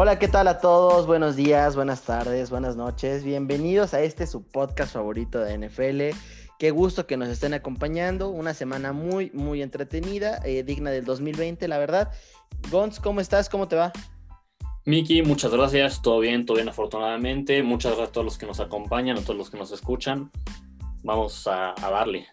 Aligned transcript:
Hola, 0.00 0.20
¿qué 0.20 0.28
tal 0.28 0.46
a 0.46 0.60
todos? 0.60 1.08
Buenos 1.08 1.34
días, 1.34 1.74
buenas 1.74 2.02
tardes, 2.02 2.50
buenas 2.50 2.76
noches. 2.76 3.24
Bienvenidos 3.24 3.94
a 3.94 4.00
este 4.00 4.28
su 4.28 4.44
podcast 4.44 4.92
favorito 4.92 5.40
de 5.40 5.58
NFL. 5.58 6.16
Qué 6.56 6.70
gusto 6.70 7.08
que 7.08 7.16
nos 7.16 7.28
estén 7.28 7.52
acompañando. 7.52 8.28
Una 8.30 8.54
semana 8.54 8.92
muy, 8.92 9.32
muy 9.34 9.60
entretenida, 9.60 10.38
eh, 10.44 10.62
digna 10.62 10.92
del 10.92 11.04
2020, 11.04 11.66
la 11.66 11.78
verdad. 11.78 12.12
Gons, 12.70 13.00
¿cómo 13.00 13.20
estás? 13.20 13.48
¿Cómo 13.48 13.66
te 13.66 13.74
va? 13.74 13.92
Miki, 14.84 15.22
muchas 15.22 15.50
gracias. 15.50 16.00
Todo 16.00 16.20
bien, 16.20 16.46
todo 16.46 16.58
bien, 16.58 16.68
afortunadamente. 16.68 17.64
Muchas 17.64 17.90
gracias 17.90 18.10
a 18.10 18.12
todos 18.12 18.24
los 18.24 18.38
que 18.38 18.46
nos 18.46 18.60
acompañan, 18.60 19.18
a 19.18 19.22
todos 19.22 19.36
los 19.36 19.50
que 19.50 19.58
nos 19.58 19.72
escuchan. 19.72 20.30
Vamos 21.02 21.44
a 21.48 21.74
darle. 21.80 22.28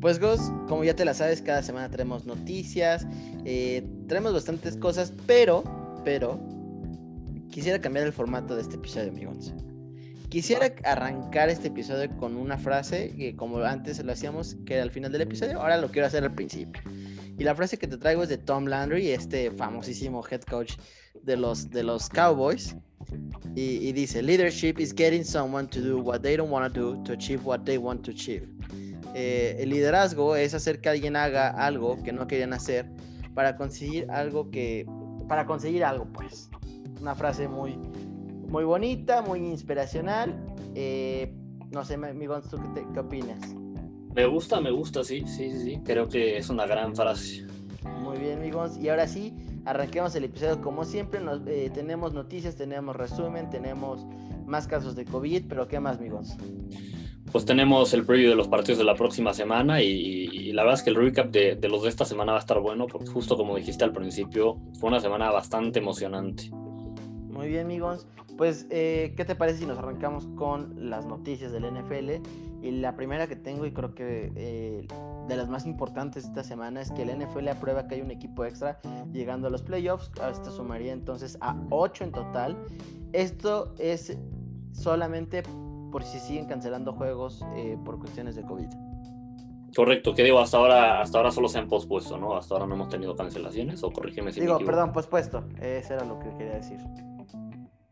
Pues 0.00 0.18
Gos, 0.18 0.40
como 0.66 0.82
ya 0.82 0.96
te 0.96 1.04
la 1.04 1.12
sabes, 1.12 1.42
cada 1.42 1.62
semana 1.62 1.90
traemos 1.90 2.24
noticias, 2.24 3.06
eh, 3.44 3.86
traemos 4.08 4.32
bastantes 4.32 4.78
cosas, 4.78 5.12
pero, 5.26 5.62
pero, 6.06 6.40
quisiera 7.50 7.78
cambiar 7.78 8.06
el 8.06 8.12
formato 8.12 8.56
de 8.56 8.62
este 8.62 8.76
episodio, 8.76 9.10
amigos. 9.10 9.52
Quisiera 10.30 10.72
arrancar 10.84 11.50
este 11.50 11.68
episodio 11.68 12.08
con 12.16 12.36
una 12.36 12.56
frase 12.56 13.14
que 13.14 13.36
como 13.36 13.58
antes 13.58 14.02
lo 14.02 14.12
hacíamos, 14.12 14.56
que 14.64 14.74
era 14.74 14.84
al 14.84 14.90
final 14.90 15.12
del 15.12 15.22
episodio, 15.22 15.60
ahora 15.60 15.76
lo 15.76 15.90
quiero 15.90 16.06
hacer 16.06 16.24
al 16.24 16.34
principio. 16.34 16.80
Y 17.36 17.44
la 17.44 17.54
frase 17.54 17.76
que 17.76 17.86
te 17.86 17.98
traigo 17.98 18.22
es 18.22 18.30
de 18.30 18.38
Tom 18.38 18.66
Landry, 18.66 19.10
este 19.10 19.50
famosísimo 19.50 20.24
head 20.30 20.42
coach 20.42 20.74
de 21.24 21.36
los, 21.36 21.68
de 21.68 21.82
los 21.82 22.08
Cowboys. 22.08 22.74
Y, 23.54 23.88
y 23.88 23.92
dice, 23.92 24.22
leadership 24.22 24.78
is 24.78 24.94
getting 24.94 25.24
someone 25.24 25.66
to 25.68 25.80
do 25.80 25.98
what 25.98 26.20
they 26.20 26.36
don't 26.36 26.50
want 26.50 26.72
to 26.72 26.80
do 26.80 27.02
to 27.04 27.12
achieve 27.12 27.44
what 27.44 27.64
they 27.64 27.76
want 27.76 28.02
to 28.02 28.12
achieve. 28.12 28.46
Eh, 29.14 29.56
el 29.60 29.70
liderazgo 29.70 30.36
es 30.36 30.54
hacer 30.54 30.80
que 30.80 30.88
alguien 30.88 31.16
haga 31.16 31.48
algo 31.48 32.02
que 32.02 32.12
no 32.12 32.26
querían 32.26 32.52
hacer 32.52 32.90
para 33.34 33.56
conseguir 33.56 34.10
algo 34.10 34.50
que, 34.50 34.86
para 35.28 35.46
conseguir 35.46 35.84
algo, 35.84 36.06
pues. 36.12 36.50
Una 37.00 37.14
frase 37.14 37.48
muy, 37.48 37.76
muy 38.48 38.64
bonita, 38.64 39.22
muy 39.22 39.40
inspiracional. 39.40 40.38
Eh, 40.74 41.32
no 41.70 41.84
sé, 41.84 41.94
amigos, 41.94 42.48
¿tú 42.50 42.58
qué, 42.74 42.84
qué, 42.92 43.00
opinas? 43.00 43.38
Me 44.14 44.26
gusta, 44.26 44.60
me 44.60 44.70
gusta, 44.70 45.04
sí, 45.04 45.24
sí, 45.26 45.52
sí, 45.52 45.80
creo 45.84 46.08
que 46.08 46.36
es 46.36 46.50
una 46.50 46.66
gran 46.66 46.94
frase. 46.94 47.46
Muy 48.00 48.18
bien, 48.18 48.38
amigos, 48.38 48.76
y 48.76 48.88
ahora 48.88 49.06
sí, 49.06 49.34
arranquemos 49.64 50.14
el 50.14 50.24
episodio 50.24 50.60
como 50.60 50.84
siempre. 50.84 51.20
Nos, 51.20 51.40
eh, 51.46 51.70
tenemos 51.72 52.12
noticias, 52.12 52.56
tenemos 52.56 52.96
resumen, 52.96 53.48
tenemos 53.50 54.06
más 54.46 54.66
casos 54.66 54.96
de 54.96 55.04
COVID, 55.04 55.44
pero 55.48 55.68
¿qué 55.68 55.80
más, 55.80 55.98
amigos? 55.98 56.36
Pues 57.32 57.44
tenemos 57.44 57.92
el 57.94 58.04
preview 58.04 58.30
de 58.30 58.36
los 58.36 58.48
partidos 58.48 58.78
de 58.78 58.84
la 58.84 58.94
próxima 58.94 59.32
semana 59.34 59.82
y, 59.82 60.52
la 60.52 60.62
verdad 60.62 60.78
es 60.78 60.84
que 60.84 60.90
el 60.90 60.96
recap 60.96 61.30
de, 61.30 61.54
de, 61.54 61.68
los 61.68 61.84
de 61.84 61.88
esta 61.88 62.04
semana 62.04 62.32
va 62.32 62.38
a 62.38 62.40
estar 62.40 62.58
bueno 62.58 62.86
porque 62.86 63.06
justo 63.06 63.36
como 63.36 63.56
dijiste 63.56 63.84
al 63.84 63.92
principio, 63.92 64.58
fue 64.78 64.88
una 64.88 65.00
semana 65.00 65.30
bastante 65.30 65.78
emocionante. 65.78 66.50
Muy 67.40 67.48
bien, 67.48 67.64
amigos. 67.64 68.06
Pues, 68.36 68.66
eh, 68.70 69.14
¿qué 69.16 69.24
te 69.24 69.34
parece 69.34 69.60
si 69.60 69.66
nos 69.66 69.78
arrancamos 69.78 70.26
con 70.36 70.90
las 70.90 71.06
noticias 71.06 71.52
del 71.52 71.64
NFL? 71.64 72.22
Y 72.62 72.70
la 72.72 72.94
primera 72.96 73.26
que 73.26 73.36
tengo 73.36 73.64
y 73.64 73.72
creo 73.72 73.94
que 73.94 74.32
eh, 74.34 74.86
de 75.28 75.36
las 75.36 75.48
más 75.48 75.64
importantes 75.64 76.24
esta 76.24 76.42
semana 76.42 76.80
es 76.80 76.90
que 76.90 77.02
el 77.02 77.18
NFL 77.18 77.48
aprueba 77.48 77.86
que 77.86 77.94
hay 77.94 78.00
un 78.02 78.10
equipo 78.10 78.44
extra 78.44 78.80
llegando 79.12 79.48
a 79.48 79.50
los 79.50 79.62
playoffs. 79.62 80.10
Esto 80.30 80.50
sumaría 80.50 80.92
entonces 80.92 81.38
a 81.40 81.56
8 81.70 82.04
en 82.04 82.12
total. 82.12 82.58
Esto 83.12 83.74
es 83.78 84.16
solamente 84.72 85.42
por 85.90 86.04
si 86.04 86.18
siguen 86.18 86.46
cancelando 86.46 86.92
juegos 86.92 87.44
eh, 87.56 87.76
por 87.84 87.98
cuestiones 87.98 88.36
de 88.36 88.42
COVID. 88.42 88.68
Correcto, 89.74 90.14
que 90.14 90.24
digo, 90.24 90.40
hasta 90.40 90.56
ahora, 90.56 91.00
hasta 91.00 91.18
ahora 91.18 91.30
solo 91.30 91.48
se 91.48 91.58
han 91.58 91.68
pospuesto, 91.68 92.18
¿no? 92.18 92.36
Hasta 92.36 92.54
ahora 92.54 92.66
no 92.66 92.74
hemos 92.74 92.88
tenido 92.88 93.14
cancelaciones, 93.14 93.82
o 93.84 93.90
corrígeme 93.92 94.32
si 94.32 94.40
Digo, 94.40 94.58
me 94.58 94.66
perdón, 94.66 94.92
pospuesto, 94.92 95.44
eso 95.60 95.94
era 95.94 96.04
lo 96.04 96.18
que 96.18 96.28
quería 96.30 96.54
decir. 96.54 96.78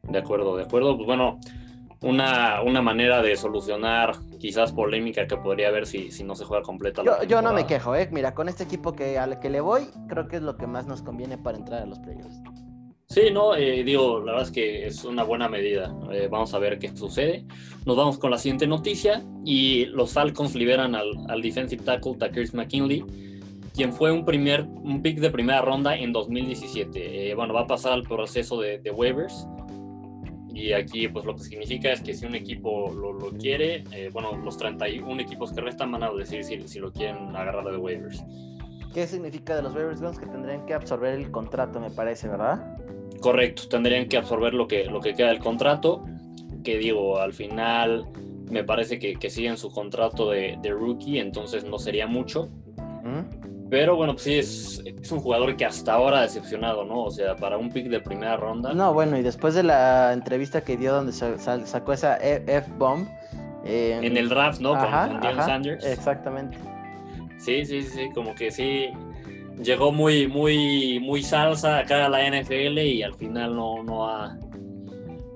De 0.03 0.19
acuerdo, 0.19 0.57
de 0.57 0.65
acuerdo, 0.65 0.97
pues 0.97 1.07
bueno, 1.07 1.39
una, 2.03 2.63
una 2.63 2.83
manera 2.83 3.23
de 3.23 3.37
solucionar 3.37 4.17
quizás 4.39 4.73
polémica 4.73 5.27
que 5.27 5.37
podría 5.37 5.69
haber 5.69 5.87
si, 5.87 6.11
si 6.11 6.25
no 6.25 6.35
se 6.35 6.45
juega 6.45 6.63
completa. 6.63 7.03
Yo, 7.05 7.23
yo 7.25 7.43
no 7.43 7.53
me 7.53 7.67
quejo, 7.67 7.95
¿eh? 7.95 8.09
Mira, 8.11 8.35
con 8.35 8.49
este 8.49 8.65
equipo 8.65 8.95
que, 8.95 9.19
al 9.19 9.39
que 9.41 9.51
le 9.51 9.61
voy, 9.61 9.89
creo 10.09 10.29
que 10.29 10.37
es 10.37 10.43
lo 10.43 10.57
que 10.57 10.67
más 10.67 10.87
nos 10.87 11.03
conviene 11.03 11.39
para 11.39 11.59
entrar 11.59 11.83
a 11.83 11.87
los 11.87 11.99
playoffs. 11.99 12.41
Sí, 13.11 13.31
no, 13.33 13.57
eh, 13.57 13.85
digo, 13.85 14.19
la 14.19 14.33
verdad 14.33 14.49
es 14.49 14.51
que 14.53 14.87
es 14.87 15.03
una 15.03 15.25
buena 15.25 15.49
medida. 15.49 15.97
Eh, 16.13 16.29
vamos 16.31 16.53
a 16.53 16.59
ver 16.59 16.79
qué 16.79 16.95
sucede. 16.95 17.47
Nos 17.87 17.97
vamos 17.97 18.19
con 18.19 18.31
la 18.31 18.37
siguiente 18.37 18.67
noticia 18.67 19.25
y 19.47 19.87
los 19.87 20.13
Falcons 20.13 20.55
liberan 20.55 20.95
al, 20.95 21.13
al 21.27 21.41
defensive 21.41 21.83
tackle 21.83 22.17
Takers 22.19 22.53
McKinley, 22.53 23.03
quien 23.75 23.95
fue 23.95 24.13
un 24.13 24.27
primer 24.27 24.65
un 24.65 25.01
pick 25.01 25.21
de 25.21 25.31
primera 25.31 25.63
ronda 25.63 25.97
en 25.97 26.13
2017. 26.13 27.31
Eh, 27.31 27.35
bueno, 27.35 27.55
va 27.55 27.63
a 27.63 27.67
pasar 27.67 27.95
al 27.95 28.03
proceso 28.03 28.61
de, 28.61 28.79
de, 28.79 28.91
waivers 28.91 29.49
y 30.53 30.73
aquí 30.75 31.09
pues 31.09 31.25
lo 31.25 31.35
que 31.35 31.45
significa 31.45 31.91
es 31.91 32.03
que 32.03 32.13
si 32.13 32.27
un 32.27 32.35
equipo 32.35 32.93
lo, 32.93 33.15
lo 33.15 33.31
quiere, 33.31 33.85
eh, 33.91 34.11
bueno, 34.13 34.37
los 34.37 34.59
31 34.59 35.19
equipos 35.23 35.55
que 35.55 35.63
restan 35.63 35.91
van 35.93 36.03
a 36.03 36.13
decir 36.13 36.45
si, 36.45 36.61
si 36.69 36.79
lo 36.79 36.93
quieren 36.93 37.35
agarrar 37.35 37.65
de 37.65 37.79
waivers. 37.79 38.23
¿Qué 38.93 39.07
significa 39.07 39.57
de 39.57 39.63
los 39.63 39.75
waivers? 39.75 40.19
Que 40.19 40.27
tendrían 40.27 40.67
que 40.67 40.75
absorber 40.75 41.15
el 41.15 41.31
contrato, 41.31 41.81
me 41.81 41.91
parece, 41.91 42.29
¿verdad? 42.29 42.77
Correcto, 43.21 43.69
tendrían 43.69 44.09
que 44.09 44.17
absorber 44.17 44.55
lo 44.55 44.69
que, 44.69 44.85
lo 44.85 45.01
que 45.01 45.15
queda 45.15 45.29
del 45.29 45.41
contrato, 45.41 46.05
que 46.63 46.79
digo, 46.79 47.19
al 47.19 47.33
final 47.33 48.07
me 48.51 48.65
parece 48.65 48.99
que, 48.99 49.17
que 49.17 49.31
siguen 49.31 49.57
su 49.57 49.71
contrato 49.71 50.31
de, 50.31 50.59
de, 50.63 50.71
rookie, 50.71 51.19
entonces 51.19 51.65
no 51.65 51.79
sería 51.79 52.07
mucho. 52.07 52.49
¿Mm? 52.77 53.69
Pero 53.71 53.97
bueno, 53.97 54.15
pues 54.15 54.25
sí, 54.25 54.35
es, 54.35 54.83
es, 54.85 55.13
un 55.13 55.21
jugador 55.21 55.55
que 55.57 55.67
hasta 55.67 55.93
ahora 55.93 56.21
ha 56.21 56.23
decepcionado, 56.23 56.85
¿no? 56.85 57.05
O 57.05 57.11
sea, 57.11 57.37
para 57.37 57.59
un 57.59 57.71
pick 57.71 57.89
de 57.89 58.01
primera 58.01 58.37
ronda. 58.37 58.73
No, 58.73 58.95
bueno, 58.95 59.19
y 59.19 59.23
después 59.23 59.55
de 59.55 59.63
la 59.63 60.13
entrevista 60.15 60.63
que 60.63 60.77
dio 60.77 60.95
donde 60.95 61.13
sacó 61.13 61.93
esa 61.93 62.17
F-bomb. 62.17 63.07
Eh, 63.65 63.99
en 64.03 64.17
el 64.17 64.29
draft, 64.31 64.61
¿no? 64.61 64.75
Ajá, 64.75 65.09
con, 65.09 65.21
con 65.21 65.45
Sanders. 65.45 65.85
Exactamente. 65.85 66.57
Sí, 67.39 67.65
sí, 67.67 67.83
sí, 67.83 68.09
como 68.15 68.35
que 68.35 68.51
sí, 68.51 68.89
llegó 69.63 69.93
muy, 69.93 70.27
muy, 70.27 71.01
muy 71.01 71.23
salsa 71.23 71.79
acá 71.79 72.07
a 72.07 72.09
la 72.09 72.29
NFL 72.29 72.79
y 72.79 73.03
al 73.03 73.15
final 73.15 73.55
no, 73.55 73.83
no, 73.83 74.09
ha, 74.09 74.39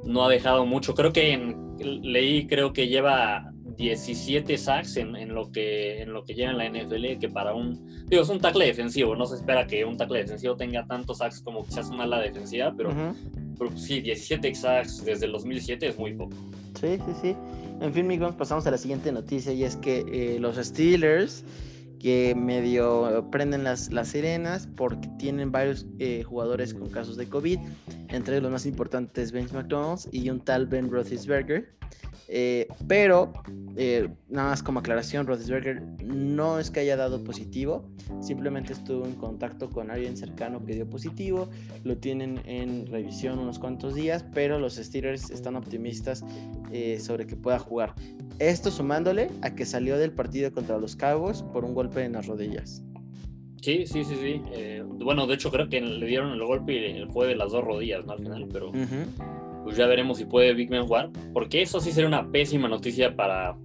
no 0.05 0.25
ha 0.25 0.29
dejado 0.29 0.67
mucho. 0.67 0.95
Creo 0.95 1.13
que 1.13 1.33
en, 1.33 1.77
leí, 2.03 2.47
creo 2.47 2.73
que 2.73 2.89
lleva 2.89 3.53
17 3.77 4.57
sacks 4.59 4.97
en, 4.97 5.17
en, 5.17 5.35
lo 5.35 5.51
que, 5.51 6.03
en 6.03 6.13
lo 6.13 6.25
que 6.25 6.35
lleva 6.35 6.53
en 6.53 6.59
la 6.59 6.69
NFL, 6.69 7.19
que 7.19 7.29
para 7.29 7.55
un, 7.55 8.05
digo, 8.07 8.23
es 8.23 8.29
un 8.29 8.41
tackle 8.41 8.67
defensivo, 8.67 9.17
no 9.17 9.27
se 9.27 9.37
espera 9.37 9.67
que 9.67 9.85
un 9.85 9.97
tackle 9.97 10.19
defensivo 10.19 10.57
tenga 10.57 10.87
tantos 10.87 11.19
sacks 11.19 11.41
como 11.41 11.65
quizás 11.65 11.89
una 11.91 12.05
ala 12.05 12.21
defensiva, 12.21 12.73
pero, 12.77 12.91
uh 12.91 12.93
-huh. 12.93 13.15
pero 13.59 13.77
sí, 13.77 14.01
17 14.01 14.55
sacks 14.55 15.05
desde 15.05 15.27
el 15.27 15.33
2007 15.33 15.89
es 15.89 15.99
muy 15.99 16.15
poco. 16.15 16.37
Sí, 16.81 16.99
sí, 16.99 17.13
sí. 17.21 17.37
En 17.81 17.93
fin, 17.93 18.05
amigos, 18.05 18.35
pasamos 18.37 18.67
a 18.67 18.71
la 18.71 18.79
siguiente 18.79 19.11
noticia 19.11 19.53
y 19.53 19.65
es 19.65 19.77
que 19.77 20.05
eh, 20.13 20.39
los 20.39 20.57
Steelers 20.57 21.45
que 22.03 22.35
medio 22.35 23.29
prenden 23.31 23.63
las, 23.63 23.93
las 23.93 24.09
sirenas 24.09 24.69
porque 24.77 25.09
tienen 25.19 25.53
varios 25.53 25.87
eh, 26.01 26.25
jugadores 26.25 26.75
con 26.75 26.91
casos 26.91 27.17
de 27.17 27.29
COVID, 27.29 27.61
entre 28.09 28.41
los 28.41 28.51
más 28.51 28.67
importantes 28.67 29.31
Vince 29.31 29.55
McDonald's 29.55 30.09
y 30.11 30.29
un 30.29 30.41
tal 30.41 30.67
Ben 30.67 30.91
Roethlisberger. 30.91 31.73
Eh, 32.29 32.67
pero, 32.89 33.33
eh, 33.77 34.09
nada 34.29 34.51
más 34.51 34.63
como 34.63 34.81
aclaración, 34.81 35.27
Roethlisberger 35.27 35.83
no 36.03 36.59
es 36.59 36.71
que 36.71 36.81
haya 36.81 36.97
dado 36.97 37.23
positivo, 37.23 37.89
simplemente 38.21 38.73
estuvo 38.73 39.05
en 39.07 39.15
contacto 39.15 39.69
con 39.69 39.91
alguien 39.91 40.17
cercano 40.17 40.65
que 40.65 40.75
dio 40.75 40.89
positivo, 40.89 41.49
lo 41.85 41.97
tienen 41.99 42.41
en 42.47 42.87
revisión 42.87 43.39
unos 43.39 43.59
cuantos 43.59 43.95
días, 43.95 44.25
pero 44.35 44.59
los 44.59 44.77
Steelers 44.77 45.31
están 45.31 45.57
optimistas 45.57 46.25
eh, 46.73 46.99
sobre 47.01 47.27
que 47.27 47.37
pueda 47.37 47.59
jugar. 47.59 47.95
Esto 48.39 48.71
sumándole 48.71 49.31
a 49.43 49.55
que 49.55 49.67
salió 49.67 49.99
del 49.99 50.13
partido 50.13 50.53
contra 50.53 50.79
los 50.79 50.97
Cowboys 50.97 51.43
por 51.43 51.65
un 51.65 51.75
golpe 51.75 52.03
en 52.05 52.13
las 52.13 52.27
rodillas. 52.27 52.83
Sí, 53.61 53.87
sí, 53.87 54.05
sí, 54.05 54.17
sí. 54.21 54.43
Bueno, 55.05 55.27
de 55.27 55.35
hecho 55.35 55.51
creo 55.51 55.69
que 55.69 55.81
le 55.81 56.07
dieron 56.07 56.33
el 56.33 56.45
golpe 56.45 56.73
y 56.73 57.07
fue 57.13 57.29
de 57.29 57.37
las 57.37 57.53
dos 57.53 57.63
rodillas, 57.63 58.05
¿no? 58.05 58.13
Al 58.13 58.19
final, 58.19 58.49
pero... 58.51 58.71
Uh 58.71 58.75
-huh 58.75 59.42
pues 59.63 59.77
ya 59.77 59.87
veremos 59.87 60.19
si 60.19 60.25
puede 60.25 60.55
Big 60.55 60.69
Ben 60.69 60.87
jugar, 60.87 61.11
porque 61.33 61.63
eso 61.63 61.81
sí 61.81 61.93
sería 61.93 62.09
una 62.09 62.31
pésima 62.31 62.69
noticia 62.69 63.15
para, 63.15 63.57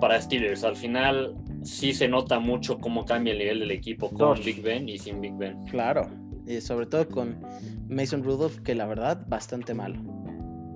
para 0.00 0.20
Steelers. 0.20 0.64
Al 0.64 0.76
final 0.76 1.34
sí 1.62 1.92
se 1.92 2.08
nota 2.08 2.38
mucho 2.38 2.78
cómo 2.78 3.04
cambia 3.04 3.32
el 3.32 3.38
nivel 3.38 3.60
del 3.60 3.70
equipo 3.70 4.10
con. 4.10 4.38
Big 4.44 4.62
Ben 4.62 4.88
y 4.88 4.98
sin 4.98 5.20
Big 5.20 5.34
Ben. 5.36 5.62
Claro, 5.66 6.08
y 6.46 6.60
sobre 6.60 6.86
todo 6.86 7.08
con 7.08 7.40
Mason 7.88 8.22
Rudolph, 8.22 8.58
que 8.60 8.74
la 8.74 8.86
verdad, 8.86 9.24
bastante 9.28 9.74
malo. 9.74 10.00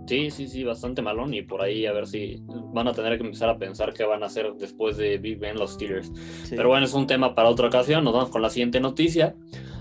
Sí, 0.06 0.30
sí, 0.30 0.48
sí, 0.48 0.64
bastante 0.64 1.00
malón 1.00 1.32
y 1.32 1.42
por 1.42 1.62
ahí 1.62 1.86
a 1.86 1.92
ver 1.92 2.06
si 2.06 2.42
van 2.74 2.88
a 2.88 2.92
tener 2.92 3.16
que 3.16 3.24
empezar 3.24 3.48
a 3.48 3.56
pensar 3.56 3.94
qué 3.94 4.04
van 4.04 4.22
a 4.22 4.26
hacer 4.26 4.52
después 4.58 4.98
de 4.98 5.16
Big 5.16 5.38
Ben 5.38 5.56
los 5.56 5.72
Steelers. 5.72 6.12
Sí. 6.44 6.56
Pero 6.56 6.68
bueno, 6.68 6.84
es 6.84 6.92
un 6.92 7.06
tema 7.06 7.34
para 7.34 7.48
otra 7.48 7.68
ocasión. 7.68 8.04
Nos 8.04 8.12
vamos 8.12 8.28
con 8.28 8.42
la 8.42 8.50
siguiente 8.50 8.80
noticia. 8.80 9.34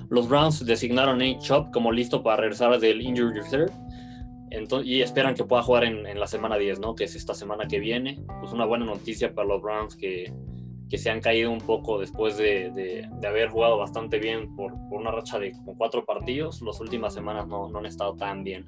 Los 0.09 0.29
Browns 0.29 0.65
designaron 0.65 1.21
a 1.21 1.25
Nate 1.25 1.39
Chop 1.39 1.71
como 1.73 1.91
listo 1.91 2.23
para 2.23 2.37
regresar 2.37 2.79
del 2.79 3.01
injury 3.01 3.33
reserve 3.33 3.71
y 4.83 5.01
esperan 5.01 5.35
que 5.35 5.43
pueda 5.43 5.63
jugar 5.63 5.83
en, 5.83 6.19
la 6.19 6.27
semana 6.27 6.57
10, 6.57 6.79
¿no? 6.79 6.95
Que 6.95 7.05
es 7.05 7.15
esta 7.15 7.33
semana 7.33 7.67
que 7.67 7.79
viene. 7.79 8.23
Pues 8.39 8.51
una 8.53 8.65
buena 8.65 8.85
noticia 8.85 9.33
para 9.33 9.47
los 9.47 9.61
Browns 9.61 9.95
que, 9.95 10.31
que 10.89 10.97
se 10.97 11.09
han 11.09 11.21
caído 11.21 11.51
un 11.51 11.59
poco 11.59 11.99
después 11.99 12.37
de, 12.37 12.69
de, 12.71 13.27
haber 13.27 13.49
jugado 13.49 13.77
bastante 13.77 14.19
bien 14.19 14.55
por, 14.55 14.73
por, 14.89 15.01
una 15.01 15.11
racha 15.11 15.39
de 15.39 15.51
como 15.53 15.75
cuatro 15.77 16.05
partidos. 16.05 16.61
Las 16.61 16.79
últimas 16.79 17.13
semanas 17.13 17.47
no, 17.47 17.67
no 17.69 17.79
han 17.79 17.85
estado 17.85 18.15
tan 18.15 18.43
bien. 18.43 18.67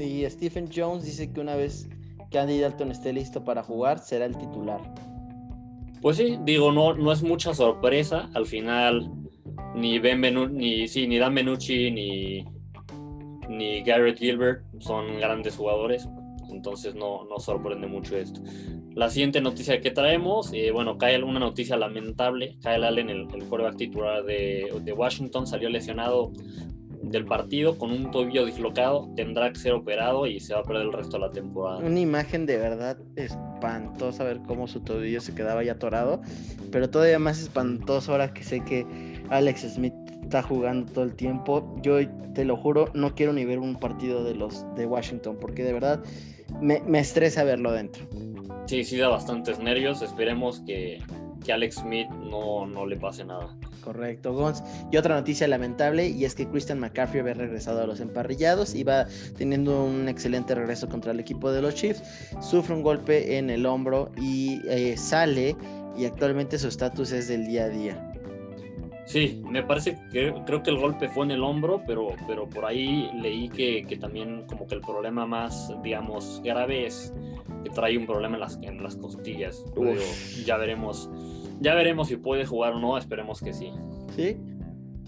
Y 0.00 0.28
Stephen 0.30 0.68
Jones 0.74 1.04
dice 1.04 1.32
que 1.32 1.40
una 1.40 1.54
vez 1.54 1.88
que 2.30 2.38
Andy 2.38 2.58
Dalton 2.58 2.90
esté 2.90 3.12
listo 3.12 3.44
para 3.44 3.62
jugar, 3.62 3.98
será 3.98 4.24
el 4.24 4.36
titular. 4.36 4.80
Pues 6.00 6.16
sí, 6.16 6.38
digo, 6.44 6.72
no, 6.72 6.94
no 6.94 7.12
es 7.12 7.22
mucha 7.22 7.54
sorpresa. 7.54 8.30
Al 8.34 8.46
final, 8.46 9.12
ni 9.74 9.98
Ben 9.98 10.20
ni, 10.54 10.88
sí, 10.88 11.06
ni 11.06 11.18
Dan 11.18 11.34
Benucci 11.34 11.90
ni, 11.90 12.44
ni 13.52 13.82
Garrett 13.82 14.18
Gilbert 14.18 14.64
son 14.80 15.18
grandes 15.18 15.56
jugadores. 15.56 16.08
Entonces 16.50 16.94
no, 16.94 17.26
sorprende 17.38 17.86
mucho 17.86 18.16
esto. 18.16 18.40
La 18.94 19.08
siguiente 19.08 19.40
noticia 19.40 19.80
que 19.80 19.90
traemos, 19.90 20.50
eh, 20.52 20.70
bueno, 20.70 20.98
cae 20.98 21.22
una 21.22 21.40
noticia 21.40 21.76
lamentable. 21.76 22.58
Kyle 22.60 22.84
Allen, 22.84 23.08
el, 23.08 23.26
el 23.34 23.44
quarterback 23.44 23.76
titular 23.76 24.24
de, 24.24 24.70
de, 24.82 24.92
Washington, 24.92 25.46
salió 25.46 25.70
lesionado 25.70 26.30
del 27.02 27.24
partido 27.24 27.78
con 27.78 27.90
un 27.90 28.10
tobillo 28.10 28.44
dislocado. 28.44 29.08
Tendrá 29.16 29.50
que 29.52 29.58
ser 29.58 29.72
operado 29.72 30.26
y 30.26 30.40
se 30.40 30.54
va 30.54 30.60
a 30.60 30.62
perder 30.62 30.82
el 30.82 30.92
resto 30.92 31.16
de 31.18 31.26
la 31.26 31.30
temporada. 31.30 31.78
Una 31.78 32.00
imagen 32.00 32.44
de 32.44 32.58
verdad 32.58 32.98
espantosa 33.16 34.24
ver 34.24 34.40
cómo 34.46 34.68
su 34.68 34.80
tobillo 34.80 35.20
se 35.20 35.34
quedaba 35.34 35.64
ya 35.64 35.72
atorado. 35.72 36.20
Pero 36.70 36.90
todavía 36.90 37.18
más 37.18 37.40
espantoso 37.40 38.12
ahora 38.12 38.34
que 38.34 38.44
sé 38.44 38.62
que 38.62 38.86
Alex 39.30 39.62
Smith 39.74 39.94
está 40.32 40.42
jugando 40.42 40.90
todo 40.90 41.04
el 41.04 41.14
tiempo. 41.14 41.76
Yo 41.82 41.98
te 42.32 42.46
lo 42.46 42.56
juro, 42.56 42.88
no 42.94 43.14
quiero 43.14 43.34
ni 43.34 43.44
ver 43.44 43.58
un 43.58 43.76
partido 43.76 44.24
de 44.24 44.34
los 44.34 44.64
de 44.74 44.86
Washington 44.86 45.36
porque 45.38 45.62
de 45.62 45.74
verdad 45.74 46.02
me, 46.58 46.80
me 46.86 47.00
estresa 47.00 47.44
verlo 47.44 47.70
dentro. 47.72 48.06
Sí, 48.64 48.82
sí 48.84 48.96
da 48.96 49.08
bastantes 49.08 49.58
nervios. 49.58 50.00
Esperemos 50.00 50.60
que, 50.60 51.00
que 51.44 51.52
Alex 51.52 51.76
Smith 51.76 52.08
no, 52.08 52.66
no, 52.66 52.86
le 52.86 52.96
pase 52.96 53.26
nada. 53.26 53.54
Correcto, 53.84 54.32
Gons. 54.32 54.62
Y 54.90 54.96
otra 54.96 55.16
noticia 55.16 55.46
lamentable, 55.48 56.08
y 56.08 56.24
es 56.24 56.34
que 56.34 56.48
Christian 56.48 56.78
McCaffrey 56.80 57.20
había 57.20 57.34
regresado 57.34 57.82
a 57.82 57.86
los 57.86 58.00
emparrillados, 58.00 58.74
iba 58.74 59.06
teniendo 59.36 59.84
un 59.84 60.08
excelente 60.08 60.54
regreso 60.54 60.88
contra 60.88 61.12
el 61.12 61.20
equipo 61.20 61.52
de 61.52 61.60
los 61.60 61.74
Chiefs, 61.74 62.02
sufre 62.40 62.74
un 62.74 62.82
golpe 62.82 63.36
en 63.36 63.50
el 63.50 63.66
hombro 63.66 64.10
y 64.16 64.62
eh, 64.68 64.96
sale, 64.96 65.56
y 65.98 66.06
actualmente 66.06 66.58
su 66.58 66.68
estatus 66.68 67.12
es 67.12 67.28
del 67.28 67.44
día 67.44 67.64
a 67.64 67.68
día. 67.68 68.11
Sí, 69.04 69.42
me 69.44 69.62
parece 69.62 69.98
que 70.12 70.32
creo 70.46 70.62
que 70.62 70.70
el 70.70 70.78
golpe 70.78 71.08
fue 71.08 71.24
en 71.24 71.32
el 71.32 71.42
hombro, 71.42 71.82
pero, 71.86 72.08
pero 72.26 72.48
por 72.48 72.64
ahí 72.64 73.10
leí 73.20 73.48
que, 73.48 73.84
que 73.86 73.96
también 73.96 74.44
como 74.46 74.66
que 74.66 74.76
el 74.76 74.80
problema 74.80 75.26
más, 75.26 75.72
digamos, 75.82 76.40
grave 76.44 76.86
es 76.86 77.12
que 77.64 77.70
trae 77.70 77.98
un 77.98 78.06
problema 78.06 78.34
en 78.36 78.40
las, 78.40 78.58
en 78.62 78.82
las 78.82 78.96
costillas. 78.96 79.64
ya 80.44 80.56
veremos, 80.56 81.10
ya 81.60 81.74
veremos 81.74 82.08
si 82.08 82.16
puede 82.16 82.46
jugar 82.46 82.74
o 82.74 82.80
no, 82.80 82.96
esperemos 82.96 83.40
que 83.40 83.52
sí. 83.52 83.72
Sí. 84.16 84.36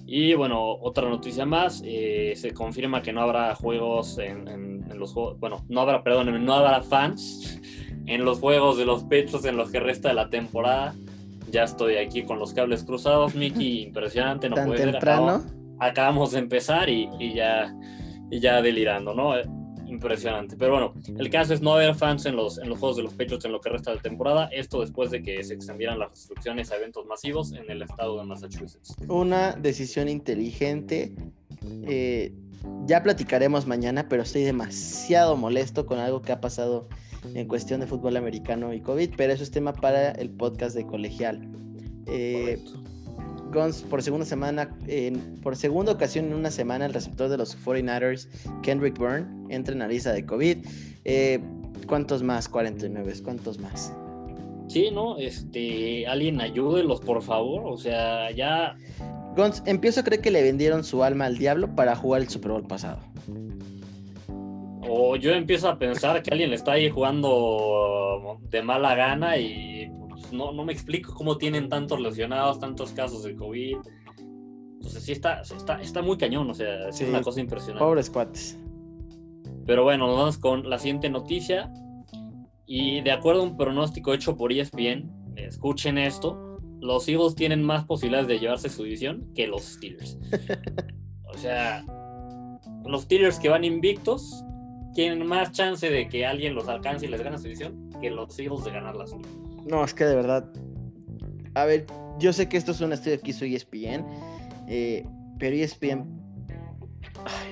Y 0.06 0.34
bueno, 0.34 0.60
otra 0.62 1.08
noticia 1.08 1.46
más, 1.46 1.82
eh, 1.84 2.34
se 2.36 2.52
confirma 2.52 3.00
que 3.00 3.12
no 3.12 3.22
habrá 3.22 3.54
juegos 3.54 4.18
en, 4.18 4.48
en, 4.48 4.98
los 4.98 5.12
juegos, 5.12 5.40
bueno, 5.40 5.64
no 5.68 5.80
habrá, 5.80 6.02
perdón, 6.02 6.44
no 6.44 6.54
habrá 6.54 6.82
fans 6.82 7.60
en 8.06 8.24
los 8.24 8.38
juegos 8.38 8.76
de 8.76 8.84
los 8.84 9.04
pechos 9.04 9.44
en 9.44 9.56
los 9.56 9.70
que 9.70 9.80
resta 9.80 10.08
de 10.08 10.14
la 10.14 10.28
temporada. 10.28 10.94
Ya 11.54 11.62
estoy 11.62 11.98
aquí 11.98 12.24
con 12.24 12.40
los 12.40 12.52
cables 12.52 12.82
cruzados, 12.82 13.36
Miki, 13.36 13.82
impresionante, 13.86 14.48
no 14.48 14.56
puede 14.56 14.90
temprano. 14.90 15.44
acabamos 15.78 16.32
de 16.32 16.40
empezar 16.40 16.88
y, 16.88 17.08
y 17.20 17.34
ya, 17.34 17.72
y 18.28 18.40
ya 18.40 18.60
delirando, 18.60 19.14
¿no? 19.14 19.34
impresionante. 19.86 20.56
Pero 20.56 20.72
bueno, 20.72 20.94
el 21.16 21.30
caso 21.30 21.54
es 21.54 21.62
no 21.62 21.74
haber 21.74 21.94
fans 21.94 22.26
en 22.26 22.34
los, 22.34 22.58
en 22.58 22.68
los 22.68 22.80
Juegos 22.80 22.96
de 22.96 23.04
los 23.04 23.14
Pechos 23.14 23.44
en 23.44 23.52
lo 23.52 23.60
que 23.60 23.70
resta 23.70 23.92
de 23.92 23.98
temporada. 23.98 24.48
Esto 24.52 24.80
después 24.80 25.12
de 25.12 25.22
que 25.22 25.44
se 25.44 25.54
extendieran 25.54 26.00
las 26.00 26.10
restricciones 26.10 26.72
a 26.72 26.76
eventos 26.76 27.06
masivos 27.06 27.52
en 27.52 27.70
el 27.70 27.82
estado 27.82 28.18
de 28.18 28.24
Massachusetts. 28.24 28.96
Una 29.06 29.52
decisión 29.52 30.08
inteligente. 30.08 31.14
Eh, 31.86 32.34
ya 32.86 33.00
platicaremos 33.00 33.66
mañana, 33.68 34.08
pero 34.08 34.22
estoy 34.22 34.42
demasiado 34.42 35.36
molesto 35.36 35.86
con 35.86 36.00
algo 36.00 36.20
que 36.20 36.32
ha 36.32 36.40
pasado 36.40 36.88
en 37.34 37.46
cuestión 37.48 37.80
de 37.80 37.86
fútbol 37.86 38.16
americano 38.16 38.72
y 38.72 38.80
COVID, 38.80 39.10
pero 39.16 39.32
eso 39.32 39.42
es 39.42 39.50
tema 39.50 39.72
para 39.72 40.10
el 40.12 40.30
podcast 40.30 40.76
de 40.76 40.86
colegial. 40.86 41.48
Eh, 42.06 42.58
Guns 43.52 43.82
por 43.82 44.02
segunda 44.02 44.26
semana, 44.26 44.76
por 45.42 45.56
segunda 45.56 45.92
ocasión 45.92 46.26
en 46.26 46.34
una 46.34 46.50
semana, 46.50 46.86
el 46.86 46.92
receptor 46.92 47.28
de 47.28 47.38
los 47.38 47.56
49ers, 47.56 48.28
Kendrick 48.62 48.98
Byrne, 48.98 49.26
entra 49.48 49.72
en 49.72 49.78
la 49.78 49.88
lista 49.88 50.12
de 50.12 50.26
COVID. 50.26 50.58
Eh, 51.04 51.40
¿Cuántos 51.86 52.22
más? 52.22 52.48
49, 52.48 53.14
¿cuántos 53.22 53.58
más? 53.58 53.92
Sí, 54.68 54.90
¿no? 54.92 55.18
Este, 55.18 56.06
alguien 56.06 56.40
ayúdelos, 56.40 57.00
por 57.00 57.22
favor. 57.22 57.62
O 57.66 57.76
sea, 57.76 58.30
ya. 58.30 58.76
Guns, 59.36 59.62
empiezo 59.66 60.00
a 60.00 60.04
creer 60.04 60.22
que 60.22 60.30
le 60.30 60.42
vendieron 60.42 60.84
su 60.84 61.02
alma 61.04 61.26
al 61.26 61.38
diablo 61.38 61.74
para 61.74 61.94
jugar 61.94 62.22
el 62.22 62.28
Super 62.28 62.52
Bowl 62.52 62.66
pasado. 62.66 62.98
O 64.88 65.16
yo 65.16 65.32
empiezo 65.32 65.68
a 65.68 65.78
pensar 65.78 66.22
que 66.22 66.30
alguien 66.30 66.50
le 66.50 66.56
está 66.56 66.72
ahí 66.72 66.90
jugando 66.90 68.38
de 68.50 68.62
mala 68.62 68.94
gana 68.94 69.36
y 69.38 69.90
no, 70.32 70.52
no 70.52 70.64
me 70.64 70.72
explico 70.72 71.14
cómo 71.14 71.38
tienen 71.38 71.68
tantos 71.68 72.00
lesionados, 72.00 72.58
tantos 72.58 72.92
casos 72.92 73.22
de 73.22 73.34
COVID. 73.34 73.76
Entonces 74.74 75.02
sí 75.02 75.12
está, 75.12 75.40
está, 75.40 75.80
está 75.80 76.02
muy 76.02 76.18
cañón, 76.18 76.50
o 76.50 76.54
sea, 76.54 76.88
es 76.88 77.00
una 77.00 77.22
cosa 77.22 77.40
impresionante. 77.40 77.84
Pobres 77.84 78.10
cuates. 78.10 78.58
Pero 79.66 79.84
bueno, 79.84 80.06
nos 80.06 80.16
vamos 80.18 80.38
con 80.38 80.68
la 80.68 80.78
siguiente 80.78 81.08
noticia. 81.08 81.72
Y 82.66 83.00
de 83.02 83.12
acuerdo 83.12 83.42
a 83.42 83.44
un 83.44 83.56
pronóstico 83.56 84.12
hecho 84.12 84.36
por 84.36 84.52
ESPN, 84.52 85.10
escuchen 85.36 85.98
esto, 85.98 86.58
los 86.80 87.08
Eagles 87.08 87.34
tienen 87.34 87.62
más 87.62 87.84
posibilidades 87.84 88.28
de 88.28 88.38
llevarse 88.38 88.68
su 88.68 88.84
división 88.84 89.30
que 89.34 89.46
los 89.46 89.62
Steelers. 89.62 90.18
o 91.34 91.38
sea, 91.38 91.84
los 92.84 93.02
Steelers 93.02 93.38
que 93.38 93.48
van 93.48 93.64
invictos 93.64 94.44
tienen 94.94 95.26
más 95.26 95.52
chance 95.52 95.88
de 95.88 96.08
que 96.08 96.24
alguien 96.24 96.54
los 96.54 96.68
alcance 96.68 97.06
y 97.06 97.08
les 97.08 97.22
gane 97.22 97.36
su 97.36 97.44
división 97.44 97.90
que 98.00 98.10
los 98.10 98.38
Eagles 98.38 98.64
de 98.64 98.70
ganar 98.70 98.96
la 98.96 99.06
suya. 99.06 99.26
No, 99.66 99.84
es 99.84 99.92
que 99.92 100.04
de 100.04 100.14
verdad. 100.14 100.48
A 101.54 101.64
ver, 101.64 101.86
yo 102.18 102.32
sé 102.32 102.48
que 102.48 102.56
esto 102.56 102.72
es 102.72 102.80
un 102.80 102.92
estudio 102.92 103.20
que 103.20 103.30
hizo 103.30 103.44
ESPN, 103.44 104.04
eh, 104.68 105.06
pero 105.38 105.56
ESPN. 105.56 106.04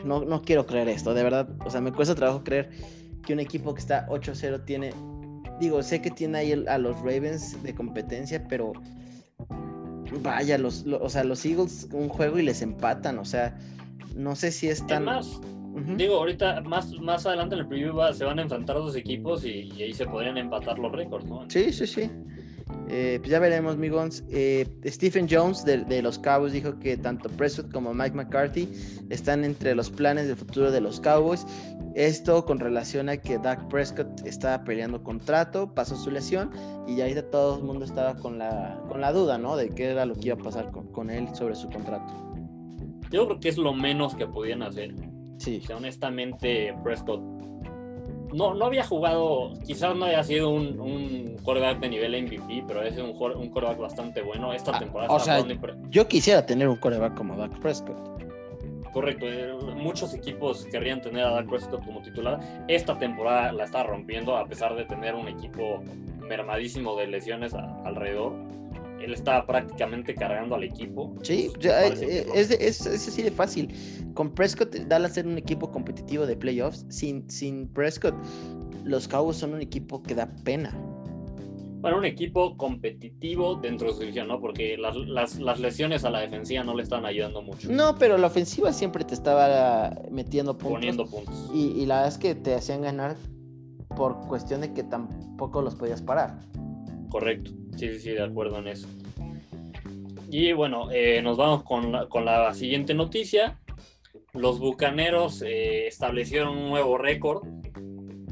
no, 0.05 0.25
no 0.25 0.43
quiero 0.43 0.67
creer 0.67 0.89
esto, 0.89 1.15
de 1.15 1.23
verdad. 1.23 1.49
O 1.65 1.71
sea, 1.71 1.81
me 1.81 1.93
cuesta 1.93 2.15
trabajo 2.15 2.43
creer 2.44 2.71
que 3.25 3.33
un 3.33 3.41
equipo 3.41 3.75
que 3.75 3.81
está 3.81 4.06
8-0 4.08 4.65
tiene. 4.65 4.93
Digo, 5.61 5.82
sé 5.82 6.03
que 6.03 6.11
tiene 6.11 6.39
ahí 6.39 6.65
a 6.67 6.79
los 6.79 6.96
Ravens 6.99 7.63
de 7.63 7.75
competencia, 7.75 8.46
pero. 8.49 8.72
Vaya, 10.22 10.58
los, 10.58 10.84
o 10.87 11.08
sea, 11.08 11.25
los 11.25 11.44
Eagles 11.46 11.89
un 11.93 12.08
juego 12.11 12.39
y 12.39 12.43
les 12.43 12.61
empatan, 12.61 13.19
o 13.19 13.25
sea, 13.25 13.56
no 14.15 14.37
sé 14.37 14.53
si 14.53 14.69
es 14.69 14.87
tan. 14.87 15.06
Digo, 15.96 16.17
ahorita 16.17 16.60
más, 16.62 16.93
más 17.00 17.24
adelante 17.24 17.55
en 17.55 17.62
el 17.62 17.67
preview 17.67 17.94
se 18.12 18.24
van 18.24 18.38
a 18.38 18.43
enfrentar 18.43 18.76
dos 18.76 18.94
equipos 18.94 19.44
y, 19.44 19.70
ahí 19.82 19.94
se 19.94 20.06
podrían 20.06 20.36
empatar 20.36 20.79
los 20.79 20.93
récords, 20.93 21.24
¿no? 21.24 21.48
Sí, 21.48 21.72
sí, 21.72 21.86
sí. 21.86 22.10
Eh, 22.88 23.19
pues 23.20 23.31
ya 23.31 23.38
veremos, 23.38 23.76
Migons. 23.76 24.24
Eh, 24.31 24.67
Stephen 24.86 25.26
Jones 25.31 25.64
de, 25.64 26.02
los 26.02 26.19
Cowboys 26.19 26.52
dijo 26.52 26.79
que 26.79 26.96
tanto 26.96 27.29
Prescott 27.31 27.72
como 27.72 27.94
Mike 27.94 28.14
McCarthy 28.14 28.69
están 29.08 29.44
entre 29.44 29.74
los 29.74 29.91
planes 29.91 30.26
del 30.26 30.36
futuro 30.36 30.70
de 30.70 30.81
los 30.81 31.00
Cowboys. 31.00 31.46
Esto 31.94 32.44
con 32.44 32.58
relación 32.58 33.08
a 33.08 33.17
que 33.17 33.38
Dak 33.38 33.69
Prescott 33.69 34.26
estaba 34.26 34.64
peleando 34.64 35.02
contrato, 35.02 35.74
pasó 35.74 35.96
su 35.96 36.10
lesión 36.10 36.50
y 36.86 36.96
ya 36.96 37.05
ahorita 37.05 37.31
todo 37.31 37.58
el 37.58 37.64
mundo 37.64 37.84
estaba 37.84 38.14
con 38.14 38.38
la, 38.38 38.81
con 38.88 39.00
la 39.00 39.12
duda, 39.12 39.38
¿no? 39.38 39.56
De 39.56 39.70
qué 39.70 39.91
era 39.91 40.06
lo 40.06 40.14
que 40.14 40.29
iba 40.29 40.34
a 40.34 40.38
pasar 40.38 40.70
con, 40.70 40.86
con 40.93 41.10
él 41.10 41.29
sobre 41.34 41.55
su 41.55 41.69
contrato. 41.69 42.12
Yo 43.10 43.26
creo 43.26 43.41
que 43.41 43.48
es 43.50 43.58
lo 43.58 43.74
menos 43.74 44.14
que 44.14 44.26
podían 44.26 44.62
hacer. 44.62 44.94
Sí. 45.43 45.63
honestamente, 45.75 46.75
Prescott 46.82 47.20
no, 48.32 48.55
no 48.55 48.65
había 48.65 48.84
jugado, 48.84 49.53
quizás 49.67 49.94
no 49.94 50.06
haya 50.06 50.22
sido 50.25 50.51
un, 50.51 50.81
un 50.81 51.37
quarterback 51.43 51.81
de 51.81 51.89
nivel 51.91 52.22
MVP, 52.22 52.65
pero 52.67 52.82
es 52.82 52.96
un, 52.96 53.11
un 53.11 53.49
quarterback 53.51 53.79
bastante 53.79 54.22
bueno. 54.22 54.53
Esta 54.53 54.75
ah, 54.75 54.79
temporada 54.79 55.13
o 55.13 55.20
sea, 55.20 55.44
yo 55.91 56.08
quisiera 56.08 56.44
tener 56.46 56.69
un 56.69 56.77
quarterback 56.77 57.15
como 57.15 57.37
Dak 57.37 57.58
Prescott. 57.61 57.96
Correcto, 58.93 59.27
eh, 59.27 59.53
muchos 59.75 60.13
equipos 60.15 60.67
querrían 60.67 61.01
tener 61.01 61.25
a 61.25 61.31
Dak 61.31 61.49
Prescott 61.49 61.84
como 61.84 62.03
titular. 62.03 62.41
Esta 62.69 62.99
temporada 62.99 63.53
la 63.53 63.65
está 63.65 63.82
rompiendo 63.82 64.37
a 64.37 64.46
pesar 64.46 64.77
de 64.77 64.84
tener 64.84 65.15
un 65.15 65.29
equipo 65.29 65.82
mermadísimo 66.20 66.96
de 66.96 67.06
lesiones 67.06 67.55
alrededor 67.55 68.34
él 69.03 69.15
estaba 69.15 69.47
prácticamente 69.47 70.15
cargando 70.15 70.55
al 70.55 70.65
equipo. 70.65 71.15
Sí, 71.23 71.51
eh, 71.63 72.27
es, 72.35 72.51
es, 72.51 72.87
así 72.87 73.23
de 73.23 73.31
fácil. 73.31 73.69
Con 74.15 74.35
Prescott, 74.35 74.75
Dallas 74.75 75.15
ser 75.15 75.27
un 75.27 75.39
equipo 75.39 75.71
competitivo 75.71 76.27
de 76.27 76.37
playoffs. 76.37 76.87
Sin, 76.89 77.29
sin 77.31 77.69
Prescott, 77.69 78.15
los 78.85 79.09
Cowboys 79.09 79.37
son 79.37 79.55
un 79.55 79.61
equipo 79.61 80.03
que 80.03 80.15
da 80.15 80.32
pena. 80.44 80.71
bueno, 81.81 81.99
un 81.99 82.05
equipo 82.05 82.56
competitivo 82.56 83.56
dentro 83.56 83.89
de 83.89 83.94
su 83.94 84.01
división, 84.01 84.29
¿no? 84.29 84.41
Porque 84.41 84.77
las, 84.77 84.97
las, 84.97 85.39
las, 85.39 85.59
lesiones 85.59 86.05
a 86.05 86.11
la 86.11 86.21
defensiva 86.21 86.63
no 86.63 86.75
le 86.75 86.82
están 86.82 87.05
ayudando 87.05 87.43
mucho. 87.43 87.71
No, 87.71 87.97
pero 87.97 88.19
la 88.19 88.29
ofensiva 88.29 88.73
siempre 88.73 89.05
te 89.05 89.15
estaba 89.15 89.97
metiendo 90.11 90.56
puntos. 90.56 90.73
Poniendo 90.73 91.06
puntos. 91.06 91.51
Y, 91.55 91.73
y 91.81 91.87
la 91.87 91.97
verdad 91.97 92.13
es 92.13 92.19
que 92.19 92.35
te 92.35 92.55
hacían 92.55 92.82
ganar 92.82 93.17
por 93.97 94.21
cuestión 94.27 94.61
de 94.61 94.73
que 94.73 94.82
tampoco 94.82 95.63
los 95.63 95.75
podías 95.75 96.03
parar. 96.03 96.41
Correcto, 97.12 97.50
sí, 97.76 97.90
sí, 97.90 98.00
sí, 98.00 98.10
de 98.12 98.22
acuerdo 98.22 98.58
en 98.58 98.69
eso. 98.69 98.88
Y 100.31 100.52
bueno, 100.54 100.90
eh, 100.90 101.20
nos 101.20 101.36
vamos 101.36 101.62
con 101.62 101.92
la, 101.92 102.08
con 102.08 102.24
la, 102.24 102.54
siguiente 102.54 102.94
noticia. 102.94 103.60
Los 104.32 104.58
Bucaneros 104.58 105.42
eh, 105.42 105.86
establecieron 105.86 106.56
un 106.56 106.70
nuevo 106.70 106.96
récord 106.96 107.46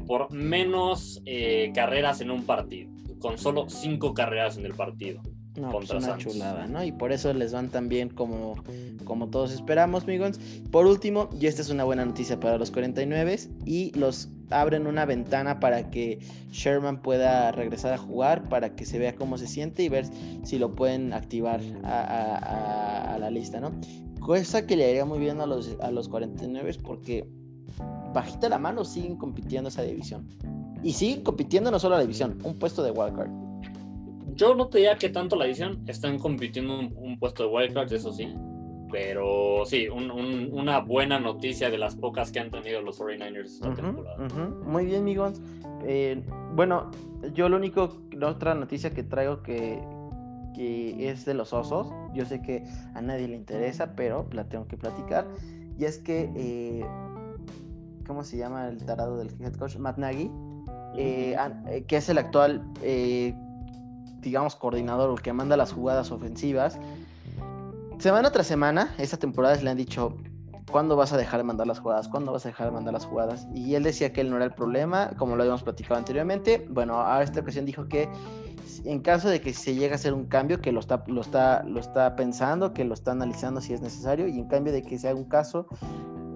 por 0.07 0.33
menos 0.33 1.21
eh, 1.27 1.71
carreras 1.75 2.21
en 2.21 2.31
un 2.31 2.43
partido 2.47 2.89
con 3.19 3.37
solo 3.37 3.69
cinco 3.69 4.15
carreras 4.15 4.57
en 4.57 4.65
el 4.65 4.73
partido. 4.73 5.21
No, 5.55 5.69
pues 5.69 5.91
una 5.91 6.17
chulada, 6.17 6.65
¿no? 6.65 6.83
Y 6.83 6.91
por 6.91 7.11
eso 7.11 7.31
les 7.33 7.53
van 7.53 7.69
tan 7.69 7.87
bien 7.87 8.09
como, 8.09 8.55
como 9.03 9.29
todos 9.29 9.53
esperamos, 9.53 10.05
amigos. 10.05 10.39
Por 10.71 10.87
último, 10.87 11.29
y 11.39 11.45
esta 11.45 11.61
es 11.61 11.69
una 11.69 11.83
buena 11.83 12.03
noticia 12.03 12.39
para 12.39 12.57
los 12.57 12.71
49 12.71 13.37
y 13.63 13.91
los 13.95 14.29
abren 14.51 14.87
una 14.87 15.05
ventana 15.05 15.59
para 15.59 15.89
que 15.89 16.19
Sherman 16.51 17.01
pueda 17.01 17.51
regresar 17.51 17.93
a 17.93 17.97
jugar, 17.97 18.47
para 18.49 18.75
que 18.75 18.85
se 18.85 18.99
vea 18.99 19.15
cómo 19.15 19.37
se 19.37 19.47
siente 19.47 19.83
y 19.83 19.89
ver 19.89 20.05
si 20.43 20.59
lo 20.59 20.75
pueden 20.75 21.13
activar 21.13 21.61
a, 21.83 23.17
la 23.19 23.29
lista, 23.29 23.59
¿no? 23.59 23.71
Cosa 24.19 24.65
que 24.65 24.75
le 24.75 24.89
haría 24.89 25.05
muy 25.05 25.19
bien 25.19 25.41
a 25.41 25.45
los, 25.45 25.77
a 25.81 25.91
los 25.91 26.09
49 26.09 26.77
porque 26.83 27.27
bajita 28.13 28.49
la 28.49 28.59
mano 28.59 28.85
siguen 28.85 29.17
compitiendo 29.17 29.69
esa 29.69 29.83
división. 29.83 30.27
Y 30.83 30.93
siguen 30.93 31.21
compitiendo 31.21 31.71
no 31.71 31.79
solo 31.79 31.95
la 31.95 32.01
división, 32.01 32.39
un 32.43 32.57
puesto 32.57 32.83
de 32.83 32.91
wildcard. 32.91 33.29
Yo 34.35 34.55
no 34.55 34.67
te 34.67 34.79
diría 34.79 34.97
que 34.97 35.09
tanto 35.09 35.35
la 35.35 35.45
división 35.45 35.83
están 35.87 36.17
compitiendo 36.17 36.79
un, 36.79 37.19
puesto 37.19 37.43
de 37.43 37.49
wildcard, 37.49 37.91
eso 37.93 38.11
sí. 38.11 38.33
Pero 38.91 39.63
sí, 39.65 39.87
una 39.87 40.79
buena 40.79 41.19
noticia 41.19 41.69
de 41.69 41.77
las 41.77 41.95
pocas 41.95 42.31
que 42.31 42.39
han 42.39 42.51
tenido 42.51 42.81
los 42.81 42.99
49ers 42.99 43.45
esta 43.45 43.73
temporada. 43.73 44.17
Muy 44.65 44.85
bien, 44.85 45.01
amigos. 45.01 45.41
Eh, 45.85 46.21
bueno, 46.55 46.91
yo 47.33 47.49
lo 47.49 47.57
único, 47.57 47.97
la 48.11 48.27
otra 48.27 48.53
noticia 48.53 48.91
que 48.91 49.03
traigo 49.03 49.41
que, 49.41 49.81
que 50.53 51.09
es 51.09 51.25
de 51.25 51.33
los 51.33 51.53
osos. 51.53 51.87
Yo 52.13 52.25
sé 52.25 52.41
que 52.41 52.63
a 52.93 53.01
nadie 53.01 53.27
le 53.27 53.35
interesa, 53.35 53.95
pero 53.95 54.27
la 54.31 54.49
tengo 54.49 54.67
que 54.67 54.77
platicar. 54.77 55.27
Y 55.77 55.85
es 55.85 55.97
que, 55.97 56.29
eh, 56.35 56.85
¿cómo 58.05 58.23
se 58.23 58.37
llama 58.37 58.67
el 58.67 58.85
tarado 58.85 59.17
del 59.17 59.29
head 59.41 59.53
coach? 59.53 59.77
Matt 59.77 59.97
Nagy 59.97 60.29
eh, 60.95 61.35
eh, 61.67 61.83
que 61.87 61.97
es 61.97 62.09
el 62.09 62.17
actual, 62.17 62.61
digamos, 64.19 64.55
coordinador, 64.55 65.11
el 65.11 65.21
que 65.21 65.33
manda 65.33 65.57
las 65.57 65.71
jugadas 65.71 66.11
ofensivas. 66.11 66.77
Semana 68.01 68.31
tras 68.31 68.47
semana, 68.47 68.95
esta 68.97 69.17
temporada 69.17 69.55
le 69.61 69.69
han 69.69 69.77
dicho, 69.77 70.17
¿cuándo 70.71 70.95
vas 70.95 71.13
a 71.13 71.17
dejar 71.17 71.39
de 71.39 71.43
mandar 71.43 71.67
las 71.67 71.77
jugadas? 71.77 72.07
¿Cuándo 72.07 72.31
vas 72.31 72.43
a 72.47 72.49
dejar 72.49 72.65
de 72.65 72.71
mandar 72.71 72.95
las 72.95 73.05
jugadas? 73.05 73.47
Y 73.53 73.75
él 73.75 73.83
decía 73.83 74.11
que 74.11 74.21
él 74.21 74.31
no 74.31 74.37
era 74.37 74.45
el 74.45 74.55
problema, 74.55 75.11
como 75.19 75.35
lo 75.35 75.43
habíamos 75.43 75.61
platicado 75.61 75.99
anteriormente. 75.99 76.65
Bueno, 76.67 76.99
a 76.99 77.21
esta 77.21 77.41
ocasión 77.41 77.63
dijo 77.63 77.87
que 77.87 78.09
en 78.85 79.01
caso 79.01 79.29
de 79.29 79.39
que 79.39 79.53
se 79.53 79.75
llegue 79.75 79.91
a 79.91 79.95
hacer 79.97 80.15
un 80.15 80.25
cambio, 80.25 80.61
que 80.61 80.71
lo 80.71 80.79
está, 80.79 81.03
lo 81.05 81.21
está, 81.21 81.61
lo 81.61 81.79
está 81.79 82.15
pensando, 82.15 82.73
que 82.73 82.85
lo 82.85 82.95
está 82.95 83.11
analizando 83.11 83.61
si 83.61 83.73
es 83.73 83.81
necesario, 83.81 84.27
y 84.27 84.39
en 84.39 84.47
cambio 84.47 84.73
de 84.73 84.81
que 84.81 84.97
se 84.97 85.07
haga 85.07 85.19
un 85.19 85.29
caso, 85.29 85.67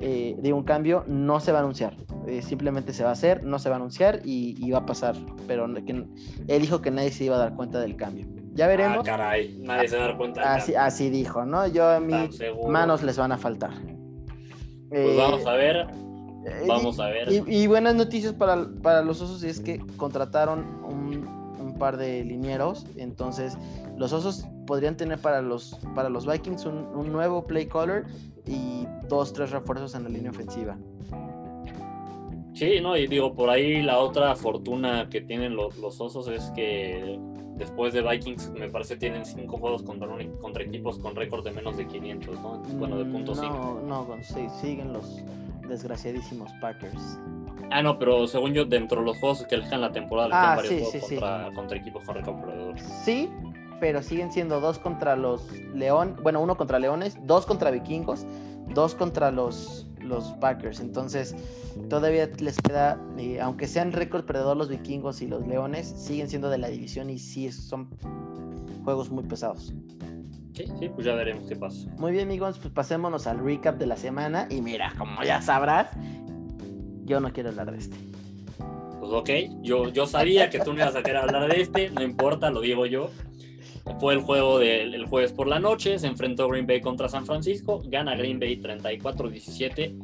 eh, 0.01 0.37
de 0.39 0.53
un 0.53 0.65
cambio 0.65 1.03
no 1.07 1.39
se 1.39 1.51
va 1.51 1.57
a 1.57 1.61
anunciar. 1.61 1.97
Eh, 2.27 2.43
simplemente 2.43 2.93
se 2.93 3.03
va 3.03 3.09
a 3.09 3.13
hacer, 3.13 3.43
no 3.43 3.57
se 3.57 3.69
va 3.69 3.77
a 3.77 3.79
anunciar 3.79 4.19
y, 4.23 4.69
va 4.69 4.77
a 4.77 4.85
pasar. 4.85 5.15
Pero 5.47 5.65
él 5.65 6.61
dijo 6.61 6.81
que 6.83 6.91
nadie 6.91 7.09
se 7.09 7.23
iba 7.23 7.37
a 7.37 7.39
dar 7.39 7.55
cuenta 7.55 7.79
del 7.79 7.95
cambio. 7.95 8.44
Ya 8.55 8.67
veremos. 8.67 8.99
Ah, 8.99 9.03
caray, 9.03 9.57
nadie 9.59 9.87
se 9.87 9.97
va 9.97 10.05
a 10.05 10.07
dar 10.07 10.17
cuenta. 10.17 10.53
así, 10.53 10.75
así 10.75 11.09
dijo, 11.09 11.45
¿no? 11.45 11.67
Yo 11.67 11.87
a 11.87 11.99
mis 11.99 12.39
manos 12.67 13.03
les 13.03 13.17
van 13.17 13.31
a 13.31 13.37
faltar. 13.37 13.71
Pues 14.89 15.17
vamos 15.17 15.45
a 15.45 15.53
ver. 15.53 15.87
Vamos 16.67 16.99
a 16.99 17.07
ver. 17.07 17.29
Y, 17.47 17.67
buenas 17.67 17.95
noticias 17.95 18.33
para, 18.33 18.67
para, 18.81 19.01
los 19.01 19.21
osos 19.21 19.43
es 19.43 19.59
que 19.59 19.79
contrataron 19.97 20.59
un, 20.83 21.27
un, 21.59 21.75
par 21.77 21.97
de 21.97 22.23
linieros. 22.23 22.85
Entonces, 22.95 23.57
los 23.97 24.13
osos 24.13 24.45
podrían 24.67 24.95
tener 24.95 25.19
para 25.19 25.41
los, 25.41 25.77
para 25.93 26.09
los 26.09 26.25
Vikings 26.25 26.65
un, 26.65 26.85
un 26.95 27.11
nuevo 27.11 27.45
play 27.45 27.67
caller 27.67 28.05
y 28.45 28.87
dos, 29.09 29.33
tres 29.33 29.51
refuerzos 29.51 29.95
en 29.95 30.03
la 30.03 30.09
línea 30.09 30.31
ofensiva. 30.31 30.77
Sí, 32.55 32.79
no, 32.81 32.95
y 32.95 33.07
digo, 33.07 33.35
por 33.35 33.49
ahí 33.49 33.81
la 33.81 33.99
otra 33.99 34.33
fortuna 34.37 35.09
que 35.09 35.19
tienen 35.19 35.57
los, 35.57 35.77
osos 35.83 36.29
es 36.29 36.51
que 36.55 37.19
después 37.57 37.93
de 37.93 38.01
Vikings, 38.01 38.51
me 38.51 38.69
parece, 38.69 38.97
tienen 38.97 39.25
cinco 39.25 39.57
juegos 39.57 39.83
contra, 39.83 40.07
contra 40.41 40.63
equipos 40.63 40.99
con 40.99 41.15
récord 41.15 41.43
de 41.43 41.51
menos 41.51 41.77
de 41.77 41.87
500, 41.87 42.39
¿no? 42.39 42.57
Bueno, 42.77 42.97
de 42.97 43.05
punto 43.05 43.35
No, 43.35 43.81
no, 43.81 44.17
sí, 44.21 44.47
siguen 44.61 44.93
los 44.93 45.21
desgraciadísimos 45.67 46.51
Packers. 46.61 47.19
Ah, 47.71 47.81
no, 47.81 47.97
pero 47.97 48.27
según 48.27 48.53
yo, 48.53 48.65
dentro 48.65 48.99
de 48.99 49.07
los 49.07 49.17
juegos 49.17 49.43
que 49.47 49.55
elijan 49.55 49.81
la 49.81 49.91
temporada, 49.91 50.29
ah, 50.31 50.55
varios 50.57 50.91
juegos 50.91 51.09
contra, 51.09 51.51
contra, 51.55 51.77
equipos 51.77 52.03
con 52.03 52.15
récord 52.15 52.41
perdedor. 52.41 52.79
Sí, 52.79 53.29
pero 53.79 54.01
siguen 54.01 54.31
siendo 54.31 54.59
dos 54.59 54.79
contra 54.79 55.15
los 55.15 55.51
León, 55.73 56.17
bueno, 56.21 56.41
uno 56.41 56.57
contra 56.57 56.79
Leones, 56.79 57.17
dos 57.25 57.45
contra 57.45 57.71
Vikingos, 57.71 58.25
dos 58.67 58.95
contra 58.95 59.31
los, 59.31 59.87
los 60.05 60.31
Packers. 60.39 60.79
Entonces, 60.79 61.35
todavía 61.89 62.29
les 62.39 62.57
queda, 62.57 62.99
eh, 63.17 63.39
aunque 63.41 63.67
sean 63.67 63.91
récord 63.91 64.25
perdedor 64.25 64.57
los 64.57 64.69
Vikingos 64.69 65.21
y 65.21 65.27
los 65.27 65.45
Leones, 65.47 65.87
siguen 65.87 66.29
siendo 66.29 66.49
de 66.49 66.57
la 66.57 66.69
división 66.69 67.09
y 67.09 67.19
sí 67.19 67.51
son 67.51 67.89
juegos 68.83 69.09
muy 69.09 69.23
pesados. 69.23 69.73
Sí, 70.53 70.65
sí, 70.79 70.89
pues 70.89 71.05
ya 71.05 71.15
veremos 71.15 71.47
qué 71.49 71.55
pasa. 71.57 71.89
Muy 71.97 72.13
bien, 72.13 72.27
amigos, 72.27 72.57
pues 72.59 72.73
pasémonos 72.73 73.27
al 73.27 73.39
recap 73.39 73.77
de 73.77 73.87
la 73.87 73.97
semana. 73.97 74.47
Y 74.49 74.61
mira, 74.61 74.93
como 74.97 75.21
ya 75.21 75.41
sabrás, 75.41 75.89
yo 77.03 77.19
no 77.19 77.33
quiero 77.33 77.49
hablar 77.49 77.71
de 77.71 77.79
este. 77.79 77.97
Pues 78.99 79.11
ok, 79.11 79.29
yo, 79.61 79.89
yo 79.89 80.07
sabía 80.07 80.49
que 80.49 80.59
tú 80.59 80.73
no 80.73 80.79
ibas 80.79 80.95
a 80.95 81.03
querer 81.03 81.17
hablar 81.17 81.51
de 81.51 81.61
este, 81.61 81.89
no 81.89 82.01
importa, 82.01 82.49
lo 82.51 82.61
digo 82.61 82.85
yo. 82.85 83.09
Fue 83.99 84.13
el 84.13 84.21
juego 84.21 84.59
del 84.59 85.05
jueves 85.05 85.31
por 85.31 85.47
la 85.47 85.59
noche, 85.59 85.99
se 85.99 86.07
enfrentó 86.07 86.47
Green 86.49 86.65
Bay 86.65 86.81
contra 86.81 87.07
San 87.07 87.25
Francisco, 87.25 87.81
gana 87.85 88.15
Green 88.15 88.39
Bay 88.39 88.59
34-17. 88.59 89.95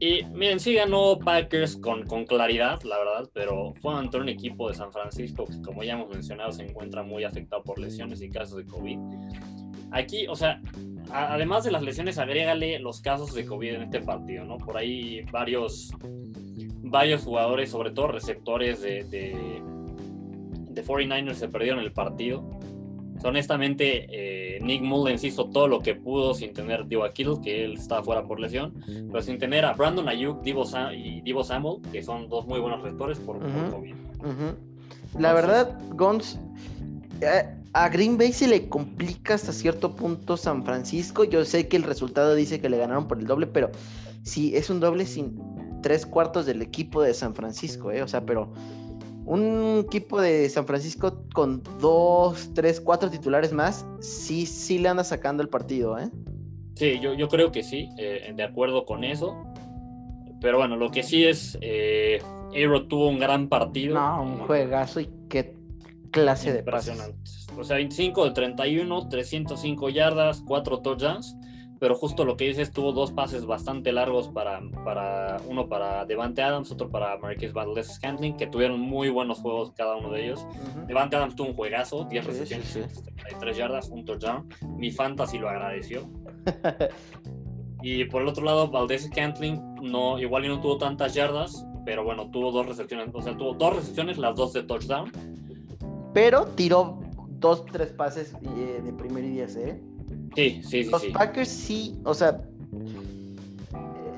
Y 0.00 0.24
miren, 0.32 0.60
sí 0.60 0.74
ganó 0.74 1.18
Packers 1.18 1.76
con, 1.76 2.04
claridad, 2.24 2.82
la 2.82 2.98
verdad, 2.98 3.30
pero 3.32 3.74
fue 3.80 3.94
ante 3.94 4.16
un 4.18 4.28
equipo 4.28 4.68
de 4.68 4.74
San 4.74 4.92
Francisco 4.92 5.44
que, 5.44 5.60
como 5.60 5.82
ya 5.82 5.94
hemos 5.94 6.08
mencionado, 6.08 6.52
se 6.52 6.64
encuentra 6.64 7.02
muy 7.02 7.24
afectado 7.24 7.62
por 7.62 7.78
lesiones 7.78 8.22
y 8.22 8.30
casos 8.30 8.58
de 8.58 8.64
COVID. 8.64 8.98
Aquí, 9.90 10.26
o 10.26 10.34
sea, 10.34 10.60
además 11.10 11.64
de 11.64 11.72
las 11.72 11.82
lesiones, 11.82 12.18
agrégale 12.18 12.78
los 12.78 13.00
casos 13.00 13.34
de 13.34 13.44
COVID 13.44 13.74
en 13.74 13.82
este 13.82 14.00
partido, 14.00 14.44
¿no? 14.44 14.58
Por 14.58 14.76
ahí 14.76 15.22
varios, 15.30 15.92
varios 16.82 17.22
jugadores, 17.22 17.70
sobre 17.70 17.90
todo 17.90 18.08
receptores 18.08 18.80
de, 18.82 19.04
de, 19.04 19.62
de 20.70 20.84
49ers, 20.84 21.34
se 21.34 21.48
perdieron 21.48 21.80
el 21.80 21.92
partido 21.92 22.48
honestamente, 23.22 24.06
eh, 24.10 24.58
Nick 24.60 24.82
Mullens 24.82 25.24
hizo 25.24 25.46
todo 25.46 25.68
lo 25.68 25.80
que 25.80 25.94
pudo 25.94 26.34
sin 26.34 26.52
tener 26.52 26.86
Divo 26.86 27.08
Kittle, 27.12 27.36
que 27.42 27.64
él 27.64 27.74
estaba 27.74 28.02
fuera 28.02 28.24
por 28.24 28.40
lesión, 28.40 28.74
pero 28.86 29.22
sin 29.22 29.38
tener 29.38 29.64
a 29.64 29.72
Brandon 29.72 30.08
Ayuk 30.08 30.42
Divo 30.42 30.64
y 30.92 31.20
Divo 31.20 31.44
Samuel, 31.44 31.80
que 31.92 32.02
son 32.02 32.28
dos 32.28 32.46
muy 32.46 32.60
buenos 32.60 32.82
receptores 32.82 33.18
por, 33.18 33.38
COVID. 33.40 33.94
La 35.18 35.32
verdad, 35.32 35.78
Gons, 35.90 36.38
eh, 37.20 37.44
a 37.72 37.88
Green 37.88 38.18
Bay 38.18 38.32
se 38.32 38.48
le 38.48 38.68
complica 38.68 39.34
hasta 39.34 39.52
cierto 39.52 39.94
punto 39.94 40.36
San 40.36 40.64
Francisco. 40.64 41.24
Yo 41.24 41.44
sé 41.44 41.68
que 41.68 41.76
el 41.76 41.82
resultado 41.82 42.34
dice 42.34 42.60
que 42.60 42.68
le 42.68 42.78
ganaron 42.78 43.06
por 43.06 43.18
el 43.18 43.26
doble, 43.26 43.46
pero 43.46 43.70
sí, 44.22 44.56
es 44.56 44.70
un 44.70 44.80
doble 44.80 45.06
sin 45.06 45.38
tres 45.82 46.06
cuartos 46.06 46.46
del 46.46 46.62
equipo 46.62 47.02
de 47.02 47.14
San 47.14 47.34
Francisco, 47.34 47.90
¿eh? 47.90 48.02
O 48.02 48.08
sea, 48.08 48.24
pero 48.24 48.52
un 49.26 49.84
equipo 49.86 50.20
de 50.20 50.48
San 50.48 50.66
Francisco 50.66 51.24
con 51.32 51.62
dos, 51.80 52.50
tres, 52.54 52.80
cuatro 52.80 53.10
titulares 53.10 53.52
más, 53.52 53.86
sí, 54.00 54.46
sí 54.46 54.78
le 54.78 54.88
anda 54.88 55.04
sacando 55.04 55.42
el 55.42 55.48
partido, 55.48 55.98
¿eh? 55.98 56.10
Sí, 56.74 56.98
yo, 57.00 57.14
yo 57.14 57.28
creo 57.28 57.52
que 57.52 57.62
sí, 57.62 57.88
eh, 57.98 58.32
de 58.34 58.42
acuerdo 58.42 58.84
con 58.84 59.04
eso. 59.04 59.36
Pero 60.40 60.58
bueno, 60.58 60.76
lo 60.76 60.90
que 60.90 61.02
sí 61.02 61.24
es, 61.24 61.56
eh, 61.60 62.20
Aero 62.52 62.86
tuvo 62.86 63.08
un 63.08 63.18
gran 63.18 63.48
partido. 63.48 63.94
No, 63.94 64.22
un 64.22 64.38
juegazo 64.40 65.00
y 65.00 65.08
qué 65.28 65.54
clase 66.10 66.52
de 66.52 66.62
pases. 66.62 67.00
O 67.56 67.64
sea, 67.64 67.76
25 67.76 68.26
de 68.26 68.30
31, 68.32 69.08
305 69.08 69.88
yardas, 69.88 70.42
4 70.46 70.80
touchdowns 70.80 71.36
pero 71.84 71.96
justo 71.96 72.24
lo 72.24 72.38
que 72.38 72.46
dices, 72.46 72.72
tuvo 72.72 72.92
dos 72.92 73.12
pases 73.12 73.44
bastante 73.44 73.92
largos 73.92 74.28
para, 74.28 74.62
para 74.86 75.36
uno 75.46 75.68
para 75.68 76.06
Devante 76.06 76.40
Adams, 76.40 76.72
otro 76.72 76.88
para 76.88 77.18
Marquez 77.18 77.52
Valdez 77.52 77.88
Scantling, 77.96 78.38
que 78.38 78.46
tuvieron 78.46 78.80
muy 78.80 79.10
buenos 79.10 79.40
juegos 79.40 79.70
cada 79.76 79.94
uno 79.94 80.10
de 80.10 80.24
ellos. 80.24 80.46
Devante 80.86 81.16
Adams 81.16 81.36
tuvo 81.36 81.48
un 81.48 81.54
juegazo, 81.54 82.06
10 82.06 82.24
recepciones, 82.24 82.72
33 82.72 83.56
yardas, 83.58 83.90
un 83.90 84.02
touchdown. 84.06 84.48
Mi 84.78 84.92
fantasy 84.92 85.36
lo 85.36 85.50
agradeció. 85.50 86.08
y 87.82 88.06
por 88.06 88.22
el 88.22 88.28
otro 88.28 88.46
lado, 88.46 88.70
Valdez 88.70 89.04
Scantling 89.04 89.74
no, 89.82 90.18
igual 90.18 90.46
y 90.46 90.48
no 90.48 90.62
tuvo 90.62 90.78
tantas 90.78 91.12
yardas, 91.12 91.66
pero 91.84 92.02
bueno, 92.02 92.30
tuvo 92.30 92.50
dos 92.50 92.64
recepciones, 92.64 93.10
o 93.12 93.20
sea, 93.20 93.36
tuvo 93.36 93.52
dos 93.52 93.76
recepciones, 93.76 94.16
las 94.16 94.34
dos 94.34 94.54
de 94.54 94.62
touchdown 94.62 95.12
pero 96.14 96.46
tiró 96.46 96.98
dos, 97.40 97.66
tres 97.66 97.92
pases 97.92 98.32
eh, 98.40 98.80
de 98.82 98.92
primer 98.94 99.24
y 99.24 99.32
diez, 99.32 99.56
¿eh? 99.56 99.78
Sí, 100.34 100.60
sí, 100.62 100.84
sí. 100.84 100.90
Los 100.90 101.04
Packers 101.06 101.48
sí, 101.48 101.98
o 102.04 102.14
sea, 102.14 102.40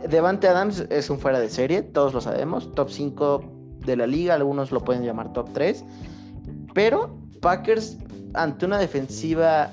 Devante 0.09 0.49
Adams 0.49 0.85
es 0.91 1.11
un 1.11 1.19
fuera 1.19 1.41
de 1.41 1.49
serie, 1.49 1.83
todos 1.83 2.15
lo 2.15 2.21
sabemos, 2.21 2.75
top 2.75 2.91
5 2.91 3.45
de 3.85 3.97
la 3.97 4.07
liga, 4.07 4.35
algunos 4.35 4.73
lo 4.73 4.81
pueden 4.81 5.05
llamar 5.05 5.33
top 5.33 5.53
3, 5.53 5.85
pero 6.75 7.17
Packers 7.41 7.99
ante 8.35 8.67
una 8.67 8.79
defensiva 8.79 9.71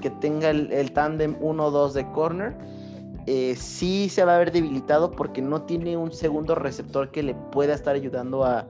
que 0.00 0.10
tenga 0.10 0.50
el, 0.50 0.72
el 0.72 0.92
tándem 0.92 1.38
1-2 1.40 1.92
de 1.92 2.10
corner, 2.12 2.56
eh, 3.30 3.56
sí 3.56 4.08
se 4.08 4.24
va 4.24 4.36
a 4.36 4.38
ver 4.38 4.52
debilitado 4.52 5.10
porque 5.10 5.42
no 5.42 5.60
tiene 5.60 5.98
un 5.98 6.10
segundo 6.10 6.54
receptor 6.54 7.10
que 7.10 7.22
le 7.22 7.34
pueda 7.34 7.74
estar 7.74 7.94
ayudando 7.94 8.42
a, 8.42 8.66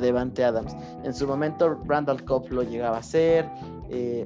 Devante 0.00 0.44
Adams. 0.44 0.76
En 1.02 1.12
su 1.12 1.26
momento 1.26 1.76
Randall 1.86 2.24
Cobb 2.24 2.52
lo 2.52 2.62
llegaba 2.62 2.98
a 2.98 3.00
hacer. 3.00 3.48
Eh, 3.90 4.24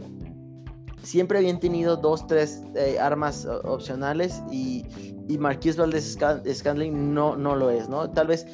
siempre 1.02 1.38
habían 1.38 1.60
tenido 1.60 1.96
dos, 1.96 2.26
tres 2.26 2.62
eh, 2.76 2.98
armas 2.98 3.46
opcionales 3.64 4.42
y, 4.50 4.84
y 5.28 5.38
Marquis 5.38 5.76
Valdez 5.76 6.18
Scandling 6.52 7.14
no, 7.14 7.36
no 7.36 7.56
lo 7.56 7.70
es, 7.70 7.88
¿no? 7.88 8.10
Tal 8.10 8.26
vez 8.26 8.46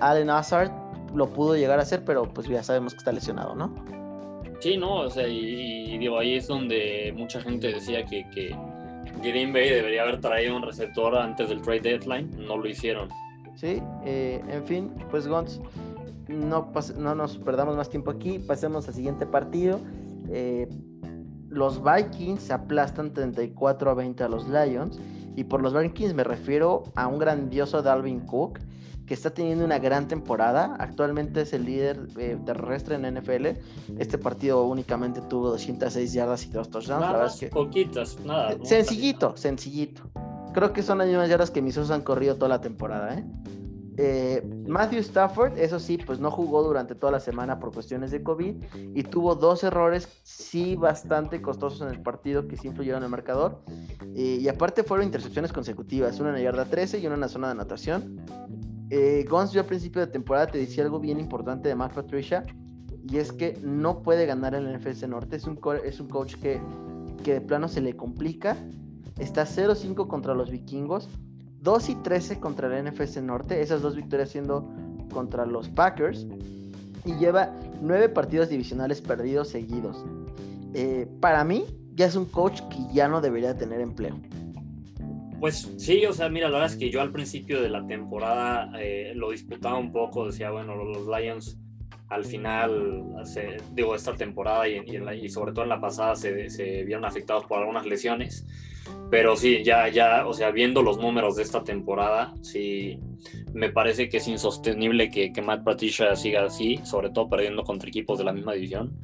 Allen 0.00 0.30
Hazard 0.30 0.70
lo 1.14 1.28
pudo 1.32 1.56
llegar 1.56 1.78
a 1.78 1.82
hacer, 1.82 2.04
pero 2.04 2.24
pues 2.32 2.48
ya 2.48 2.62
sabemos 2.62 2.94
que 2.94 2.98
está 2.98 3.12
lesionado, 3.12 3.54
¿no? 3.54 3.74
Sí, 4.60 4.76
no, 4.76 5.00
o 5.00 5.10
sea, 5.10 5.26
y, 5.26 5.98
digo, 5.98 6.18
ahí 6.18 6.36
es 6.36 6.46
donde 6.46 7.12
mucha 7.16 7.40
gente 7.40 7.72
decía 7.72 8.04
que, 8.06 8.24
que 8.30 8.56
Green 9.20 9.52
Bay 9.52 9.70
debería 9.70 10.02
haber 10.02 10.20
traído 10.20 10.56
un 10.56 10.62
receptor 10.62 11.16
antes 11.16 11.48
del 11.48 11.60
trade 11.62 11.80
deadline, 11.80 12.30
no 12.46 12.56
lo 12.56 12.68
hicieron. 12.68 13.08
Sí, 13.56 13.82
eh, 14.04 14.40
en 14.48 14.64
fin, 14.64 14.92
pues 15.10 15.26
Gons, 15.26 15.60
no, 16.28 16.72
no 16.96 17.14
nos 17.14 17.38
perdamos 17.38 17.76
más 17.76 17.90
tiempo 17.90 18.10
aquí, 18.10 18.38
pasemos 18.38 18.86
al 18.88 18.94
siguiente 18.94 19.26
partido. 19.26 19.80
Eh, 20.30 20.68
los 21.52 21.82
Vikings 21.82 22.50
aplastan 22.50 23.12
34 23.12 23.90
a 23.90 23.94
20 23.94 24.24
a 24.24 24.28
los 24.28 24.48
Lions, 24.48 24.98
y 25.36 25.44
por 25.44 25.62
los 25.62 25.74
Vikings 25.74 26.14
me 26.14 26.24
refiero 26.24 26.84
a 26.94 27.06
un 27.06 27.18
grandioso 27.18 27.82
Dalvin 27.82 28.20
Cook 28.20 28.58
que 29.06 29.14
está 29.14 29.30
teniendo 29.30 29.64
una 29.64 29.78
gran 29.78 30.08
temporada. 30.08 30.76
Actualmente 30.78 31.42
es 31.42 31.52
el 31.52 31.64
líder 31.64 32.08
eh, 32.18 32.38
terrestre 32.46 32.94
en 32.94 33.14
NFL. 33.14 33.46
Este 33.98 34.16
partido 34.16 34.64
únicamente 34.64 35.20
tuvo 35.22 35.50
206 35.50 36.12
yardas 36.12 36.46
y 36.46 36.50
dos 36.50 36.70
touchdowns. 36.70 37.00
Nada, 37.00 37.50
poquitas, 37.50 38.18
nada. 38.24 38.56
Sencillito, 38.62 39.36
sencillito. 39.36 40.02
Creo 40.54 40.72
que 40.72 40.82
son 40.82 40.98
las 40.98 41.08
mismas 41.08 41.28
yardas 41.28 41.50
que 41.50 41.62
mis 41.62 41.76
han 41.78 42.02
corrido 42.02 42.36
toda 42.36 42.48
la 42.48 42.60
temporada, 42.60 43.18
¿eh? 43.18 43.24
¿Eh? 43.96 44.42
Matthew 44.66 45.00
Stafford, 45.00 45.58
eso 45.58 45.78
sí, 45.78 45.98
pues 45.98 46.20
no 46.20 46.30
jugó 46.30 46.62
durante 46.62 46.94
toda 46.94 47.12
la 47.12 47.20
semana 47.20 47.58
por 47.58 47.72
cuestiones 47.72 48.10
de 48.10 48.22
COVID 48.22 48.56
y 48.94 49.02
tuvo 49.04 49.34
dos 49.34 49.64
errores, 49.64 50.08
sí, 50.22 50.76
bastante 50.76 51.42
costosos 51.42 51.80
en 51.82 51.88
el 51.88 52.02
partido 52.02 52.48
que 52.48 52.56
sí 52.56 52.68
influyeron 52.68 53.00
en 53.02 53.04
el 53.04 53.10
marcador. 53.10 53.62
Eh, 54.14 54.38
y 54.40 54.48
aparte 54.48 54.82
fueron 54.82 55.06
intercepciones 55.06 55.52
consecutivas, 55.52 56.18
una 56.20 56.30
en 56.30 56.36
la 56.36 56.42
yarda 56.42 56.64
13 56.64 56.98
y 56.98 57.06
una 57.06 57.14
en 57.16 57.20
la 57.20 57.28
zona 57.28 57.48
de 57.48 57.52
anotación. 57.52 58.20
Eh, 58.90 59.24
Gons, 59.28 59.52
yo 59.52 59.60
al 59.60 59.66
principio 59.66 60.00
de 60.00 60.08
temporada 60.08 60.48
te 60.48 60.58
decía 60.58 60.84
algo 60.84 61.00
bien 61.00 61.18
importante 61.18 61.68
de 61.68 61.74
Matt 61.74 61.94
Patricia, 61.94 62.44
y 63.08 63.18
es 63.18 63.32
que 63.32 63.58
no 63.62 64.02
puede 64.02 64.26
ganar 64.26 64.54
el 64.54 64.72
NFC 64.72 65.04
Norte. 65.04 65.36
Es 65.36 65.46
un, 65.46 65.58
es 65.84 66.00
un 66.00 66.08
coach 66.08 66.36
que, 66.36 66.60
que 67.24 67.34
de 67.34 67.40
plano 67.40 67.68
se 67.68 67.80
le 67.80 67.96
complica. 67.96 68.56
Está 69.18 69.44
0-5 69.44 70.06
contra 70.06 70.34
los 70.34 70.50
vikingos, 70.50 71.08
2 71.62 71.88
y 71.88 71.94
13 71.96 72.40
contra 72.40 72.66
el 72.66 72.84
NFC 72.84 73.18
Norte, 73.18 73.60
esas 73.62 73.82
dos 73.82 73.96
victorias 73.96 74.30
siendo 74.30 74.68
contra 75.12 75.46
los 75.46 75.68
Packers, 75.68 76.26
y 77.04 77.14
lleva 77.14 77.54
9 77.80 78.08
partidos 78.08 78.48
divisionales 78.48 79.00
perdidos 79.00 79.48
seguidos. 79.48 80.04
Eh, 80.74 81.06
para 81.20 81.44
mí, 81.44 81.64
ya 81.94 82.06
es 82.06 82.16
un 82.16 82.26
coach 82.26 82.60
que 82.68 82.78
ya 82.92 83.08
no 83.08 83.20
debería 83.20 83.56
tener 83.56 83.80
empleo. 83.80 84.18
Pues 85.40 85.68
sí, 85.76 86.04
o 86.06 86.12
sea, 86.12 86.28
mira, 86.28 86.48
la 86.48 86.58
verdad 86.58 86.72
es 86.72 86.78
que 86.78 86.90
yo 86.90 87.00
al 87.00 87.10
principio 87.10 87.60
de 87.60 87.68
la 87.68 87.84
temporada 87.86 88.70
eh, 88.80 89.12
lo 89.14 89.30
disputaba 89.30 89.76
un 89.76 89.92
poco, 89.92 90.26
decía, 90.26 90.50
bueno, 90.50 90.76
los 90.76 91.06
Lions 91.06 91.58
al 92.12 92.24
final, 92.24 93.14
digo, 93.72 93.94
esta 93.94 94.14
temporada 94.14 94.68
y, 94.68 94.82
y, 95.22 95.28
sobre 95.28 95.52
todo 95.52 95.64
en 95.64 95.70
la 95.70 95.80
pasada 95.80 96.14
se, 96.14 96.50
se, 96.50 96.84
vieron 96.84 97.04
afectados 97.04 97.44
por 97.46 97.58
algunas 97.58 97.86
lesiones, 97.86 98.46
pero 99.10 99.36
sí, 99.36 99.62
ya, 99.64 99.88
ya, 99.88 100.26
o 100.26 100.32
sea, 100.34 100.50
viendo 100.50 100.82
los 100.82 100.98
números 100.98 101.36
de 101.36 101.42
esta 101.42 101.64
temporada, 101.64 102.34
sí, 102.42 103.00
me 103.54 103.70
parece 103.70 104.08
que 104.08 104.18
es 104.18 104.28
insostenible 104.28 105.10
que, 105.10 105.32
que 105.32 105.42
Matt 105.42 105.64
Patricia 105.64 106.14
siga 106.16 106.44
así, 106.44 106.80
sobre 106.84 107.10
todo 107.10 107.28
perdiendo 107.28 107.64
contra 107.64 107.88
equipos 107.88 108.18
de 108.18 108.24
la 108.24 108.32
misma 108.32 108.52
división 108.52 108.98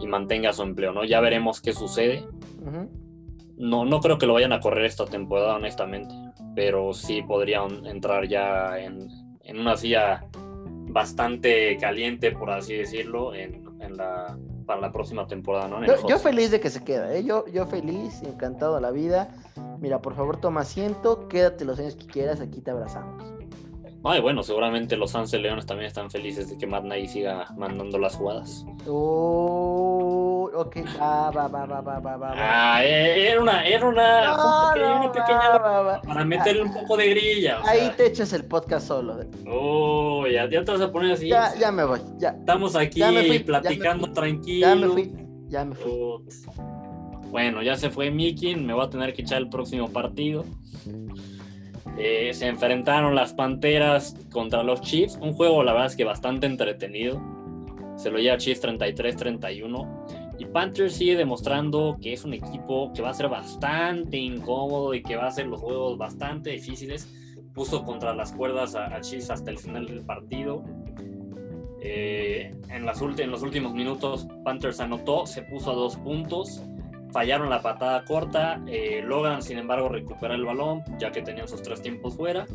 y 0.00 0.06
mantenga 0.06 0.52
su 0.52 0.62
empleo, 0.62 0.92
¿no? 0.92 1.04
Ya 1.04 1.20
veremos 1.20 1.60
qué 1.60 1.72
sucede. 1.72 2.24
No, 3.56 3.84
no 3.84 4.00
creo 4.00 4.18
que 4.18 4.26
lo 4.26 4.34
vayan 4.34 4.52
a 4.52 4.60
correr 4.60 4.86
esta 4.86 5.04
temporada, 5.04 5.56
honestamente, 5.56 6.14
pero 6.54 6.94
sí 6.94 7.22
podrían 7.22 7.86
entrar 7.86 8.26
ya 8.26 8.78
en, 8.78 9.08
una 9.52 9.76
silla 9.76 10.24
bastante 10.92 11.76
caliente, 11.78 12.32
por 12.32 12.50
así 12.50 12.74
decirlo, 12.74 13.34
en, 13.34 13.64
la, 13.96 14.38
para 14.66 14.80
la 14.80 14.92
próxima 14.92 15.26
temporada, 15.26 15.68
¿no? 15.68 15.84
Yo, 16.08 16.18
feliz 16.18 16.50
de 16.50 16.60
que 16.60 16.70
se 16.70 16.84
queda, 16.84 17.14
¿eh? 17.14 17.24
yo, 17.24 17.46
yo 17.48 17.66
feliz, 17.66 18.22
encantado 18.22 18.76
de 18.76 18.80
la 18.80 18.90
vida. 18.90 19.28
Mira, 19.80 20.02
por 20.02 20.14
favor, 20.14 20.38
toma 20.38 20.60
asiento, 20.60 21.28
quédate 21.28 21.64
los 21.64 21.78
años 21.78 21.96
que 21.96 22.06
quieras, 22.06 22.40
aquí 22.40 22.60
te 22.60 22.70
abrazamos. 22.70 23.39
Ay, 24.02 24.20
bueno, 24.22 24.42
seguramente 24.42 24.96
los 24.96 25.10
Sanse 25.10 25.38
Leones 25.38 25.66
también 25.66 25.88
están 25.88 26.10
felices 26.10 26.48
de 26.48 26.56
que 26.56 26.66
Matt 26.66 26.84
Nagy 26.84 27.06
siga 27.06 27.46
mandando 27.56 27.98
las 27.98 28.16
jugadas. 28.16 28.64
Oh, 28.86 30.50
ok, 30.54 30.76
va, 30.98 31.30
va, 31.30 31.48
va, 31.48 31.66
va, 31.66 31.98
va, 31.98 32.16
va. 32.16 32.32
Ah, 32.34 32.82
eh, 32.82 33.30
era 33.30 33.42
una, 33.42 33.66
era 33.66 33.86
una, 33.86 34.34
una 34.74 35.12
pequeña 35.12 36.00
para 36.02 36.24
meterle 36.24 36.62
un 36.62 36.72
poco 36.72 36.96
de 36.96 37.10
grilla. 37.10 37.60
ahí 37.64 37.92
te 37.94 38.06
echas 38.06 38.32
el 38.32 38.46
podcast 38.46 38.88
solo. 38.88 39.20
Oh, 39.46 40.26
ya, 40.26 40.48
ya 40.48 40.64
te 40.64 40.72
vas 40.72 40.80
a 40.80 40.90
poner 40.90 41.12
así. 41.12 41.28
Ya, 41.28 41.54
ya 41.56 41.70
me 41.70 41.84
voy, 41.84 42.00
ya. 42.16 42.30
Estamos 42.30 42.76
aquí 42.76 43.02
platicando 43.44 44.10
tranquilo. 44.14 44.66
Ya 44.66 44.74
me 44.76 44.88
fui, 44.88 45.12
ya 45.48 45.64
me 45.66 45.74
fui. 45.74 45.92
Bueno, 47.30 47.62
ya 47.62 47.76
se 47.76 47.90
fue 47.90 48.10
Mickey, 48.10 48.56
me 48.56 48.72
voy 48.72 48.86
a 48.86 48.88
tener 48.90 49.12
que 49.12 49.22
echar 49.22 49.38
el 49.38 49.50
próximo 49.50 49.90
partido. 49.90 50.46
Eh, 51.98 52.32
se 52.32 52.46
enfrentaron 52.46 53.14
las 53.14 53.34
Panteras 53.34 54.16
contra 54.30 54.62
los 54.62 54.80
Chiefs. 54.80 55.18
Un 55.20 55.32
juego, 55.32 55.62
la 55.62 55.72
verdad 55.72 55.88
es 55.88 55.96
que 55.96 56.04
bastante 56.04 56.46
entretenido. 56.46 57.20
Se 57.96 58.10
lo 58.10 58.18
lleva 58.18 58.38
Chiefs 58.38 58.62
33-31. 58.62 60.36
Y 60.38 60.46
Panthers 60.46 60.94
sigue 60.94 61.16
demostrando 61.16 61.98
que 62.00 62.14
es 62.14 62.24
un 62.24 62.32
equipo 62.32 62.92
que 62.94 63.02
va 63.02 63.10
a 63.10 63.14
ser 63.14 63.28
bastante 63.28 64.16
incómodo 64.16 64.94
y 64.94 65.02
que 65.02 65.16
va 65.16 65.24
a 65.24 65.28
hacer 65.28 65.46
los 65.46 65.60
juegos 65.60 65.98
bastante 65.98 66.50
difíciles. 66.50 67.08
Puso 67.52 67.84
contra 67.84 68.14
las 68.14 68.32
cuerdas 68.32 68.74
a, 68.74 68.98
Chiefs 69.00 69.30
hasta 69.30 69.50
el 69.50 69.58
final 69.58 69.86
del 69.86 70.00
partido. 70.00 70.64
Eh, 71.82 72.54
en, 72.70 72.86
las 72.86 73.02
en 73.02 73.30
los 73.30 73.42
últimos 73.42 73.74
minutos, 73.74 74.26
Panthers 74.44 74.80
anotó, 74.80 75.26
se 75.26 75.42
puso 75.42 75.72
a 75.72 75.74
dos 75.74 75.96
puntos 75.96 76.62
fallaron 77.12 77.50
la 77.50 77.62
patada 77.62 78.04
corta, 78.04 78.60
eh, 78.66 79.02
logran 79.04 79.42
sin 79.42 79.58
embargo 79.58 79.88
recuperar 79.88 80.36
el 80.36 80.44
balón 80.44 80.82
ya 80.98 81.10
que 81.10 81.22
tenían 81.22 81.48
sus 81.48 81.62
tres 81.62 81.82
tiempos 81.82 82.16
fuera. 82.16 82.46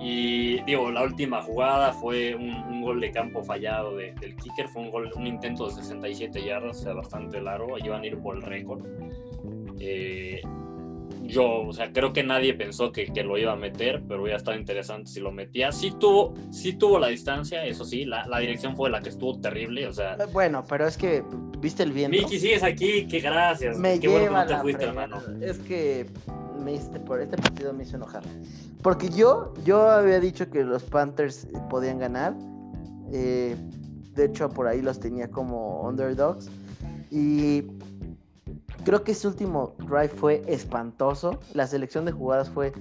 Y 0.00 0.62
digo, 0.62 0.90
la 0.92 1.02
última 1.02 1.42
jugada 1.42 1.92
fue 1.92 2.34
un, 2.34 2.82
gol 2.82 3.00
de 3.00 3.10
campo 3.10 3.42
fallado 3.42 3.96
del 3.96 4.36
kicker, 4.36 4.68
fue 4.68 4.82
un, 4.82 4.90
gol, 4.90 5.10
un 5.16 5.26
intento 5.26 5.66
de 5.66 5.74
67 5.74 6.42
yardas, 6.44 6.78
o 6.78 6.82
sea, 6.84 6.92
bastante 6.94 7.40
largo, 7.40 7.76
iban 7.78 8.02
a 8.02 8.06
ir 8.06 8.18
por 8.18 8.36
el 8.36 8.42
récord. 8.42 8.86
Eh, 9.80 10.40
yo, 11.28 11.60
o 11.60 11.72
sea, 11.72 11.92
creo 11.92 12.12
que 12.12 12.24
nadie 12.24 12.54
pensó 12.54 12.90
que, 12.90 13.12
que, 13.12 13.22
lo 13.22 13.36
iba 13.36 13.52
a 13.52 13.56
meter, 13.56 14.02
pero 14.08 14.22
hubiera 14.22 14.38
estado 14.38 14.56
interesante 14.56 15.10
si 15.10 15.20
lo 15.20 15.30
metía. 15.30 15.70
Sí 15.72 15.92
tuvo, 15.92 16.34
sí 16.50 16.72
tuvo 16.72 16.98
la 16.98 17.08
distancia, 17.08 17.64
eso 17.66 17.84
sí, 17.84 18.06
la, 18.06 18.26
la 18.26 18.38
dirección 18.38 18.74
fue 18.74 18.88
la 18.88 19.00
que 19.02 19.10
estuvo 19.10 19.38
terrible, 19.38 19.86
o 19.86 19.92
sea. 19.92 20.16
Bueno, 20.32 20.64
pero 20.66 20.86
es 20.86 20.96
que, 20.96 21.22
¿viste 21.58 21.82
el 21.82 21.92
viento? 21.92 22.16
Miki, 22.16 22.40
sigues 22.40 22.62
aquí, 22.62 23.06
que 23.06 23.20
gracias. 23.20 23.78
Me 23.78 24.00
Qué 24.00 24.08
bueno 24.08 24.26
que 24.26 24.32
no 24.32 24.46
te 24.46 24.56
fuiste, 24.56 24.84
hermano. 24.84 25.20
Es 25.42 25.58
que 25.58 26.06
me 26.58 26.72
hiciste, 26.72 26.98
por 26.98 27.20
este 27.20 27.36
partido 27.36 27.72
me 27.74 27.84
hizo 27.84 27.96
enojar. 27.96 28.22
Porque 28.82 29.10
yo, 29.10 29.52
yo 29.64 29.88
había 29.88 30.20
dicho 30.20 30.50
que 30.50 30.64
los 30.64 30.82
Panthers 30.84 31.46
podían 31.68 31.98
ganar. 31.98 32.34
Eh, 33.12 33.54
de 34.14 34.24
hecho, 34.24 34.48
por 34.48 34.66
ahí 34.66 34.80
los 34.80 34.98
tenía 34.98 35.28
como 35.28 35.82
underdogs. 35.82 36.48
Y 37.10 37.64
Creo 38.88 39.04
que 39.04 39.12
ese 39.12 39.28
último 39.28 39.74
drive 39.80 40.08
fue 40.08 40.42
espantoso. 40.46 41.38
La 41.52 41.66
selección 41.66 42.06
de 42.06 42.12
jugadas 42.12 42.48
fue. 42.48 42.72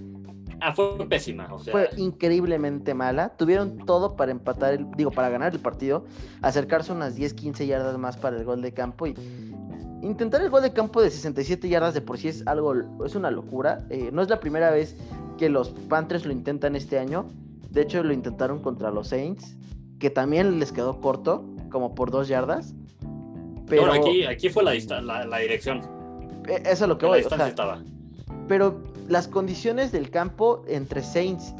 Ah, 0.62 0.74
fue 0.74 1.06
pésima. 1.06 1.50
Fue 1.70 1.89
increíblemente 1.98 2.93
mala. 2.93 3.36
Tuvieron 3.36 3.80
todo 3.80 4.15
para 4.15 4.32
empatar, 4.32 4.76
el, 4.76 4.89
digo, 4.91 5.12
para 5.12 5.28
ganar 5.28 5.52
el 5.52 5.60
partido, 5.60 6.06
acercarse 6.41 6.93
unas 6.93 7.15
10, 7.15 7.34
15 7.34 7.67
yardas 7.67 7.98
más 7.98 8.15
para 8.15 8.38
el 8.38 8.46
gol 8.46 8.62
de 8.62 8.74
campo 8.74 9.06
y 9.06 9.15
intentar 10.02 10.41
el 10.41 10.50
gol 10.50 10.62
de 10.62 10.72
campo 10.72 11.02
de 11.02 11.10
67 11.10 11.67
yardas 11.67 11.93
de 11.93 12.00
por 12.00 12.17
sí 12.17 12.30
es 12.30 12.48
algo, 12.48 12.74
es 13.06 13.15
una 13.15 13.30
locura. 13.30 13.86
Eh, 13.89 14.10
no 14.13 14.22
es 14.22 14.30
la 14.30 14.39
primera 14.39 14.72
vez 14.72 14.96
que 15.38 15.50
los 15.50 15.72
Panthers 15.89 16.26
lo 16.26 16.32
intentan 16.32 16.78
este 16.78 17.00
año. 17.00 17.28
De 17.70 17.82
hecho, 17.82 18.02
lo 18.02 18.13
intentaron 18.13 18.62
contra 18.62 18.91
los 18.91 19.10
Saints, 19.10 19.58
que 20.00 20.10
también 20.10 20.58
les 20.58 20.72
quedó 20.72 21.02
corto. 21.02 21.43
como 21.70 21.96
por 21.96 22.12
dos 22.12 22.30
yardas. 22.30 22.74
Pero 23.67 23.91
aquí, 23.91 24.24
aquí 24.24 24.48
fue 24.48 24.63
la, 24.63 25.26
la, 25.26 25.38
dirección. 25.39 25.97
Eso 26.48 26.86
es 26.86 26.90
lo 26.90 26.98
que 26.98 27.06
voy 27.06 27.20
a 27.20 27.24
decir. 27.24 27.86
Pero 28.48 28.82
las 29.08 29.28
condiciones 29.28 29.92
del 29.92 30.10
campo 30.10 30.64
entre 30.68 31.04
Saints 31.04 31.54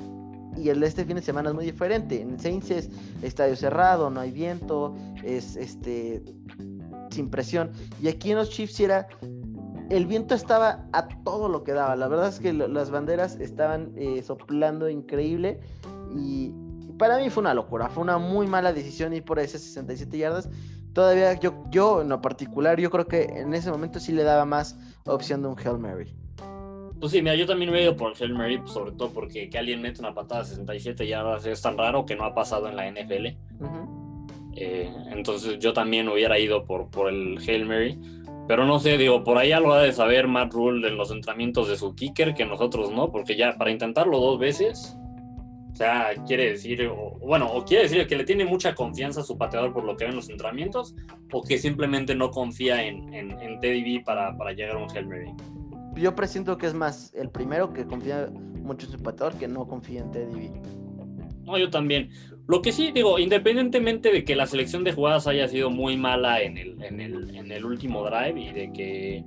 y 0.56 0.70
el 0.70 0.80
de 0.80 0.88
este 0.88 1.06
fin 1.06 1.16
de 1.16 1.22
semana 1.22 1.50
es 1.50 1.56
muy 1.56 1.66
diferente. 1.66 2.22
En 2.22 2.40
Saints 2.40 2.72
es 2.72 2.90
estadio 3.22 3.56
cerrado, 3.56 4.10
no 4.10 4.20
hay 4.20 4.32
viento, 4.32 4.96
es 5.24 5.56
este 5.56 6.24
sin 7.12 7.30
presión. 7.30 7.72
Y 8.02 8.08
aquí 8.08 8.32
en 8.32 8.38
los 8.38 8.50
Chiefs 8.50 8.80
era 8.80 9.08
el 9.90 10.06
viento 10.06 10.36
estaba 10.36 10.86
a 10.92 11.08
todo 11.24 11.48
lo 11.48 11.64
que 11.64 11.74
daba. 11.74 11.96
La 11.96 12.08
verdad 12.08 12.28
es 12.28 12.40
que 12.40 12.54
las 12.54 12.92
banderas 12.92 13.36
estaban 13.40 13.92
eh, 13.96 14.22
soplando 14.24 14.90
increíble 14.90 15.60
y 16.16 16.52
para 16.98 17.20
mí 17.20 17.30
fue 17.30 17.42
una 17.42 17.54
locura. 17.54 17.90
Fue 17.90 18.04
una 18.04 18.18
muy 18.18 18.48
mala 18.48 18.74
decisión 18.74 19.14
ir 19.14 19.24
por 19.24 19.40
esas 19.40 19.62
67 19.62 20.18
yardas. 20.18 20.50
Todavía 20.98 21.40
yo, 21.40 21.54
yo 21.70 22.02
en 22.02 22.10
lo 22.10 22.24
particular, 22.24 22.80
yo 22.80 22.90
creo 22.90 23.06
que 23.06 23.26
en 23.26 23.54
ese 23.54 23.70
momento 23.70 24.00
sí 24.00 24.14
le 24.14 24.24
daba 24.24 24.46
más 24.46 24.80
opción 25.06 25.44
de 25.44 25.50
un 25.50 25.56
Hail 25.56 25.78
Mary. 25.78 26.12
Pues 27.00 27.12
sí, 27.12 27.22
mira, 27.22 27.36
yo 27.36 27.46
también 27.46 27.70
me 27.70 27.78
he 27.78 27.84
ido 27.84 27.96
por 27.96 28.14
Hail 28.20 28.34
Mary, 28.34 28.58
pues, 28.58 28.72
sobre 28.72 28.94
todo 28.94 29.12
porque 29.12 29.48
que 29.48 29.60
alguien 29.60 29.80
mete 29.80 30.00
una 30.00 30.16
patada 30.16 30.42
de 30.42 30.48
67 30.48 31.06
yardas 31.06 31.46
es 31.46 31.62
tan 31.62 31.78
raro 31.78 32.04
que 32.08 32.16
no 32.16 32.24
ha 32.24 32.34
pasado 32.34 32.68
en 32.68 32.76
la 32.76 32.92
NFL. 32.92 33.28
Eh, 34.56 34.92
entonces 35.12 35.60
yo 35.60 35.72
también 35.72 36.10
hubiera 36.10 36.40
ido 36.40 36.66
por, 36.66 36.90
por 36.90 37.10
el 37.10 37.38
Hail 37.48 37.68
Mary. 37.68 38.00
Pero 38.48 38.66
no 38.66 38.80
sé, 38.80 38.98
digo, 38.98 39.24
por 39.24 39.38
ahí 39.38 39.52
algo 39.52 39.74
ha 39.74 39.84
de 39.84 39.94
saber 39.94 40.28
Matt 40.28 40.52
Rule 40.52 40.88
en 40.88 40.98
los 40.98 41.12
entrenamientos 41.12 41.68
de 41.68 41.78
su 41.78 41.94
kicker 41.94 42.34
que 42.34 42.48
nosotros 42.48 42.92
no, 42.92 43.12
porque 43.12 43.36
ya 43.36 43.56
para 43.56 43.70
intentarlo 43.70 44.20
dos 44.20 44.40
veces, 44.40 44.98
sea, 45.78 46.14
quiere 46.26 46.52
decir, 46.52 46.90
bueno, 47.22 47.48
o 47.52 47.64
quiere 47.64 47.84
decir 47.84 48.06
que 48.08 48.16
le 48.16 48.24
tiene 48.24 48.46
mucha 48.46 48.74
confianza 48.74 49.22
a 49.22 49.24
su 49.24 49.38
pateador 49.38 49.74
por 49.74 49.84
lo 49.84 49.96
que 49.96 50.06
ve 50.06 50.10
en 50.10 50.16
los 50.16 50.30
entrenamientos, 50.30 50.96
o 51.32 51.44
que 51.44 51.58
simplemente 51.58 52.16
no 52.16 52.32
confía 52.32 52.84
en, 52.84 53.14
en, 53.14 53.60
Teddy 53.60 53.98
B 53.98 54.04
para, 54.04 54.36
para 54.38 54.54
llegar 54.54 54.76
a 54.76 54.80
un 54.80 54.90
Hail 54.90 55.08
Mary. 55.08 55.32
Yo 55.96 56.16
presiento 56.16 56.58
que 56.58 56.68
es 56.68 56.74
más 56.74 57.14
el 57.16 57.30
primero 57.30 57.74
que 57.74 57.86
confía 57.86 58.28
mucho 58.62 58.88
en 58.88 58.92
su 58.92 59.00
pateador 59.00 59.36
que 59.36 59.48
no 59.48 59.68
confía 59.68 60.02
en 60.02 60.12
Teddy 60.12 60.34
B. 60.34 60.62
No, 61.44 61.58
yo 61.58 61.70
también. 61.70 62.10
Lo 62.48 62.62
que 62.62 62.72
sí 62.72 62.92
digo, 62.92 63.20
independientemente 63.20 64.12
de 64.12 64.24
que 64.24 64.36
la 64.36 64.48
selección 64.48 64.84
de 64.84 64.94
jugadas 64.94 65.28
haya 65.28 65.48
sido 65.48 65.70
muy 65.70 65.96
mala 65.96 66.42
en 66.42 66.58
el, 66.58 66.82
en 66.84 67.00
el, 67.00 67.36
en 67.36 67.52
el 67.52 67.66
último 67.66 68.04
drive 68.04 68.40
y 68.40 68.52
de 68.52 68.72
que 68.74 69.24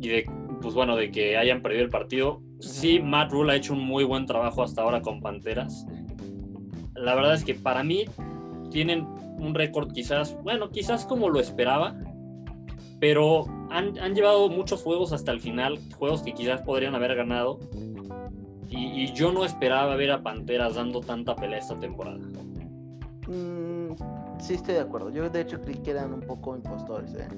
y 0.00 0.08
de 0.08 0.24
pues 0.60 0.74
bueno, 0.74 0.96
de 0.96 1.10
que 1.10 1.36
hayan 1.36 1.62
perdido 1.62 1.84
el 1.84 1.90
partido, 1.90 2.42
sí 2.60 3.00
Matt 3.00 3.32
Rule 3.32 3.52
ha 3.52 3.56
hecho 3.56 3.72
un 3.72 3.84
muy 3.84 4.04
buen 4.04 4.26
trabajo 4.26 4.62
hasta 4.62 4.82
ahora 4.82 5.02
con 5.02 5.20
Panteras. 5.20 5.86
La 6.94 7.14
verdad 7.14 7.34
es 7.34 7.44
que 7.44 7.54
para 7.54 7.82
mí 7.82 8.04
tienen 8.70 9.06
un 9.38 9.54
récord 9.54 9.92
quizás, 9.92 10.36
bueno, 10.42 10.70
quizás 10.70 11.06
como 11.06 11.28
lo 11.28 11.40
esperaba, 11.40 11.96
pero 13.00 13.46
han, 13.70 13.98
han 13.98 14.14
llevado 14.14 14.48
muchos 14.48 14.82
juegos 14.82 15.12
hasta 15.12 15.32
el 15.32 15.40
final, 15.40 15.78
juegos 15.96 16.22
que 16.22 16.32
quizás 16.32 16.62
podrían 16.62 16.94
haber 16.94 17.14
ganado 17.14 17.58
y, 18.70 19.12
yo 19.12 19.32
no 19.32 19.44
esperaba 19.44 19.96
ver 19.96 20.12
a 20.12 20.22
Panteras 20.22 20.76
dando 20.76 21.00
tanta 21.00 21.34
pelea 21.34 21.58
esta 21.58 21.78
temporada. 21.78 22.18
Mm, 23.26 23.94
sí, 24.38 24.54
estoy 24.54 24.74
de 24.74 24.80
acuerdo. 24.80 25.10
Yo 25.10 25.28
de 25.28 25.40
hecho 25.40 25.60
creí 25.60 25.78
que 25.78 25.90
eran 25.90 26.12
un 26.14 26.20
poco 26.20 26.54
impostores. 26.54 27.12
¿eh? 27.14 27.28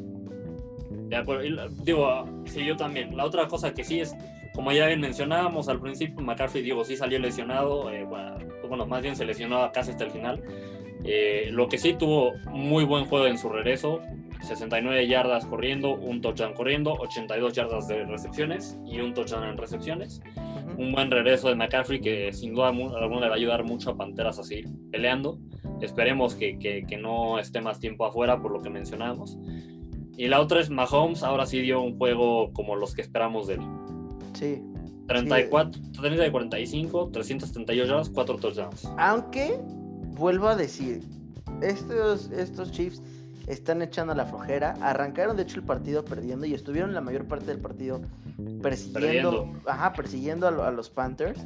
De 1.12 1.18
acuerdo. 1.18 1.68
digo, 1.84 2.24
sí, 2.46 2.64
yo 2.64 2.74
también. 2.74 3.14
La 3.14 3.26
otra 3.26 3.46
cosa 3.46 3.74
que 3.74 3.84
sí 3.84 4.00
es, 4.00 4.16
como 4.54 4.72
ya 4.72 4.86
mencionábamos 4.96 5.68
al 5.68 5.78
principio, 5.78 6.24
McCarthy, 6.24 6.62
digo, 6.62 6.86
sí 6.86 6.96
salió 6.96 7.18
lesionado. 7.18 7.90
Eh, 7.90 8.06
bueno, 8.66 8.86
más 8.86 9.02
bien 9.02 9.14
se 9.14 9.26
lesionó 9.26 9.70
casi 9.72 9.90
hasta 9.90 10.04
el 10.04 10.10
final. 10.10 10.42
Eh, 11.04 11.48
lo 11.50 11.68
que 11.68 11.76
sí 11.76 11.92
tuvo 11.92 12.32
muy 12.50 12.84
buen 12.86 13.04
juego 13.04 13.26
en 13.26 13.36
su 13.36 13.50
regreso, 13.50 14.00
69 14.40 15.06
yardas 15.06 15.44
corriendo, 15.44 15.94
un 15.96 16.22
touchdown 16.22 16.54
corriendo, 16.54 16.94
82 16.94 17.52
yardas 17.52 17.88
de 17.88 18.06
recepciones 18.06 18.78
y 18.86 19.00
un 19.00 19.12
touchdown 19.12 19.44
en 19.44 19.58
recepciones 19.58 20.22
un 20.76 20.92
buen 20.92 21.10
regreso 21.10 21.48
de 21.48 21.54
McCaffrey 21.54 22.00
que 22.00 22.32
sin 22.32 22.54
duda 22.54 22.68
alguna 22.68 23.20
le 23.20 23.28
va 23.28 23.34
a 23.34 23.36
ayudar 23.36 23.64
mucho 23.64 23.90
a 23.90 23.96
Panteras 23.96 24.38
a 24.38 24.42
seguir 24.42 24.68
peleando. 24.90 25.38
Esperemos 25.80 26.34
que, 26.34 26.58
que, 26.58 26.96
no 26.96 27.38
esté 27.38 27.60
más 27.60 27.80
tiempo 27.80 28.06
afuera 28.06 28.40
por 28.40 28.52
lo 28.52 28.62
que 28.62 28.70
mencionamos. 28.70 29.36
Y 30.16 30.28
la 30.28 30.40
otra 30.40 30.60
es 30.60 30.70
Mahomes, 30.70 31.22
ahora 31.22 31.46
sí 31.46 31.60
dio 31.60 31.80
un 31.82 31.96
juego 31.96 32.52
como 32.52 32.76
los 32.76 32.94
que 32.94 33.02
esperamos 33.02 33.46
de 33.46 33.54
él. 33.54 33.60
Sí. 34.34 34.62
34, 35.08 35.80
30 36.00 36.22
de 36.22 36.30
45, 36.30 37.10
338 37.12 37.86
yardas, 37.86 38.10
4 38.10 38.36
touchdowns. 38.36 38.88
Aunque, 38.98 39.58
vuelvo 40.14 40.48
a 40.48 40.56
decir, 40.56 41.02
estos, 41.60 42.30
estos 42.30 42.70
Chiefs 42.72 43.02
están 43.46 43.82
echando 43.82 44.14
la 44.14 44.26
flojera. 44.26 44.74
Arrancaron 44.80 45.36
de 45.36 45.44
hecho 45.44 45.56
el 45.56 45.64
partido 45.64 46.04
perdiendo 46.04 46.46
y 46.46 46.54
estuvieron 46.54 46.94
la 46.94 47.00
mayor 47.00 47.26
parte 47.26 47.46
del 47.46 47.58
partido 47.58 48.00
persiguiendo, 48.62 49.52
ajá, 49.66 49.92
persiguiendo 49.92 50.46
a, 50.46 50.70
los 50.70 50.90
Panthers. 50.90 51.44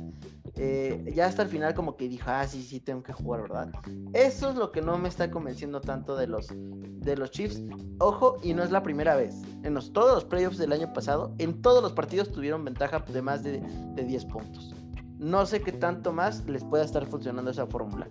Eh, 0.58 1.12
ya 1.14 1.26
hasta 1.26 1.42
el 1.42 1.48
final 1.48 1.74
como 1.74 1.96
que 1.96 2.08
dijo, 2.08 2.30
ah, 2.30 2.46
sí, 2.46 2.62
sí, 2.62 2.80
tengo 2.80 3.02
que 3.02 3.12
jugar, 3.12 3.42
¿verdad? 3.42 3.70
Eso 4.14 4.50
es 4.50 4.56
lo 4.56 4.72
que 4.72 4.80
no 4.80 4.96
me 4.96 5.08
está 5.08 5.30
convenciendo 5.30 5.80
tanto 5.80 6.16
de 6.16 6.26
los, 6.26 6.48
de 6.50 7.16
los 7.16 7.30
Chiefs. 7.30 7.62
Ojo, 7.98 8.38
y 8.42 8.54
no 8.54 8.62
es 8.62 8.70
la 8.70 8.82
primera 8.82 9.16
vez. 9.16 9.34
En 9.64 9.74
los, 9.74 9.92
todos 9.92 10.14
los 10.14 10.24
playoffs 10.24 10.58
del 10.58 10.72
año 10.72 10.92
pasado, 10.92 11.34
en 11.38 11.60
todos 11.60 11.82
los 11.82 11.92
partidos 11.92 12.32
tuvieron 12.32 12.64
ventaja 12.64 13.00
de 13.00 13.22
más 13.22 13.42
de, 13.42 13.60
de 13.60 14.04
10 14.04 14.24
puntos. 14.26 14.74
No 15.18 15.46
sé 15.46 15.60
qué 15.60 15.72
tanto 15.72 16.12
más 16.12 16.46
les 16.46 16.64
pueda 16.64 16.84
estar 16.84 17.06
funcionando 17.06 17.50
esa 17.50 17.66
fórmula. 17.66 18.08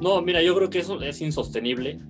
No, 0.00 0.20
mira, 0.22 0.42
yo 0.42 0.54
creo 0.54 0.70
que 0.70 0.80
eso 0.80 1.00
es 1.00 1.20
insostenible. 1.20 2.00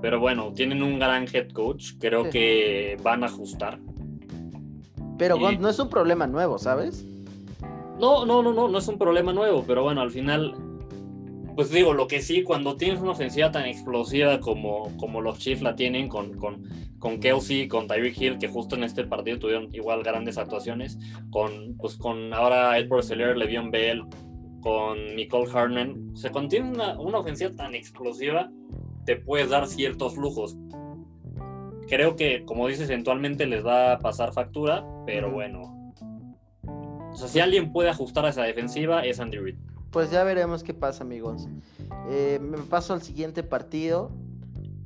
Pero 0.00 0.18
bueno, 0.18 0.52
tienen 0.54 0.82
un 0.82 0.98
gran 0.98 1.26
head 1.32 1.50
coach. 1.50 1.92
Creo 1.98 2.30
que 2.30 2.96
van 3.02 3.22
a 3.22 3.26
ajustar. 3.26 3.78
Pero 5.18 5.36
no 5.38 5.68
es 5.68 5.78
un 5.78 5.90
problema 5.90 6.26
nuevo, 6.26 6.58
¿sabes? 6.58 7.04
No, 7.98 8.24
no, 8.24 8.42
no, 8.42 8.54
no, 8.54 8.68
no 8.68 8.78
es 8.78 8.88
un 8.88 8.96
problema 8.96 9.32
nuevo. 9.32 9.62
Pero 9.66 9.82
bueno, 9.82 10.00
al 10.00 10.10
final, 10.10 10.54
pues 11.54 11.70
digo, 11.70 11.92
lo 11.92 12.08
que 12.08 12.22
sí, 12.22 12.42
cuando 12.42 12.76
tienes 12.76 13.00
una 13.00 13.10
ofensiva 13.10 13.52
tan 13.52 13.66
explosiva 13.66 14.40
como, 14.40 14.96
como 14.96 15.20
los 15.20 15.38
Chiefs 15.38 15.60
la 15.60 15.76
tienen 15.76 16.08
con, 16.08 16.32
con, 16.38 16.62
con 16.98 17.20
Kelsey, 17.20 17.68
con 17.68 17.86
Tyreek 17.86 18.18
Hill, 18.18 18.38
que 18.38 18.48
justo 18.48 18.76
en 18.76 18.84
este 18.84 19.04
partido 19.04 19.38
tuvieron 19.38 19.68
igual 19.74 20.02
grandes 20.02 20.38
actuaciones, 20.38 20.98
con, 21.28 21.76
pues 21.76 21.98
con 21.98 22.32
ahora 22.32 22.78
Edward 22.78 23.04
Seller, 23.04 23.36
Le'Veon 23.36 23.70
Bell, 23.70 24.04
con 24.62 25.14
Nicole 25.14 25.50
Harnan. 25.52 26.16
Se 26.16 26.30
contiene 26.30 26.70
una, 26.70 26.98
una 26.98 27.18
ofensiva 27.18 27.50
tan 27.54 27.74
explosiva 27.74 28.50
te 29.04 29.16
puedes 29.16 29.50
dar 29.50 29.66
ciertos 29.66 30.16
lujos. 30.16 30.56
Creo 31.88 32.16
que, 32.16 32.44
como 32.44 32.68
dices, 32.68 32.88
eventualmente 32.88 33.46
les 33.46 33.64
va 33.64 33.94
a 33.94 33.98
pasar 33.98 34.32
factura, 34.32 34.86
pero 35.06 35.30
bueno. 35.30 35.92
O 36.64 37.16
sea, 37.16 37.26
si 37.26 37.40
alguien 37.40 37.72
puede 37.72 37.90
ajustar 37.90 38.24
a 38.24 38.28
esa 38.28 38.42
defensiva, 38.42 39.04
es 39.04 39.18
Andy 39.18 39.38
Reid. 39.38 39.56
Pues 39.90 40.10
ya 40.10 40.22
veremos 40.22 40.62
qué 40.62 40.72
pasa, 40.72 41.02
amigos. 41.02 41.48
Eh, 42.08 42.38
me 42.40 42.58
paso 42.58 42.92
al 42.94 43.02
siguiente 43.02 43.42
partido. 43.42 44.12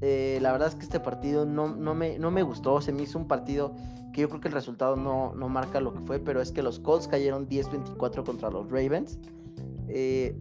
Eh, 0.01 0.39
la 0.41 0.53
verdad 0.53 0.69
es 0.69 0.75
que 0.75 0.83
este 0.83 1.01
partido 1.01 1.45
no, 1.45 1.77
no, 1.77 1.95
me, 1.95 2.19
no 2.19 2.31
me 2.31 2.43
gustó. 2.43 2.81
Se 2.81 2.93
me 2.93 3.03
hizo 3.03 3.19
un 3.19 3.29
partido 3.29 3.75
que 4.15 4.23
yo 4.23 4.29
creo 4.29 4.41
que 4.41 4.49
el 4.49 4.55
resultado 4.55 4.97
no, 4.97 5.35
no 5.35 5.49
marca 5.49 5.81
lo 5.81 5.93
que 5.93 6.01
fue, 6.01 6.21
pero 6.21 6.41
es 6.41 6.53
que 6.53 6.63
los 6.63 6.79
Colts 6.79 7.07
cayeron 7.09 7.49
10-24 7.49 8.25
contra 8.25 8.49
los 8.49 8.71
Ravens. 8.71 9.19
Eh, 9.89 10.35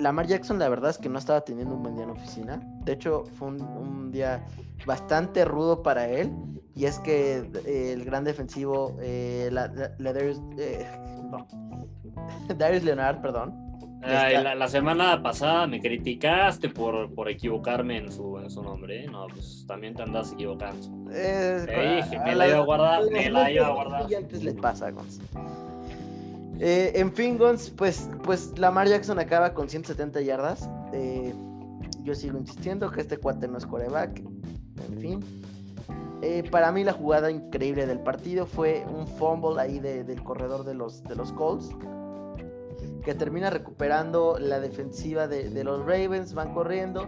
Lamar 0.00 0.26
Jackson 0.26 0.58
la 0.58 0.68
verdad 0.68 0.90
es 0.90 0.98
que 0.98 1.08
no 1.08 1.18
estaba 1.18 1.40
teniendo 1.42 1.74
un 1.74 1.82
buen 1.82 1.94
día 1.94 2.04
en 2.04 2.10
oficina. 2.10 2.60
De 2.84 2.92
hecho, 2.92 3.24
fue 3.38 3.48
un, 3.48 4.10
día 4.10 4.44
bastante 4.86 5.44
rudo 5.44 5.82
para 5.82 6.08
él. 6.08 6.32
Y 6.74 6.86
es 6.86 6.98
que 7.00 7.50
eh, 7.66 7.92
el 7.92 8.04
gran 8.04 8.24
defensivo, 8.24 8.96
eh, 9.00 9.48
la, 9.50 9.68
Darius, 9.68 10.40
eh, 10.58 10.86
Leonard, 12.84 13.20
perdón. 13.20 13.54
la, 14.00 14.68
semana 14.68 15.20
pasada 15.20 15.66
me 15.66 15.80
criticaste 15.80 16.68
por, 16.68 17.12
por 17.12 17.28
equivocarme 17.28 17.98
en 17.98 18.12
su, 18.12 18.40
su 18.48 18.62
nombre. 18.62 19.06
No, 19.08 19.26
pues 19.26 19.64
también 19.66 19.94
te 19.94 20.02
andas 20.02 20.32
equivocando. 20.32 20.86
me 21.08 22.34
la 22.36 22.48
iba 22.48 22.58
a 22.58 22.64
guardar, 22.64 23.10
me 23.10 23.28
la 23.28 23.50
iba 23.50 23.66
a 23.66 23.70
guardar. 23.70 24.10
Y 24.10 24.14
antes 24.14 24.44
les 24.44 24.54
pasa, 24.54 24.92
eh, 26.60 26.92
en 26.96 27.12
fin, 27.12 27.38
Gons, 27.38 27.70
pues, 27.70 28.08
pues 28.24 28.58
Lamar 28.58 28.88
Jackson 28.88 29.18
acaba 29.18 29.54
con 29.54 29.68
170 29.68 30.20
yardas. 30.22 30.68
Eh, 30.92 31.32
yo 32.02 32.14
sigo 32.14 32.38
insistiendo 32.38 32.90
que 32.90 33.00
este 33.00 33.18
cuate 33.18 33.46
no 33.46 33.58
es 33.58 33.66
coreback. 33.66 34.18
En 34.18 34.98
fin. 34.98 35.20
Eh, 36.20 36.42
para 36.50 36.72
mí 36.72 36.82
la 36.82 36.92
jugada 36.92 37.30
increíble 37.30 37.86
del 37.86 38.00
partido 38.00 38.44
fue 38.44 38.84
un 38.92 39.06
fumble 39.06 39.60
ahí 39.60 39.78
del 39.78 40.22
corredor 40.24 40.64
de 40.64 40.74
los, 40.74 41.04
de 41.04 41.14
los 41.14 41.32
Colts. 41.32 41.70
Que 43.04 43.14
termina 43.14 43.50
recuperando 43.50 44.36
la 44.40 44.58
defensiva 44.58 45.28
de, 45.28 45.62
los 45.62 45.80
Ravens. 45.86 46.34
Van 46.34 46.52
corriendo. 46.54 47.06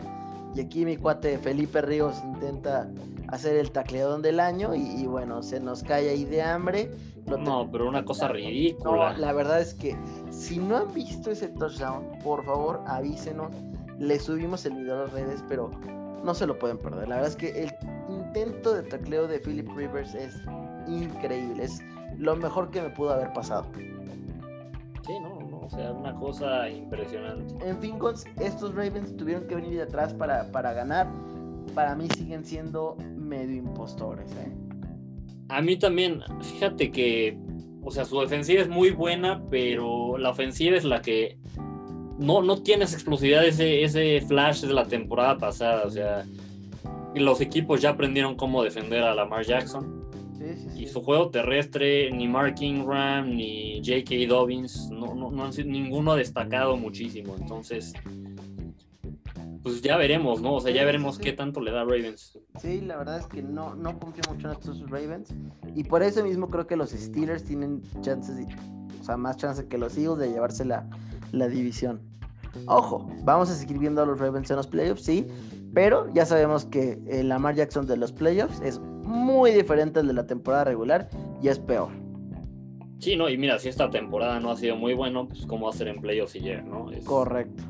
Y 0.54 0.60
aquí 0.60 0.84
mi 0.84 0.96
cuate 0.96 1.38
Felipe 1.38 1.80
Ríos 1.80 2.16
intenta 2.24 2.88
hacer 3.28 3.56
el 3.56 3.72
tacleadón 3.72 4.22
del 4.22 4.38
año. 4.38 4.76
Y, 4.76 4.82
y 4.82 5.06
bueno, 5.06 5.42
se 5.42 5.58
nos 5.58 5.82
cae 5.82 6.08
ahí 6.08 6.24
de 6.24 6.42
hambre 6.42 6.90
no, 7.38 7.68
pero 7.70 7.88
una 7.88 8.04
cosa 8.04 8.28
ridícula. 8.28 9.16
la 9.16 9.32
verdad 9.32 9.60
es 9.60 9.74
que 9.74 9.96
si 10.30 10.58
no 10.58 10.76
han 10.76 10.92
visto 10.92 11.30
ese 11.30 11.48
touchdown, 11.48 12.18
por 12.22 12.44
favor 12.44 12.82
avísenos. 12.86 13.52
le 13.98 14.18
subimos 14.18 14.64
el 14.66 14.74
video 14.74 15.00
a 15.00 15.04
las 15.04 15.12
redes, 15.12 15.44
pero 15.48 15.70
no 16.24 16.34
se 16.34 16.46
lo 16.46 16.58
pueden 16.58 16.78
perder. 16.78 17.08
La 17.08 17.16
verdad 17.16 17.30
es 17.30 17.36
que 17.36 17.64
el 17.64 17.72
intento 18.08 18.74
de 18.74 18.82
tacleo 18.82 19.26
de 19.26 19.38
Philip 19.38 19.68
Rivers 19.76 20.14
es 20.14 20.42
increíble, 20.86 21.64
es 21.64 21.80
lo 22.16 22.36
mejor 22.36 22.70
que 22.70 22.82
me 22.82 22.90
pudo 22.90 23.10
haber 23.10 23.32
pasado. 23.32 23.66
Sí, 25.06 25.18
no, 25.20 25.40
no, 25.40 25.60
o 25.60 25.70
sea, 25.70 25.92
una 25.92 26.14
cosa 26.14 26.68
impresionante. 26.68 27.68
En 27.68 27.80
fin, 27.80 27.98
estos 28.38 28.74
Ravens 28.74 29.16
tuvieron 29.16 29.46
que 29.46 29.54
venir 29.54 29.74
de 29.74 29.82
atrás 29.82 30.14
para, 30.14 30.50
para 30.52 30.72
ganar. 30.72 31.08
Para 31.74 31.94
mí 31.94 32.08
siguen 32.16 32.44
siendo 32.44 32.96
medio 33.16 33.56
impostores, 33.56 34.30
¿eh? 34.32 34.52
A 35.50 35.60
mí 35.60 35.76
también, 35.76 36.22
fíjate 36.40 36.90
que, 36.90 37.36
o 37.82 37.90
sea, 37.90 38.04
su 38.04 38.20
defensiva 38.20 38.62
es 38.62 38.68
muy 38.68 38.90
buena, 38.90 39.42
pero 39.50 40.16
la 40.16 40.30
ofensiva 40.30 40.76
es 40.76 40.84
la 40.84 41.02
que 41.02 41.38
no, 42.18 42.42
no 42.42 42.62
tiene 42.62 42.84
esa 42.84 42.94
explosividad, 42.94 43.44
ese, 43.44 43.82
ese 43.82 44.20
flash 44.20 44.60
de 44.60 44.72
la 44.72 44.86
temporada 44.86 45.38
pasada. 45.38 45.84
O 45.86 45.90
sea, 45.90 46.24
los 47.14 47.40
equipos 47.40 47.80
ya 47.80 47.90
aprendieron 47.90 48.36
cómo 48.36 48.62
defender 48.62 49.02
a 49.02 49.14
Lamar 49.14 49.44
Jackson. 49.44 49.98
Y 50.76 50.86
su 50.86 51.02
juego 51.02 51.28
terrestre, 51.28 52.10
ni 52.10 52.26
Mark 52.26 52.56
Ingram, 52.60 53.36
ni 53.36 53.82
J.K. 53.84 54.26
Dobbins, 54.26 54.88
no, 54.90 55.14
no, 55.14 55.30
no 55.30 55.44
han 55.44 55.52
sido 55.52 55.68
ninguno 55.68 56.14
destacado 56.14 56.76
muchísimo. 56.76 57.36
Entonces, 57.38 57.92
pues 59.62 59.82
ya 59.82 59.96
veremos, 59.96 60.40
¿no? 60.40 60.54
O 60.54 60.60
sea, 60.60 60.72
ya 60.72 60.84
veremos 60.84 61.18
qué 61.18 61.32
tanto 61.32 61.60
le 61.60 61.70
da 61.70 61.84
Ravens. 61.84 62.38
Sí, 62.60 62.80
la 62.80 62.96
verdad 62.96 63.18
es 63.18 63.26
que 63.26 63.42
no, 63.42 63.74
no 63.74 63.98
confío 63.98 64.22
mucho 64.30 64.48
en 64.48 64.54
estos 64.54 64.88
Ravens. 64.88 65.34
Y 65.74 65.84
por 65.84 66.02
eso 66.02 66.24
mismo 66.24 66.48
creo 66.48 66.66
que 66.66 66.76
los 66.76 66.90
Steelers 66.90 67.44
tienen 67.44 67.82
chances, 68.00 68.46
o 69.00 69.04
sea, 69.04 69.16
más 69.16 69.36
chances 69.36 69.66
que 69.66 69.76
los 69.76 69.96
Eagles 69.98 70.18
de 70.18 70.30
llevarse 70.32 70.64
la, 70.64 70.88
la 71.32 71.48
división. 71.48 72.00
Ojo, 72.66 73.08
vamos 73.22 73.50
a 73.50 73.54
seguir 73.54 73.78
viendo 73.78 74.02
a 74.02 74.06
los 74.06 74.18
Ravens 74.18 74.50
en 74.50 74.56
los 74.56 74.66
playoffs, 74.66 75.02
sí. 75.02 75.26
Pero 75.74 76.12
ya 76.14 76.26
sabemos 76.26 76.64
que 76.64 76.98
el 77.06 77.28
Lamar 77.28 77.54
Jackson 77.54 77.86
de 77.86 77.96
los 77.96 78.12
playoffs 78.12 78.60
es 78.60 78.80
muy 78.80 79.52
diferente 79.52 80.00
al 80.00 80.08
de 80.08 80.14
la 80.14 80.26
temporada 80.26 80.64
regular 80.64 81.08
y 81.42 81.48
es 81.48 81.58
peor. 81.58 81.90
Sí, 82.98 83.16
no, 83.16 83.28
y 83.28 83.38
mira, 83.38 83.58
si 83.58 83.68
esta 83.68 83.88
temporada 83.88 84.40
no 84.40 84.50
ha 84.50 84.56
sido 84.56 84.76
muy 84.76 84.94
bueno, 84.94 85.28
pues 85.28 85.46
cómo 85.46 85.66
va 85.66 85.70
a 85.70 85.76
ser 85.76 85.88
en 85.88 86.00
playoffs 86.00 86.34
y 86.36 86.40
ya, 86.40 86.60
¿no? 86.60 86.86
Correcto. 87.04 87.62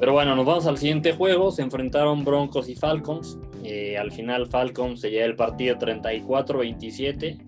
Pero 0.00 0.14
bueno, 0.14 0.34
nos 0.34 0.46
vamos 0.46 0.66
al 0.66 0.78
siguiente 0.78 1.12
juego. 1.12 1.50
Se 1.52 1.60
enfrentaron 1.60 2.24
Broncos 2.24 2.70
y 2.70 2.74
Falcons. 2.74 3.38
Eh, 3.62 3.98
al 3.98 4.10
final 4.10 4.46
Falcons 4.46 5.02
se 5.02 5.10
lleva 5.10 5.26
el 5.26 5.36
partido 5.36 5.76
34-27. 5.76 7.38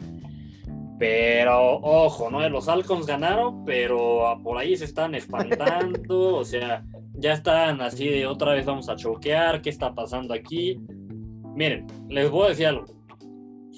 Pero 0.98 1.78
ojo, 1.78 2.30
¿no? 2.30 2.46
Los 2.50 2.66
Falcons 2.66 3.06
ganaron, 3.06 3.64
pero 3.64 4.38
por 4.44 4.58
ahí 4.58 4.76
se 4.76 4.84
están 4.84 5.14
espantando. 5.14 6.36
o 6.36 6.44
sea, 6.44 6.84
ya 7.14 7.32
están 7.32 7.80
así 7.80 8.06
de 8.06 8.26
otra 8.26 8.52
vez 8.52 8.66
vamos 8.66 8.90
a 8.90 8.96
choquear. 8.96 9.62
¿Qué 9.62 9.70
está 9.70 9.94
pasando 9.94 10.34
aquí? 10.34 10.78
Miren, 11.56 11.86
les 12.10 12.30
voy 12.30 12.46
a 12.46 12.48
decir 12.50 12.66
algo. 12.66 12.84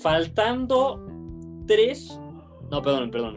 Faltando 0.02 1.06
tres. 1.68 2.18
No, 2.72 2.82
perdón, 2.82 3.12
perdón. 3.12 3.36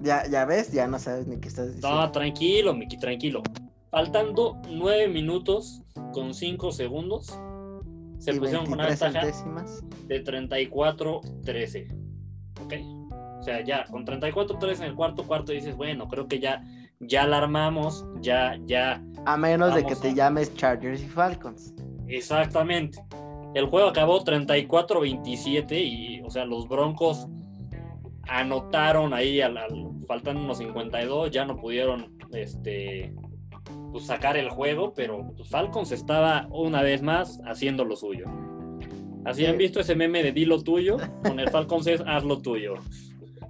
Ya, 0.00 0.26
ya 0.28 0.46
ves, 0.46 0.72
ya 0.72 0.86
no 0.86 0.98
sabes 0.98 1.26
ni 1.26 1.38
qué 1.38 1.48
estás 1.48 1.66
diciendo. 1.66 1.94
No, 1.94 2.10
tranquilo, 2.10 2.74
Miki, 2.74 2.96
tranquilo. 2.96 3.42
Faltando 3.92 4.56
9 4.70 5.08
minutos 5.08 5.82
con 6.14 6.32
5 6.32 6.72
segundos, 6.72 7.38
se 8.18 8.32
pusieron 8.32 8.64
con 8.64 8.72
una 8.74 8.86
ventaja 8.86 9.26
de 10.06 10.24
34-13. 10.24 11.94
¿Ok? 12.64 12.72
O 13.38 13.42
sea, 13.42 13.62
ya 13.62 13.84
con 13.84 14.06
34-13 14.06 14.76
en 14.78 14.82
el 14.84 14.94
cuarto 14.94 15.24
cuarto 15.24 15.52
dices, 15.52 15.76
bueno, 15.76 16.08
creo 16.08 16.26
que 16.26 16.40
ya, 16.40 16.64
ya 17.00 17.26
la 17.26 17.36
armamos, 17.36 18.06
ya, 18.22 18.58
ya. 18.64 19.04
A 19.26 19.36
menos 19.36 19.74
de 19.74 19.84
que 19.84 19.94
te 19.94 20.14
llames 20.14 20.54
Chargers 20.54 21.02
y 21.02 21.08
Falcons. 21.08 21.74
Exactamente. 22.08 22.98
El 23.52 23.66
juego 23.66 23.88
acabó 23.88 24.24
34-27 24.24 25.72
y, 25.72 26.22
o 26.22 26.30
sea, 26.30 26.46
los 26.46 26.66
Broncos 26.66 27.28
anotaron 28.26 29.12
ahí 29.12 29.42
al, 29.42 29.58
al, 29.58 29.98
faltando 30.08 30.40
unos 30.40 30.56
52, 30.56 31.30
ya 31.30 31.44
no 31.44 31.58
pudieron 31.58 32.16
este, 32.32 33.14
pues, 33.92 34.06
sacar 34.06 34.36
el 34.36 34.50
juego, 34.50 34.94
pero 34.94 35.32
pues, 35.36 35.48
Falcons 35.48 35.92
estaba 35.92 36.48
una 36.50 36.82
vez 36.82 37.02
más 37.02 37.40
haciendo 37.46 37.84
lo 37.84 37.94
suyo. 37.94 38.26
Así 39.24 39.46
han 39.46 39.56
visto 39.56 39.78
ese 39.78 39.94
meme 39.94 40.22
de 40.22 40.32
di 40.32 40.44
lo 40.46 40.62
tuyo, 40.62 40.96
con 41.22 41.38
el 41.38 41.48
Falcons 41.50 41.86
es 41.86 42.02
haz 42.06 42.24
lo 42.24 42.40
tuyo. 42.40 42.74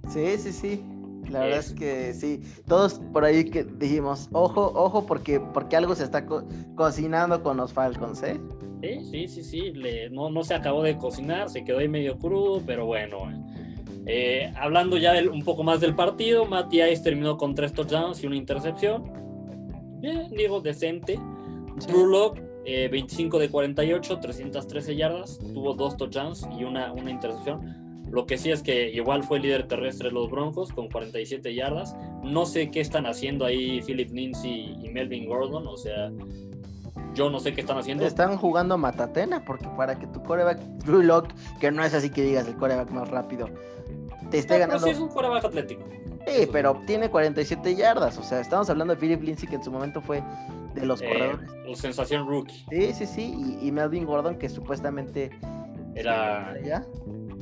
Sí, 0.09 0.37
sí, 0.37 0.51
sí. 0.51 0.83
La 1.31 1.39
verdad 1.39 1.59
es 1.59 1.73
que 1.73 2.13
sí. 2.13 2.41
Todos 2.67 3.01
por 3.11 3.25
ahí 3.25 3.45
que 3.45 3.63
dijimos, 3.63 4.29
ojo, 4.33 4.71
ojo, 4.75 5.05
porque, 5.05 5.39
porque 5.39 5.75
algo 5.75 5.95
se 5.95 6.03
está 6.03 6.25
cocinando 6.75 7.41
con 7.41 7.57
los 7.57 7.73
Falcons, 7.73 8.21
¿eh? 8.21 8.39
Sí, 8.81 8.99
sí, 9.09 9.27
sí, 9.27 9.43
sí. 9.43 9.73
no, 10.11 10.29
no 10.29 10.43
se 10.43 10.53
acabó 10.53 10.83
de 10.83 10.97
cocinar, 10.97 11.49
se 11.49 11.63
quedó 11.63 11.79
ahí 11.79 11.87
medio 11.87 12.19
crudo, 12.19 12.61
pero 12.65 12.85
bueno. 12.85 13.17
Eh, 14.05 14.51
hablando 14.57 14.97
ya 14.97 15.13
un 15.31 15.43
poco 15.43 15.63
más 15.63 15.79
del 15.79 15.95
partido, 15.95 16.45
Matías 16.45 17.01
terminó 17.01 17.37
con 17.37 17.55
tres 17.55 17.71
touchdowns 17.71 18.21
y 18.21 18.27
una 18.27 18.35
intercepción 18.35 19.23
bien, 20.03 20.29
digo, 20.31 20.61
decente. 20.61 21.19
Drew 21.87 22.33
25 22.65 23.39
de 23.39 23.49
48, 23.49 24.19
313 24.19 24.95
yardas, 24.95 25.39
tuvo 25.53 25.73
dos 25.73 25.97
touchdowns 25.97 26.47
y 26.57 26.63
una, 26.63 26.93
una 26.93 27.09
intercepción. 27.09 28.05
Lo 28.11 28.27
que 28.27 28.37
sí 28.37 28.51
es 28.51 28.61
que 28.61 28.91
igual 28.91 29.23
fue 29.23 29.39
líder 29.39 29.67
terrestre 29.67 30.09
de 30.09 30.13
los 30.13 30.29
Broncos 30.29 30.71
con 30.71 30.87
47 30.87 31.55
yardas. 31.55 31.95
No 32.21 32.45
sé 32.45 32.69
qué 32.69 32.79
están 32.79 33.07
haciendo 33.07 33.43
ahí 33.43 33.81
Philip 33.81 34.11
Lindsay 34.11 34.77
y 34.83 34.89
Melvin 34.89 35.27
Gordon, 35.27 35.65
o 35.65 35.77
sea, 35.77 36.11
yo 37.15 37.29
no 37.31 37.39
sé 37.39 37.53
qué 37.53 37.61
están 37.61 37.79
haciendo. 37.79 38.05
Están 38.05 38.37
jugando 38.37 38.77
matatena 38.77 39.43
porque 39.43 39.67
para 39.75 39.97
que 39.97 40.05
tu 40.07 40.21
coreback 40.21 40.59
Drew 40.85 41.01
Lock, 41.01 41.29
que 41.59 41.71
no 41.71 41.83
es 41.83 41.93
así 41.95 42.11
que 42.11 42.21
digas 42.21 42.47
el 42.47 42.55
coreback 42.55 42.91
más 42.91 43.09
rápido, 43.09 43.49
te 44.29 44.37
esté 44.37 44.59
ganando. 44.59 44.85
sí 44.85 44.91
es 44.91 44.99
un 44.99 45.09
coreback 45.09 45.45
atlético. 45.45 45.83
Sí, 46.27 46.47
pero 46.51 46.81
tiene 46.85 47.09
47 47.09 47.75
yardas. 47.75 48.17
O 48.17 48.23
sea, 48.23 48.39
estamos 48.39 48.69
hablando 48.69 48.95
de 48.95 48.99
Philip 48.99 49.21
Lindsay, 49.21 49.47
que 49.47 49.55
en 49.55 49.63
su 49.63 49.71
momento 49.71 50.01
fue 50.01 50.23
de 50.73 50.85
los 50.85 51.01
eh, 51.01 51.07
corredores. 51.07 51.79
Sensación 51.79 52.27
rookie. 52.27 52.65
Sí, 52.69 52.93
sí, 52.93 53.05
sí. 53.05 53.57
Y, 53.61 53.71
Melvin 53.71 54.05
Gordon, 54.05 54.37
que 54.37 54.49
supuestamente 54.49 55.31
era. 55.95 56.55
¿Ya? 56.63 56.85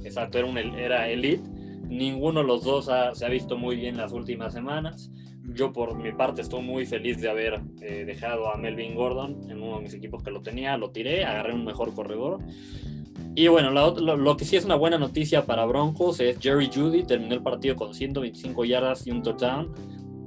Exacto, 0.04 0.38
era, 0.38 0.48
un, 0.48 0.58
era 0.58 1.10
elite. 1.10 1.48
Ninguno 1.88 2.42
de 2.42 2.48
los 2.48 2.64
dos 2.64 2.90
se 3.14 3.26
ha 3.26 3.30
visto 3.30 3.58
muy 3.58 3.76
bien 3.76 3.98
las 3.98 4.14
últimas 4.14 4.54
semanas. 4.54 5.12
Yo, 5.44 5.74
por 5.74 5.96
mi 5.96 6.12
parte, 6.14 6.42
estoy 6.42 6.62
muy 6.62 6.86
feliz 6.86 7.20
de 7.20 7.30
haber 7.30 7.62
eh, 7.82 8.06
dejado 8.06 8.54
a 8.54 8.58
Melvin 8.58 8.96
Gordon 8.96 9.50
en 9.50 9.62
uno 9.62 9.78
de 9.78 9.84
mis 9.84 9.94
equipos 9.94 10.24
que 10.24 10.32
lo 10.32 10.42
tenía. 10.42 10.78
Lo 10.78 10.92
tiré, 10.92 11.26
agarré 11.26 11.54
un 11.54 11.66
mejor 11.66 11.94
corredor. 11.94 12.40
Y 13.36 13.48
bueno, 13.48 13.72
lo, 13.72 14.38
que 14.38 14.46
sí 14.46 14.58
es 14.58 14.66
una 14.66 14.76
buena 14.76 14.98
noticia 14.98 15.46
para 15.46 15.66
Broncos 15.66 16.20
es 16.20 16.38
Jerry 16.40 16.70
Judy 16.74 17.04
terminó 17.04 17.34
el 17.34 17.42
partido 17.42 17.76
con 17.76 17.94
125 17.94 18.66
yardas 18.66 19.08
y 19.08 19.12
un 19.12 19.24
touchdown. 19.24 19.74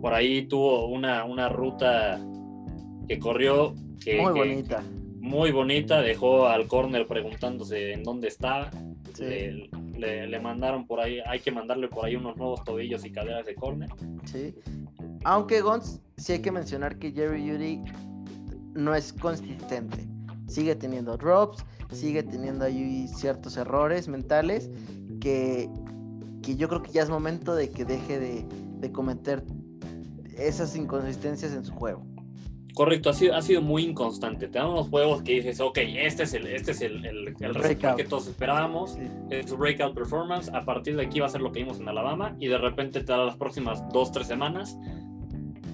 Por 0.00 0.14
ahí 0.14 0.46
tuvo 0.46 0.86
una, 0.88 1.24
una 1.24 1.48
ruta 1.48 2.20
que 3.06 3.18
corrió 3.18 3.74
que, 4.02 4.20
muy 4.20 4.32
bonita. 4.32 4.82
Muy 5.20 5.52
bonita, 5.52 6.00
dejó 6.00 6.46
al 6.46 6.66
corner 6.66 7.06
preguntándose 7.06 7.92
en 7.92 8.02
dónde 8.02 8.28
estaba. 8.28 8.70
Le, 9.18 10.40
mandaron 10.40 10.86
por 10.86 11.00
ahí, 11.00 11.20
hay 11.26 11.40
que 11.40 11.52
mandarle 11.52 11.88
por 11.88 12.04
ahí 12.04 12.16
unos 12.16 12.36
nuevos 12.36 12.64
tobillos 12.64 13.04
y 13.04 13.12
caderas 13.12 13.46
de 13.46 13.54
corner. 13.54 13.88
Sí. 14.24 14.54
Aunque 15.24 15.60
Gons, 15.60 16.00
sí 16.16 16.32
hay 16.32 16.40
que 16.40 16.52
mencionar 16.52 16.98
que 16.98 17.12
Jerry 17.12 17.48
Judy 17.48 17.80
no 18.74 18.94
es 18.94 19.12
consistente. 19.12 20.06
Sigue 20.46 20.74
teniendo 20.74 21.16
drops, 21.16 21.64
sigue 21.92 22.22
teniendo 22.22 22.64
ahí 22.64 23.08
ciertos 23.08 23.56
errores 23.56 24.08
mentales 24.08 24.70
que, 25.20 25.68
que 26.42 26.56
yo 26.56 26.68
creo 26.68 26.82
que 26.82 26.92
ya 26.92 27.02
es 27.02 27.10
momento 27.10 27.54
de 27.54 27.70
que 27.70 27.84
deje 27.84 28.18
de, 28.18 28.92
cometer 28.92 29.42
esas 30.36 30.76
inconsistencias 30.76 31.54
en 31.54 31.64
su 31.64 31.72
juego. 31.72 32.04
Correcto, 32.74 33.08
ha 33.08 33.14
sido, 33.14 33.34
ha 33.34 33.40
sido 33.40 33.62
muy 33.62 33.82
inconstante. 33.82 34.46
Te 34.48 34.58
dan 34.58 34.68
unos 34.68 34.90
juegos 34.90 35.22
que 35.22 35.32
dices, 35.32 35.58
ok, 35.58 35.78
este 35.78 36.24
es 36.24 36.34
el, 36.34 36.46
este 36.48 36.72
es 36.72 36.82
el, 36.82 37.02
el, 37.06 37.34
que 37.34 38.04
todos 38.04 38.26
esperábamos, 38.26 38.98
es 39.30 39.48
su 39.48 39.56
breakout 39.56 39.94
performance. 39.94 40.50
A 40.52 40.66
partir 40.66 40.96
de 40.96 41.06
aquí 41.06 41.18
va 41.18 41.26
a 41.26 41.28
ser 41.30 41.40
lo 41.40 41.50
que 41.50 41.60
vimos 41.60 41.80
en 41.80 41.88
Alabama, 41.88 42.36
y 42.38 42.48
de 42.48 42.58
repente 42.58 43.00
te 43.00 43.10
da 43.10 43.24
las 43.24 43.36
próximas 43.38 43.82
dos, 43.90 44.12
tres 44.12 44.26
semanas, 44.26 44.76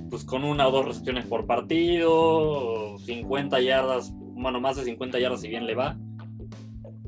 pues 0.09 0.25
con 0.25 0.45
una 0.45 0.69
o 0.69 0.71
dos 0.71 0.85
recepciones 0.87 1.25
por 1.27 1.47
partido, 1.47 2.97
50 2.99 3.61
yardas, 3.61 4.13
bueno, 4.41 4.61
más 4.61 4.77
de 4.77 4.85
50 4.85 5.19
yardas 5.19 5.41
si 5.41 5.49
bien 5.49 5.67
le 5.67 5.75
va. 5.75 5.97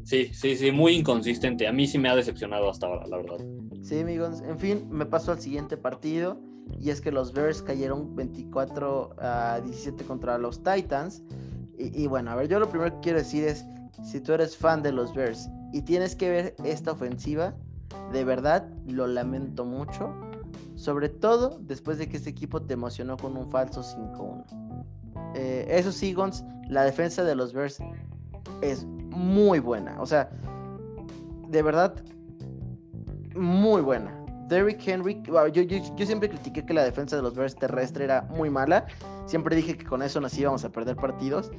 Sí, 0.05 0.31
sí, 0.33 0.57
sí, 0.57 0.73
muy 0.73 0.95
inconsistente. 0.95 1.67
A 1.67 1.73
mí 1.73 1.87
sí 1.87 1.99
me 1.99 2.09
ha 2.09 2.17
decepcionado 2.17 2.69
hasta 2.69 2.87
ahora, 2.87 3.07
la 3.07 3.17
verdad. 3.19 3.39
Sí, 3.83 4.01
amigos. 4.01 4.43
En 4.43 4.59
fin, 4.59 4.87
me 4.91 5.07
paso 5.07 5.33
al 5.33 5.41
siguiente 5.41 5.77
partido. 5.77 6.41
Y 6.81 6.91
es 6.91 7.01
que 7.01 7.13
los 7.13 7.33
Bears 7.33 7.63
cayeron 7.63 8.15
24 8.17 9.17
a 9.19 9.61
17 9.61 10.05
contra 10.05 10.39
los 10.39 10.63
Titans. 10.63 11.23
Y, 11.79 12.07
bueno, 12.07 12.31
a 12.31 12.37
ver, 12.37 12.49
yo 12.49 12.61
lo 12.61 12.69
primero 12.69 12.95
que 12.95 13.01
quiero 13.01 13.19
decir 13.19 13.45
es, 13.45 13.67
si 14.05 14.21
tú 14.21 14.33
eres 14.33 14.57
fan 14.57 14.83
de 14.83 14.93
los 14.93 15.13
Bears 15.15 15.49
y 15.73 15.83
tienes 15.83 16.15
que 16.15 16.31
ver 16.31 16.55
esta 16.65 16.93
ofensiva, 16.93 17.55
de 18.13 18.25
verdad 18.25 18.69
lo 18.87 19.07
lamento 19.07 19.65
mucho. 19.65 20.15
Sobre 20.77 21.09
todo 21.09 21.59
después 21.63 21.99
de 21.99 22.09
que 22.09 22.17
este 22.17 22.31
equipo 22.31 22.63
te 22.63 22.75
emocionó 22.75 23.17
con 23.17 23.37
un 23.37 23.51
falso 23.51 23.83
5-1. 23.83 24.45
Eh, 25.35 25.67
eso 25.69 25.93
sí, 25.93 26.13
Gons, 26.13 26.45
la 26.69 26.85
defensa 26.85 27.25
de 27.25 27.35
los 27.35 27.53
Bears 27.53 27.79
es 28.63 28.85
muy 28.85 29.59
buena. 29.59 30.01
O 30.01 30.07
sea, 30.07 30.31
de 31.49 31.63
verdad, 31.63 31.95
muy 33.35 33.83
buena. 33.83 34.19
Derrick 34.49 34.87
Henry, 34.87 35.23
yo, 35.53 36.07
siempre 36.07 36.29
critiqué 36.29 36.65
que 36.65 36.75
la 36.75 36.85
defensa 36.85 37.17
de 37.17 37.23
los 37.23 37.35
Bears 37.35 37.55
terrestre 37.55 38.05
era 38.05 38.23
muy 38.23 38.51
mala. 38.51 38.87
Siempre 39.27 39.57
dije 39.57 39.77
que 39.77 39.85
con 39.85 40.03
eso 40.03 40.21
nos 40.21 40.37
íbamos 40.37 40.65
a 40.65 40.71
perder 40.71 40.97
partidos. 40.97 41.51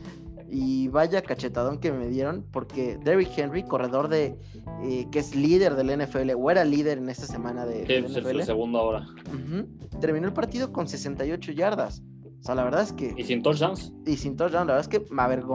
Y 0.49 0.87
vaya 0.89 1.23
cachetadón 1.23 1.79
que 1.79 1.91
me 1.91 2.07
dieron, 2.07 2.45
porque 2.51 2.99
Derrick 3.03 3.35
Henry, 3.35 3.63
corredor 3.63 4.07
de 4.07 4.37
eh, 4.83 5.07
que 5.11 5.17
es 5.17 5.35
líder 5.35 5.75
del 5.75 5.97
NFL, 5.99 6.31
o 6.37 6.51
era 6.51 6.63
líder 6.63 6.99
en 6.99 7.09
esta 7.09 7.25
semana 7.25 7.65
de, 7.65 8.01
NFL, 8.01 8.41
segundo 8.43 8.77
ahora. 8.77 9.07
terminó 9.99 10.27
el 10.27 10.33
partido 10.33 10.71
con 10.71 10.87
68 10.87 11.53
yardas. 11.53 12.03
O 12.43 12.45
sea, 12.45 12.55
la 12.55 12.65
verdad 12.65 12.81
es 12.81 12.91
que. 12.91 13.15
¿Y 13.15 13.23
sin 13.23 13.41
touchdowns? 13.41 13.93
Y 14.05 14.17
sin 14.17 14.35
touchdowns, 14.35 14.67
la 14.67 14.73
verdad 14.73 14.81
es 14.81 14.87
que, 14.89 15.05
a 15.17 15.27
ver, 15.29 15.45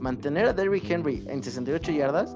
mantener 0.00 0.46
a 0.46 0.52
Derrick 0.52 0.90
Henry 0.90 1.24
en 1.28 1.40
68 1.40 1.92
yardas 1.92 2.34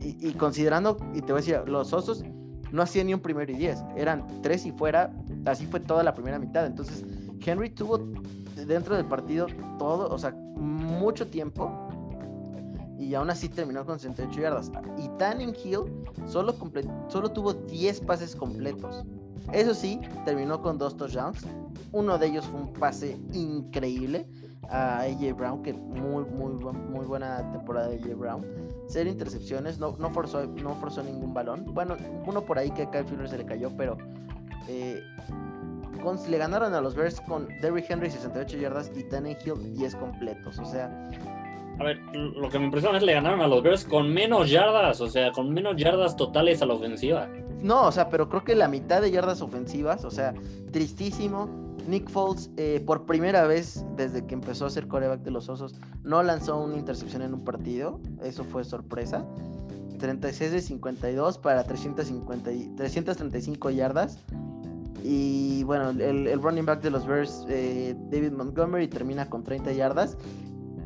y, 0.00 0.16
y, 0.26 0.32
considerando, 0.32 0.96
y 1.12 1.20
te 1.20 1.32
voy 1.32 1.42
a 1.42 1.44
decir, 1.44 1.60
los 1.66 1.92
osos 1.92 2.24
no 2.72 2.80
hacían 2.80 3.08
ni 3.08 3.12
un 3.12 3.20
primero 3.20 3.52
y 3.52 3.56
10, 3.56 3.84
eran 3.98 4.26
tres 4.40 4.64
y 4.64 4.72
fuera, 4.72 5.12
así 5.44 5.66
fue 5.66 5.80
toda 5.80 6.02
la 6.02 6.14
primera 6.14 6.38
mitad. 6.38 6.64
Entonces, 6.64 7.04
Henry 7.44 7.68
tuvo 7.68 7.98
dentro 8.66 8.96
del 8.96 9.04
partido 9.04 9.46
todo, 9.78 10.08
o 10.08 10.18
sea, 10.18 10.32
mucho 10.56 11.26
tiempo 11.26 11.86
y 12.98 13.14
aún 13.14 13.28
así 13.28 13.50
terminó 13.50 13.84
con 13.84 13.98
68 13.98 14.40
yardas. 14.40 14.72
Y 14.96 15.68
Hill 15.68 15.80
solo, 16.26 16.54
solo 17.08 17.28
tuvo 17.30 17.52
10 17.52 18.00
pases 18.00 18.34
completos. 18.34 19.04
Eso 19.52 19.74
sí, 19.74 20.00
terminó 20.24 20.60
con 20.60 20.78
dos 20.78 20.96
touchdowns. 20.96 21.46
Uno 21.92 22.18
de 22.18 22.26
ellos 22.26 22.46
fue 22.46 22.60
un 22.60 22.72
pase 22.72 23.16
increíble 23.32 24.26
a 24.68 25.02
AJ 25.02 25.36
Brown, 25.36 25.62
que 25.62 25.72
muy, 25.72 26.24
muy, 26.24 27.06
buena 27.06 27.50
temporada 27.52 27.88
de 27.88 27.96
AJ 27.96 28.18
Brown. 28.18 28.46
Cero 28.88 29.10
intercepciones, 29.10 29.78
no, 29.78 29.92
forzó, 30.10 30.44
ningún 30.44 31.32
balón. 31.32 31.64
Bueno, 31.72 31.96
uno 32.26 32.44
por 32.44 32.58
ahí 32.58 32.70
que 32.70 32.82
a 32.82 32.90
Kyle 32.90 33.04
Fuller 33.04 33.28
se 33.28 33.38
le 33.38 33.46
cayó, 33.46 33.70
pero 33.76 33.96
eh, 34.68 35.00
le 36.28 36.38
ganaron 36.38 36.74
a 36.74 36.80
los 36.80 36.94
Bears 36.94 37.20
con 37.22 37.48
Derrick 37.60 37.90
Henry 37.90 38.10
68 38.10 38.58
yardas 38.58 38.92
y 38.94 39.00
Hill 39.00 39.74
10 39.74 39.96
completos. 39.96 40.58
O 40.58 40.64
sea, 40.64 41.10
a 41.78 41.84
ver, 41.84 41.98
lo 42.14 42.48
que 42.48 42.58
me 42.58 42.66
impresiona 42.66 42.96
es 42.96 43.00
que 43.00 43.06
le 43.06 43.14
ganaron 43.14 43.40
a 43.40 43.46
los 43.46 43.62
Bears 43.62 43.84
con 43.84 44.12
menos 44.12 44.50
yardas, 44.50 45.00
o 45.00 45.08
sea, 45.08 45.30
con 45.32 45.52
menos 45.52 45.76
yardas 45.76 46.16
totales 46.16 46.62
a 46.62 46.66
la 46.66 46.74
ofensiva. 46.74 47.28
No, 47.66 47.88
o 47.88 47.90
sea, 47.90 48.08
pero 48.10 48.28
creo 48.28 48.44
que 48.44 48.54
la 48.54 48.68
mitad 48.68 49.02
de 49.02 49.10
yardas 49.10 49.42
ofensivas, 49.42 50.04
o 50.04 50.10
sea, 50.10 50.32
tristísimo. 50.70 51.48
Nick 51.88 52.08
Foles, 52.08 52.48
eh, 52.56 52.80
por 52.86 53.06
primera 53.06 53.44
vez 53.48 53.84
desde 53.96 54.24
que 54.24 54.34
empezó 54.34 54.66
a 54.66 54.70
ser 54.70 54.86
coreback 54.86 55.22
de 55.22 55.32
los 55.32 55.48
Osos, 55.48 55.74
no 56.04 56.22
lanzó 56.22 56.60
una 56.62 56.76
intercepción 56.76 57.22
en 57.22 57.34
un 57.34 57.42
partido. 57.42 57.98
Eso 58.22 58.44
fue 58.44 58.62
sorpresa. 58.62 59.24
36 59.98 60.52
de 60.52 60.60
52 60.60 61.38
para 61.38 61.64
350 61.64 62.50
335 62.76 63.70
yardas. 63.70 64.20
Y 65.02 65.64
bueno, 65.64 65.90
el, 65.90 66.40
running 66.40 66.66
back 66.66 66.82
de 66.82 66.90
los 66.90 67.04
Bears, 67.04 67.46
eh, 67.48 67.96
David 68.12 68.30
Montgomery, 68.30 68.86
termina 68.86 69.28
con 69.28 69.42
30 69.42 69.72
yardas. 69.72 70.16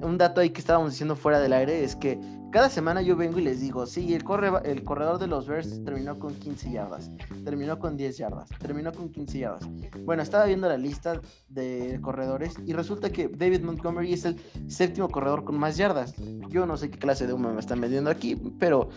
Un 0.00 0.16
dato 0.16 0.40
ahí 0.40 0.48
que 0.48 0.60
estábamos 0.60 0.92
diciendo 0.92 1.14
fuera 1.14 1.40
del 1.40 1.52
aire 1.52 1.84
es 1.84 1.94
que 1.94 2.18
cada 2.50 2.68
semana 2.68 3.02
yo 3.02 3.16
vengo 3.16 3.38
y 3.38 3.42
les 3.42 3.60
digo, 3.60 3.86
sí, 3.86 4.14
el, 4.14 4.24
corre, 4.24 4.50
el 4.64 4.82
corredor 4.82 5.18
de 5.18 5.26
los 5.26 5.46
Bears 5.46 5.84
terminó 5.84 6.18
con 6.18 6.34
15 6.34 6.72
yardas, 6.72 7.10
terminó 7.44 7.78
con 7.78 7.96
10 7.96 8.16
yardas, 8.18 8.48
terminó 8.58 8.92
con 8.92 9.10
15 9.10 9.38
yardas. 9.38 9.68
Bueno, 10.04 10.22
estaba 10.22 10.46
viendo 10.46 10.68
la 10.68 10.76
lista 10.76 11.20
de 11.48 11.98
corredores 12.02 12.54
y 12.66 12.72
resulta 12.72 13.10
que 13.10 13.28
David 13.28 13.62
Montgomery 13.62 14.12
es 14.12 14.24
el 14.24 14.40
séptimo 14.68 15.08
corredor 15.08 15.44
con 15.44 15.58
más 15.58 15.76
yardas. 15.76 16.14
Yo 16.48 16.66
no 16.66 16.76
sé 16.76 16.90
qué 16.90 16.98
clase 16.98 17.26
de 17.26 17.32
humo 17.32 17.52
me 17.52 17.60
están 17.60 17.80
vendiendo 17.80 18.10
aquí, 18.10 18.36
pero 18.58 18.88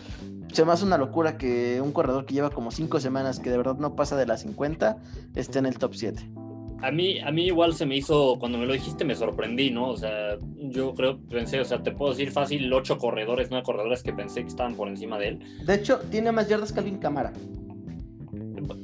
se 0.52 0.64
me 0.64 0.72
hace 0.72 0.84
una 0.84 0.98
locura 0.98 1.38
que 1.38 1.80
un 1.80 1.92
corredor 1.92 2.26
que 2.26 2.34
lleva 2.34 2.50
como 2.50 2.70
5 2.70 3.00
semanas, 3.00 3.38
que 3.38 3.50
de 3.50 3.56
verdad 3.56 3.76
no 3.76 3.94
pasa 3.94 4.16
de 4.16 4.26
las 4.26 4.42
50, 4.42 4.96
esté 5.34 5.58
en 5.60 5.66
el 5.66 5.78
top 5.78 5.94
7 5.94 6.43
a 6.82 6.90
mí, 6.90 7.18
a 7.20 7.30
mí 7.30 7.46
igual 7.46 7.74
se 7.74 7.86
me 7.86 7.96
hizo, 7.96 8.36
cuando 8.38 8.58
me 8.58 8.66
lo 8.66 8.72
dijiste 8.72 9.04
me 9.04 9.14
sorprendí, 9.14 9.70
¿no? 9.70 9.90
O 9.90 9.96
sea, 9.96 10.36
yo 10.56 10.94
creo, 10.94 11.18
pensé, 11.18 11.60
o 11.60 11.64
sea, 11.64 11.82
te 11.82 11.92
puedo 11.92 12.12
decir 12.12 12.30
fácil, 12.30 12.72
ocho 12.72 12.98
corredores, 12.98 13.48
nueve 13.50 13.64
corredores 13.64 14.02
que 14.02 14.12
pensé 14.12 14.42
que 14.42 14.48
estaban 14.48 14.74
por 14.74 14.88
encima 14.88 15.18
de 15.18 15.28
él. 15.28 15.38
De 15.64 15.74
hecho, 15.74 16.00
tiene 16.10 16.32
más 16.32 16.48
yardas 16.48 16.72
que 16.72 16.80
Alvin 16.80 16.98
Camara. 16.98 17.32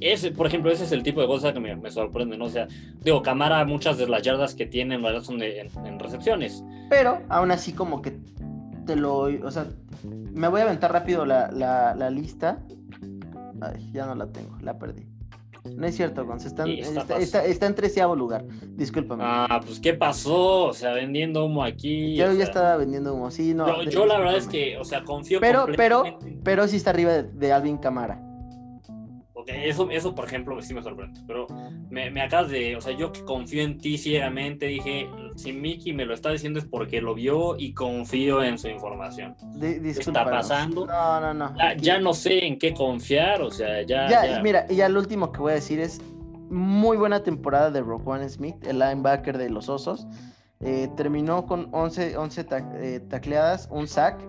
Ese, 0.00 0.30
por 0.30 0.46
ejemplo, 0.46 0.70
ese 0.70 0.84
es 0.84 0.92
el 0.92 1.02
tipo 1.02 1.20
de 1.20 1.26
cosa 1.26 1.52
que 1.52 1.60
me, 1.60 1.90
sorprende, 1.90 2.36
¿no? 2.36 2.46
O 2.46 2.50
sea, 2.50 2.68
digo, 3.02 3.22
Camara, 3.22 3.64
muchas 3.64 3.98
de 3.98 4.08
las 4.08 4.22
yardas 4.22 4.54
que 4.54 4.66
tiene 4.66 4.94
en 4.94 5.02
realidad 5.02 5.22
son 5.22 5.38
de, 5.38 5.60
en, 5.60 5.98
recepciones. 5.98 6.64
Pero, 6.88 7.20
aún 7.28 7.50
así, 7.50 7.72
como 7.72 8.02
que 8.02 8.18
te 8.86 8.96
lo, 8.96 9.20
o 9.20 9.50
sea, 9.50 9.66
me 10.04 10.48
voy 10.48 10.60
a 10.60 10.64
aventar 10.64 10.92
rápido 10.92 11.24
la, 11.24 11.50
la, 11.50 11.94
la 11.94 12.10
lista. 12.10 12.62
Ay, 13.60 13.90
ya 13.92 14.06
no 14.06 14.14
la 14.14 14.26
tengo, 14.26 14.56
la 14.60 14.78
perdí. 14.78 15.09
No 15.64 15.86
es 15.86 15.96
cierto, 15.96 16.24
Gonz. 16.24 16.46
Está, 16.46 16.64
está, 16.66 17.66
en 17.66 17.74
treceavo 17.74 18.16
lugar. 18.16 18.44
Discúlpame. 18.76 19.22
Ah, 19.26 19.60
pues 19.64 19.80
¿qué 19.80 19.94
pasó? 19.94 20.66
O 20.66 20.72
sea, 20.72 20.92
vendiendo 20.92 21.44
humo 21.44 21.62
aquí. 21.64 22.16
Yo 22.16 22.32
ya 22.32 22.44
estaba 22.44 22.76
vendiendo 22.76 23.14
humo, 23.14 23.30
sí, 23.30 23.54
no. 23.54 23.82
Yo, 23.84 24.06
la 24.06 24.18
verdad 24.18 24.36
es 24.36 24.46
que, 24.46 24.78
o 24.78 24.84
sea, 24.84 25.04
confío 25.04 25.40
Pero, 25.40 25.66
pero, 25.76 26.18
pero 26.42 26.66
sí 26.68 26.76
está 26.76 26.90
arriba 26.90 27.22
de 27.22 27.52
Alvin 27.52 27.78
Camara 27.78 28.29
eso, 29.68 29.90
eso, 29.90 30.14
por 30.14 30.26
ejemplo, 30.26 30.60
sí 30.62 30.74
me 30.74 30.82
sorprende. 30.82 31.20
Pero 31.26 31.46
me, 31.90 32.10
me, 32.10 32.22
acabas 32.22 32.50
de. 32.50 32.76
O 32.76 32.80
sea, 32.80 32.96
yo 32.96 33.12
que 33.12 33.24
confío 33.24 33.62
en 33.62 33.78
ti 33.78 33.98
ciegamente, 33.98 34.66
dije: 34.66 35.08
si 35.36 35.52
Mickey 35.52 35.92
me 35.92 36.04
lo 36.04 36.14
está 36.14 36.30
diciendo 36.30 36.58
es 36.58 36.64
porque 36.64 37.00
lo 37.00 37.14
vio 37.14 37.56
y 37.58 37.72
confío 37.72 38.42
en 38.42 38.58
su 38.58 38.68
información. 38.68 39.34
¿Qué 39.60 39.90
está 39.90 40.24
pasando? 40.24 40.86
No, 40.86 41.20
no, 41.20 41.34
no. 41.34 41.54
Ya, 41.78 41.98
no 41.98 42.14
sé 42.14 42.46
en 42.46 42.58
qué 42.58 42.74
confiar, 42.74 43.42
o 43.42 43.50
sea, 43.50 43.82
ya. 43.82 44.08
Ya, 44.08 44.40
mira, 44.42 44.66
y 44.68 44.76
ya 44.76 44.88
lo 44.88 45.00
último 45.00 45.32
que 45.32 45.40
voy 45.40 45.52
a 45.52 45.54
decir 45.56 45.80
es: 45.80 46.00
muy 46.50 46.96
buena 46.96 47.22
temporada 47.22 47.70
de 47.70 47.80
Roquan 47.80 48.28
Smith, 48.28 48.56
el 48.66 48.78
linebacker 48.78 49.38
de 49.38 49.50
los 49.50 49.68
Osos. 49.68 50.06
Eh, 50.62 50.90
terminó 50.94 51.46
con 51.46 51.68
11, 51.72 52.18
11 52.18 52.46
eh, 52.50 53.00
tacleadas, 53.08 53.68
un 53.70 53.88
sack. 53.88 54.20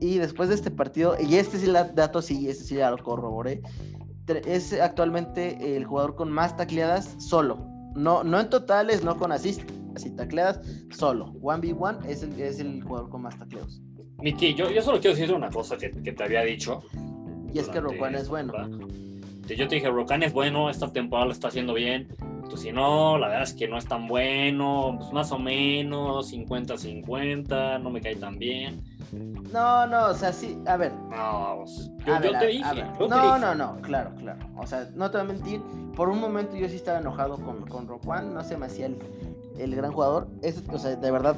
Y 0.00 0.18
después 0.18 0.48
de 0.48 0.56
este 0.56 0.70
partido, 0.70 1.16
y 1.18 1.36
este 1.36 1.56
sí 1.58 1.66
el 1.66 1.94
dato 1.94 2.20
sí, 2.20 2.48
este 2.48 2.64
sí 2.64 2.74
ya 2.76 2.90
lo 2.90 2.98
corroboré 2.98 3.62
es 4.28 4.72
actualmente 4.72 5.76
el 5.76 5.84
jugador 5.84 6.14
con 6.14 6.30
más 6.30 6.56
tacleadas 6.56 7.16
solo. 7.18 7.58
No, 7.94 8.24
no 8.24 8.40
en 8.40 8.50
totales, 8.50 9.04
no 9.04 9.16
con 9.16 9.32
assist, 9.32 9.62
así 9.94 10.10
tacleadas 10.10 10.60
solo. 10.90 11.32
1v1 11.34 12.04
es 12.06 12.22
el, 12.22 12.40
es 12.40 12.58
el 12.58 12.82
jugador 12.82 13.10
con 13.10 13.22
más 13.22 13.38
tacleos. 13.38 13.80
Miki, 14.18 14.54
yo, 14.54 14.70
yo 14.70 14.82
solo 14.82 15.00
quiero 15.00 15.16
decir 15.16 15.34
una 15.34 15.50
cosa 15.50 15.76
que, 15.76 15.90
que 15.90 16.12
te 16.12 16.24
había 16.24 16.42
dicho. 16.42 16.82
Y 17.52 17.58
es 17.58 17.68
que 17.68 17.80
Rocan 17.80 18.14
es 18.14 18.28
bueno. 18.28 18.52
Yo 19.46 19.68
te 19.68 19.74
dije, 19.74 19.90
Rocan 19.90 20.22
es 20.22 20.32
bueno, 20.32 20.70
esta 20.70 20.90
temporada 20.92 21.26
lo 21.26 21.32
está 21.32 21.48
haciendo 21.48 21.74
bien. 21.74 22.08
Pues 22.48 22.62
si 22.62 22.72
no, 22.72 23.18
la 23.18 23.28
verdad 23.28 23.44
es 23.44 23.54
que 23.54 23.68
no 23.68 23.78
es 23.78 23.86
tan 23.86 24.08
bueno, 24.08 24.96
pues 24.98 25.12
más 25.12 25.30
o 25.32 25.38
menos, 25.38 26.32
50-50, 26.32 27.80
no 27.80 27.90
me 27.90 28.00
cae 28.00 28.16
tan 28.16 28.38
bien. 28.38 28.82
No, 29.52 29.86
no, 29.86 30.06
o 30.06 30.14
sea, 30.14 30.32
sí, 30.32 30.60
a 30.66 30.76
ver. 30.76 30.92
No, 31.10 31.62
pues, 31.64 31.90
yo, 32.04 32.38
te 32.38 32.46
dije. 32.46 32.84
no, 32.98 33.38
no, 33.38 33.54
no, 33.54 33.76
claro, 33.82 34.12
claro. 34.16 34.40
O 34.56 34.66
sea, 34.66 34.88
no 34.94 35.10
te 35.10 35.18
voy 35.18 35.26
a 35.26 35.32
mentir, 35.32 35.62
por 35.94 36.08
un 36.08 36.20
momento 36.20 36.56
yo 36.56 36.68
sí 36.68 36.76
estaba 36.76 36.98
enojado 36.98 37.36
con, 37.36 37.64
con 37.66 37.86
Roquan, 37.86 38.34
no 38.34 38.42
se 38.42 38.56
me 38.56 38.66
hacía 38.66 38.90
el, 39.56 39.76
gran 39.76 39.92
jugador. 39.92 40.28
Es, 40.42 40.62
o 40.72 40.78
sea, 40.78 40.96
de 40.96 41.10
verdad, 41.10 41.36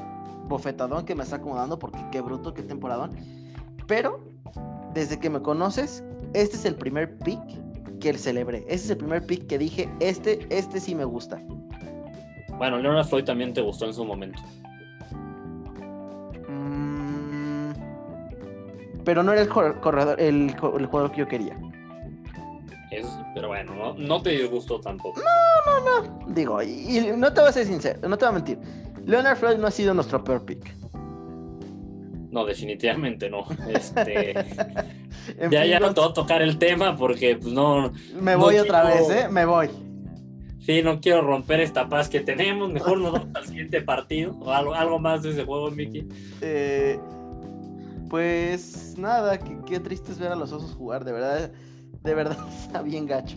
bofetadón 0.49 1.05
que 1.05 1.15
me 1.15 1.25
está 1.25 1.37
acomodando, 1.37 1.79
porque 1.79 1.99
qué 2.11 2.21
bruto, 2.21 2.55
qué 2.55 2.63
temporadón. 2.63 3.11
Pero, 3.87 4.21
desde 4.95 5.19
que 5.19 5.29
me 5.29 5.43
conoces, 5.43 6.03
este 6.33 6.57
es 6.57 6.65
el 6.65 6.77
primer 6.77 7.19
pick 7.19 7.41
que 8.01 8.15
celebré. 8.15 8.59
Este 8.61 8.75
es 8.75 8.91
el 8.91 8.97
primer 8.97 9.27
pick 9.27 9.47
que 9.47 9.59
dije, 9.59 9.91
este, 10.01 10.47
este 10.51 10.81
sí 10.81 10.95
me 10.95 11.05
gusta. 11.05 11.41
Bueno, 12.57 12.79
Leonard 12.79 13.07
Floyd 13.07 13.25
también 13.25 13.53
te 13.53 13.61
gustó 13.61 13.85
en 13.85 13.95
su 13.95 14.05
momento. 14.05 14.41
Pero 19.07 19.23
no 19.23 19.33
era 19.33 19.41
el 19.41 19.49
corredor, 19.49 20.21
el, 20.21 20.55
jugador 20.59 21.13
que 21.13 21.19
yo 21.19 21.29
quería. 21.29 21.57
pero 23.35 23.47
bueno, 23.47 23.95
no, 23.97 24.21
te 24.21 24.31
disgustó 24.31 24.81
tampoco. 24.81 25.21
No, 25.21 25.81
no, 25.81 26.03
no. 26.03 26.35
Digo, 26.35 26.61
y, 26.61 27.13
no 27.17 27.33
te 27.33 27.41
voy 27.41 27.49
a 27.49 27.53
ser 27.53 27.67
sincero, 27.67 28.01
no 28.09 28.19
te 28.19 28.25
voy 28.25 28.31
a 28.31 28.35
mentir. 28.35 28.59
Leonard 29.07 29.39
Floyd 29.39 29.59
no 29.59 29.69
ha 29.69 29.71
sido 29.71 29.95
nuestro 29.95 30.25
peor 30.25 30.45
pick. 30.45 30.75
No, 32.33 32.45
definitivamente 32.45 33.31
no. 33.31 33.47
Este, 33.69 34.35
ya, 35.51 35.65
ya 35.65 35.79
no 35.79 35.95
te 35.95 36.01
voy 36.01 36.11
a 36.11 36.13
tocar 36.13 36.43
el 36.43 36.59
tema 36.59 36.97
porque 36.97 37.37
pues, 37.37 37.55
no. 37.55 37.93
Me 38.21 38.35
voy 38.35 38.59
otra 38.59 38.83
vez, 38.83 39.09
¿eh? 39.09 39.29
Me 39.31 39.45
voy. 39.45 39.71
Sí, 40.59 40.83
no 40.83 41.01
quiero 41.01 41.23
romper 41.23 41.61
esta 41.61 41.89
paz 41.89 42.09
que 42.09 42.19
tenemos. 42.19 42.73
Mejor 42.73 42.99
nos 42.99 43.13
vamos 43.13 43.29
al 43.35 43.47
siguiente 43.47 43.83
partido. 43.83 44.37
O 44.41 44.51
algo, 44.51 44.75
algo 44.75 44.99
más 44.99 45.23
de 45.23 45.31
ese 45.31 45.45
juego, 45.45 45.71
Mickey. 45.71 46.09
Eh, 46.41 46.99
pues 48.09 48.95
nada, 48.99 49.39
qué, 49.39 49.81
triste 49.81 50.13
es 50.13 50.19
ver 50.19 50.33
a 50.33 50.37
los 50.37 50.53
osos 50.53 50.75
jugar. 50.75 51.05
De 51.05 51.13
verdad, 51.13 51.53
de 52.03 52.15
verdad 52.15 52.39
está 52.63 52.83
bien 52.83 53.07
gacho. 53.07 53.37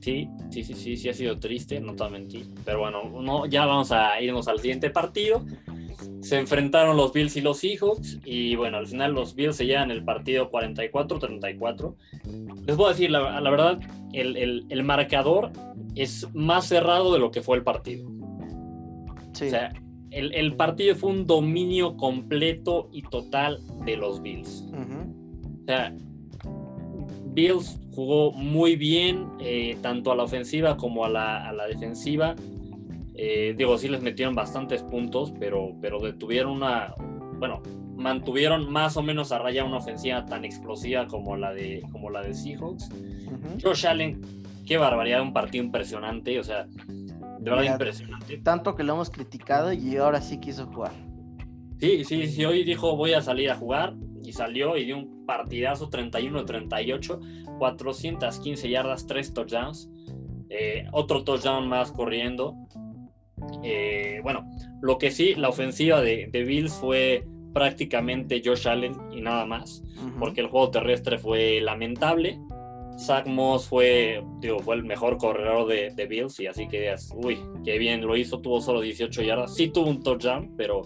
Sí, 0.00 0.28
sí, 0.50 0.62
sí, 0.64 0.74
sí, 0.74 0.96
sí 0.96 1.08
ha 1.08 1.14
sido 1.14 1.38
triste, 1.38 1.80
no 1.80 1.94
te 1.94 2.08
mentir. 2.10 2.50
Pero 2.64 2.80
bueno, 2.80 3.04
no, 3.22 3.46
ya 3.46 3.64
vamos 3.64 3.90
a 3.90 4.20
irnos 4.20 4.48
al 4.48 4.60
siguiente 4.60 4.90
partido. 4.90 5.44
Se 6.20 6.38
enfrentaron 6.38 6.96
los 6.96 7.12
Bills 7.12 7.36
y 7.36 7.40
los 7.40 7.58
Seahawks 7.58 8.18
y 8.24 8.56
bueno, 8.56 8.78
al 8.78 8.86
final 8.86 9.12
los 9.12 9.34
Bills 9.34 9.56
se 9.56 9.66
llevan 9.66 9.90
el 9.90 10.04
partido 10.04 10.50
44-34. 10.50 11.94
Les 12.66 12.76
voy 12.76 12.86
a 12.86 12.88
decir, 12.90 13.10
la, 13.10 13.40
la 13.40 13.50
verdad, 13.50 13.80
el, 14.12 14.36
el, 14.36 14.66
el, 14.68 14.82
marcador 14.84 15.52
es 15.94 16.26
más 16.34 16.66
cerrado 16.66 17.12
de 17.12 17.18
lo 17.18 17.30
que 17.30 17.42
fue 17.42 17.56
el 17.56 17.62
partido. 17.62 18.08
Sí. 19.32 19.46
O 19.46 19.50
sea, 19.50 19.72
el, 20.14 20.32
el, 20.34 20.54
partido 20.56 20.94
fue 20.94 21.10
un 21.10 21.26
dominio 21.26 21.96
completo 21.96 22.88
y 22.92 23.02
total 23.02 23.60
de 23.84 23.96
los 23.96 24.22
Bills. 24.22 24.64
Uh 24.72 24.76
-huh. 24.76 25.62
O 25.62 25.66
sea, 25.66 25.94
Bills 27.34 27.80
jugó 27.94 28.32
muy 28.32 28.76
bien, 28.76 29.26
eh, 29.40 29.76
tanto 29.82 30.12
a 30.12 30.16
la 30.16 30.22
ofensiva 30.22 30.76
como 30.76 31.04
a 31.04 31.08
la, 31.08 31.48
a 31.48 31.52
la 31.52 31.66
defensiva. 31.66 32.34
Eh, 33.14 33.54
digo, 33.56 33.76
sí 33.78 33.88
les 33.88 34.02
metieron 34.02 34.34
bastantes 34.34 34.82
puntos, 34.82 35.32
pero, 35.38 35.76
pero 35.80 36.00
detuvieron 36.00 36.52
una, 36.52 36.94
bueno, 37.38 37.62
mantuvieron 37.96 38.70
más 38.70 38.96
o 38.96 39.02
menos 39.02 39.32
a 39.32 39.38
raya 39.38 39.64
una 39.64 39.78
ofensiva 39.78 40.24
tan 40.26 40.44
explosiva 40.44 41.06
como 41.06 41.36
la 41.36 41.52
de, 41.52 41.82
como 41.92 42.10
la 42.10 42.22
de 42.22 42.34
Seahawks. 42.34 42.88
Uh 42.90 43.30
-huh. 43.30 43.62
Josh 43.62 43.86
Allen, 43.86 44.20
qué 44.66 44.76
barbaridad, 44.76 45.22
un 45.22 45.32
partido 45.32 45.64
impresionante, 45.64 46.38
o 46.38 46.44
sea, 46.44 46.66
Mira, 47.50 47.64
impresionante. 47.64 48.38
Tanto 48.38 48.74
que 48.74 48.82
lo 48.82 48.94
hemos 48.94 49.10
criticado 49.10 49.72
y 49.72 49.96
ahora 49.96 50.20
sí 50.20 50.38
quiso 50.38 50.66
jugar. 50.66 50.92
Sí, 51.80 52.04
sí, 52.04 52.26
sí, 52.28 52.44
hoy 52.44 52.64
dijo 52.64 52.96
voy 52.96 53.12
a 53.12 53.20
salir 53.20 53.50
a 53.50 53.56
jugar 53.56 53.94
y 54.22 54.32
salió 54.32 54.76
y 54.76 54.86
dio 54.86 54.96
un 54.96 55.26
partidazo 55.26 55.90
31-38, 55.90 57.58
415 57.58 58.70
yardas, 58.70 59.06
3 59.06 59.34
touchdowns, 59.34 59.90
eh, 60.48 60.86
otro 60.92 61.24
touchdown 61.24 61.68
más 61.68 61.92
corriendo. 61.92 62.54
Eh, 63.62 64.20
bueno, 64.22 64.48
lo 64.80 64.98
que 64.98 65.10
sí, 65.10 65.34
la 65.34 65.48
ofensiva 65.48 66.00
de, 66.00 66.28
de, 66.30 66.44
Bills 66.44 66.72
fue 66.72 67.26
prácticamente 67.52 68.40
Josh 68.44 68.66
Allen 68.68 68.96
y 69.12 69.20
nada 69.20 69.44
más, 69.44 69.82
uh 69.98 70.06
-huh. 70.06 70.18
porque 70.18 70.40
el 70.40 70.46
juego 70.46 70.70
terrestre 70.70 71.18
fue 71.18 71.60
lamentable. 71.60 72.38
Zach 72.98 73.26
Moss 73.26 73.68
fue, 73.68 74.24
digo, 74.40 74.60
fue 74.60 74.76
el 74.76 74.84
mejor 74.84 75.18
corredor 75.18 75.66
de, 75.66 75.90
de 75.94 76.06
Bills 76.06 76.38
y 76.40 76.46
así 76.46 76.68
que, 76.68 76.94
uy, 77.14 77.38
qué 77.64 77.78
bien 77.78 78.06
lo 78.06 78.16
hizo, 78.16 78.40
tuvo 78.40 78.60
solo 78.60 78.80
18 78.80 79.22
yardas, 79.22 79.54
sí 79.54 79.68
tuvo 79.68 79.88
un 79.88 80.02
touchdown, 80.02 80.54
pero 80.56 80.82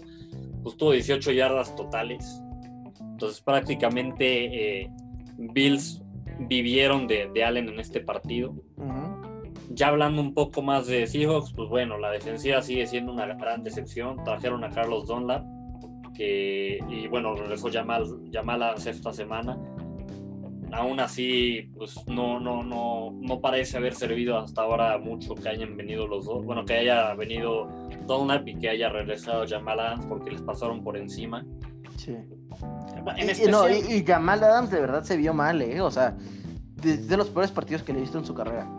pues 0.63 0.75
tuvo 0.77 0.91
18 0.91 1.31
yardas 1.31 1.75
totales. 1.75 2.41
Entonces 2.99 3.41
prácticamente 3.41 4.81
eh, 4.81 4.91
Bills 5.37 6.01
vivieron 6.39 7.07
de, 7.07 7.29
de, 7.33 7.43
Allen 7.43 7.69
en 7.69 7.79
este 7.79 7.99
partido. 7.99 8.51
Uh 8.77 8.83
-huh. 8.83 9.29
Ya 9.71 9.89
hablando 9.89 10.21
un 10.21 10.33
poco 10.33 10.61
más 10.61 10.87
de 10.87 11.05
Seahawks, 11.05 11.53
pues 11.53 11.69
bueno, 11.69 11.97
la 11.97 12.11
defensiva 12.11 12.61
sigue 12.61 12.87
siendo 12.87 13.11
una 13.11 13.25
gran 13.27 13.63
decepción. 13.63 14.23
Trajeron 14.23 14.63
a 14.63 14.69
Carlos 14.69 15.05
Dunlap, 15.07 15.45
que, 16.15 16.79
y 16.89 17.07
bueno, 17.07 17.35
regresó 17.35 17.69
Jamal, 17.71 18.05
Jamal 18.31 18.63
a 18.63 18.73
esta 18.73 19.13
semana. 19.13 19.57
Aún 20.71 20.99
así, 20.99 21.69
pues 21.75 21.95
no, 22.07 22.39
no, 22.39 22.63
no, 22.63 23.11
no 23.11 23.41
parece 23.41 23.77
haber 23.77 23.95
servido 23.95 24.37
hasta 24.37 24.61
ahora 24.61 24.97
mucho 24.97 25.35
que 25.35 25.49
hayan 25.49 25.75
venido 25.75 26.07
los 26.07 26.25
dos. 26.25 26.45
Bueno, 26.45 26.65
que 26.65 26.75
haya 26.75 27.13
venido 27.15 27.67
Dunlap 28.07 28.47
y 28.47 28.55
que 28.55 28.69
haya 28.69 28.89
regresado 28.89 29.45
Jamal 29.47 29.79
Adams 29.79 30.05
porque 30.05 30.31
les 30.31 30.41
pasaron 30.41 30.83
por 30.83 30.97
encima. 30.97 31.45
Sí. 31.97 32.15
En 33.17 33.29
especial... 33.29 33.51
no, 33.51 33.69
y, 33.69 33.79
y, 33.93 34.05
Jamal 34.05 34.43
Adams 34.43 34.71
de 34.71 34.79
verdad 34.79 35.03
se 35.03 35.17
vio 35.17 35.33
mal, 35.33 35.61
¿eh? 35.61 35.81
O 35.81 35.91
sea, 35.91 36.15
de, 36.75 36.97
de 36.97 37.17
los 37.17 37.29
peores 37.29 37.51
partidos 37.51 37.83
que 37.83 37.93
le 37.93 37.99
he 37.99 38.01
visto 38.01 38.17
en 38.17 38.25
su 38.25 38.33
carrera. 38.33 38.69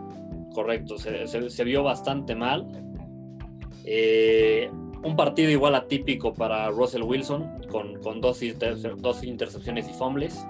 Correcto, 0.53 0.97
se, 0.97 1.27
se, 1.27 1.49
se 1.49 1.63
vio 1.63 1.83
bastante 1.83 2.35
mal. 2.35 2.67
Eh, 3.85 4.69
un 5.03 5.15
partido 5.15 5.49
igual 5.49 5.75
atípico 5.75 6.33
para 6.33 6.69
Russell 6.69 7.03
Wilson, 7.03 7.63
con, 7.71 7.99
con 8.01 8.21
dos, 8.21 8.41
inter, 8.43 8.77
dos, 8.97 9.23
intercepciones 9.23 9.89
y 9.89 9.93
fumbles. 9.93 10.45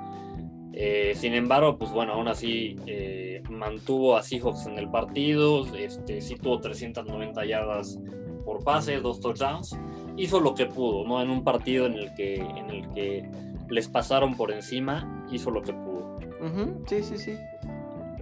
Eh, 0.74 1.14
sin 1.16 1.34
embargo, 1.34 1.78
pues 1.78 1.92
bueno, 1.92 2.14
aún 2.14 2.28
así 2.28 2.78
eh, 2.88 3.44
mantuvo 3.50 4.16
a 4.16 4.24
Seahawks 4.24 4.68
en 4.68 4.78
el 4.78 4.90
partido. 4.90 5.66
Este, 5.76 6.22
sí 6.22 6.36
tuvo 6.36 6.60
390 6.60 7.46
yardas 7.46 8.00
por 8.46 8.64
pase, 8.64 9.00
dos 9.00 9.20
touchdowns. 9.20 9.78
Hizo 10.18 10.40
lo 10.40 10.54
que 10.54 10.66
pudo, 10.66 11.06
¿no? 11.06 11.22
En 11.22 11.30
un 11.30 11.44
partido 11.44 11.86
en 11.86 11.94
el 11.94 12.14
que, 12.14 12.36
en 12.36 12.70
el 12.70 12.90
que 12.92 13.30
les 13.70 13.88
pasaron 13.88 14.36
por 14.36 14.52
encima, 14.52 15.26
hizo 15.32 15.52
lo 15.52 15.62
que 15.62 15.74
pudo. 15.74 16.18
Uh 16.42 16.46
-huh. 16.46 16.88
Sí, 16.88 17.04
sí, 17.04 17.18
sí. 17.18 17.38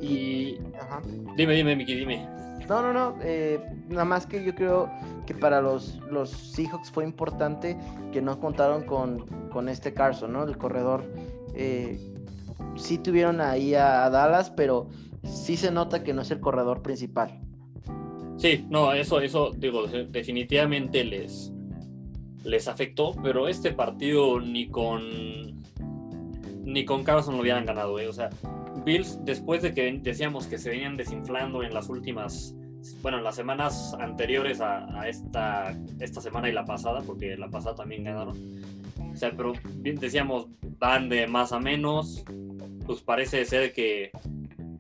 Y. 0.02 0.60
Ajá. 0.80 1.02
Dime, 1.36 1.54
dime, 1.54 1.76
Miki, 1.76 1.95
dime. 1.95 2.28
No, 2.68 2.82
no, 2.82 2.93
no. 2.93 3.16
Eh, 3.24 3.60
nada 3.88 4.06
más 4.06 4.28
que 4.28 4.43
yo 4.43 4.54
creo 4.54 4.89
que 5.26 5.34
para 5.34 5.62
los, 5.62 6.00
los 6.10 6.30
Seahawks 6.30 6.91
fue 6.91 7.04
importante 7.04 7.78
que 8.12 8.22
no 8.22 8.39
contaron 8.39 8.84
con, 8.84 9.26
con 9.52 9.70
este 9.70 9.93
Carson, 9.93 10.34
¿no? 10.34 10.43
El 10.43 10.58
corredor. 10.58 11.04
Eh, 11.56 12.00
sí 12.80 12.98
tuvieron 12.98 13.42
ahí 13.42 13.76
a, 13.76 14.06
a, 14.06 14.10
Dallas, 14.10 14.50
pero 14.52 14.90
sí 15.24 15.58
se 15.58 15.72
nota 15.72 16.04
que 16.04 16.14
no 16.14 16.22
es 16.22 16.32
el 16.32 16.40
corredor 16.40 16.82
principal. 16.82 17.40
Sí, 18.38 18.66
no, 18.70 18.94
eso, 18.94 19.20
eso, 19.20 19.52
digo, 19.56 19.86
definitivamente 19.88 21.04
les, 21.04 21.52
les 22.44 22.68
afectó, 22.68 23.14
pero 23.22 23.48
este 23.48 23.74
partido 23.74 24.40
ni 24.40 24.68
con 24.68 25.60
ni 26.64 26.86
con 26.86 27.04
Carson 27.04 27.36
lo 27.36 27.42
hubieran 27.42 27.66
ganado, 27.66 28.00
¿eh? 28.00 28.08
o 28.08 28.14
sea, 28.14 28.30
Bills 28.86 29.20
después 29.26 29.62
de 29.64 29.74
que 29.74 29.92
decíamos 30.04 30.46
que 30.46 30.60
se 30.60 30.70
venían 30.70 30.98
desinflando 30.98 31.64
en 31.64 31.74
las 31.74 31.90
últimas 31.90 32.56
bueno, 33.02 33.18
en 33.18 33.24
las 33.24 33.36
semanas 33.36 33.96
anteriores 34.00 34.62
a, 34.62 34.86
a 35.00 35.08
esta, 35.08 35.76
esta 36.00 36.22
semana 36.22 36.50
y 36.50 36.54
la 36.54 36.66
pasada, 36.66 37.02
porque 37.02 37.36
la 37.38 37.50
pasada 37.50 37.76
también 37.76 38.04
ganaron. 38.04 38.38
Sea, 39.20 39.32
pero 39.36 39.53
decíamos, 39.76 40.47
van 40.80 41.09
de 41.09 41.28
más 41.28 41.51
a 41.51 41.59
menos, 41.59 42.24
pues 42.86 43.01
parece 43.01 43.43
ser 43.43 43.74
que, 43.74 44.11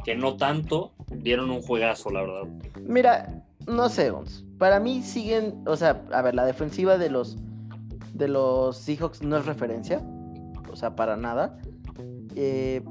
que 0.05 0.15
no 0.15 0.37
tanto, 0.37 0.93
dieron 1.13 1.49
un 1.51 1.61
juegazo, 1.61 2.09
la 2.09 2.21
verdad. 2.21 2.43
Mira, 2.85 3.43
no 3.67 3.89
sé, 3.89 4.11
para 4.57 4.79
mí 4.79 5.01
siguen, 5.01 5.61
o 5.65 5.75
sea, 5.75 6.01
a 6.11 6.21
ver, 6.21 6.35
la 6.35 6.45
defensiva 6.45 6.97
de 6.97 7.09
los 7.09 7.37
de 8.13 8.27
los 8.27 8.77
Seahawks 8.77 9.21
no 9.23 9.37
es 9.37 9.45
referencia, 9.45 10.01
o 10.71 10.75
sea, 10.75 10.95
para 10.95 11.17
nada. 11.17 11.59
Eh, 12.35 12.81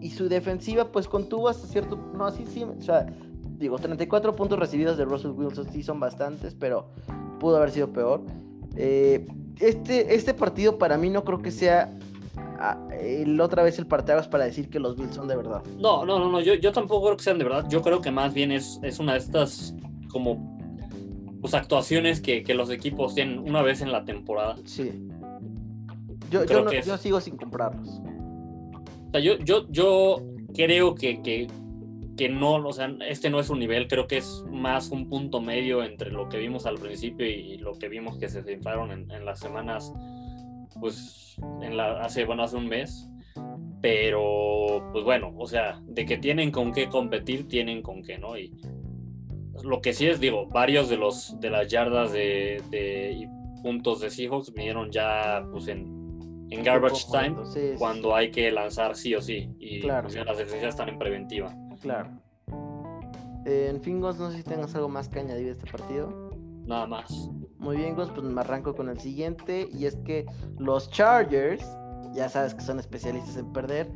y 0.00 0.10
su 0.10 0.28
defensiva, 0.28 0.90
pues 0.90 1.06
contuvo 1.08 1.48
hasta 1.48 1.66
cierto. 1.66 1.96
No, 1.96 2.30
sí, 2.30 2.44
sí. 2.46 2.64
O 2.64 2.82
sea, 2.82 3.06
digo, 3.58 3.78
34 3.78 4.34
puntos 4.34 4.58
recibidos 4.58 4.96
de 4.96 5.04
Russell 5.04 5.30
Wilson 5.30 5.70
sí 5.72 5.82
son 5.82 6.00
bastantes, 6.00 6.54
pero 6.54 6.88
pudo 7.38 7.56
haber 7.56 7.70
sido 7.70 7.92
peor. 7.92 8.22
Eh, 8.76 9.26
este, 9.62 10.14
este 10.14 10.34
partido 10.34 10.78
para 10.78 10.98
mí 10.98 11.08
no 11.08 11.24
creo 11.24 11.40
que 11.40 11.50
sea 11.50 11.92
ah, 12.58 12.78
el 13.00 13.40
otra 13.40 13.62
vez 13.62 13.78
el 13.78 13.86
parteaguas 13.86 14.28
para 14.28 14.44
decir 14.44 14.68
que 14.68 14.78
los 14.78 14.96
Bills 14.96 15.14
son 15.14 15.28
de 15.28 15.36
verdad. 15.36 15.62
No, 15.78 16.04
no, 16.04 16.18
no, 16.18 16.30
no. 16.30 16.40
Yo, 16.40 16.54
yo 16.54 16.72
tampoco 16.72 17.06
creo 17.06 17.16
que 17.16 17.24
sean 17.24 17.38
de 17.38 17.44
verdad. 17.44 17.66
Yo 17.68 17.82
creo 17.82 18.00
que 18.00 18.10
más 18.10 18.34
bien 18.34 18.52
es, 18.52 18.80
es 18.82 18.98
una 18.98 19.12
de 19.12 19.18
estas 19.18 19.74
como 20.10 20.58
pues, 21.40 21.54
actuaciones 21.54 22.20
que, 22.20 22.42
que, 22.42 22.54
los 22.54 22.70
equipos 22.70 23.14
tienen 23.14 23.38
una 23.38 23.62
vez 23.62 23.80
en 23.80 23.92
la 23.92 24.04
temporada. 24.04 24.56
Sí. 24.64 25.08
Yo, 26.30 26.44
yo, 26.44 26.64
no, 26.64 26.72
yo 26.72 26.96
sigo 26.96 27.20
sin 27.20 27.36
comprarlos. 27.36 27.88
O 27.88 29.10
sea, 29.12 29.20
yo, 29.20 29.38
yo, 29.38 29.66
yo 29.70 30.22
creo 30.54 30.94
que, 30.94 31.22
que, 31.22 31.46
que, 32.16 32.28
no, 32.28 32.56
o 32.56 32.72
sea, 32.72 32.94
este 33.08 33.30
no 33.30 33.40
es 33.40 33.50
un 33.50 33.58
nivel, 33.58 33.88
creo 33.88 34.06
que 34.06 34.18
es 34.18 34.44
más 34.50 34.90
un 34.90 35.08
punto 35.08 35.40
medio 35.40 35.82
entre 35.82 36.10
lo 36.10 36.28
que 36.28 36.38
vimos 36.38 36.66
al 36.66 36.78
principio 36.78 37.26
y, 37.26 37.58
lo 37.58 37.74
que 37.74 37.88
vimos 37.88 38.18
que 38.18 38.28
se 38.28 38.40
inflaron 38.52 38.90
en, 38.90 39.10
en, 39.10 39.24
las 39.24 39.40
semanas, 39.40 39.92
pues, 40.80 41.36
en 41.62 41.76
la, 41.76 42.00
hace, 42.00 42.24
bueno, 42.24 42.42
hace 42.42 42.56
un 42.56 42.68
mes. 42.68 43.08
Pero, 43.80 44.90
pues 44.92 45.04
bueno, 45.04 45.34
o 45.36 45.46
sea, 45.46 45.80
de 45.86 46.06
que 46.06 46.16
tienen 46.16 46.52
con 46.52 46.72
qué 46.72 46.88
competir, 46.88 47.48
tienen 47.48 47.82
con 47.82 48.02
qué, 48.02 48.16
¿no? 48.16 48.38
Y, 48.38 48.52
lo 49.64 49.80
que 49.80 49.92
sí 49.92 50.06
es, 50.06 50.20
digo, 50.20 50.46
varios 50.46 50.88
de 50.88 50.96
los 50.96 51.38
de 51.40 51.50
las 51.50 51.68
yardas 51.68 52.12
de, 52.12 52.62
de 52.70 53.12
y 53.12 53.62
puntos 53.62 54.00
de 54.00 54.10
Seahawks 54.10 54.52
vinieron 54.52 54.90
ya 54.90 55.46
pues 55.52 55.68
en, 55.68 55.86
en 56.50 56.62
garbage 56.62 57.06
time 57.10 57.36
sí, 57.52 57.72
cuando 57.78 58.08
sí. 58.08 58.14
hay 58.16 58.30
que 58.30 58.50
lanzar 58.50 58.96
sí 58.96 59.14
o 59.14 59.20
sí 59.20 59.50
y 59.58 59.80
claro. 59.80 60.08
pues, 60.08 60.26
las 60.26 60.38
defensas 60.38 60.70
están 60.70 60.88
en 60.88 60.98
preventiva. 60.98 61.54
Claro. 61.82 62.08
Eh, 63.44 63.68
en 63.70 63.82
fin, 63.82 64.00
Gus, 64.00 64.18
no 64.18 64.30
sé 64.30 64.38
si 64.38 64.42
tengas 64.44 64.74
algo 64.74 64.88
más 64.88 65.08
que 65.08 65.20
añadir 65.20 65.48
a 65.48 65.52
este 65.52 65.70
partido. 65.70 66.30
Nada 66.64 66.86
más. 66.86 67.10
Muy 67.58 67.76
bien, 67.76 67.94
Gus, 67.94 68.08
pues 68.10 68.22
me 68.22 68.40
arranco 68.40 68.74
con 68.74 68.88
el 68.88 68.98
siguiente 68.98 69.68
y 69.72 69.86
es 69.86 69.96
que 70.04 70.24
los 70.58 70.90
Chargers, 70.90 71.64
ya 72.14 72.28
sabes 72.28 72.54
que 72.54 72.62
son 72.62 72.78
especialistas 72.78 73.36
en 73.36 73.52
perder, 73.52 73.90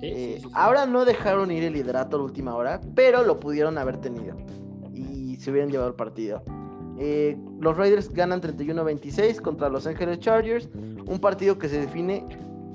sí, 0.00 0.06
eh, 0.06 0.42
ahora 0.54 0.86
no 0.86 1.04
dejaron 1.04 1.50
ir 1.50 1.64
el 1.64 1.74
liderato 1.74 2.16
a 2.16 2.18
la 2.18 2.24
última 2.24 2.54
hora, 2.54 2.80
pero 2.94 3.22
lo 3.22 3.38
pudieron 3.38 3.78
haber 3.78 3.98
tenido 3.98 4.36
se 5.38 5.50
hubieran 5.50 5.70
llevado 5.70 5.90
el 5.90 5.94
partido. 5.94 6.42
Eh, 6.98 7.38
los 7.60 7.76
Raiders 7.76 8.12
ganan 8.12 8.40
31-26 8.40 9.40
contra 9.40 9.68
los 9.68 9.86
Ángeles 9.86 10.18
Chargers, 10.18 10.68
un 10.74 11.18
partido 11.20 11.58
que 11.58 11.68
se 11.68 11.80
define 11.80 12.26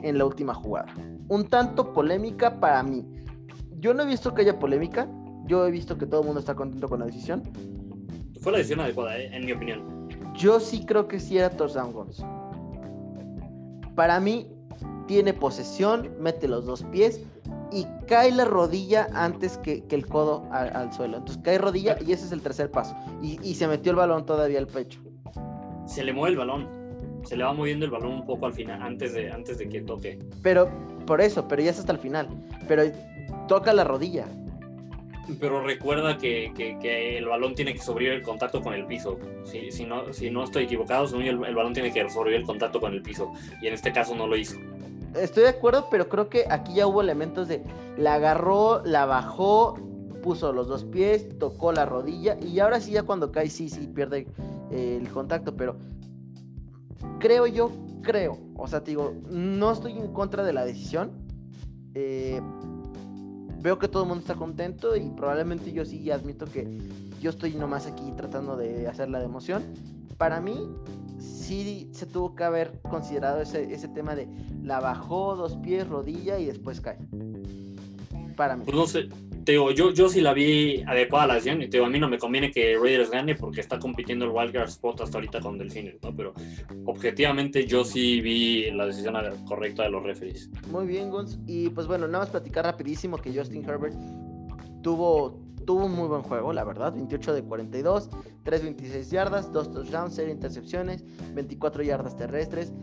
en 0.04 0.18
la 0.18 0.26
última 0.26 0.54
jugada. 0.54 0.94
Un 1.28 1.48
tanto 1.48 1.92
polémica 1.94 2.60
para 2.60 2.84
mí. 2.84 3.06
Yo 3.82 3.96
no 3.96 4.04
he 4.04 4.06
visto 4.06 4.36
que 4.36 4.44
haya 4.44 4.60
polémica, 4.60 5.10
yo 5.48 5.66
he 5.66 5.72
visto 5.72 5.98
que 5.98 6.06
todo 6.06 6.22
el 6.22 6.28
mundo 6.28 6.40
está 6.40 6.54
contento 6.54 6.88
con 6.88 7.00
la 7.00 7.08
decisión. 7.08 7.42
Fue 8.40 8.52
la 8.52 8.60
decisión 8.60 8.80
adecuada, 8.80 9.18
eh, 9.18 9.36
en 9.36 9.44
mi 9.44 9.54
opinión. 9.54 10.08
Yo 10.36 10.60
sí 10.60 10.86
creo 10.86 11.08
que 11.08 11.20
sí 11.20 11.40
era 11.40 11.50
touchdown 11.50 11.92
Gonz. 11.92 12.22
Para 13.96 14.20
mí, 14.20 14.48
tiene 15.08 15.34
posesión, 15.34 16.12
mete 16.20 16.48
los 16.48 16.68
dos 16.68 16.84
pies 16.92 17.22
y 17.72 17.88
cae 18.08 18.32
la 18.32 18.46
rodilla 18.46 19.08
antes 19.16 19.58
que, 19.58 19.84
el 19.90 20.06
codo 20.06 20.48
al, 20.52 20.94
suelo. 20.94 21.18
Entonces 21.18 21.42
cae 21.44 21.58
rodilla 21.58 21.98
y 22.06 22.12
ese 22.12 22.26
es 22.26 22.32
el 22.32 22.42
tercer 22.42 22.70
paso. 22.70 22.96
Y, 23.20 23.40
y, 23.42 23.56
se 23.56 23.68
metió 23.68 23.92
el 23.92 23.96
balón 23.96 24.28
todavía 24.28 24.60
al 24.60 24.68
pecho. 24.68 25.02
Se 25.88 26.04
le 26.04 26.14
mueve 26.14 26.34
el 26.34 26.38
balón. 26.38 26.70
Se 27.24 27.36
le 27.36 27.44
va 27.44 27.54
moviendo 27.54 27.86
el 27.86 27.92
balón 27.92 28.14
un 28.14 28.26
poco 28.26 28.46
al 28.46 28.54
final, 28.54 28.80
antes 28.82 29.14
de, 29.14 29.32
antes 29.32 29.58
de 29.58 29.68
que 29.70 29.82
toque. 29.82 30.20
Pero, 30.44 30.70
por 31.08 31.20
eso, 31.20 31.48
pero 31.48 31.64
ya 31.64 31.72
es 31.72 31.80
hasta 31.80 31.94
el 31.94 32.00
final. 32.00 32.28
Pero 32.68 32.84
toca 33.48 33.74
la 33.74 33.84
rodilla. 33.84 34.28
Pero 35.40 35.64
recuerda 35.64 36.18
que, 36.18 36.52
que, 36.56 37.18
el 37.18 37.26
balón 37.26 37.56
tiene 37.56 37.74
que 37.74 37.80
sobrevivir 37.80 38.18
el 38.20 38.24
contacto 38.24 38.62
con 38.62 38.74
el 38.74 38.86
piso. 38.86 39.18
Si, 39.44 39.72
si, 39.72 39.86
no, 39.86 40.12
si 40.12 40.30
no 40.30 40.44
estoy 40.44 40.64
equivocado, 40.64 41.06
el, 41.20 41.44
el 41.46 41.56
balón 41.56 41.74
tiene 41.74 41.94
que 41.94 42.10
sobrevivir 42.10 42.42
el 42.42 42.48
contacto 42.48 42.80
con 42.80 42.94
el 42.94 43.02
piso. 43.02 43.32
Y 43.62 43.68
en 43.68 43.74
este 43.74 43.94
caso 43.94 44.16
no 44.16 44.28
lo 44.28 44.36
hizo. 44.36 44.58
Estoy 45.16 45.44
de 45.44 45.50
acuerdo, 45.50 45.88
pero 45.92 46.10
creo 46.10 46.30
que 46.30 46.46
aquí 46.50 46.76
ya 46.76 46.88
hubo 46.88 47.02
elementos 47.02 47.48
de 47.48 47.64
la 47.98 48.16
agarró, 48.16 48.82
la 48.86 49.06
bajó, 49.06 49.78
puso 50.22 50.54
los 50.54 50.68
dos 50.68 50.86
pies, 50.86 51.28
tocó 51.38 51.72
la 51.74 51.86
rodilla 51.86 52.38
y 52.40 52.60
ahora 52.60 52.80
sí 52.80 52.92
ya 52.92 53.04
cuando 53.04 53.32
cae 53.32 53.50
sí, 53.50 53.70
sí 53.70 53.88
pierde 53.88 54.28
eh, 54.72 54.98
el 55.02 55.10
contacto, 55.10 55.56
pero 55.56 55.76
creo 57.20 57.48
yo, 57.48 57.72
creo, 58.02 58.38
o 58.56 58.68
sea, 58.68 58.84
te 58.84 58.92
digo, 58.92 59.14
no 59.30 59.72
estoy 59.72 59.98
en 59.98 60.14
contra 60.14 60.44
de 60.44 60.54
la 60.54 60.66
decisión. 60.66 61.12
Eh, 61.94 62.40
veo 63.62 63.78
que 63.78 63.88
todo 63.88 64.04
el 64.04 64.10
mundo 64.10 64.22
está 64.22 64.36
contento 64.36 64.96
y 64.96 65.10
probablemente 65.12 65.72
yo 65.72 65.86
sí 65.86 66.10
admito 66.12 66.46
que 66.46 66.80
yo 67.22 67.30
estoy 67.30 67.54
nomás 67.54 67.86
aquí 67.86 68.12
tratando 68.18 68.58
de 68.58 68.88
hacer 68.88 69.10
la 69.10 69.20
de 69.20 69.26
emoción. 69.26 69.64
Para 70.18 70.42
mí, 70.42 70.68
sí 71.20 71.90
se 71.94 72.06
tuvo 72.06 72.36
que 72.36 72.44
haber 72.44 72.82
considerado 72.82 73.42
ese, 73.42 73.74
ese 73.74 73.88
tema 73.88 74.16
de 74.16 74.28
la 74.64 74.80
bajó 74.80 75.36
dos 75.36 75.58
pies, 75.58 75.88
rodilla 75.88 76.40
y 76.40 76.46
después 76.46 76.82
cae. 76.82 76.98
Para 78.36 78.56
mí. 78.56 78.64
Pues 78.66 78.76
no 78.76 78.88
sé, 78.88 79.10
yo, 79.46 79.92
yo 79.92 80.10
sí 80.10 80.22
la 80.22 80.34
vi 80.34 80.84
adecuada 80.86 81.28
la 81.28 81.34
decisión 81.36 81.62
y 81.62 81.70
te 81.70 81.84
a 81.84 81.90
mí 81.90 82.00
no 82.00 82.10
me 82.10 82.18
conviene 82.18 82.52
que 82.52 82.78
Raiders 82.78 83.12
gane 83.12 83.36
porque 83.36 83.62
está 83.62 83.80
compitiendo 83.80 84.26
el 84.26 84.32
Wildcard 84.32 84.70
Spot 84.70 85.02
hasta 85.02 85.18
ahorita 85.18 85.40
con 85.40 85.58
Delfines, 85.58 85.98
¿no? 86.02 86.16
Pero 86.16 86.34
objetivamente 86.86 87.66
yo 87.66 87.84
sí 87.84 88.22
vi 88.22 88.72
la 88.72 88.86
decisión 88.86 89.16
correcta 89.46 89.84
de 89.84 89.90
los 89.90 90.04
referees. 90.04 90.50
Muy 90.70 90.86
bien, 90.86 91.10
Guns. 91.10 91.40
Y 91.48 91.70
pues 91.70 91.88
bueno, 91.88 92.08
nada 92.08 92.26
más 92.26 92.30
platicar 92.30 92.66
rapidísimo 92.66 93.18
que 93.18 93.34
Justin 93.34 93.68
Herbert 93.68 93.96
tuvo, 94.82 95.40
tuvo 95.66 95.86
un 95.86 95.94
muy 95.94 96.08
buen 96.08 96.22
juego, 96.22 96.54
la 96.54 96.64
verdad. 96.64 96.94
28 96.94 97.34
de 97.34 97.44
42, 97.44 98.10
3.26 98.44 99.12
yardas, 99.12 99.52
2 99.52 99.72
touchdowns, 99.72 100.14
0 100.16 100.32
intercepciones, 100.32 101.04
24 101.34 101.84
yardas 101.84 102.16
terrestres. 102.16 102.74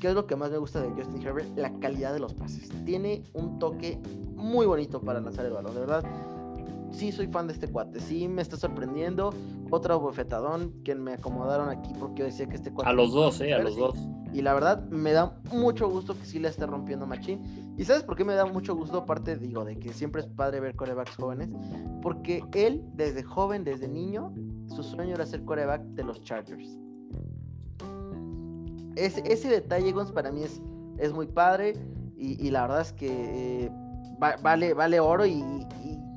¿Qué 0.00 0.08
es 0.08 0.14
lo 0.14 0.26
que 0.26 0.36
más 0.36 0.50
me 0.50 0.58
gusta 0.58 0.82
de 0.82 0.90
Justin 0.90 1.22
Herbert? 1.22 1.56
La 1.56 1.72
calidad 1.78 2.12
de 2.12 2.20
los 2.20 2.34
pases. 2.34 2.68
Tiene 2.84 3.22
un 3.32 3.58
toque 3.58 3.98
muy 4.34 4.66
bonito 4.66 5.00
para 5.00 5.20
lanzar 5.20 5.46
el 5.46 5.52
balón, 5.52 5.74
de 5.74 5.80
verdad. 5.80 6.04
Sí 6.90 7.12
soy 7.12 7.26
fan 7.28 7.46
de 7.46 7.54
este 7.54 7.68
cuate, 7.68 8.00
sí 8.00 8.28
me 8.28 8.42
está 8.42 8.56
sorprendiendo. 8.56 9.32
Otro 9.70 9.98
bofetadón 9.98 10.82
que 10.84 10.94
me 10.94 11.14
acomodaron 11.14 11.70
aquí 11.70 11.92
porque 11.98 12.20
yo 12.20 12.24
decía 12.26 12.46
que 12.46 12.56
este 12.56 12.70
cuate... 12.72 12.90
A 12.90 12.92
los 12.92 13.12
dos, 13.12 13.40
eh, 13.40 13.54
a 13.54 13.58
los 13.58 13.76
dos. 13.76 13.96
Y 14.32 14.42
la 14.42 14.52
verdad 14.52 14.86
me 14.90 15.12
da 15.12 15.40
mucho 15.50 15.88
gusto 15.88 16.14
que 16.18 16.26
sí 16.26 16.38
le 16.38 16.48
esté 16.48 16.66
rompiendo 16.66 17.06
Machín. 17.06 17.74
¿Y 17.78 17.84
sabes 17.84 18.02
por 18.02 18.16
qué 18.16 18.24
me 18.24 18.34
da 18.34 18.44
mucho 18.44 18.76
gusto? 18.76 18.98
Aparte, 18.98 19.36
digo, 19.36 19.64
de 19.64 19.78
que 19.78 19.94
siempre 19.94 20.20
es 20.20 20.26
padre 20.26 20.60
ver 20.60 20.76
corebacks 20.76 21.16
jóvenes. 21.16 21.48
Porque 22.02 22.42
él, 22.52 22.82
desde 22.94 23.22
joven, 23.22 23.64
desde 23.64 23.88
niño, 23.88 24.34
su 24.68 24.82
sueño 24.82 25.14
era 25.14 25.24
ser 25.24 25.42
coreback 25.44 25.82
de 25.82 26.04
los 26.04 26.20
Chargers 26.22 26.78
ese, 28.96 29.48
detalle, 29.48 29.92
Gons, 29.92 30.10
para 30.10 30.32
mí 30.32 30.42
es, 30.42 30.60
es 30.98 31.12
muy 31.12 31.26
padre 31.26 31.74
y, 32.16 32.50
la 32.50 32.62
verdad 32.62 32.80
es 32.80 32.92
que 32.92 33.08
eh, 33.66 33.70
vale, 34.18 34.72
vale 34.72 35.00
oro 35.00 35.26
y, 35.26 35.44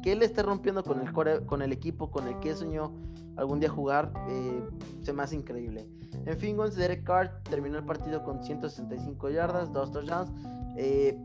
que 0.01 0.13
él 0.13 0.23
esté 0.23 0.41
rompiendo 0.43 0.81
con 0.81 1.01
el, 1.01 1.45
con 1.45 1.61
el 1.61 1.73
equipo 1.73 2.09
con 2.09 2.25
el 2.25 2.39
que 2.39 2.55
soñó 2.55 2.93
algún 3.35 3.59
día 3.59 3.67
jugar, 3.67 4.13
eh, 4.29 4.63
se 5.01 5.11
me 5.11 5.23
hace 5.23 5.35
increíble. 5.35 5.85
En 6.25 6.37
fin, 6.37 6.55
Gons, 6.55 6.75
Derek 6.75 7.03
Carr 7.03 7.43
terminó 7.43 7.77
el 7.77 7.83
partido 7.83 8.23
con 8.23 8.41
165 8.41 9.29
yardas, 9.29 9.73
dos 9.73 9.91
touchdowns. 9.91 10.31
Eh, 10.77 11.17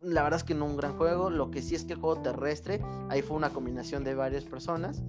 la 0.00 0.22
verdad 0.22 0.38
es 0.38 0.44
que 0.44 0.54
no 0.54 0.64
un 0.64 0.78
gran 0.78 0.96
juego. 0.96 1.28
Lo 1.28 1.50
que 1.50 1.60
sí 1.60 1.74
es 1.74 1.84
que 1.84 1.94
el 1.94 2.00
juego 2.00 2.22
terrestre, 2.22 2.82
ahí 3.10 3.20
fue 3.20 3.36
una 3.36 3.50
combinación 3.50 4.04
de 4.04 4.14
varias 4.14 4.44
personas. 4.44 5.02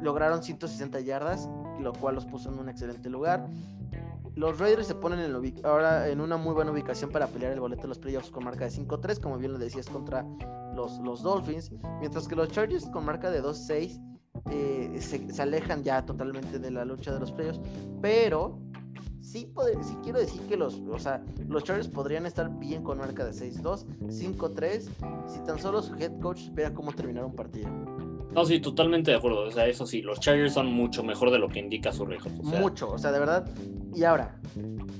lograron 0.00 0.42
160 0.42 0.98
yardas, 1.00 1.48
lo 1.80 1.92
cual 1.92 2.16
los 2.16 2.26
puso 2.26 2.52
en 2.52 2.58
un 2.58 2.68
excelente 2.68 3.08
lugar. 3.08 3.46
Los 4.36 4.58
Raiders 4.58 4.86
se 4.86 4.94
ponen 4.94 5.20
en 5.20 5.64
ahora 5.64 6.08
en 6.08 6.20
una 6.20 6.36
muy 6.36 6.54
buena 6.54 6.70
ubicación 6.70 7.10
para 7.10 7.26
pelear 7.26 7.52
el 7.52 7.60
boleto 7.60 7.82
de 7.82 7.88
los 7.88 7.98
playoffs 7.98 8.30
con 8.30 8.44
marca 8.44 8.64
de 8.64 8.70
5-3, 8.70 9.20
como 9.20 9.38
bien 9.38 9.52
lo 9.52 9.58
decías, 9.58 9.88
contra 9.88 10.24
los, 10.74 10.98
los 11.00 11.22
Dolphins. 11.22 11.72
Mientras 11.98 12.28
que 12.28 12.36
los 12.36 12.48
Chargers 12.50 12.86
con 12.86 13.04
marca 13.04 13.30
de 13.30 13.42
2-6 13.42 14.00
eh, 14.50 14.96
se, 15.00 15.42
alejan 15.42 15.82
ya 15.82 16.04
totalmente 16.04 16.58
de 16.58 16.70
la 16.70 16.84
lucha 16.84 17.12
de 17.12 17.20
los 17.20 17.32
playoffs. 17.32 17.60
Pero 18.00 18.58
sí, 19.20 19.52
sí 19.82 19.96
quiero 20.02 20.18
decir 20.18 20.40
que 20.42 20.56
los, 20.56 20.80
o 20.90 20.98
sea, 20.98 21.22
los 21.48 21.64
Chargers 21.64 21.88
podrían 21.88 22.26
estar 22.26 22.50
bien 22.58 22.82
con 22.82 22.98
marca 22.98 23.24
de 23.24 23.32
6-2, 23.32 23.86
5-3, 24.00 24.88
si 25.26 25.40
tan 25.44 25.58
solo 25.58 25.82
su 25.82 25.94
head 25.94 26.18
coach 26.20 26.42
espera 26.42 26.72
cómo 26.72 26.92
terminar 26.92 27.24
un 27.24 27.34
partido. 27.34 27.68
No, 28.32 28.44
sí, 28.44 28.60
totalmente 28.60 29.10
de 29.10 29.16
acuerdo. 29.16 29.40
O 29.40 29.50
sea, 29.50 29.66
eso 29.66 29.86
sí, 29.86 30.02
los 30.02 30.20
Chargers 30.20 30.54
son 30.54 30.72
mucho 30.72 31.02
mejor 31.02 31.30
de 31.30 31.38
lo 31.38 31.48
que 31.48 31.58
indica 31.58 31.92
su 31.92 32.06
récord. 32.06 32.32
Mucho, 32.32 32.90
o 32.92 32.98
sea, 32.98 33.10
de 33.10 33.18
verdad. 33.18 33.48
Y 33.94 34.04
ahora, 34.04 34.36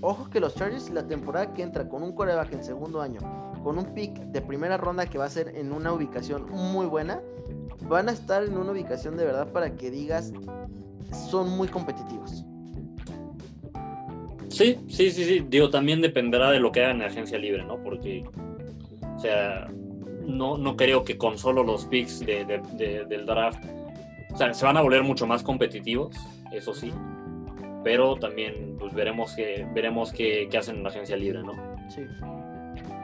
ojo 0.01 0.29
que 0.31 0.41
los 0.41 0.55
Chargers 0.55 0.91
la 0.91 1.07
temporada 1.07 1.53
que 1.55 1.63
entra 1.63 1.89
con 1.89 2.03
un 2.03 2.13
coreback 2.13 2.53
en 2.53 2.65
segundo 2.65 3.01
año, 3.01 3.21
con 3.63 3.79
un 3.79 3.95
pick 3.95 4.13
de 4.15 4.41
primera 4.41 4.77
ronda 4.77 5.07
que 5.07 5.19
va 5.19 5.27
a 5.27 5.31
ser 5.31 5.57
en 5.57 5.73
una 5.73 5.93
ubicación 5.93 6.51
muy 6.51 6.87
buena, 6.87 7.21
van 7.89 8.09
a 8.09 8.13
estar 8.13 8.43
en 8.43 8.57
una 8.57 8.73
ubicación 8.73 9.17
de 9.17 9.25
verdad 9.25 9.53
para 9.53 9.77
que 9.77 9.91
digas, 9.91 10.33
son 11.31 11.51
muy 11.51 11.69
competitivos. 11.69 12.45
Sí, 14.49 14.79
sí, 14.89 15.11
sí, 15.11 15.25
sí. 15.25 15.47
Digo, 15.49 15.71
también 15.71 16.01
dependerá 16.01 16.51
de 16.51 16.59
lo 16.59 16.73
que 16.73 16.85
hagan 16.85 16.97
en 16.97 17.03
agencia 17.03 17.39
libre, 17.39 17.65
¿no? 17.65 17.83
Porque, 17.83 18.25
o 19.17 19.19
sea, 19.21 19.69
no, 20.27 20.59
no 20.59 20.77
creo 20.77 21.05
que 21.05 21.17
con 21.17 21.39
solo 21.39 21.63
los 21.63 21.87
picks 21.87 22.21
de, 22.21 22.45
del 23.09 23.27
draft, 23.27 23.65
o 24.33 24.37
sea, 24.37 24.53
se 24.53 24.65
van 24.65 24.77
a 24.77 24.83
volver 24.83 25.03
mucho 25.03 25.27
más 25.27 25.43
competitivos, 25.43 26.17
eso 26.53 26.75
sí, 26.75 26.93
pero 27.85 28.17
también 28.17 28.77
pues 28.79 28.93
veremos 28.95 29.33
que 29.35 29.67
veremos 29.75 30.13
qué, 30.13 30.49
hacen 30.57 30.77
en 30.77 30.83
la 30.83 30.91
agencia 30.91 31.17
libre, 31.17 31.43
¿no? 31.43 31.55
Sí. 31.89 32.03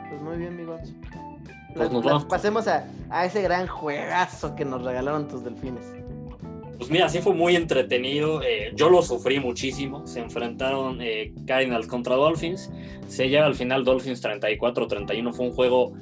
Pues 0.09 0.23
muy 0.23 0.37
bien, 0.39 0.53
amigos. 0.53 0.81
Pues 1.75 1.91
pasemos 2.25 2.67
a, 2.69 2.87
ese 3.25 3.43
gran 3.43 3.67
juegazo 3.67 4.55
que 4.55 4.65
nos 4.65 4.83
regalaron 4.83 5.29
tus 5.29 5.45
delfines. 5.45 5.95
Pues 6.79 6.91
mira, 6.91 7.09
sí 7.09 7.21
fue 7.21 7.35
muy 7.35 7.57
entretenido. 7.57 8.43
Eh, 8.43 8.73
yo 8.75 8.89
lo 8.89 9.03
sufrí 9.03 9.41
muchísimo. 9.41 10.07
Se 10.07 10.21
enfrentaron 10.21 11.01
eh, 11.01 11.33
Cardinals 11.47 11.87
contra 11.87 12.17
Dolphins. 12.17 12.71
Se 13.09 13.29
lleva 13.29 13.47
al 13.47 13.55
final 13.55 13.85
Dolphins 13.85 14.23
34-31. 14.23 15.33
Fue 15.33 15.47
un 15.47 15.53
juego 15.53 15.93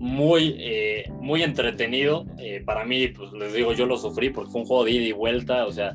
muy, 0.00 0.56
eh, 0.58 1.04
muy 1.20 1.42
entretenido. 1.42 2.24
Eh, 2.38 2.62
para 2.64 2.86
mí, 2.86 3.08
pues 3.08 3.32
les 3.32 3.52
digo, 3.52 3.74
yo 3.74 3.84
lo 3.84 3.98
sufrí 3.98 4.30
porque 4.30 4.50
fue 4.50 4.62
un 4.62 4.66
juego 4.66 4.84
de 4.84 4.92
ida 4.92 5.04
y 5.04 5.12
vuelta. 5.12 5.66
O 5.66 5.72
sea, 5.72 5.94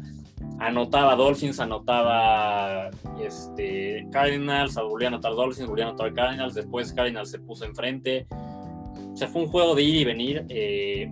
anotaba 0.60 1.16
Dolphins, 1.16 1.60
anotaba 1.60 2.90
este, 3.20 4.08
Cardinals, 4.12 4.76
volvía 4.76 5.08
a 5.08 5.12
anotar 5.12 5.34
Dolphins, 5.34 5.68
volvía 5.68 5.86
a 5.86 5.90
anotar 5.90 6.14
Cardinals. 6.14 6.54
Después 6.54 6.94
Cardinals 6.94 7.32
se 7.32 7.40
puso 7.40 7.66
enfrente. 7.66 8.28
O 8.32 9.16
sea, 9.16 9.28
fue 9.28 9.44
un 9.44 9.48
juego 9.48 9.76
de 9.76 9.84
ir 9.84 9.96
y 9.96 10.06
venir. 10.06 10.46
Eh, 10.50 11.12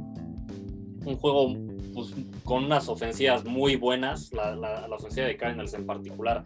un 1.06 1.18
juego 1.18 1.56
pues, 1.94 2.14
con 2.44 2.66
unas 2.66 2.88
ofensivas 2.90 3.46
muy 3.46 3.76
buenas. 3.76 4.32
La, 4.34 4.88
ofensiva 4.92 5.28
de 5.28 5.38
Cardinals 5.38 5.74
en 5.74 5.86
particular. 5.86 6.44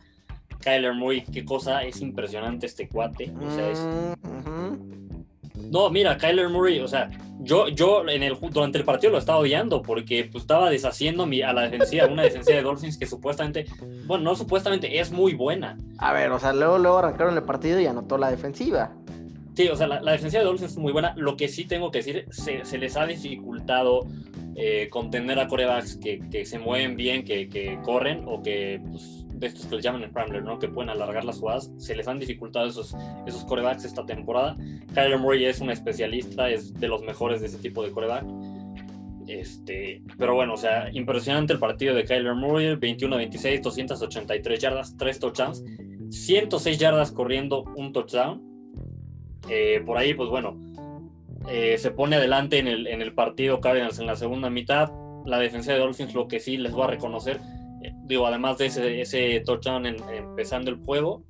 Kyler 0.59 0.93
Murray, 0.93 1.23
qué 1.23 1.45
cosa, 1.45 1.83
es 1.83 2.01
impresionante 2.01 2.65
este 2.65 2.87
cuate. 2.89 3.31
O 3.31 3.45
mm, 3.45 5.06
no, 5.71 5.89
mira, 5.89 6.17
Kyler 6.17 6.49
Murray, 6.49 6.79
o 6.79 6.87
sea, 6.87 7.09
yo, 7.39 7.69
yo 7.69 8.07
en 8.07 8.23
el, 8.23 8.37
durante 8.51 8.77
el 8.77 8.83
partido 8.83 9.11
lo 9.11 9.19
estaba 9.19 9.39
odiando 9.39 9.81
porque 9.81 10.27
pues, 10.31 10.43
estaba 10.43 10.69
deshaciendo 10.69 11.25
mi, 11.25 11.41
a 11.41 11.53
la 11.53 11.63
defensiva, 11.63 12.07
una 12.07 12.23
defensiva 12.23 12.57
de 12.57 12.63
Dolphins 12.63 12.97
que 12.97 13.05
supuestamente, 13.05 13.65
bueno, 14.05 14.23
no 14.23 14.35
supuestamente, 14.35 14.99
es 14.99 15.11
muy 15.11 15.33
buena. 15.33 15.77
A 15.99 16.13
ver, 16.13 16.31
o 16.31 16.39
sea, 16.39 16.53
luego, 16.53 16.77
luego 16.77 16.97
arrancaron 16.97 17.35
el 17.35 17.43
partido 17.43 17.79
y 17.79 17.85
anotó 17.85 18.17
la 18.17 18.31
defensiva. 18.31 18.93
Sí, 19.55 19.67
o 19.69 19.75
sea, 19.75 19.87
la, 19.87 20.11
defensiva 20.11 20.41
de 20.41 20.45
Dolphins 20.45 20.71
es 20.71 20.77
muy 20.77 20.91
buena. 20.91 21.13
Lo 21.15 21.35
que 21.35 21.47
sí 21.47 21.65
tengo 21.65 21.91
que 21.91 21.99
decir, 21.99 22.25
se, 22.29 22.63
se 22.63 22.77
les 22.77 22.95
ha 22.95 23.05
dificultado 23.05 24.05
eh, 24.55 24.87
contener 24.89 25.39
a 25.39 25.47
corebacks 25.47 25.97
que, 25.97 26.19
que, 26.31 26.45
se 26.45 26.59
mueven 26.59 26.95
bien, 26.95 27.23
que, 27.23 27.49
que 27.49 27.79
corren 27.83 28.23
o 28.27 28.41
que 28.41 28.81
pues, 28.87 29.26
de 29.37 29.47
estos 29.47 29.65
que 29.67 29.75
les 29.75 29.83
llaman 29.83 30.03
el 30.03 30.13
Rambler, 30.13 30.43
¿no? 30.43 30.57
Que 30.59 30.67
pueden 30.67 30.89
alargar 30.89 31.23
las 31.23 31.39
jugadas. 31.39 31.71
Se 31.77 31.95
les 31.95 32.07
han 32.07 32.19
dificultado 32.19 32.67
esos, 32.67 32.95
esos 33.25 33.45
corebacks 33.45 33.85
esta 33.85 34.05
temporada. 34.05 34.57
Kyler 34.93 35.19
Murray 35.19 35.45
es 35.45 35.61
un 35.61 35.69
especialista, 35.69 36.49
es 36.49 36.73
de 36.73 36.87
los 36.87 37.03
mejores 37.03 37.41
de 37.41 37.47
ese 37.47 37.59
tipo 37.59 37.83
de 37.83 37.91
coreback. 37.91 38.25
Este, 39.27 40.01
pero 40.17 40.35
bueno, 40.35 40.53
o 40.53 40.57
sea, 40.57 40.89
impresionante 40.91 41.53
el 41.53 41.59
partido 41.59 41.93
de 41.93 42.05
Kyler 42.05 42.33
Murray, 42.33 42.75
21-26, 42.75 43.61
283 43.61 44.59
yardas, 44.59 44.97
3 44.97 45.19
touchdowns, 45.19 45.63
106 46.09 46.77
yardas 46.77 47.11
corriendo, 47.11 47.63
un 47.75 47.93
touchdown. 47.93 48.41
Eh, 49.49 49.81
por 49.85 49.97
ahí, 49.97 50.13
pues 50.13 50.29
bueno, 50.29 50.57
eh, 51.49 51.77
se 51.77 51.91
pone 51.91 52.15
adelante 52.15 52.57
en 52.57 52.67
el, 52.67 52.87
en 52.87 53.01
el 53.01 53.13
partido 53.13 53.61
Cardinals 53.61 53.99
en 53.99 54.07
la 54.07 54.15
segunda 54.15 54.49
mitad. 54.49 54.91
La 55.25 55.39
defensa 55.39 55.73
de 55.73 55.79
Dolphins, 55.79 56.13
lo 56.13 56.27
que 56.27 56.39
sí 56.39 56.57
les 56.57 56.71
voy 56.71 56.83
a 56.83 56.87
reconocer, 56.87 57.39
digo, 58.05 58.27
además 58.27 58.57
de 58.57 58.67
ese, 58.67 59.01
ese 59.01 59.41
touchdown 59.45 59.85
empezando 59.85 60.71
el 60.71 60.77
juego, 60.77 61.23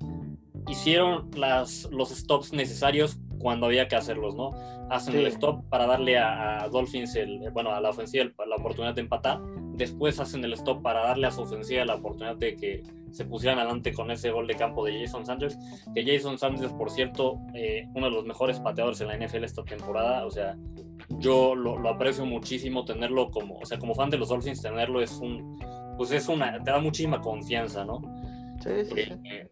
hicieron 0.68 1.30
las, 1.36 1.88
los 1.90 2.10
stops 2.10 2.52
necesarios 2.52 3.18
cuando 3.38 3.66
había 3.66 3.88
que 3.88 3.96
hacerlos, 3.96 4.34
¿no? 4.34 4.52
Hacen 4.90 5.16
el 5.16 5.26
stop 5.26 5.64
para 5.68 5.86
darle 5.86 6.18
a, 6.18 6.68
Dolphins, 6.70 7.14
el, 7.14 7.50
bueno, 7.52 7.70
a 7.70 7.80
la 7.80 7.90
ofensiva 7.90 8.30
la 8.46 8.56
oportunidad 8.56 8.94
de 8.94 9.02
empatar. 9.02 9.40
Después 9.74 10.18
hacen 10.18 10.44
el 10.44 10.52
stop 10.54 10.82
para 10.82 11.04
darle 11.04 11.26
a 11.28 11.30
su 11.30 11.42
ofensiva 11.42 11.84
la 11.84 11.96
oportunidad 11.96 12.36
de 12.36 12.56
que 12.56 12.82
se 13.10 13.24
pusieran 13.24 13.58
adelante 13.58 13.92
con 13.92 14.10
ese 14.10 14.30
gol 14.30 14.46
de 14.46 14.56
campo 14.56 14.84
de 14.84 15.00
Jason 15.00 15.24
Sanders. 15.24 15.56
Que 15.94 16.04
Jason 16.04 16.38
Sanders, 16.38 16.72
por 16.72 16.90
cierto, 16.90 17.38
eh, 17.54 17.86
uno 17.94 18.06
de 18.06 18.12
los 18.12 18.24
mejores 18.24 18.58
pateadores 18.60 19.00
en 19.00 19.08
la 19.08 19.16
NFL 19.16 19.44
esta 19.44 19.62
temporada. 19.62 20.26
O 20.26 20.30
sea, 20.30 20.56
yo 21.18 21.54
lo, 21.54 21.88
aprecio 21.88 22.26
muchísimo 22.26 22.84
tenerlo 22.84 23.30
como, 23.30 23.58
o 23.58 23.66
sea, 23.66 23.78
como 23.78 23.94
fan 23.94 24.10
de 24.10 24.18
los 24.18 24.28
Dolphins, 24.28 24.62
tenerlo 24.62 25.00
es 25.00 25.12
un, 25.18 25.58
pues 25.98 26.12
es 26.12 26.28
una, 26.28 26.62
te 26.62 26.70
da 26.70 26.78
muchísima 26.78 27.20
confianza, 27.20 27.84
¿no? 27.84 28.00
Sí, 28.62 28.70
sí. 28.84 29.00
Eh, 29.24 29.48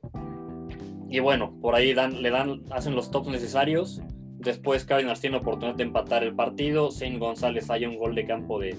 y 1.11 1.19
bueno, 1.19 1.53
por 1.61 1.75
ahí 1.75 1.93
dan, 1.93 2.23
le 2.23 2.31
dan, 2.31 2.63
hacen 2.71 2.95
los 2.95 3.11
tops 3.11 3.29
necesarios. 3.29 4.01
Después 4.39 4.85
Cardinals 4.85 5.21
tiene 5.21 5.37
oportunidad 5.39 5.77
de 5.77 5.83
empatar 5.83 6.23
el 6.23 6.35
partido. 6.35 6.91
Zane 6.91 7.19
González 7.19 7.67
falla 7.67 7.89
un 7.89 7.99
gol 7.99 8.15
de 8.15 8.25
campo 8.25 8.59
de, 8.61 8.75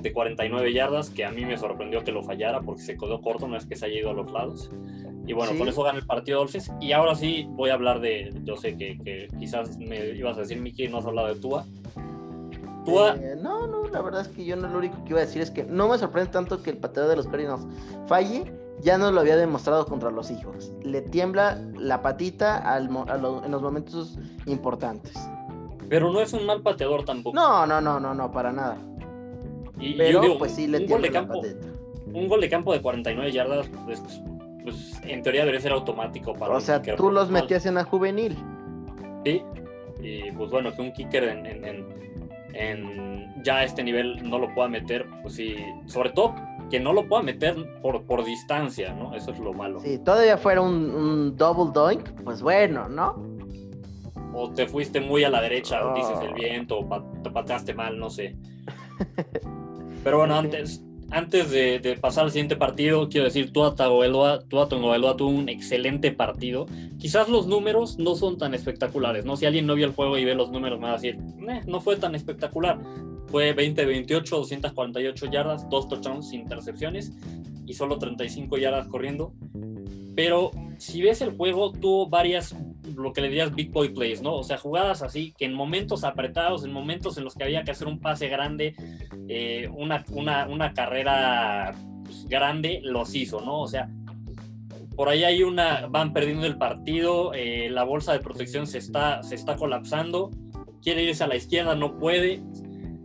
de 0.00 0.12
49 0.12 0.72
yardas, 0.72 1.10
que 1.10 1.24
a 1.24 1.30
mí 1.30 1.44
me 1.44 1.58
sorprendió 1.58 2.04
que 2.04 2.12
lo 2.12 2.22
fallara 2.22 2.60
porque 2.60 2.82
se 2.82 2.96
quedó 2.96 3.20
corto, 3.20 3.48
no 3.48 3.56
es 3.56 3.66
que 3.66 3.76
se 3.76 3.86
haya 3.86 3.98
ido 3.98 4.10
a 4.10 4.14
los 4.14 4.30
lados. 4.30 4.70
Y 5.26 5.32
bueno, 5.34 5.58
con 5.58 5.68
eso 5.68 5.82
gana 5.82 5.98
el 5.98 6.06
partido 6.06 6.38
Dolphins. 6.38 6.72
Y 6.80 6.92
ahora 6.92 7.14
sí 7.14 7.46
voy 7.50 7.70
a 7.70 7.74
hablar 7.74 8.00
de, 8.00 8.32
yo 8.44 8.56
sé 8.56 8.76
que, 8.76 8.96
que 8.98 9.28
quizás 9.38 9.76
me 9.76 10.10
ibas 10.10 10.38
a 10.38 10.40
decir, 10.40 10.60
Miki, 10.60 10.88
no 10.88 10.98
has 10.98 11.06
hablado 11.06 11.34
de 11.34 11.40
Tua. 11.40 11.66
Eh, 12.88 13.36
no, 13.40 13.66
no, 13.66 13.88
la 13.88 14.00
verdad 14.00 14.22
es 14.22 14.28
que 14.28 14.44
yo 14.44 14.56
no 14.56 14.68
lo 14.68 14.78
único 14.78 15.02
que 15.04 15.10
iba 15.10 15.20
a 15.20 15.24
decir 15.24 15.42
es 15.42 15.50
que 15.50 15.64
no 15.64 15.88
me 15.88 15.98
sorprende 15.98 16.30
tanto 16.30 16.62
que 16.62 16.70
el 16.70 16.76
pateador 16.76 17.10
de 17.10 17.16
los 17.16 17.26
Cardinals 17.26 17.66
falle 18.06 18.52
ya 18.80 18.98
no 18.98 19.10
lo 19.10 19.20
había 19.20 19.36
demostrado 19.36 19.86
contra 19.86 20.10
los 20.10 20.30
hijos. 20.30 20.72
Le 20.82 21.02
tiembla 21.02 21.60
la 21.76 22.02
patita 22.02 22.78
en 22.78 22.92
los 23.50 23.62
momentos 23.62 24.18
importantes. 24.46 25.14
Pero 25.88 26.12
no 26.12 26.20
es 26.20 26.32
un 26.32 26.46
mal 26.46 26.62
pateador 26.62 27.04
tampoco. 27.04 27.34
No, 27.34 27.66
no, 27.66 27.80
no, 27.80 27.98
no, 27.98 28.14
no, 28.14 28.30
para 28.30 28.52
nada. 28.52 28.78
Y, 29.80 29.94
Pero 29.94 30.38
pues 30.38 30.52
sí 30.52 30.66
le 30.66 30.80
tiembla 30.80 31.10
la 31.10 31.26
patita. 31.26 31.66
Un 32.06 32.28
gol 32.28 32.40
de 32.40 32.48
campo 32.48 32.72
de 32.72 32.80
49 32.80 33.32
yardas, 33.32 33.68
pues, 33.84 34.02
pues 34.62 35.00
en 35.02 35.22
teoría 35.22 35.42
debería 35.42 35.60
ser 35.60 35.72
automático 35.72 36.34
para 36.34 36.54
O 36.54 36.60
sea, 36.60 36.80
tú 36.82 37.10
los 37.10 37.30
metías 37.30 37.66
en 37.66 37.74
la 37.74 37.84
juvenil. 37.84 38.36
Sí, 39.24 39.42
y 40.00 40.30
pues 40.32 40.50
bueno, 40.50 40.74
que 40.74 40.82
un 40.82 40.92
kicker 40.92 41.24
en, 41.24 41.46
en, 41.46 41.86
ya 43.42 43.56
a 43.58 43.64
este 43.64 43.82
nivel 43.82 44.28
no 44.28 44.38
lo 44.38 44.52
pueda 44.54 44.68
meter, 44.68 45.06
pues 45.22 45.34
sí, 45.34 45.56
sobre 45.86 46.10
todo 46.10 46.34
que 46.70 46.80
no 46.80 46.92
lo 46.92 47.08
pueda 47.08 47.22
meter 47.22 47.80
por, 47.80 48.04
por 48.04 48.24
distancia, 48.24 48.92
¿no? 48.92 49.14
Eso 49.14 49.30
es 49.32 49.38
lo 49.38 49.52
malo. 49.52 49.80
Si 49.80 49.98
todavía 49.98 50.36
fuera 50.36 50.60
un, 50.60 51.36
double 51.36 51.72
doink, 51.72 52.10
pues 52.24 52.42
bueno, 52.42 52.88
¿no? 52.88 53.16
O 54.34 54.50
te 54.50 54.66
fuiste 54.66 55.00
muy 55.00 55.24
a 55.24 55.30
la 55.30 55.40
derecha, 55.40 55.84
o 55.86 55.94
dices 55.94 56.18
el 56.22 56.32
oh. 56.32 56.34
viento, 56.34 56.78
o 56.78 57.02
te 57.22 57.30
pateaste 57.30 57.74
mal, 57.74 57.98
no 57.98 58.10
sé. 58.10 58.36
Pero 60.04 60.18
bueno, 60.18 60.36
antes, 60.36 60.84
antes 61.10 61.50
de, 61.50 61.98
pasar 62.00 62.24
al 62.24 62.30
siguiente 62.30 62.56
partido, 62.56 63.08
quiero 63.08 63.24
decir, 63.24 63.52
Tua 63.52 63.74
Tagovailoa, 63.74 64.44
tuvo 64.48 65.28
un 65.28 65.48
excelente 65.48 66.12
partido. 66.12 66.66
Quizás 66.98 67.28
los 67.28 67.46
números 67.46 67.98
no 67.98 68.14
son 68.14 68.36
tan 68.36 68.54
espectaculares, 68.54 69.24
¿no? 69.24 69.36
Si 69.36 69.46
alguien 69.46 69.66
no 69.66 69.74
vio 69.74 69.86
el 69.86 69.92
juego 69.92 70.18
y 70.18 70.24
ve 70.24 70.34
los 70.34 70.50
números, 70.50 70.78
me 70.78 70.86
va 70.86 70.92
a 70.92 70.96
decir, 70.96 71.18
no 71.66 71.80
fue 71.80 71.96
tan 71.96 72.14
espectacular. 72.14 72.78
Fue 73.28 73.54
20-28, 73.54 74.28
248 74.28 75.26
yardas, 75.30 75.68
dos 75.68 75.88
touchdowns 75.88 76.30
sin 76.30 76.40
intercepciones 76.40 77.12
y 77.66 77.74
solo 77.74 77.98
35 77.98 78.56
yardas 78.58 78.88
corriendo. 78.88 79.32
Pero 80.14 80.50
si 80.78 81.02
ves 81.02 81.20
el 81.20 81.36
juego, 81.36 81.72
tuvo 81.72 82.08
varias, 82.08 82.54
lo 82.98 83.12
que 83.12 83.20
le 83.20 83.28
dirías 83.28 83.54
big 83.54 83.70
boy 83.70 83.90
plays, 83.90 84.22
¿no? 84.22 84.34
O 84.34 84.42
sea, 84.42 84.58
jugadas 84.58 85.02
así 85.02 85.32
que 85.38 85.44
en 85.44 85.54
momentos 85.54 86.04
apretados, 86.04 86.64
en 86.64 86.72
momentos 86.72 87.16
en 87.18 87.24
los 87.24 87.34
que 87.34 87.44
había 87.44 87.64
que 87.64 87.70
hacer 87.70 87.86
un 87.86 88.00
pase 88.00 88.28
grande, 88.28 88.74
eh, 89.28 89.68
una, 89.74 90.04
una, 90.48 90.72
carrera 90.74 91.74
pues, 92.04 92.26
grande, 92.28 92.80
los 92.82 93.14
hizo, 93.14 93.40
¿no? 93.40 93.60
O 93.60 93.68
sea, 93.68 93.88
por 94.96 95.08
ahí 95.08 95.24
hay 95.24 95.42
una, 95.42 95.86
van 95.86 96.12
perdiendo 96.12 96.46
el 96.46 96.58
partido, 96.58 97.32
eh, 97.34 97.70
la 97.70 97.84
bolsa 97.84 98.12
de 98.12 98.20
protección 98.20 98.66
se 98.66 98.78
está, 98.78 99.22
se 99.22 99.36
está 99.36 99.56
colapsando, 99.56 100.30
quiere 100.82 101.04
irse 101.04 101.22
a 101.22 101.28
la 101.28 101.36
izquierda, 101.36 101.76
no 101.76 101.98
puede, 101.98 102.42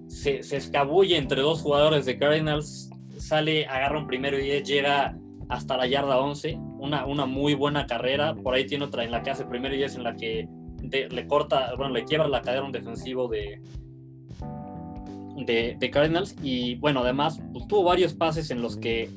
se, 0.07 0.39
escabulle 0.39 1.17
entre 1.17 1.41
dos 1.41 1.61
jugadores 1.61 2.05
de 2.05 2.17
Cardinals, 2.17 2.89
sale, 3.17 3.67
agarra 3.67 3.99
un 3.99 4.07
primero 4.07 4.39
y 4.39 4.63
llega 4.63 5.15
hasta 5.49 5.77
la 5.77 5.87
yarda 5.87 6.19
11, 6.19 6.57
una, 6.79 7.05
una 7.05 7.25
muy 7.25 7.53
buena 7.53 7.85
carrera, 7.85 8.35
por 8.35 8.53
ahí 8.53 8.65
tiene 8.65 8.85
otra 8.85 9.03
en 9.03 9.11
la 9.11 9.21
que 9.23 9.31
hace 9.31 9.45
primero 9.45 9.75
y 9.75 9.83
es 9.83 9.95
en 9.95 10.03
la 10.03 10.15
que 10.15 10.47
le 10.91 11.27
corta, 11.27 11.73
bueno, 11.75 11.93
le 11.93 12.03
quiebra 12.03 12.27
la 12.27 12.41
cadera 12.41 12.63
a 12.63 12.65
un 12.65 12.71
defensivo 12.71 13.27
de, 13.27 13.61
de, 15.45 15.89
Cardinals. 15.91 16.35
Y 16.43 16.75
bueno, 16.75 17.01
además 17.01 17.41
pues, 17.53 17.67
tuvo 17.67 17.83
varios 17.83 18.13
pases 18.13 18.51
en 18.51 18.61
los 18.61 18.77
que 18.77 19.09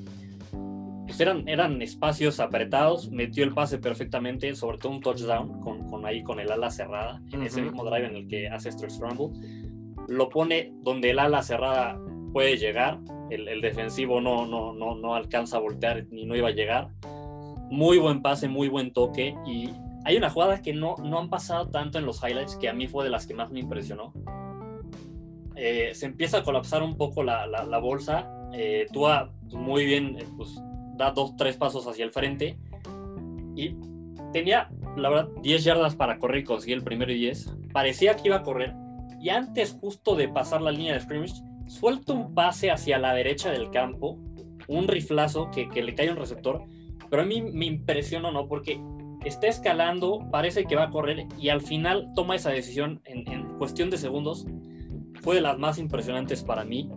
pues, 1.06 1.20
eran, 1.20 1.48
eran 1.48 1.80
espacios 1.82 2.40
apretados, 2.40 3.10
metió 3.10 3.44
el 3.44 3.52
pase 3.52 3.78
perfectamente, 3.78 4.54
sobre 4.54 4.78
todo 4.78 4.92
un 4.92 5.00
touchdown 5.00 5.60
con, 5.60 5.88
con 5.88 6.06
ahí 6.06 6.22
con 6.22 6.40
el 6.40 6.50
ala 6.50 6.70
cerrada, 6.70 7.22
en 7.32 7.42
ese 7.42 7.62
mismo 7.62 7.84
drive 7.84 8.06
en 8.06 8.16
el 8.16 8.28
que 8.28 8.48
hace 8.48 8.70
Stress 8.70 8.98
Rumble. 8.98 9.38
Lo 10.08 10.28
pone 10.28 10.72
donde 10.82 11.10
el 11.10 11.18
ala 11.18 11.42
cerrada 11.42 11.98
puede 12.36 12.58
llegar, 12.58 12.98
el, 13.30 13.62
defensivo 13.62 14.20
no, 14.20 14.44
no, 14.44 14.74
no, 14.74 14.94
no 14.94 15.14
alcanza 15.14 15.56
a 15.56 15.60
voltear 15.60 16.04
ni 16.10 16.26
no 16.26 16.36
iba 16.36 16.48
a 16.48 16.50
llegar. 16.50 16.90
Muy 17.70 17.96
buen 17.96 18.20
pase, 18.20 18.46
muy 18.46 18.68
buen 18.68 18.92
toque 18.92 19.34
y 19.46 19.70
hay 20.04 20.18
una 20.18 20.28
jugada 20.28 20.60
que 20.60 20.74
no, 20.74 20.96
no 21.02 21.18
han 21.18 21.30
pasado 21.30 21.70
tanto 21.70 21.96
en 21.96 22.04
los 22.04 22.22
highlights 22.22 22.56
que 22.56 22.68
a 22.68 22.74
mí 22.74 22.88
fue 22.88 23.04
de 23.04 23.10
las 23.10 23.26
que 23.26 23.32
más 23.32 23.50
me 23.50 23.60
impresionó. 23.60 24.12
Eh, 25.54 25.92
se 25.94 26.04
empieza 26.04 26.36
a 26.36 26.42
colapsar 26.42 26.82
un 26.82 26.98
poco 26.98 27.22
la, 27.22 27.46
la, 27.46 27.78
bolsa. 27.78 28.30
Eh, 28.52 28.84
Tua 28.92 29.32
muy 29.52 29.86
bien, 29.86 30.18
eh, 30.18 30.26
pues 30.36 30.60
da 30.94 31.12
dos, 31.12 31.36
tres 31.36 31.56
pasos 31.56 31.86
hacia 31.86 32.04
el 32.04 32.10
frente 32.10 32.58
y 33.56 33.76
tenía, 34.34 34.68
la 34.94 35.08
verdad, 35.08 35.28
10 35.40 35.64
yardas 35.64 35.96
para 35.96 36.18
correr 36.18 36.42
y 36.42 36.44
conseguir 36.44 36.76
el 36.76 36.84
primero 36.84 37.10
y 37.10 37.18
10. 37.18 37.56
Parecía 37.72 38.14
que 38.14 38.28
iba 38.28 38.36
a 38.36 38.42
correr, 38.42 38.74
y 39.20 39.30
antes 39.30 39.76
justo 39.80 40.14
de 40.14 40.28
pasar 40.28 40.60
la 40.60 40.70
línea 40.70 40.92
de 40.92 41.00
scrimmage, 41.00 41.42
suelta 41.66 42.12
un 42.12 42.34
pase 42.34 42.70
hacia 42.70 42.98
la 42.98 43.14
derecha 43.14 43.50
del 43.50 43.70
campo, 43.70 44.18
un 44.68 44.88
riflazo 44.88 45.50
que, 45.50 45.66
le 45.82 45.94
cae 45.94 46.10
un 46.10 46.16
receptor, 46.16 46.64
pero 47.10 47.22
a 47.22 47.24
mí 47.24 47.42
me 47.42 47.66
impresionó, 47.66 48.32
¿no? 48.32 48.48
Porque 48.48 48.80
está 49.24 49.46
escalando, 49.48 50.26
parece 50.30 50.64
que 50.64 50.76
va 50.76 50.84
a 50.84 50.90
correr 50.90 51.26
y 51.38 51.48
al 51.48 51.60
final 51.60 52.10
toma 52.14 52.36
esa 52.36 52.50
decisión 52.50 53.00
en, 53.04 53.44
cuestión 53.58 53.90
de 53.90 53.98
segundos. 53.98 54.46
Fue 55.22 55.36
de 55.36 55.40
las 55.40 55.58
más 55.58 55.78
impresionantes 55.78 56.42
para 56.44 56.64
mí. 56.64 56.90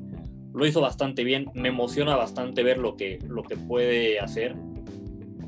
Lo 0.54 0.66
hizo 0.66 0.82
bastante 0.82 1.24
bien, 1.24 1.50
me 1.54 1.70
emociona 1.70 2.16
bastante 2.16 2.64
ver 2.64 2.78
lo 2.78 2.96
que, 2.96 3.20
lo 3.28 3.44
que 3.44 3.56
puede 3.56 4.20
hacer. 4.20 4.56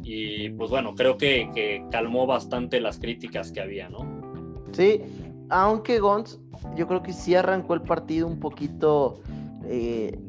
Y 0.03 0.49
pues 0.51 0.69
bueno, 0.69 0.95
creo 0.95 1.17
que, 1.17 1.49
que 1.53 1.84
calmó 1.91 2.26
bastante 2.26 2.82
las 2.82 2.99
críticas 2.99 3.51
que 3.51 3.61
había, 3.61 3.89
¿no? 3.89 3.99
Sí, 4.72 5.01
aunque 5.49 5.99
Gons 5.99 6.41
yo 6.76 6.88
creo 6.88 7.03
que 7.03 7.14
sí 7.14 7.36
arrancó 7.36 7.74
el 7.74 7.82
partido 7.82 8.28
un 8.28 8.39
poquito 8.39 9.22
eh, 9.66 10.20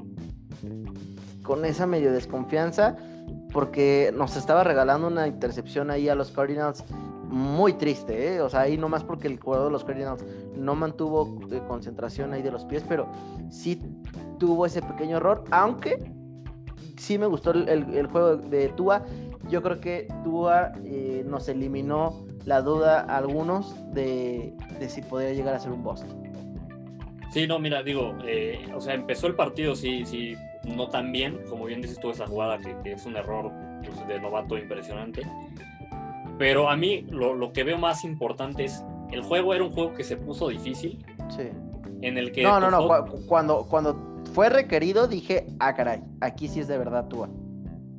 con 1.42 1.64
esa 1.64 1.86
medio 1.86 2.12
desconfianza, 2.12 2.96
porque 3.52 4.12
nos 4.16 4.36
estaba 4.36 4.64
regalando 4.64 5.08
una 5.08 5.26
intercepción 5.26 5.90
ahí 5.90 6.08
a 6.08 6.14
los 6.14 6.30
Cardinals 6.30 6.84
muy 7.28 7.72
triste, 7.74 8.34
¿eh? 8.34 8.40
o 8.40 8.48
sea, 8.50 8.60
ahí 8.60 8.76
nomás 8.76 9.04
porque 9.04 9.26
el 9.26 9.40
jugador 9.40 9.66
de 9.66 9.72
los 9.72 9.84
Cardinals 9.84 10.24
no 10.54 10.74
mantuvo 10.74 11.40
eh, 11.50 11.62
concentración 11.66 12.32
ahí 12.32 12.42
de 12.42 12.50
los 12.50 12.64
pies, 12.64 12.84
pero 12.86 13.08
sí 13.50 13.80
tuvo 14.38 14.66
ese 14.66 14.82
pequeño 14.82 15.16
error, 15.16 15.44
aunque 15.50 16.12
sí 16.98 17.18
me 17.18 17.26
gustó 17.26 17.52
el, 17.52 18.06
juego 18.06 18.36
de 18.36 18.68
Tua, 18.70 19.02
yo 19.48 19.62
creo 19.62 19.80
que 19.80 20.08
Tua 20.24 20.72
nos 21.24 21.48
eliminó 21.48 22.24
la 22.44 22.60
duda 22.60 23.00
a 23.00 23.16
algunos 23.16 23.74
de, 23.92 24.54
de 24.78 24.88
si 24.88 25.02
podría 25.02 25.32
llegar 25.32 25.54
a 25.54 25.58
ser 25.58 25.72
un 25.72 25.82
Boston. 25.82 26.21
Sí, 27.32 27.46
no, 27.46 27.58
mira, 27.58 27.82
digo, 27.82 28.14
eh, 28.26 28.68
o 28.74 28.80
sea, 28.80 28.92
empezó 28.92 29.26
el 29.26 29.34
partido, 29.34 29.74
sí, 29.74 30.04
sí, 30.04 30.36
no 30.64 30.88
tan 30.88 31.12
bien, 31.12 31.40
como 31.48 31.64
bien 31.64 31.80
dices 31.80 31.98
tú, 31.98 32.10
esa 32.10 32.26
jugada 32.26 32.58
que, 32.58 32.92
es 32.92 33.06
un 33.06 33.16
error 33.16 33.50
pues, 33.82 34.06
de 34.06 34.20
novato 34.20 34.58
impresionante. 34.58 35.22
Pero 36.38 36.68
a 36.68 36.76
mí 36.76 37.06
lo, 37.08 37.34
lo, 37.34 37.52
que 37.52 37.64
veo 37.64 37.78
más 37.78 38.04
importante 38.04 38.64
es, 38.64 38.84
el 39.10 39.22
juego 39.22 39.54
era 39.54 39.64
un 39.64 39.72
juego 39.72 39.94
que 39.94 40.04
se 40.04 40.18
puso 40.18 40.48
difícil. 40.48 40.98
Sí. 41.30 41.48
En 42.02 42.18
el 42.18 42.32
que... 42.32 42.42
No, 42.42 42.60
no, 42.60 42.70
no, 42.70 42.86
cuando, 43.26 43.66
cuando 43.66 44.22
fue 44.34 44.50
requerido, 44.50 45.08
dije, 45.08 45.46
ah, 45.58 45.74
caray, 45.74 46.00
aquí 46.20 46.48
sí 46.48 46.60
es 46.60 46.68
de 46.68 46.76
verdad 46.76 47.08
Tua. 47.08 47.30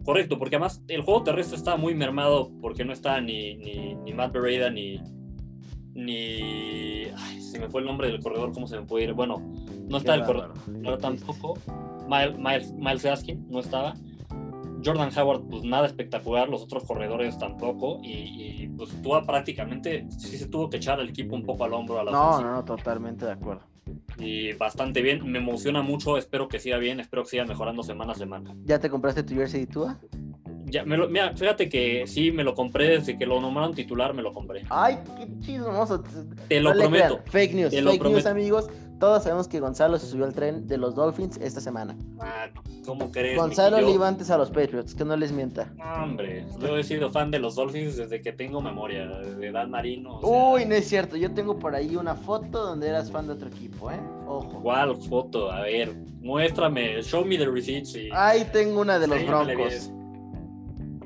Correcto, 0.03 0.37
porque 0.37 0.57
además 0.57 0.83
el 0.89 1.01
juego 1.01 1.23
terrestre 1.23 1.57
está 1.57 1.77
muy 1.77 1.95
mermado 1.95 2.51
porque 2.61 2.83
no 2.83 2.91
está 2.93 3.21
ni, 3.21 3.55
ni, 3.55 3.95
ni 3.95 4.13
Matt 4.13 4.33
Bereda 4.33 4.69
ni. 4.69 5.01
Ni. 5.93 7.05
Ay, 7.15 7.41
se 7.41 7.59
me 7.59 7.69
fue 7.69 7.81
el 7.81 7.87
nombre 7.87 8.07
del 8.07 8.21
corredor, 8.21 8.51
¿cómo 8.53 8.67
se 8.67 8.79
me 8.79 8.85
puede 8.85 9.05
ir? 9.05 9.13
Bueno, 9.13 9.41
no 9.89 9.97
está 9.97 10.15
el 10.15 10.23
corredor, 10.23 10.53
tampoco. 10.99 11.57
Miles, 12.07 12.37
Miles, 12.37 12.73
Miles 12.73 13.03
Gaskin 13.03 13.47
no 13.49 13.59
estaba. 13.59 13.93
Jordan 14.85 15.17
Howard, 15.17 15.43
pues 15.49 15.63
nada 15.63 15.87
espectacular, 15.87 16.49
los 16.49 16.61
otros 16.61 16.83
corredores 16.83 17.37
tampoco, 17.37 17.99
y, 18.03 18.67
pues 18.75 18.89
Tua 19.01 19.23
prácticamente 19.23 20.05
sí 20.09 20.37
se 20.37 20.47
tuvo 20.47 20.69
que 20.69 20.77
echar 20.77 20.99
el 20.99 21.09
equipo 21.09 21.35
un 21.35 21.43
poco 21.43 21.63
al 21.63 21.73
hombro 21.73 21.99
a 21.99 22.03
la 22.03 22.11
No, 22.11 22.41
no, 22.41 22.51
no, 22.51 22.65
totalmente 22.65 23.25
de 23.25 23.31
acuerdo. 23.31 23.63
Y 24.17 24.53
bastante 24.53 25.01
bien, 25.01 25.25
me 25.29 25.39
emociona 25.39 25.81
mucho, 25.81 26.17
espero 26.17 26.47
que 26.47 26.59
siga 26.59 26.77
bien, 26.77 26.99
espero 26.99 27.23
que 27.23 27.29
siga 27.29 27.45
mejorando 27.45 27.83
semana 27.83 28.11
a 28.11 28.15
semana. 28.15 28.53
¿Ya 28.65 28.79
te 28.79 28.89
compraste 28.89 29.23
tu 29.23 29.35
jersey 29.35 29.65
Tua? 29.65 29.99
Ya, 30.73 30.83
me 30.83 30.97
lo, 30.97 31.07
mira, 31.07 31.37
fíjate 31.37 31.69
que 31.69 32.07
sí, 32.07 32.31
me 32.31 32.43
lo 32.43 32.55
compré 32.55 32.97
desde 32.97 33.15
que 33.15 33.27
lo 33.27 33.39
nombraron 33.39 33.75
titular, 33.75 34.11
me 34.15 34.23
lo 34.23 34.33
compré. 34.33 34.63
Ay, 34.71 34.97
qué 35.19 35.27
chismoso. 35.39 36.03
Te 36.47 36.59
lo 36.59 36.73
prometo. 36.73 37.19
Fake 37.25 37.53
news, 37.53 37.75
fake 37.75 38.03
news, 38.03 38.25
amigos. 38.25 38.67
Todos 38.99 39.21
sabemos 39.21 39.47
que 39.47 39.59
Gonzalo 39.59 39.99
se 39.99 40.07
subió 40.07 40.25
al 40.25 40.33
tren 40.33 40.65
de 40.65 40.79
los 40.79 40.95
Dolphins 40.95 41.37
esta 41.37 41.61
semana. 41.61 41.95
Ah, 42.19 42.49
¿cómo 42.87 43.11
crees? 43.11 43.37
Gonzalo 43.37 43.81
le 43.81 43.91
iba 43.91 44.07
antes 44.07 44.31
a 44.31 44.37
los 44.37 44.49
Patriots, 44.49 44.95
que 44.95 45.05
no 45.05 45.15
les 45.15 45.31
mienta. 45.31 45.71
hombre, 46.01 46.43
yo 46.59 46.75
he 46.75 46.83
sido 46.83 47.11
fan 47.11 47.29
de 47.29 47.37
los 47.37 47.53
Dolphins 47.53 47.95
desde 47.97 48.19
que 48.21 48.31
tengo 48.31 48.59
memoria, 48.59 49.05
de 49.05 49.51
Dan 49.51 49.69
Marino. 49.69 50.21
Uy, 50.21 50.65
no 50.65 50.73
es 50.73 50.87
cierto. 50.87 51.17
Yo 51.17 51.31
tengo 51.35 51.59
por 51.59 51.75
ahí 51.75 51.95
una 51.95 52.15
foto 52.15 52.65
donde 52.65 52.89
eras 52.89 53.11
fan 53.11 53.27
de 53.27 53.33
otro 53.33 53.49
equipo, 53.49 53.91
¿eh? 53.91 53.99
Ojo. 54.25 54.59
¿Cuál 54.63 54.95
foto? 54.95 55.51
A 55.51 55.61
ver, 55.61 55.93
muéstrame, 56.19 56.99
show 57.03 57.23
me 57.23 57.37
the 57.37 57.45
receipts. 57.45 57.95
Ahí 58.11 58.43
tengo 58.51 58.81
una 58.81 58.97
de 58.97 59.05
los 59.05 59.23
Broncos. 59.27 59.91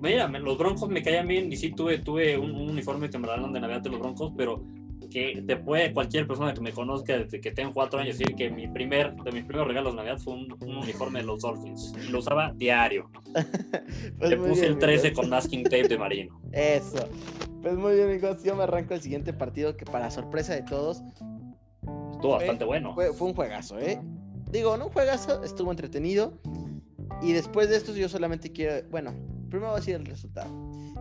Mira, 0.01 0.27
los 0.27 0.57
Broncos 0.57 0.89
me 0.89 1.01
caían 1.01 1.27
bien 1.27 1.51
y 1.51 1.57
sí 1.57 1.71
tuve, 1.71 1.99
tuve 1.99 2.37
un, 2.37 2.51
uniforme 2.51 3.09
que 3.09 3.17
me 3.17 3.27
regalaron 3.27 3.53
de 3.53 3.59
Navidad 3.59 3.81
de 3.81 3.89
los 3.89 3.99
Broncos, 3.99 4.33
pero 4.35 4.63
que 5.09 5.43
te 5.45 5.55
puede 5.57 5.93
cualquier 5.93 6.27
persona 6.27 6.53
que 6.53 6.61
me 6.61 6.71
conozca 6.71 7.17
desde 7.17 7.39
que 7.39 7.51
tengo 7.51 7.73
cuatro 7.73 7.99
años 7.99 8.17
decir 8.17 8.35
que 8.35 8.49
mi 8.49 8.67
primer, 8.67 9.15
de 9.15 9.31
mis 9.31 9.45
primeros 9.45 9.67
regalos 9.67 9.93
de 9.93 9.97
Navidad 9.97 10.17
fue 10.19 10.33
un, 10.33 10.57
uniforme 10.61 11.19
de 11.19 11.25
los 11.25 11.41
Dolphins. 11.41 11.93
Y 12.05 12.11
lo 12.11 12.19
usaba 12.19 12.51
diario. 12.55 13.09
pues 14.17 14.29
Le 14.29 14.37
puse 14.37 14.65
el 14.65 14.77
13 14.77 15.13
con 15.13 15.29
masking 15.29 15.63
tape 15.63 15.87
de 15.87 15.97
Marino. 15.97 16.41
Eso. 16.51 17.07
Pues 17.61 17.75
muy 17.75 17.95
bien, 17.95 18.09
amigos. 18.09 18.43
Yo 18.43 18.55
me 18.55 18.63
arranco 18.63 18.93
el 18.93 19.01
siguiente 19.01 19.33
partido 19.33 19.77
que 19.77 19.85
para 19.85 20.11
sorpresa 20.11 20.53
de 20.53 20.63
todos... 20.63 21.01
Estuvo 22.11 22.33
bastante 22.33 22.65
bueno. 22.65 22.93
Fue, 22.95 23.13
fue 23.13 23.27
un 23.27 23.33
juegazo, 23.35 23.79
¿eh? 23.79 24.01
Digo, 24.51 24.75
no 24.77 24.87
un 24.87 24.91
juegazo, 24.91 25.43
estuvo 25.43 25.71
entretenido. 25.71 26.33
Y 27.21 27.33
después 27.33 27.69
de 27.69 27.77
esto 27.77 27.95
yo 27.95 28.09
solamente 28.09 28.51
quiero... 28.51 28.87
Bueno, 28.89 29.13
primero 29.49 29.71
va 29.71 29.77
a 29.77 29.81
ser 29.81 29.95
el 29.95 30.05
resultado. 30.05 30.49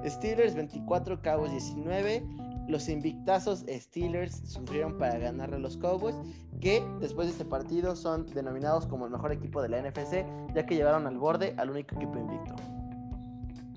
Steelers 0.04 0.54
24, 0.54 1.20
Cowboys 1.22 1.52
19. 1.52 2.22
Los 2.68 2.88
invictazos 2.88 3.64
Steelers 3.68 4.42
sufrieron 4.44 4.98
para 4.98 5.18
ganarle 5.18 5.56
a 5.56 5.58
los 5.60 5.76
Cowboys, 5.76 6.16
que 6.60 6.84
después 7.00 7.28
de 7.28 7.32
este 7.32 7.44
partido 7.44 7.94
son 7.94 8.26
denominados 8.26 8.86
como 8.86 9.04
el 9.04 9.12
mejor 9.12 9.32
equipo 9.32 9.62
de 9.62 9.68
la 9.68 9.80
NFC, 9.80 10.24
ya 10.54 10.66
que 10.66 10.74
llevaron 10.74 11.06
al 11.06 11.16
borde 11.16 11.54
al 11.58 11.70
único 11.70 11.94
equipo 11.94 12.18
invicto. 12.18 12.54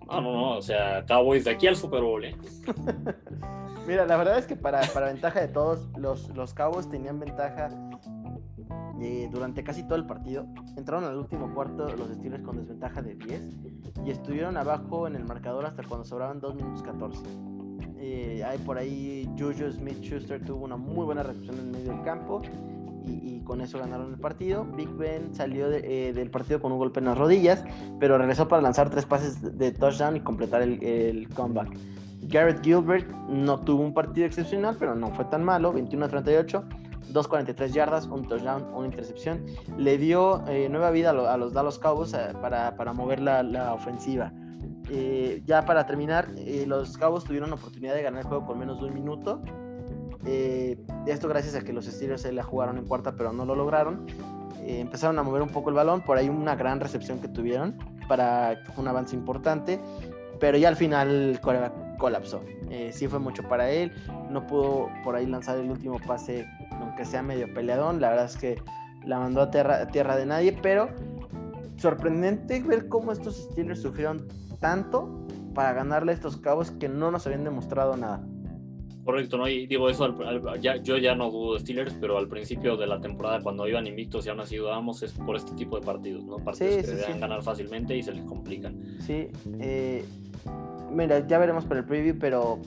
No, 0.08 0.22
no, 0.22 0.34
no, 0.34 0.58
o 0.58 0.62
sea, 0.62 1.06
Cowboys 1.06 1.46
de 1.46 1.52
aquí 1.52 1.68
al 1.68 1.76
Super 1.76 2.02
Bowl, 2.02 2.26
¿eh? 2.26 2.36
Mira, 3.88 4.06
la 4.08 4.18
verdad 4.18 4.40
es 4.40 4.48
que 4.48 4.56
para, 4.56 4.82
para 4.94 5.08
ventaja 5.08 5.40
de 5.42 5.48
todos, 5.50 5.88
los, 5.98 6.30
los 6.36 6.54
Cowboys 6.56 6.90
tenían 6.90 7.20
ventaja 7.20 7.70
eh, 9.02 9.30
durante 9.32 9.64
casi 9.64 9.84
todo 9.84 9.96
el 9.96 10.06
partido. 10.06 10.46
Entraron 10.76 11.06
al 11.06 11.18
último 11.18 11.54
cuarto 11.54 11.88
los 11.96 12.10
Steelers 12.10 12.44
con 12.44 12.58
desventaja 12.58 13.02
de 13.02 13.16
10 13.16 13.42
y 14.06 14.12
estuvieron 14.12 14.58
abajo 14.58 15.08
en 15.08 15.16
el 15.16 15.26
marcador 15.26 15.66
hasta 15.66 15.84
cuando 15.84 16.06
sobraban 16.06 16.40
2 16.40 16.56
minutos 16.56 16.84
14. 16.84 17.22
Eh, 17.98 18.44
hay 18.46 18.58
por 18.60 18.78
ahí 18.78 19.30
Juju 19.38 19.72
Smith 19.72 20.02
Schuster 20.02 20.44
tuvo 20.44 20.64
una 20.64 20.78
muy 20.78 21.06
buena 21.06 21.24
recepción 21.24 21.60
en 21.60 21.72
medio 21.72 21.92
del 21.92 22.02
campo 22.04 22.42
y, 23.06 23.40
con 23.42 23.62
eso 23.62 23.80
ganaron 23.80 24.14
el 24.14 24.20
partido. 24.20 24.64
Big 24.64 24.90
Ben 24.90 25.34
salió 25.34 25.72
eh, 25.72 26.14
del 26.14 26.30
partido 26.30 26.62
con 26.62 26.72
un 26.72 26.78
golpe 26.78 27.00
en 27.00 27.06
las 27.06 27.18
rodillas, 27.18 27.64
pero 28.00 28.18
regresó 28.18 28.48
para 28.48 28.62
lanzar 28.62 28.92
tres 28.92 29.06
pases 29.08 29.58
de 29.58 29.72
touchdown 29.72 30.18
y 30.18 30.20
completar 30.20 30.62
el, 30.62 30.84
el 30.84 31.28
comeback. 31.30 31.76
Garrett 32.24 32.64
Gilbert 32.64 33.10
no 33.28 33.60
tuvo 33.62 33.82
un 33.82 33.94
partido 33.96 34.28
excepcional, 34.28 34.76
pero 34.78 34.94
no 34.94 35.08
fue 35.16 35.26
tan 35.26 35.44
malo, 35.44 35.74
21 35.74 36.06
a 36.06 36.10
38 36.10 36.64
2.43 37.14 37.72
yardas, 37.72 38.06
un 38.08 38.28
touchdown, 38.28 38.68
una 38.74 38.86
intercepción. 38.86 39.46
Le 39.78 39.98
dio 39.98 40.46
eh, 40.48 40.70
nueva 40.70 40.92
vida 40.92 41.10
a, 41.10 41.38
los 41.38 41.54
Dallas 41.54 41.80
Cowboys 41.80 42.14
eh, 42.14 42.34
para, 42.42 42.76
para, 42.76 42.94
mover 42.94 43.20
la, 43.20 43.44
la 43.44 43.74
ofensiva. 43.74 44.32
Eh, 44.90 45.42
ya 45.46 45.66
para 45.66 45.86
terminar, 45.86 46.30
los 46.66 46.98
Cowboys 46.98 47.24
tuvieron 47.24 47.50
la 47.50 47.56
oportunidad 47.56 47.94
de 47.94 48.02
ganar 48.02 48.22
el 48.22 48.28
juego 48.28 48.46
con 48.46 48.58
menos 48.58 48.80
de 48.80 48.88
un 48.88 48.94
minuto. 48.94 49.42
esto 50.26 51.28
gracias 51.28 51.56
a 51.56 51.62
que 51.62 51.74
los 51.74 51.86
Steelers 51.86 52.22
se 52.22 52.32
la 52.32 52.44
jugaron 52.44 52.78
en 52.78 52.86
cuarta, 52.86 53.16
pero 53.16 53.32
no 53.32 53.46
lo 53.46 53.56
lograron. 53.56 54.08
empezaron 54.66 55.20
a 55.20 55.24
mover 55.24 55.42
un 55.42 55.50
poco 55.50 55.70
el 55.70 55.76
balón, 55.76 56.02
por 56.02 56.18
ahí 56.18 56.30
una 56.30 56.56
gran 56.56 56.80
recepción 56.80 57.20
que 57.20 57.28
tuvieron 57.28 57.78
para 58.08 58.64
un 58.78 58.88
avance 58.88 59.16
importante, 59.16 59.80
pero 60.40 60.58
ya 60.58 60.70
al 60.70 60.76
final 60.76 61.40
colapsó. 62.00 62.42
sí 62.92 63.08
fue 63.08 63.20
mucho 63.20 63.44
para 63.44 63.70
él, 63.70 63.92
no 64.32 64.48
pudo 64.48 64.90
por 65.04 65.16
ahí 65.16 65.28
lanzar 65.28 65.60
el 65.60 65.70
último 65.70 66.00
pase 66.00 66.48
aunque 67.00 67.12
sea 67.12 67.24
medio 67.24 67.54
peleadón, 67.54 68.02
la 68.02 68.10
verdad 68.10 68.26
es 68.26 68.36
que 68.36 68.62
la 69.06 69.20
mandó 69.20 69.42
a 69.42 69.52
tierra, 69.52 69.88
tierra 69.88 70.18
de 70.18 70.26
nadie, 70.26 70.58
pero 70.62 70.90
sorprendente 71.78 72.62
ver 72.62 72.90
cómo 72.90 73.14
estos 73.14 73.38
Steelers 73.38 73.82
sufrieron 73.82 74.28
tanto 74.60 75.26
para 75.56 75.72
ganarle 75.72 76.12
a 76.12 76.16
estos 76.16 76.36
cabos 76.36 76.72
que 76.72 76.90
no 76.90 77.10
nos 77.10 77.26
habían 77.26 77.46
demostrado 77.46 77.96
nada. 77.96 78.22
Correcto, 79.06 79.38
¿no? 79.38 79.48
Y 79.48 79.66
digo 79.66 79.90
eso, 79.90 80.14
ya, 80.60 80.76
yo 80.76 80.98
ya 80.98 81.16
no 81.16 81.32
dudo 81.32 81.54
de 81.54 81.62
Steelers, 81.62 81.96
pero 82.02 82.18
al 82.18 82.28
principio 82.28 82.76
de 82.76 82.86
la 82.86 83.00
temporada, 83.00 83.40
cuando 83.42 83.66
iban 83.66 83.88
invictos 83.88 84.26
y 84.26 84.30
aún 84.30 84.42
así 84.42 84.58
dudábamos, 84.58 85.02
es 85.02 85.14
por 85.14 85.38
este 85.38 85.54
tipo 85.54 85.80
de 85.80 85.86
partidos, 85.86 86.26
¿no? 86.26 86.36
Partidos 86.38 86.86
que 86.86 86.96
deben 86.96 87.22
ganar 87.22 87.42
fácilmente 87.42 87.96
y 87.96 88.04
se 88.04 88.12
les 88.12 88.26
complican. 88.26 89.00
Sí, 89.00 89.30
eh, 89.62 90.04
mira, 90.92 91.26
ya 91.26 91.38
veremos 91.38 91.64
por 91.64 91.78
el 91.78 91.86
preview, 91.86 92.18
pero 92.20 92.60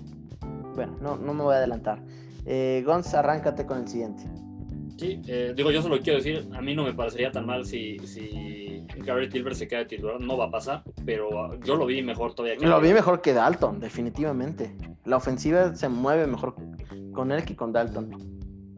bueno, 0.74 0.96
no, 1.02 1.16
no 1.18 1.34
me 1.34 1.42
voy 1.42 1.54
a 1.54 1.58
adelantar. 1.58 2.02
Eh, 2.44 2.82
Gonz, 2.84 3.14
arráncate 3.14 3.66
con 3.66 3.78
el 3.78 3.88
siguiente. 3.88 4.24
Sí, 4.96 5.20
eh, 5.26 5.52
digo, 5.56 5.70
yo 5.70 5.82
solo 5.82 5.98
quiero 6.00 6.18
decir, 6.18 6.48
a 6.54 6.60
mí 6.60 6.74
no 6.74 6.84
me 6.84 6.92
parecería 6.92 7.32
tan 7.32 7.46
mal 7.46 7.64
si, 7.64 7.98
si 8.00 8.84
Garrett 8.98 9.32
Gilbert 9.32 9.56
se 9.56 9.66
queda 9.66 9.80
de 9.80 9.86
titular, 9.86 10.20
no 10.20 10.36
va 10.36 10.46
a 10.46 10.50
pasar, 10.50 10.82
pero 11.04 11.58
yo 11.60 11.76
lo 11.76 11.86
vi 11.86 12.02
mejor 12.02 12.34
todavía 12.34 12.56
que 12.56 12.66
Lo 12.66 12.80
vi 12.80 12.92
mejor 12.92 13.20
que 13.20 13.32
Dalton, 13.32 13.80
definitivamente. 13.80 14.76
La 15.04 15.16
ofensiva 15.16 15.74
se 15.74 15.88
mueve 15.88 16.26
mejor 16.26 16.54
con 17.12 17.32
él 17.32 17.44
que 17.44 17.56
con 17.56 17.72
Dalton. 17.72 18.32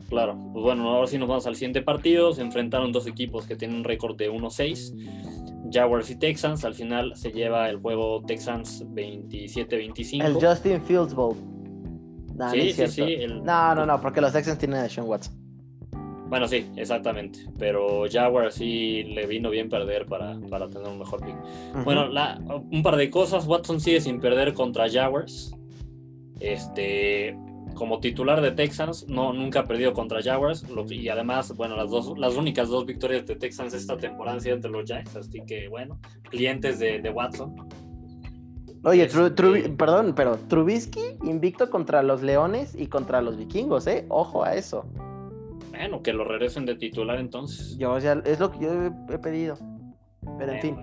Claro, 0.08 0.38
pues 0.52 0.62
bueno, 0.62 0.88
ahora 0.88 1.06
sí 1.06 1.18
nos 1.18 1.28
vamos 1.28 1.46
al 1.46 1.56
siguiente 1.56 1.82
partido. 1.82 2.32
Se 2.32 2.42
enfrentaron 2.42 2.92
dos 2.92 3.06
equipos 3.06 3.46
que 3.46 3.56
tienen 3.56 3.78
un 3.78 3.84
récord 3.84 4.16
de 4.16 4.30
1-6. 4.30 5.72
Jaguars 5.72 6.10
y 6.10 6.16
Texans. 6.16 6.64
Al 6.64 6.74
final 6.74 7.16
se 7.16 7.32
lleva 7.32 7.68
el 7.68 7.78
juego 7.78 8.22
Texans 8.26 8.84
27-25. 8.86 10.24
El 10.24 10.34
Justin 10.34 10.82
Fields 10.82 11.14
Bowl. 11.14 11.36
No, 12.34 12.50
sí, 12.50 12.72
sí, 12.72 12.86
sí. 12.88 13.16
No, 13.42 13.74
no, 13.74 13.86
no, 13.86 14.00
porque 14.00 14.20
los 14.20 14.32
Texans 14.32 14.58
tienen 14.58 14.80
a 14.80 14.88
Sean 14.88 15.06
Watson. 15.06 15.44
Bueno, 16.28 16.48
sí, 16.48 16.66
exactamente. 16.76 17.38
Pero 17.58 18.06
Jaguar 18.10 18.50
sí 18.50 19.04
le 19.04 19.26
vino 19.26 19.50
bien 19.50 19.68
perder 19.68 20.06
para, 20.06 20.36
para 20.50 20.68
tener 20.68 20.88
un 20.88 20.98
mejor 20.98 21.24
pick. 21.24 21.36
Bueno, 21.84 22.08
la, 22.08 22.40
un 22.72 22.82
par 22.82 22.96
de 22.96 23.08
cosas. 23.10 23.46
Watson 23.46 23.80
sigue 23.80 24.00
sin 24.00 24.20
perder 24.20 24.52
contra 24.54 24.90
Jaguars. 24.90 25.54
Este, 26.40 27.36
como 27.74 28.00
titular 28.00 28.40
de 28.40 28.50
Texans, 28.50 29.06
no, 29.08 29.32
nunca 29.32 29.60
ha 29.60 29.64
perdido 29.64 29.92
contra 29.92 30.22
Jaguars. 30.22 30.64
y 30.90 31.08
además, 31.08 31.54
bueno, 31.56 31.76
las, 31.76 31.90
dos, 31.90 32.18
las 32.18 32.34
únicas 32.34 32.68
dos 32.68 32.84
victorias 32.84 33.26
de 33.26 33.36
Texans 33.36 33.74
esta 33.74 33.96
temporada 33.96 34.34
han 34.34 34.40
sido 34.40 34.56
entre 34.56 34.70
los 34.70 34.84
Giants. 34.84 35.14
Así 35.14 35.40
que, 35.46 35.68
bueno, 35.68 36.00
clientes 36.30 36.78
de, 36.78 37.00
de 37.00 37.10
Watson. 37.10 37.54
Oye, 38.84 39.08
perdón, 39.08 40.14
pero 40.14 40.36
Trubisky 40.48 41.16
invicto 41.22 41.70
contra 41.70 42.02
los 42.02 42.22
Leones 42.22 42.74
y 42.74 42.86
contra 42.86 43.22
los 43.22 43.36
Vikingos, 43.36 43.86
¿eh? 43.86 44.04
Ojo 44.10 44.44
a 44.44 44.54
eso. 44.54 44.84
Bueno, 45.70 46.02
que 46.02 46.12
lo 46.12 46.24
regresen 46.24 46.66
de 46.66 46.76
titular 46.76 47.18
entonces. 47.18 47.76
Yo, 47.78 47.92
o 47.92 48.00
sea, 48.00 48.20
es 48.24 48.38
lo 48.38 48.52
que 48.52 48.60
yo 48.60 48.70
he 49.10 49.18
pedido. 49.18 49.56
Pero 50.38 50.52
en 50.52 50.60
fin. 50.60 50.76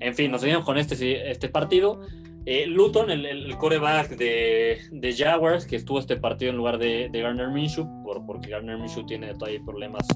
en 0.00 0.14
fin, 0.14 0.30
nos 0.30 0.40
seguimos 0.40 0.64
con 0.64 0.78
este, 0.78 1.30
este 1.30 1.48
partido. 1.48 2.00
Eh, 2.44 2.66
Luton, 2.68 3.10
el, 3.10 3.26
el, 3.26 3.56
coreback 3.56 4.10
de, 4.10 4.78
de, 4.92 5.12
Jaguars, 5.12 5.66
que 5.66 5.74
estuvo 5.74 5.98
este 5.98 6.16
partido 6.16 6.52
en 6.52 6.56
lugar 6.56 6.78
de, 6.78 7.08
de 7.10 7.20
Garner 7.20 7.48
Minshew, 7.48 8.04
por, 8.04 8.24
porque 8.24 8.50
Garner 8.50 8.78
Minshew 8.78 9.04
tiene 9.04 9.34
todavía 9.34 9.60
problemas 9.64 10.06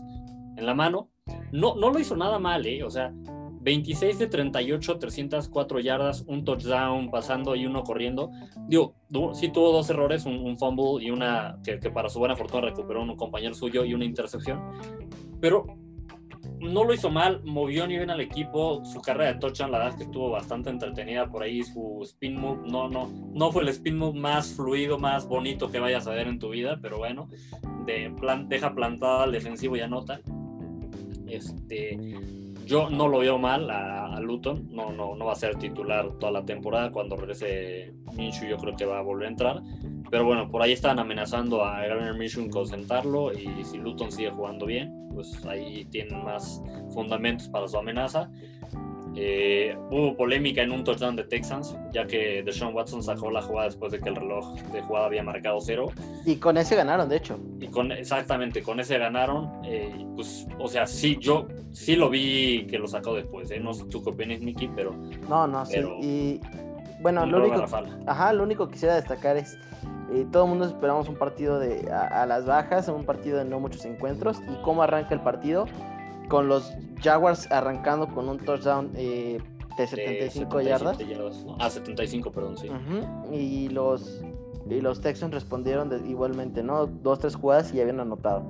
en 0.57 0.65
la 0.65 0.75
mano. 0.75 1.11
No, 1.51 1.75
no 1.75 1.91
lo 1.91 1.99
hizo 1.99 2.17
nada 2.17 2.39
mal, 2.39 2.65
¿eh? 2.67 2.85
O 2.85 2.91
sea, 2.91 3.13
26 3.61 4.19
de 4.19 4.27
38, 4.27 4.99
304 4.99 5.81
yardas, 5.81 6.25
un 6.27 6.45
touchdown 6.45 7.11
pasando 7.11 7.55
y 7.55 7.67
uno 7.67 7.83
corriendo. 7.83 8.31
Digo, 8.69 8.95
sí 9.35 9.51
tuvo 9.51 9.73
dos 9.73 9.91
errores, 9.91 10.25
un, 10.25 10.59
fumble 10.59 11.05
y 11.05 11.11
una 11.11 11.59
que, 11.63 11.79
para 11.91 12.09
su 12.09 12.19
buena 12.19 12.37
fortuna 12.37 12.63
recuperó 12.63 13.03
un 13.03 13.17
compañero 13.17 13.55
suyo 13.55 13.85
y 13.85 13.93
una 13.93 14.05
intercepción. 14.05 14.63
Pero 15.41 15.67
no 16.59 16.85
lo 16.85 16.95
hizo 16.95 17.11
mal, 17.11 17.43
movió 17.45 17.87
ni 17.87 17.97
bien 17.97 18.11
al 18.11 18.21
equipo. 18.21 18.83
Su 18.85 19.03
carrera 19.03 19.35
de 19.35 19.39
touchdown, 19.39 19.73
la 19.73 19.79
verdad 19.79 19.95
es 19.95 19.99
que 19.99 20.05
estuvo 20.05 20.31
bastante 20.31 20.71
entretenida 20.71 21.29
por 21.31 21.43
ahí. 21.43 21.63
Su 21.63 22.01
spin 22.03 22.41
move, 22.41 22.63
no, 22.67 22.89
no, 22.89 23.11
no 23.33 23.53
fue 23.53 23.63
el 23.63 23.69
spin 23.69 23.99
move 23.99 24.19
más 24.19 24.55
fluido, 24.55 24.99
más 24.99 25.29
bonito 25.29 25.71
que 25.71 25.81
vayas 25.81 26.07
a 26.07 26.13
ver 26.13 26.29
en 26.29 26.39
tu 26.39 26.49
vida, 26.49 26.79
pero 26.81 26.97
bueno, 26.97 27.29
de 27.85 28.11
plan, 28.19 28.49
deja 28.49 28.75
plantada 28.75 29.25
al 29.25 29.33
defensivo 29.33 29.77
y 29.77 29.81
anota. 29.81 30.21
Este, 31.27 31.97
yo 32.71 32.89
no 32.89 33.09
lo 33.09 33.19
veo 33.19 33.37
mal 33.37 33.69
a, 33.69 34.21
Luton, 34.21 34.69
no, 34.71 34.93
no, 34.93 35.17
no 35.17 35.25
va 35.25 35.33
a 35.33 35.37
ser 35.37 35.57
titular 35.57 36.09
toda 36.21 36.31
la 36.31 36.45
temporada. 36.45 36.93
Cuando 36.93 37.17
regrese 37.17 37.93
Minshew, 38.15 38.49
yo 38.49 38.59
creo 38.59 38.77
que 38.77 38.85
va 38.85 39.01
a 39.01 39.03
volver 39.03 39.27
a 39.27 39.31
entrar. 39.31 39.63
Pero 40.09 40.25
bueno, 40.25 40.49
por 40.49 40.63
ahí 40.63 40.73
están 40.73 41.01
amenazando 41.01 41.65
a 41.65 41.81
Garner 41.81 42.15
Minshew 42.15 42.49
con 42.49 42.69
sentarlo 42.69 43.33
y 43.33 43.65
si 43.65 43.79
Luton 43.79 44.13
sigue 44.13 44.31
jugando 44.31 44.67
bien, 44.67 45.09
pues 45.13 45.45
ahí 45.47 45.85
tienen 45.87 46.23
más 46.23 46.63
fundamentos 46.95 47.49
para 47.49 47.67
su 47.67 47.77
amenaza. 47.77 48.31
Eh, 49.17 49.77
hubo 49.91 50.17
polémica 50.17 50.63
en 50.63 50.71
un 50.71 50.85
touchdown 50.85 51.17
de 51.17 51.25
Texans, 51.25 51.77
ya 51.93 52.07
que 52.07 52.43
Deshaun 52.45 52.75
Watson 52.75 53.03
sacó 53.03 53.31
la 53.31 53.43
jugada 53.43 53.67
después 53.67 53.93
de 53.93 54.01
que 54.01 54.09
el 54.09 54.17
reloj 54.17 54.55
de 54.73 54.81
jugada 54.83 55.07
había 55.07 55.23
marcado 55.23 55.61
cero. 55.61 55.91
Y 56.25 56.37
con 56.37 56.57
ese 56.57 56.77
ganaron, 56.77 57.09
de 57.09 57.17
hecho. 57.17 57.39
Y 57.61 57.67
con 57.67 57.91
exactamente, 57.93 58.63
con 58.63 58.79
ese 58.81 58.99
ganaron. 58.99 59.51
Eh, 59.65 60.07
pues, 60.15 60.47
o 60.59 60.69
sea, 60.69 60.87
sí, 60.87 61.19
yo 61.21 61.49
sí 61.73 61.97
lo 61.97 62.09
vi 62.09 62.67
que 62.67 62.79
lo 62.79 62.87
sacó 62.87 63.15
después. 63.15 63.51
¿eh? 63.51 63.61
No 63.61 63.75
sé 63.75 63.85
tú 63.87 64.03
qué 64.03 64.11
opinas, 64.11 64.41
Mickey, 64.41 64.71
pero. 64.75 64.95
No, 65.29 65.47
no, 65.47 65.67
sí. 65.67 65.79
Y 66.01 66.41
bueno, 67.01 67.27
lo 67.27 67.45
único, 67.45 67.65
ajá, 68.07 68.33
lo 68.33 68.43
único 68.45 68.67
que 68.67 68.75
quisiera 68.75 68.95
destacar 68.95 69.37
es 69.37 69.59
todo 70.33 70.45
el 70.45 70.51
mundo 70.51 70.67
esperamos 70.67 71.09
un 71.09 71.15
partido 71.15 71.59
de, 71.59 71.89
a, 71.91 72.27
las 72.27 72.45
bajas, 72.45 72.89
un 72.89 73.05
partido 73.05 73.39
de 73.39 73.45
no 73.45 73.61
muchos 73.61 73.85
encuentros. 73.85 74.41
¿Y 74.49 74.63
cómo 74.63 74.83
arranca 74.83 75.15
el 75.15 75.21
partido? 75.21 75.67
Con 76.29 76.49
los 76.49 76.73
Jaguars 77.03 77.51
arrancando 77.51 78.09
con 78.09 78.29
un 78.29 78.39
touchdown 78.39 78.91
eh, 78.95 79.39
de 79.77 79.87
75 79.87 80.61
yardas. 80.61 80.99
Ah, 81.59 81.71
75, 81.71 82.33
perdón, 82.33 82.57
sí. 82.59 82.69
Y 83.33 83.69
los 83.69 84.23
y 84.69 84.81
los 84.81 85.01
Texans 85.01 85.35
respondieron 85.35 85.91
igualmente, 86.09 86.63
¿no? 86.63 86.87
Dos, 86.87 87.19
tres 87.19 87.35
jugadas 87.35 87.75
y 87.75 87.81
habían 87.81 88.01
anotado. 88.01 88.45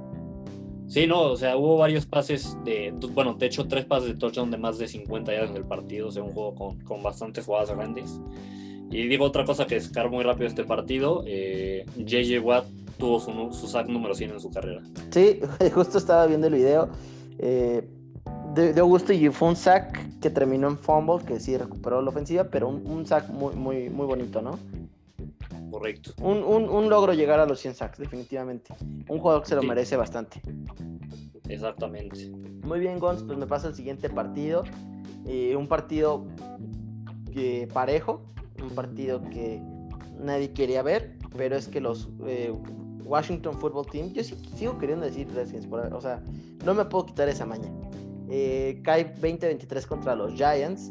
Sí, 0.86 1.07
no, 1.07 1.22
o 1.22 1.36
sea, 1.36 1.57
hubo 1.57 1.78
varios 1.78 2.05
pases 2.05 2.59
de, 2.64 2.92
bueno, 3.12 3.34
de 3.34 3.46
hecho, 3.46 3.68
tres 3.68 3.84
pases 3.84 4.09
de 4.09 4.14
touchdown 4.16 4.51
de 4.51 4.59
más 4.59 4.76
de 4.76 4.88
50 4.88 5.32
yardas 5.32 5.51
en 5.51 5.57
el 5.57 5.64
partido, 5.64 6.09
o 6.09 6.11
sea, 6.11 6.22
un 6.22 6.32
juego 6.32 6.55
con, 6.55 6.80
con 6.80 7.03
bastantes 7.03 7.46
jugadas 7.46 7.70
grandes. 7.70 8.20
Y 8.90 9.07
digo 9.07 9.24
otra 9.24 9.44
cosa 9.44 9.66
que 9.66 9.76
destacar 9.76 10.11
muy 10.11 10.24
rápido 10.24 10.48
este 10.48 10.64
partido, 10.64 11.22
eh, 11.26 11.86
JJ 11.96 12.40
Watt 12.40 12.66
tuvo 12.98 13.20
su, 13.20 13.30
su, 13.53 13.68
sack 13.68 13.88
número 13.88 14.14
100 14.14 14.32
en 14.32 14.40
su 14.40 14.51
carrera. 14.51 14.82
Sí, 15.11 15.40
justo 15.74 15.96
estaba 15.96 16.26
viendo 16.26 16.48
el 16.48 16.55
video. 16.55 16.88
Eh, 17.38 17.88
de, 18.55 18.80
gusto 18.80 19.12
y 19.12 19.28
fue 19.30 19.48
un 19.48 19.57
sack 19.57 20.18
que 20.20 20.30
terminó 20.30 20.68
en 20.68 20.78
fumble, 20.78 21.24
que 21.24 21.40
sí 21.40 21.57
recuperó 21.57 22.03
la 22.03 22.11
ofensiva, 22.11 22.44
pero 22.44 22.68
un, 22.68 23.07
sack 23.07 23.28
muy, 23.28 23.55
muy, 23.55 23.90
muy 23.90 24.07
bonito, 24.07 24.42
¿no? 24.42 24.59
Correcto. 25.70 26.12
Un, 26.20 26.42
un, 26.42 26.90
logro 26.90 27.12
llegar 27.14 27.38
a 27.38 27.46
los 27.46 27.61
100 27.61 27.74
sacks, 27.74 27.98
definitivamente. 27.98 28.74
Un 29.09 29.18
jugador 29.18 29.42
que 29.42 29.48
se 29.48 29.55
lo 29.55 29.62
merece 29.62 29.96
bastante. 29.96 30.40
Exactamente. 31.48 32.28
Muy 32.64 32.80
bien, 32.80 32.98
Gons, 32.98 33.22
pues 33.22 33.38
me 33.38 33.46
pasa 33.46 33.68
el 33.68 33.74
siguiente 33.74 34.11
partido. 34.11 34.64
Eh, 35.26 35.55
un 35.55 35.68
partido 35.68 36.26
que 37.32 37.68
parejo, 37.72 38.22
un 38.61 38.70
partido 38.70 39.22
que 39.30 39.62
nadie 40.18 40.53
quería 40.53 40.82
ver, 40.82 41.16
pero 41.36 41.57
es 41.57 41.68
que 41.68 41.80
los 41.80 42.09
eh, 42.26 42.53
Washington 43.05 43.59
Football 43.59 43.86
Team, 43.86 44.12
yo 44.12 44.22
sigo 44.22 44.78
queriendo 44.78 45.05
decir 45.05 45.28
Redskins, 45.34 45.66
o 45.70 46.01
sea, 46.01 46.22
no 46.64 46.74
me 46.74 46.84
puedo 46.84 47.07
quitar 47.07 47.28
esa 47.28 47.46
maña. 47.46 47.68
Eh, 48.31 48.81
cae 48.85 49.14
20-23 49.14 49.87
contra 49.87 50.14
los 50.14 50.35
Giants. 50.35 50.91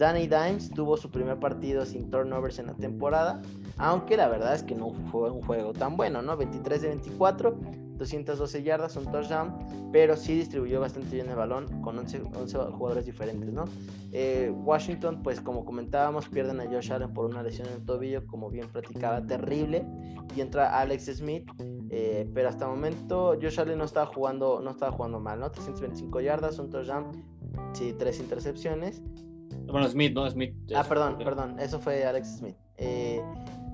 Danny 0.00 0.26
Dimes 0.26 0.70
tuvo 0.70 0.96
su 0.96 1.10
primer 1.10 1.38
partido 1.38 1.84
sin 1.84 2.10
turnovers 2.10 2.58
en 2.58 2.68
la 2.68 2.74
temporada, 2.74 3.42
aunque 3.76 4.16
la 4.16 4.28
verdad 4.28 4.54
es 4.54 4.62
que 4.62 4.74
no 4.74 4.92
fue 5.10 5.30
un 5.30 5.42
juego 5.42 5.72
tan 5.74 5.96
bueno, 5.96 6.22
¿no? 6.22 6.36
23 6.38 6.80
de 6.80 6.88
24, 6.88 7.58
212 7.98 8.62
yardas, 8.62 8.96
un 8.96 9.12
touchdown, 9.12 9.52
pero 9.92 10.16
sí 10.16 10.34
distribuyó 10.34 10.80
bastante 10.80 11.16
bien 11.16 11.28
el 11.28 11.36
balón 11.36 11.82
con 11.82 11.98
11, 11.98 12.20
jugadores 12.72 13.04
diferentes, 13.04 13.52
¿no? 13.52 13.66
Eh, 14.12 14.50
Washington, 14.64 15.22
pues 15.22 15.38
como 15.42 15.66
comentábamos, 15.66 16.26
pierden 16.28 16.60
a 16.60 16.64
Josh 16.64 16.90
Allen 16.92 17.12
por 17.12 17.26
una 17.26 17.42
lesión 17.42 17.68
en 17.68 17.74
el 17.74 17.84
tobillo, 17.84 18.26
como 18.26 18.48
bien 18.48 18.68
platicaba, 18.68 19.20
terrible, 19.26 19.84
y 20.34 20.40
entra 20.40 20.80
Alex 20.80 21.14
Smith, 21.14 21.46
eh, 21.90 22.30
pero 22.32 22.48
hasta 22.48 22.64
el 22.66 22.70
momento 22.70 23.36
Josh 23.40 23.60
Allen 23.60 23.78
no 23.78 23.84
estaba 23.84 24.06
jugando, 24.06 24.60
no 24.62 24.70
estaba 24.70 24.92
jugando 24.92 25.18
mal, 25.18 25.40
¿no? 25.40 25.50
325 25.50 26.20
yardas, 26.20 26.58
un 26.58 26.70
touchdown, 26.70 27.10
sí, 27.72 27.94
tres 27.98 28.20
intercepciones. 28.20 29.02
Bueno, 29.66 29.88
Smith, 29.88 30.14
¿no? 30.14 30.28
Smith. 30.30 30.54
Ah, 30.74 30.84
perdón, 30.88 31.18
perdón, 31.18 31.58
eso 31.58 31.80
fue 31.80 32.04
Alex 32.04 32.38
Smith. 32.38 32.56
Eh, 32.76 33.20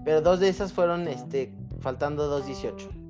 pero 0.05 0.21
dos 0.23 0.41
de 0.41 0.49
esas 0.49 0.73
fueron 0.73 1.09
este, 1.09 1.53
faltando 1.81 2.43
2.18. 2.43 3.07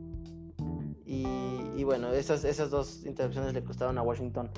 Y, 1.78 1.84
bueno, 1.84 2.10
esas, 2.10 2.44
esas 2.44 2.70
dos 2.70 3.04
intercepciones 3.04 3.52
le 3.52 3.62
costaron 3.62 3.98
a 3.98 4.02
Washington 4.02 4.50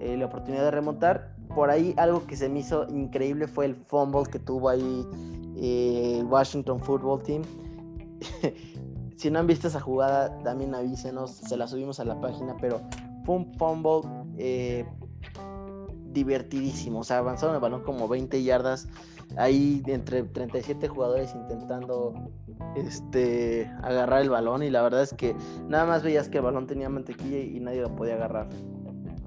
eh, 0.00 0.16
la 0.18 0.26
oportunidad 0.26 0.64
de 0.64 0.70
remontar. 0.72 1.34
Por 1.54 1.70
ahí 1.70 1.94
algo 1.96 2.26
que 2.26 2.36
se 2.36 2.48
me 2.48 2.58
hizo 2.58 2.86
increíble 2.90 3.46
fue 3.46 3.66
el 3.66 3.76
fumble 3.76 4.24
que 4.30 4.40
tuvo 4.40 4.68
ahí 4.68 5.06
eh, 5.56 6.22
Washington 6.26 6.80
Football 6.80 7.22
Team. 7.22 7.42
si 9.16 9.30
no 9.30 9.38
han 9.38 9.46
visto 9.46 9.68
esa 9.68 9.80
jugada, 9.80 10.36
también 10.38 10.74
avísenos, 10.74 11.30
se 11.32 11.56
la 11.56 11.66
subimos 11.66 12.00
a 12.00 12.04
la 12.04 12.20
página, 12.20 12.56
pero 12.60 12.80
fue 13.24 13.36
un 13.36 13.54
fumble 13.54 14.08
eh, 14.38 14.86
divertidísimo. 16.12 17.00
O 17.00 17.04
sea, 17.04 17.18
avanzaron 17.18 17.54
el 17.54 17.60
balón 17.60 17.82
como 17.82 18.08
20 18.08 18.42
yardas 18.42 18.88
ahí 19.36 19.82
entre 19.86 20.22
37 20.22 20.88
jugadores 20.88 21.34
intentando 21.34 22.14
este 22.76 23.70
agarrar 23.82 24.22
el 24.22 24.30
balón 24.30 24.62
y 24.62 24.70
la 24.70 24.82
verdad 24.82 25.02
es 25.02 25.14
que 25.14 25.34
nada 25.68 25.86
más 25.86 26.02
veías 26.02 26.28
que 26.28 26.38
el 26.38 26.44
balón 26.44 26.66
tenía 26.66 26.88
mantequilla 26.88 27.38
y 27.38 27.58
nadie 27.60 27.80
lo 27.80 27.94
podía 27.94 28.14
agarrar. 28.14 28.48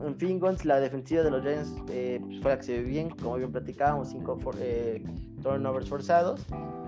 En 0.05 0.15
fin, 0.15 0.39
Gons, 0.39 0.63
la 0.63 0.79
defensiva 0.79 1.23
de 1.23 1.31
los 1.31 1.41
Giants 1.41 1.73
eh, 1.89 2.19
pues, 2.23 2.39
fue 2.41 2.51
la 2.51 2.57
que 2.57 2.63
se 2.63 2.79
vio 2.79 2.87
bien, 2.87 3.09
como 3.09 3.35
bien 3.35 3.51
platicábamos, 3.51 4.09
cinco 4.09 4.37
eh, 4.59 5.03
turnovers 5.41 5.89
forzados. 5.89 6.45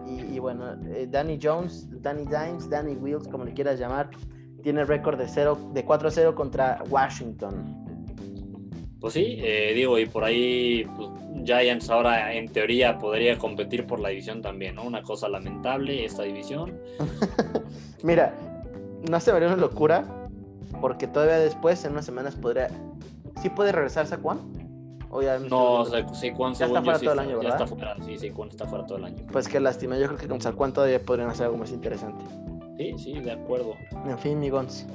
Y, 0.10 0.40
bueno, 0.40 0.76
eh, 0.88 1.08
Danny 1.10 1.40
Jones, 1.42 1.88
Danny 2.02 2.26
Dimes, 2.26 2.70
Danny 2.70 2.96
Wheels, 2.96 3.28
como 3.28 3.46
le 3.46 3.54
quieras 3.54 3.80
llamar, 3.80 4.10
tiene 4.64 4.84
récord 4.86 5.18
de, 5.18 5.26
de 5.26 5.86
4-0 5.86 6.34
contra 6.34 6.84
Washington. 6.90 7.86
Pues 9.00 9.14
sí, 9.14 9.38
eh, 9.40 9.74
digo, 9.74 9.98
y 9.98 10.06
por 10.06 10.26
ahí 10.26 10.86
pues, 10.96 11.10
Giants 11.46 11.90
ahora 11.90 12.34
en 12.34 12.50
teoría 12.50 12.98
podría 12.98 13.38
competir 13.38 13.86
por 13.88 14.00
la 14.00 14.10
división 14.10 14.42
también, 14.42 14.76
¿no? 14.76 14.84
Una 14.84 15.04
cosa 15.04 15.30
lamentable 15.30 16.04
esta 16.04 16.24
división. 16.24 16.78
Mira, 18.04 18.34
no 19.10 19.20
se 19.22 19.32
vería 19.32 19.48
una 19.48 19.58
locura, 19.58 20.04
porque 20.82 21.08
todavía 21.08 21.40
después, 21.40 21.84
en 21.86 21.94
unas 21.94 22.06
semanas, 22.06 22.36
podría. 22.36 22.70
¿Sí 23.42 23.50
puede 23.50 23.72
regresar 23.72 24.06
Saquon? 24.06 24.59
¿O 25.12 25.22
ya 25.22 25.40
no, 25.40 25.86
Saquon 25.86 26.54
ya 26.54 26.68
está 26.68 26.82
fuera 26.84 27.00
todo 27.00 27.14
el 27.14 27.20
año, 27.20 27.38
¿verdad? 27.38 27.58
Ya 27.58 27.64
está 27.64 27.68
fuera, 27.68 27.96
sí, 28.06 28.18
Saquon 28.18 28.50
está 28.50 28.68
fuera 28.68 28.86
todo 28.86 28.98
el 28.98 29.06
año. 29.06 29.26
Pues 29.32 29.48
qué 29.48 29.60
lástima, 29.60 29.98
yo 29.98 30.08
creo 30.08 30.18
que 30.18 30.28
con 30.28 30.40
Saquon 30.40 30.74
todavía 30.74 31.04
podrían 31.04 31.30
hacer 31.30 31.46
algo 31.46 31.58
más 31.58 31.72
interesante. 31.72 32.24
Sí, 32.78 32.94
sí, 32.98 33.14
de 33.20 33.32
acuerdo. 33.32 33.74
En 34.06 34.18
fin, 34.20 34.40
mi 34.40 34.50
Gons 34.50 34.88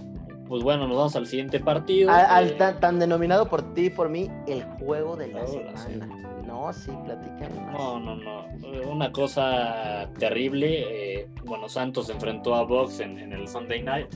pues 0.47 0.63
bueno, 0.63 0.87
nos 0.87 0.97
vamos 0.97 1.17
al 1.17 1.27
siguiente 1.27 1.59
partido. 1.61 2.11
Al, 2.11 2.51
eh, 2.51 2.75
tan, 2.81 2.99
denominado 2.99 3.49
por 3.49 3.75
ti 3.75 3.87
y 3.87 3.91
por 3.91 4.09
mí, 4.09 4.31
el 4.47 4.63
juego 4.63 5.17
de 5.17 5.29
la 5.29 5.47
semana. 5.47 6.43
No, 6.47 6.73
sí, 6.73 6.93
platícame 7.05 7.73
No, 7.73 7.99
no, 7.99 8.15
no. 8.17 8.45
Una 8.91 9.11
cosa 9.11 10.09
terrible. 10.19 11.21
Eh, 11.23 11.29
bueno, 11.45 11.69
Santos 11.69 12.11
enfrentó 12.11 12.55
a 12.55 12.63
Box 12.63 13.01
en, 13.01 13.33
el 13.33 13.49
Sunday 13.49 13.83
Night. 13.83 14.15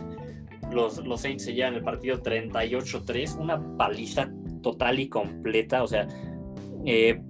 Los, 0.70 0.98
los 0.98 1.22
Saints 1.22 1.44
se 1.44 1.54
llevan 1.54 1.74
el 1.74 1.82
partido 1.82 2.22
38-3. 2.22 3.38
Una 3.38 3.60
paliza 3.76 4.30
total 4.72 5.00
y 5.00 5.08
completa. 5.08 5.82
O 5.82 5.86
sea, 5.86 6.06
eh, 6.84 7.20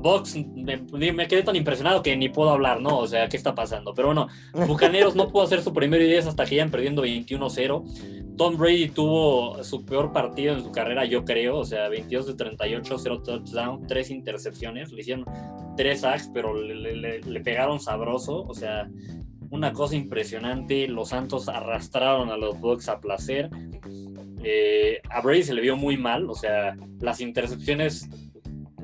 Box, 0.00 0.36
me, 0.54 1.26
quedé 1.26 1.42
tan 1.42 1.56
impresionado 1.56 2.02
que 2.02 2.16
ni 2.16 2.28
puedo 2.28 2.50
hablar, 2.50 2.80
¿no? 2.80 2.98
O 2.98 3.06
sea, 3.06 3.28
¿qué 3.28 3.36
está 3.36 3.54
pasando? 3.54 3.94
Pero 3.94 4.08
bueno, 4.08 4.28
Bucaneros 4.66 5.16
no 5.16 5.28
pudo 5.28 5.42
hacer 5.42 5.60
su 5.60 5.72
primer 5.72 6.00
10 6.00 6.28
hasta 6.28 6.44
que 6.46 6.54
iban 6.54 6.70
perdiendo 6.70 7.04
21-0. 7.04 8.36
Tom 8.36 8.56
Brady 8.56 8.90
tuvo 8.90 9.62
su 9.64 9.84
peor 9.84 10.12
partido 10.12 10.54
en 10.54 10.62
su 10.62 10.70
carrera, 10.70 11.04
yo 11.04 11.24
creo. 11.24 11.58
O 11.58 11.64
sea, 11.64 11.88
22 11.88 12.26
de 12.28 12.34
38, 12.34 12.96
0 12.96 13.22
touchdown, 13.24 13.86
3 13.88 14.10
intercepciones. 14.10 14.92
Le 14.92 15.00
hicieron 15.00 15.24
3 15.76 16.00
sacks, 16.00 16.30
pero 16.32 16.54
le, 16.54 17.40
pegaron 17.40 17.80
sabroso. 17.80 18.44
O 18.46 18.54
sea, 18.54 18.88
una 19.50 19.72
cosa 19.72 19.96
impresionante. 19.96 20.86
Los 20.86 21.08
Santos 21.08 21.48
arrastraron 21.48 22.30
a 22.30 22.36
los 22.36 22.60
Bucks 22.60 22.88
a 22.88 23.00
placer. 23.00 23.50
Eh, 24.44 25.00
a 25.10 25.20
Brady 25.20 25.42
se 25.42 25.54
le 25.54 25.60
vio 25.60 25.76
muy 25.76 25.96
mal. 25.96 26.28
O 26.30 26.34
sea, 26.34 26.76
las 27.00 27.20
intercepciones 27.20 28.08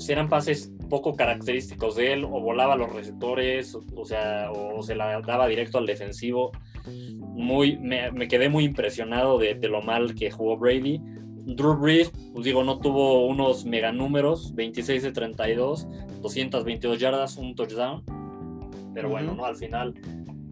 eran 0.08 0.28
pases 0.28 0.72
poco 0.88 1.14
característicos 1.14 1.96
de 1.96 2.12
él, 2.12 2.24
o 2.24 2.40
volaba 2.40 2.74
a 2.74 2.76
los 2.76 2.92
receptores, 2.92 3.76
o, 3.94 4.04
sea, 4.04 4.50
o 4.52 4.82
se 4.82 4.94
la 4.94 5.20
daba 5.20 5.46
directo 5.46 5.78
al 5.78 5.86
defensivo. 5.86 6.52
Muy, 6.86 7.78
me, 7.78 8.28
quedé 8.28 8.48
muy 8.48 8.64
impresionado 8.64 9.38
de, 9.38 9.54
lo 9.68 9.82
mal 9.82 10.14
que 10.14 10.30
jugó 10.30 10.56
Brady. 10.56 11.00
Drew 11.46 11.76
Brees, 11.76 12.10
pues 12.32 12.44
digo, 12.44 12.64
no 12.64 12.78
tuvo 12.78 13.26
unos 13.26 13.66
mega 13.66 13.92
números, 13.92 14.54
26 14.54 15.02
de 15.02 15.12
32, 15.12 15.86
222 16.22 16.98
yardas, 16.98 17.36
un 17.36 17.54
touchdown. 17.54 18.02
Pero 18.94 19.10
bueno, 19.10 19.34
¿no? 19.34 19.44
Al 19.44 19.56
final, 19.56 19.94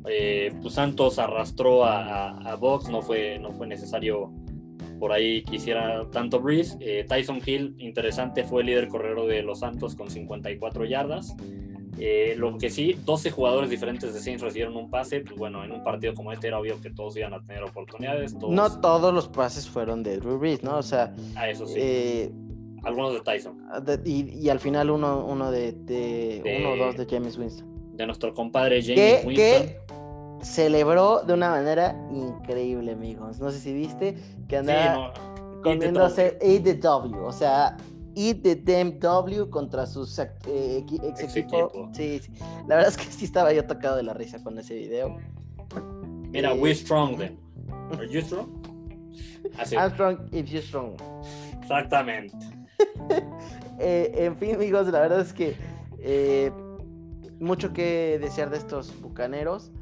eh, 0.08 0.52
pues 0.60 0.74
Santos 0.74 1.18
arrastró 1.18 1.84
a, 1.84 2.30
a, 2.30 2.56
Box, 2.56 2.90
no 2.90 3.00
fue, 3.00 3.38
no 3.38 3.52
fue 3.52 3.66
necesario 3.66 4.32
por 5.02 5.10
ahí 5.10 5.42
que 5.42 5.56
hiciera 5.56 6.06
tanto 6.12 6.38
Brees. 6.38 6.76
Eh, 6.78 7.04
Tyson 7.08 7.40
Hill, 7.44 7.74
interesante, 7.78 8.44
fue 8.44 8.60
el 8.60 8.68
líder 8.68 8.86
corredor 8.86 9.26
de 9.26 9.42
los 9.42 9.58
Santos 9.58 9.96
con 9.96 10.08
54 10.08 10.84
yardas. 10.84 11.34
Eh, 11.98 12.36
lo 12.38 12.56
que 12.56 12.70
sí, 12.70 12.96
12 13.04 13.32
jugadores 13.32 13.68
diferentes 13.68 14.14
de 14.14 14.20
Saints 14.20 14.44
recibieron 14.44 14.76
un 14.76 14.90
pase. 14.90 15.22
Pues 15.22 15.36
bueno, 15.36 15.64
en 15.64 15.72
un 15.72 15.82
partido 15.82 16.14
como 16.14 16.30
este 16.30 16.46
era 16.46 16.60
obvio 16.60 16.80
que 16.80 16.90
todos 16.90 17.16
iban 17.16 17.34
a 17.34 17.42
tener 17.42 17.64
oportunidades. 17.64 18.34
No 18.34 18.80
todos 18.80 19.12
los 19.12 19.26
pases 19.26 19.68
fueron 19.68 20.04
de 20.04 20.18
Drew 20.18 20.38
Brees, 20.38 20.62
¿no? 20.62 20.78
O 20.78 20.84
sea, 20.84 21.12
a 21.34 21.50
eso 21.50 21.66
sí. 21.66 21.74
Eh, 21.78 22.32
algunos 22.84 23.12
de 23.12 23.22
Tyson. 23.22 23.58
Ah, 23.72 23.82
y, 24.04 24.48
al 24.50 24.60
final 24.60 24.88
uno, 24.88 25.26
uno 25.26 25.50
de, 25.50 26.42
uno 26.60 26.74
o 26.74 26.76
dos 26.76 26.96
de 26.96 27.06
James 27.06 27.36
Winston. 27.36 27.96
De 27.96 28.06
nuestro 28.06 28.32
compadre 28.34 28.80
James 28.80 29.24
Winston. 29.24 29.34
Que 29.34 29.80
celebró 30.42 31.22
de 31.22 31.34
una 31.34 31.50
manera 31.50 31.96
increíble, 32.10 32.92
amigos. 32.92 33.38
No 33.40 33.50
sé 33.50 33.58
si 33.58 33.72
viste 33.72 34.16
que 34.48 34.58
andaba 34.58 35.14
comiéndose 35.62 36.38
ADW. 36.42 37.24
O 37.24 37.32
sea, 37.32 37.76
Eat 38.14 38.42
the 38.42 38.56
Damn 38.56 38.98
W 38.98 39.48
contra 39.48 39.86
sus 39.86 40.18
eh, 40.18 40.84
ex, 41.02 41.36
equipo. 41.36 41.90
Sí, 41.92 42.18
sí, 42.18 42.32
La 42.68 42.76
verdad 42.76 42.88
es 42.88 42.96
que 42.96 43.04
sí 43.04 43.24
estaba 43.24 43.52
yo 43.52 43.64
tocado 43.64 43.96
de 43.96 44.02
la 44.02 44.14
risa 44.14 44.42
con 44.42 44.58
ese 44.58 44.74
video. 44.74 45.16
Mira, 46.30 46.52
we 46.54 46.74
strong 46.74 47.16
then. 47.16 47.38
Are 47.92 48.06
you 48.06 48.20
strong? 48.20 48.48
I'm 49.76 49.92
strong 49.92 50.28
if 50.32 50.50
you're 50.50 50.62
strong. 50.62 50.96
Exactamente. 51.60 52.36
Eh, 53.84 54.26
en 54.26 54.36
fin, 54.36 54.54
amigos, 54.54 54.86
la 54.88 55.00
verdad 55.00 55.20
es 55.20 55.32
que 55.32 55.56
eh, 55.98 56.52
mucho 57.40 57.72
que 57.72 58.18
desear 58.20 58.50
de 58.50 58.58
estos 58.58 58.92
bucaneros. 59.00 59.72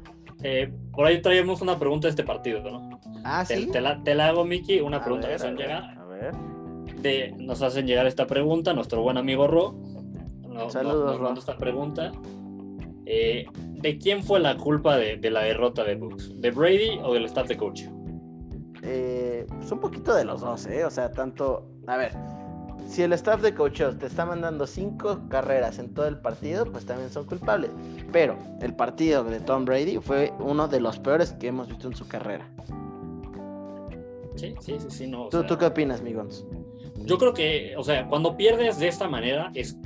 Por 0.91 1.07
ahí 1.07 1.21
traemos 1.21 1.61
una 1.61 1.77
pregunta 1.77 2.07
de 2.07 2.11
este 2.11 2.23
partido, 2.23 2.61
¿no? 2.61 2.99
Ah, 3.23 3.45
sí. 3.45 3.69
Te, 3.71 3.81
la, 3.81 4.27
hago, 4.27 4.45
Miki, 4.45 4.79
una 4.79 5.03
pregunta 5.03 5.27
que 5.27 5.39
se 5.39 5.47
han 5.47 5.55
llegado. 5.55 5.85
A 5.99 6.05
ver 6.05 6.35
nos 7.37 7.61
hacen 7.61 7.87
llegar 7.87 8.05
esta 8.05 8.27
pregunta, 8.27 8.73
nuestro 8.73 9.01
buen 9.01 9.17
amigo 9.17 9.47
Ro. 9.47 9.75
Saludos, 10.69 11.19
Ro. 11.19 11.33
esta 11.33 11.57
pregunta. 11.57 12.11
Eh, 13.05 13.45
¿De 13.55 13.97
quién 13.97 14.23
fue 14.23 14.39
la 14.39 14.57
culpa 14.57 14.97
de, 14.97 15.17
la 15.29 15.41
derrota 15.41 15.83
de 15.83 15.95
Bucks? 15.95 16.39
¿De 16.39 16.51
Brady 16.51 16.99
o 17.03 17.13
del 17.13 17.25
staff 17.25 17.47
de 17.47 17.57
coach? 17.57 17.83
Eh, 18.83 19.45
pues 19.47 19.71
un 19.71 19.79
poquito 19.79 20.13
de 20.13 20.25
los 20.25 20.41
dos, 20.41 20.65
¿eh? 20.67 20.85
O 20.85 20.91
sea, 20.91 21.11
tanto. 21.11 21.67
A 21.87 21.97
ver, 21.97 22.11
si 22.87 23.03
el 23.03 23.13
staff 23.13 23.41
de 23.41 23.53
coaches 23.53 23.97
te 23.97 24.07
está 24.07 24.25
mandando 24.25 24.67
cinco 24.67 25.19
carreras 25.29 25.79
en 25.79 25.93
todo 25.93 26.07
el 26.07 26.17
partido, 26.17 26.65
pues 26.65 26.85
también 26.85 27.09
son 27.09 27.25
culpables. 27.25 27.71
Pero 28.11 28.37
el 28.61 28.75
partido 28.75 29.23
de 29.23 29.39
Tom 29.39 29.65
Brady 29.65 29.97
fue 29.99 30.33
uno 30.39 30.67
de 30.67 30.81
los 30.81 30.99
peores 30.99 31.33
que 31.33 31.47
hemos 31.47 31.67
visto 31.67 31.87
en 31.87 31.95
su 31.95 32.07
carrera. 32.07 32.49
Sí, 34.35 34.55
sí, 34.59 34.77
sí, 34.89 35.07
no. 35.07 35.29
¿Tú, 35.29 35.43
¿Tú 35.43 35.57
qué 35.57 35.65
opinas, 35.65 36.01
Migons? 36.01 36.45
yo 37.05 37.17
creo 37.17 37.33
que, 37.33 37.73
o 37.77 37.83
sea, 37.83 38.07
cuando 38.07 38.37
pierdes 38.37 38.79
de 38.79 38.87
esta 38.87 39.07
manera, 39.07 39.51
es, 39.55 39.77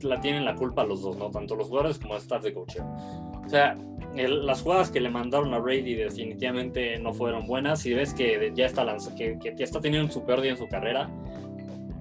la 0.00 0.20
tienen 0.20 0.44
la 0.44 0.54
culpa 0.54 0.84
los 0.84 1.02
dos, 1.02 1.16
¿no? 1.16 1.30
Tanto 1.30 1.56
los 1.56 1.68
jugadores 1.68 1.98
como 1.98 2.14
el 2.14 2.20
staff 2.20 2.42
de 2.42 2.54
coaching. 2.54 2.82
O 2.82 3.48
sea, 3.48 3.76
las 4.14 4.62
jugadas 4.62 4.90
que 4.90 5.00
le 5.00 5.10
mandaron 5.10 5.52
a 5.52 5.58
Brady 5.58 5.94
definitivamente 5.94 6.98
no 6.98 7.12
fueron 7.12 7.46
buenas. 7.46 7.80
Si 7.80 7.92
ves 7.92 8.14
que 8.14 8.52
ya 8.54 8.66
está, 8.66 8.86
que, 9.16 9.38
que 9.38 9.54
ya 9.56 9.64
está 9.64 9.80
teniendo 9.80 10.10
su 10.12 10.24
peor 10.24 10.40
día 10.40 10.52
en 10.52 10.58
su 10.58 10.68
carrera, 10.68 11.10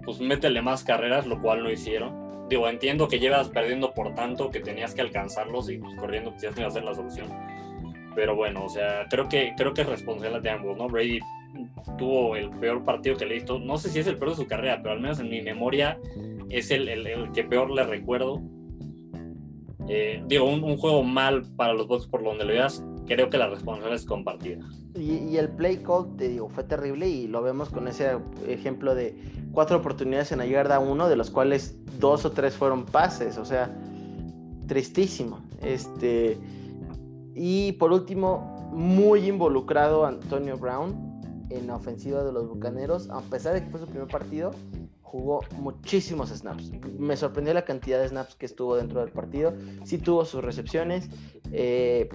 pues 0.05 0.19
métele 0.19 0.61
más 0.61 0.83
carreras, 0.83 1.25
lo 1.25 1.41
cual 1.41 1.63
no 1.63 1.71
hicieron. 1.71 2.47
Digo, 2.49 2.69
entiendo 2.69 3.07
que 3.07 3.19
llevas 3.19 3.49
perdiendo 3.49 3.93
por 3.93 4.13
tanto 4.13 4.51
que 4.51 4.59
tenías 4.59 4.93
que 4.93 5.01
alcanzarlos 5.01 5.69
y 5.69 5.77
pues, 5.77 5.95
corriendo 5.95 6.33
quizás 6.33 6.55
no 6.55 6.61
iba 6.61 6.67
a 6.67 6.71
ser 6.71 6.83
la 6.83 6.93
solución. 6.93 7.27
Pero 8.15 8.35
bueno, 8.35 8.65
o 8.65 8.69
sea, 8.69 9.07
creo 9.09 9.27
que, 9.27 9.53
creo 9.57 9.73
que 9.73 9.81
es 9.81 9.87
responsabilidad 9.87 10.41
de 10.41 10.49
ambos, 10.51 10.77
¿no? 10.77 10.87
Brady 10.87 11.19
tuvo 11.97 12.35
el 12.35 12.49
peor 12.51 12.83
partido 12.83 13.17
que 13.17 13.25
le 13.25 13.35
visto. 13.35 13.59
No 13.59 13.77
sé 13.77 13.89
si 13.89 13.99
es 13.99 14.07
el 14.07 14.17
peor 14.17 14.31
de 14.31 14.35
su 14.37 14.47
carrera, 14.47 14.79
pero 14.81 14.93
al 14.93 15.01
menos 15.01 15.19
en 15.19 15.29
mi 15.29 15.41
memoria 15.41 15.99
es 16.49 16.71
el, 16.71 16.87
el, 16.87 17.31
que 17.31 17.43
peor 17.43 17.71
le 17.71 17.83
recuerdo. 17.83 18.41
Eh, 19.87 20.23
digo, 20.27 20.45
un, 20.45 20.77
juego 20.77 21.03
mal 21.03 21.43
para 21.55 21.73
los 21.73 21.87
Bucks 21.87 22.07
por 22.07 22.23
donde 22.23 22.43
lo 22.43 22.53
veas, 22.53 22.83
creo 23.05 23.29
que 23.29 23.37
la 23.37 23.49
responsabilidad 23.49 23.95
es 23.95 24.05
compartida. 24.05 24.65
Y, 24.95 25.37
el 25.37 25.49
play 25.49 25.77
call, 25.77 26.15
te 26.17 26.29
digo, 26.29 26.49
fue 26.49 26.63
terrible 26.63 27.07
y 27.07 27.27
lo 27.27 27.41
vemos 27.41 27.69
con 27.69 27.87
ese 27.87 28.17
ejemplo 28.47 28.95
de 28.95 29.15
cuatro 29.51 29.77
oportunidades 29.77 30.31
en 30.31 30.39
la 30.39 30.45
yarda 30.45 30.79
uno, 30.79 31.09
de 31.09 31.15
los 31.15 31.29
cuales 31.29 31.77
dos 31.99 32.25
o 32.25 32.31
tres 32.31 32.55
fueron 32.55 32.85
pases, 32.85 33.37
o 33.37 33.45
sea, 33.45 33.75
tristísimo. 34.67 35.41
Este, 35.61 36.37
y 37.33 37.73
por 37.73 37.91
último, 37.91 38.71
muy 38.71 39.27
involucrado 39.27 40.05
Antonio 40.05 40.57
Brown, 40.57 41.15
en 41.49 41.67
la 41.67 41.75
ofensiva 41.75 42.23
de 42.23 42.31
los 42.31 42.47
Bucaneros, 42.47 43.09
a 43.09 43.21
pesar 43.21 43.53
de 43.53 43.63
que 43.63 43.69
fue 43.69 43.79
su 43.79 43.87
primer 43.87 44.07
partido, 44.07 44.51
jugó 45.01 45.41
muchísimos 45.59 46.29
snaps. 46.29 46.71
Me 46.97 47.15
sorprendió 47.15 47.53
la 47.53 47.63
cantidad 47.63 47.99
de 48.01 48.09
snaps 48.09 48.35
que 48.35 48.45
estuvo 48.45 48.75
dentro 48.75 48.99
del 48.99 49.11
partido. 49.11 49.53
Sí 49.83 49.97
tuvo 49.97 50.25
sus 50.25 50.43
recepciones, 50.43 51.09
eh, 51.51 52.09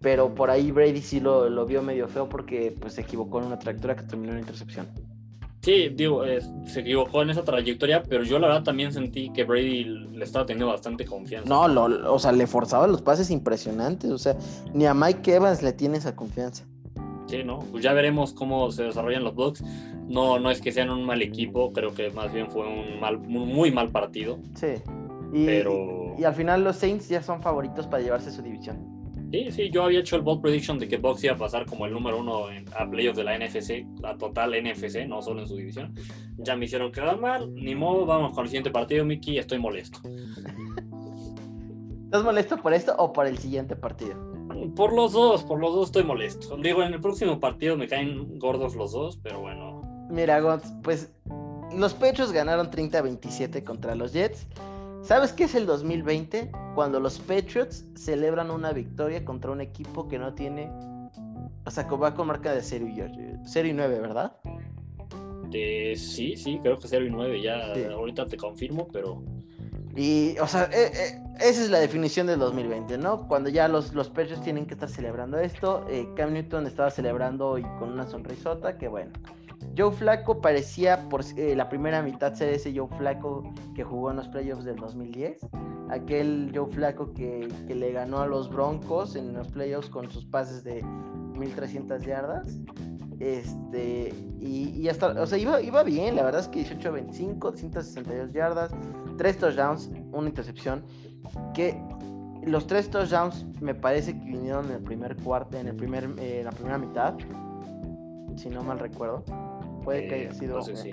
pero 0.00 0.34
por 0.34 0.50
ahí 0.50 0.70
Brady 0.70 1.02
sí 1.02 1.20
lo, 1.20 1.66
vio 1.66 1.82
medio 1.82 2.08
feo 2.08 2.28
porque 2.28 2.74
pues, 2.78 2.94
se 2.94 3.02
equivocó 3.02 3.38
en 3.40 3.46
una 3.46 3.58
trayectoria 3.58 3.96
que 3.96 4.04
terminó 4.04 4.32
en 4.32 4.40
intercepción. 4.40 4.88
Sí, 5.62 5.90
digo, 5.90 6.24
eh, 6.24 6.40
se 6.66 6.80
equivocó 6.80 7.20
en 7.20 7.30
esa 7.30 7.44
trayectoria, 7.44 8.02
pero 8.02 8.24
yo 8.24 8.38
la 8.38 8.48
verdad 8.48 8.62
también 8.62 8.94
sentí 8.94 9.30
que 9.30 9.44
Brady 9.44 9.84
le 9.84 10.24
estaba 10.24 10.46
teniendo 10.46 10.68
bastante 10.68 11.04
confianza. 11.04 11.46
No, 11.46 11.68
lo, 11.68 12.14
o 12.14 12.18
sea, 12.18 12.32
le 12.32 12.46
forzaba 12.46 12.86
los 12.86 13.02
pases 13.02 13.30
impresionantes, 13.30 14.10
o 14.10 14.16
sea, 14.16 14.36
ni 14.72 14.86
a 14.86 14.94
Mike 14.94 15.34
Evans 15.34 15.62
le 15.62 15.74
tiene 15.74 15.98
esa 15.98 16.16
confianza. 16.16 16.64
Sí, 17.26 17.44
¿no? 17.44 17.58
Pues 17.70 17.84
ya 17.84 17.92
veremos 17.92 18.32
cómo 18.32 18.70
se 18.72 18.84
desarrollan 18.84 19.22
los 19.22 19.34
Bucks. 19.34 19.62
No, 20.08 20.38
no 20.38 20.50
es 20.50 20.62
que 20.62 20.72
sean 20.72 20.88
un 20.88 21.04
mal 21.04 21.20
equipo, 21.20 21.72
creo 21.72 21.94
que 21.94 22.10
más 22.10 22.32
bien 22.32 22.50
fue 22.50 22.66
un 22.66 22.98
mal, 22.98 23.18
muy 23.18 23.70
mal 23.70 23.90
partido. 23.90 24.38
Sí. 24.54 24.82
Y, 25.32 25.44
pero... 25.44 26.16
y, 26.18 26.24
al 26.24 26.34
final 26.34 26.64
los 26.64 26.76
Saints 26.76 27.08
ya 27.08 27.22
son 27.22 27.42
favoritos 27.42 27.86
para 27.86 28.02
llevarse 28.02 28.32
su 28.32 28.42
división. 28.42 28.89
Sí, 29.30 29.50
sí, 29.52 29.70
yo 29.70 29.84
había 29.84 30.00
hecho 30.00 30.16
el 30.16 30.22
bold 30.22 30.42
prediction 30.42 30.78
de 30.78 30.88
que 30.88 30.96
Bucks 30.96 31.22
iba 31.22 31.34
a 31.34 31.38
pasar 31.38 31.64
como 31.64 31.86
el 31.86 31.92
número 31.92 32.18
uno 32.18 32.50
en, 32.50 32.64
a 32.76 32.88
playoffs 32.88 33.16
de 33.16 33.24
la 33.24 33.38
NFC, 33.38 33.86
la 34.00 34.18
total 34.18 34.52
NFC, 34.60 35.06
no 35.06 35.22
solo 35.22 35.42
en 35.42 35.48
su 35.48 35.54
división. 35.54 35.94
Ya 36.38 36.56
me 36.56 36.64
hicieron 36.64 36.90
quedar 36.90 37.20
mal, 37.20 37.54
ni 37.54 37.76
modo, 37.76 38.06
vamos 38.06 38.32
con 38.32 38.44
el 38.44 38.48
siguiente 38.48 38.70
partido, 38.70 39.04
Mickey, 39.04 39.38
estoy 39.38 39.60
molesto. 39.60 40.00
¿Estás 42.06 42.24
molesto 42.24 42.56
por 42.56 42.74
esto 42.74 42.92
o 42.98 43.12
por 43.12 43.28
el 43.28 43.38
siguiente 43.38 43.76
partido? 43.76 44.16
Por 44.74 44.92
los 44.92 45.12
dos, 45.12 45.44
por 45.44 45.60
los 45.60 45.74
dos 45.74 45.86
estoy 45.86 46.02
molesto. 46.02 46.56
Digo, 46.56 46.82
en 46.82 46.92
el 46.92 47.00
próximo 47.00 47.38
partido 47.38 47.76
me 47.76 47.86
caen 47.86 48.36
gordos 48.36 48.74
los 48.74 48.90
dos, 48.90 49.16
pero 49.22 49.40
bueno. 49.40 50.08
Mira, 50.10 50.40
Gonz, 50.40 50.64
pues 50.82 51.12
los 51.76 51.94
Pechos 51.94 52.32
ganaron 52.32 52.68
30-27 52.68 53.62
contra 53.62 53.94
los 53.94 54.12
Jets. 54.12 54.48
¿Sabes 55.02 55.32
qué 55.32 55.44
es 55.44 55.54
el 55.54 55.66
2020? 55.66 56.50
Cuando 56.74 57.00
los 57.00 57.18
Patriots 57.18 57.84
celebran 57.94 58.50
una 58.50 58.72
victoria 58.72 59.24
contra 59.24 59.50
un 59.50 59.60
equipo 59.60 60.08
que 60.08 60.18
no 60.18 60.34
tiene. 60.34 60.70
O 61.64 61.70
sea, 61.70 61.88
que 61.88 61.96
va 61.96 62.14
con 62.14 62.26
marca 62.26 62.52
de 62.52 62.62
0 62.62 62.86
y, 62.88 63.72
9, 63.72 64.00
¿verdad? 64.00 64.36
sí, 65.96 66.36
sí, 66.36 66.58
creo 66.62 66.78
que 66.78 66.88
0 66.88 67.06
y 67.06 67.10
9. 67.10 67.42
Ya 67.42 67.72
ahorita 67.92 68.26
te 68.26 68.36
confirmo, 68.36 68.88
pero. 68.92 69.22
Y, 69.96 70.38
o 70.38 70.46
sea, 70.46 70.64
eh, 70.72 70.92
eh, 70.94 71.22
esa 71.40 71.62
es 71.62 71.70
la 71.70 71.80
definición 71.80 72.26
del 72.26 72.38
2020, 72.38 72.98
¿no? 72.98 73.26
Cuando 73.26 73.48
ya 73.48 73.66
los, 73.66 73.94
los 73.94 74.08
pechos 74.10 74.40
tienen 74.42 74.66
que 74.66 74.74
estar 74.74 74.88
celebrando 74.88 75.38
esto. 75.38 75.84
Eh, 75.88 76.08
Cam 76.14 76.32
Newton 76.32 76.66
estaba 76.66 76.90
celebrando 76.90 77.58
y 77.58 77.62
con 77.62 77.90
una 77.90 78.06
sonrisota, 78.06 78.78
que 78.78 78.86
bueno. 78.86 79.12
Joe 79.76 79.92
Flaco 79.92 80.40
parecía 80.40 81.08
por 81.08 81.24
la 81.36 81.68
primera 81.68 82.02
mitad 82.02 82.34
ser 82.34 82.50
ese 82.50 82.76
Joe 82.76 82.88
Flaco 82.98 83.42
que 83.74 83.84
jugó 83.84 84.10
en 84.10 84.16
los 84.16 84.28
playoffs 84.28 84.64
del 84.64 84.76
2010. 84.76 85.46
Aquel 85.90 86.52
Joe 86.54 86.70
Flaco 86.70 87.12
que, 87.14 87.48
que 87.66 87.74
le 87.74 87.92
ganó 87.92 88.18
a 88.18 88.26
los 88.26 88.48
Broncos 88.50 89.16
en 89.16 89.32
los 89.32 89.48
playoffs 89.48 89.88
con 89.88 90.10
sus 90.10 90.24
pases 90.26 90.64
de 90.64 90.82
1300 91.38 92.02
yardas. 92.02 92.58
Este, 93.20 94.14
y, 94.40 94.70
y, 94.70 94.88
hasta, 94.88 95.08
o 95.08 95.26
sea, 95.26 95.36
iba, 95.36 95.60
iba 95.60 95.82
bien, 95.82 96.16
la 96.16 96.22
verdad 96.22 96.40
es 96.40 96.48
que 96.48 96.64
18-25, 96.64 97.54
162 97.54 98.32
yardas, 98.32 98.72
3 99.18 99.38
touchdowns, 99.38 99.90
una 100.12 100.28
intercepción. 100.28 100.82
Que 101.54 101.80
los 102.44 102.66
3 102.66 102.90
touchdowns 102.90 103.44
me 103.60 103.74
parece 103.74 104.18
que 104.18 104.24
vinieron 104.24 104.66
en 104.66 104.72
el 104.72 104.82
primer 104.82 105.16
cuarto, 105.16 105.58
en 105.58 105.68
el 105.68 105.76
primer, 105.76 106.08
eh, 106.18 106.42
la 106.42 106.50
primera 106.50 106.78
mitad, 106.78 107.14
si 108.36 108.48
no 108.48 108.62
mal 108.62 108.78
recuerdo. 108.78 109.22
Puede 109.82 110.08
que 110.08 110.14
haya 110.14 110.30
eh, 110.30 110.34
sido. 110.34 110.62
sí. 110.62 110.90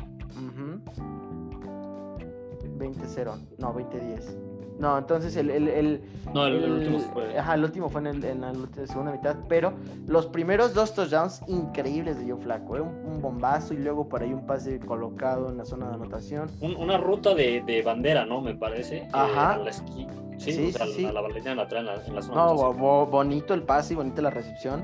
20-0, 2.77 3.39
no, 3.57 3.73
20-10. 3.73 4.47
No, 4.79 4.97
entonces 4.97 5.35
el, 5.35 5.49
el, 5.49 5.67
el, 5.67 6.01
no, 6.33 6.45
el, 6.45 6.71
último 6.71 6.99
fue. 6.99 7.37
Ajá, 7.37 7.55
el 7.55 7.63
último 7.63 7.89
fue 7.89 8.01
en, 8.01 8.23
en 8.23 8.41
la 8.41 8.53
segunda 8.85 9.11
mitad, 9.11 9.35
pero 9.49 9.73
los 10.05 10.27
primeros 10.27 10.73
dos 10.75 10.93
touchdowns 10.93 11.41
increíbles 11.47 12.19
de 12.19 12.31
Joe 12.31 12.39
Flaco, 12.39 12.77
¿eh? 12.77 12.81
un, 12.81 13.21
bombazo 13.21 13.73
y 13.73 13.77
luego 13.77 14.07
por 14.07 14.21
ahí 14.21 14.31
un 14.31 14.45
pase 14.45 14.79
colocado 14.79 15.49
en 15.49 15.57
la 15.57 15.65
zona 15.65 15.89
de 15.89 15.95
anotación. 15.95 16.51
una 16.61 16.97
ruta 16.97 17.33
de, 17.33 17.63
de, 17.65 17.81
bandera, 17.81 18.25
¿no? 18.25 18.41
Me 18.41 18.53
parece. 18.53 18.97
Eh, 18.97 19.07
Ajá. 19.11 19.55
a 19.55 19.57
la 19.57 19.71
esquí. 19.71 20.07
Sí, 20.37 20.53
sí, 20.53 20.69
o 20.69 20.77
sea, 20.77 20.85
sí. 20.85 21.05
A 21.05 21.11
la 21.11 21.21
la 21.21 21.27
trae 21.67 21.79
en 21.81 21.87
la, 21.87 21.95
en 22.05 22.15
la 22.15 22.21
zona 22.21 22.35
No, 22.45 22.73
bo, 22.73 23.07
bonito 23.07 23.55
el 23.55 23.63
pase 23.63 23.93
y 23.93 23.95
bonita 23.95 24.21
la 24.21 24.29
recepción. 24.29 24.83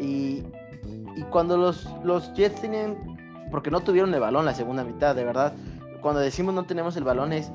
Y, 0.00 0.44
y 1.16 1.22
cuando 1.30 1.56
los, 1.56 1.88
los 2.04 2.32
Jets 2.34 2.60
tenían, 2.60 3.15
porque 3.50 3.70
no 3.70 3.80
tuvieron 3.80 4.12
el 4.14 4.20
balón 4.20 4.44
la 4.44 4.54
segunda 4.54 4.84
mitad, 4.84 5.14
de 5.14 5.24
verdad, 5.24 5.54
cuando 6.00 6.20
decimos 6.20 6.54
no 6.54 6.64
tenemos 6.64 6.96
el 6.96 7.04
balón 7.04 7.32
es 7.32 7.50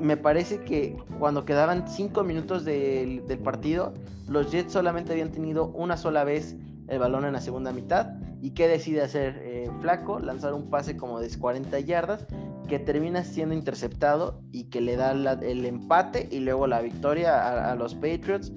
me 0.00 0.16
parece 0.16 0.60
que 0.60 0.96
cuando 1.18 1.44
quedaban 1.44 1.88
cinco 1.88 2.22
minutos 2.22 2.64
del, 2.64 3.22
partido, 3.42 3.94
los 4.28 4.50
Jets 4.50 4.72
solamente 4.72 5.12
habían 5.12 5.30
tenido 5.30 5.68
una 5.68 5.96
sola 5.96 6.24
vez 6.24 6.56
el 6.88 6.98
balón 6.98 7.24
en 7.24 7.32
la 7.32 7.40
segunda 7.40 7.72
mitad. 7.72 8.10
¿Y 8.42 8.50
qué 8.50 8.68
decide 8.68 9.02
hacer 9.02 9.40
eh, 9.42 9.70
Flaco? 9.80 10.20
Lanzar 10.20 10.52
un 10.52 10.68
pase 10.68 10.96
como 10.96 11.20
de 11.20 11.30
40 11.36 11.80
yardas 11.80 12.26
que 12.68 12.78
termina 12.78 13.24
siendo 13.24 13.54
interceptado 13.54 14.40
y 14.52 14.64
que 14.64 14.80
le 14.80 14.96
da 14.96 15.12
el 15.12 15.64
empate 15.64 16.28
y 16.30 16.40
luego 16.40 16.66
la 16.66 16.80
victoria 16.80 17.70
a, 17.70 17.74
los 17.74 17.94
Patriots. 17.94 18.52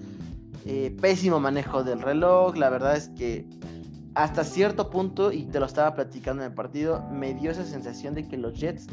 Eh, 0.66 0.96
pésimo 1.02 1.40
manejo 1.40 1.84
del 1.84 2.02
reloj, 2.02 2.58
la 2.58 2.70
verdad 2.70 2.98
es 2.98 3.10
que 3.10 3.46
hasta 4.24 4.44
cierto 4.44 4.90
punto, 4.90 5.32
y 5.32 5.46
te 5.46 5.62
lo 5.62 5.66
estaba 5.66 5.94
platicando 5.96 6.44
en 6.44 6.50
el 6.50 6.54
partido, 6.54 7.08
me 7.10 7.34
dio 7.34 7.52
esa 7.52 7.64
sensación 7.64 8.16
de 8.16 8.28
que 8.28 8.36
los 8.36 8.60
Jets 8.60 8.88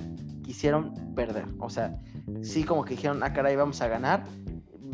quisieron 0.44 0.94
perder. 1.16 1.46
O 1.58 1.68
sea, 1.68 2.00
sí 2.42 2.62
como 2.62 2.84
que 2.84 2.94
dijeron, 2.94 3.24
ah, 3.24 3.32
caray, 3.32 3.56
vamos 3.56 3.80
a 3.80 3.88
ganar. 3.88 4.22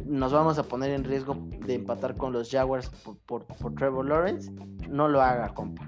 Nos 0.07 0.33
vamos 0.33 0.59
a 0.59 0.63
poner 0.63 0.91
en 0.93 1.05
riesgo 1.05 1.37
de 1.67 1.75
empatar 1.75 2.17
con 2.17 2.33
los 2.33 2.51
Jaguars 2.51 2.91
por, 3.27 3.45
Trevor 3.77 4.09
Lawrence. 4.09 4.51
No 4.89 5.07
lo 5.07 5.21
haga, 5.21 5.53
compa. 5.53 5.87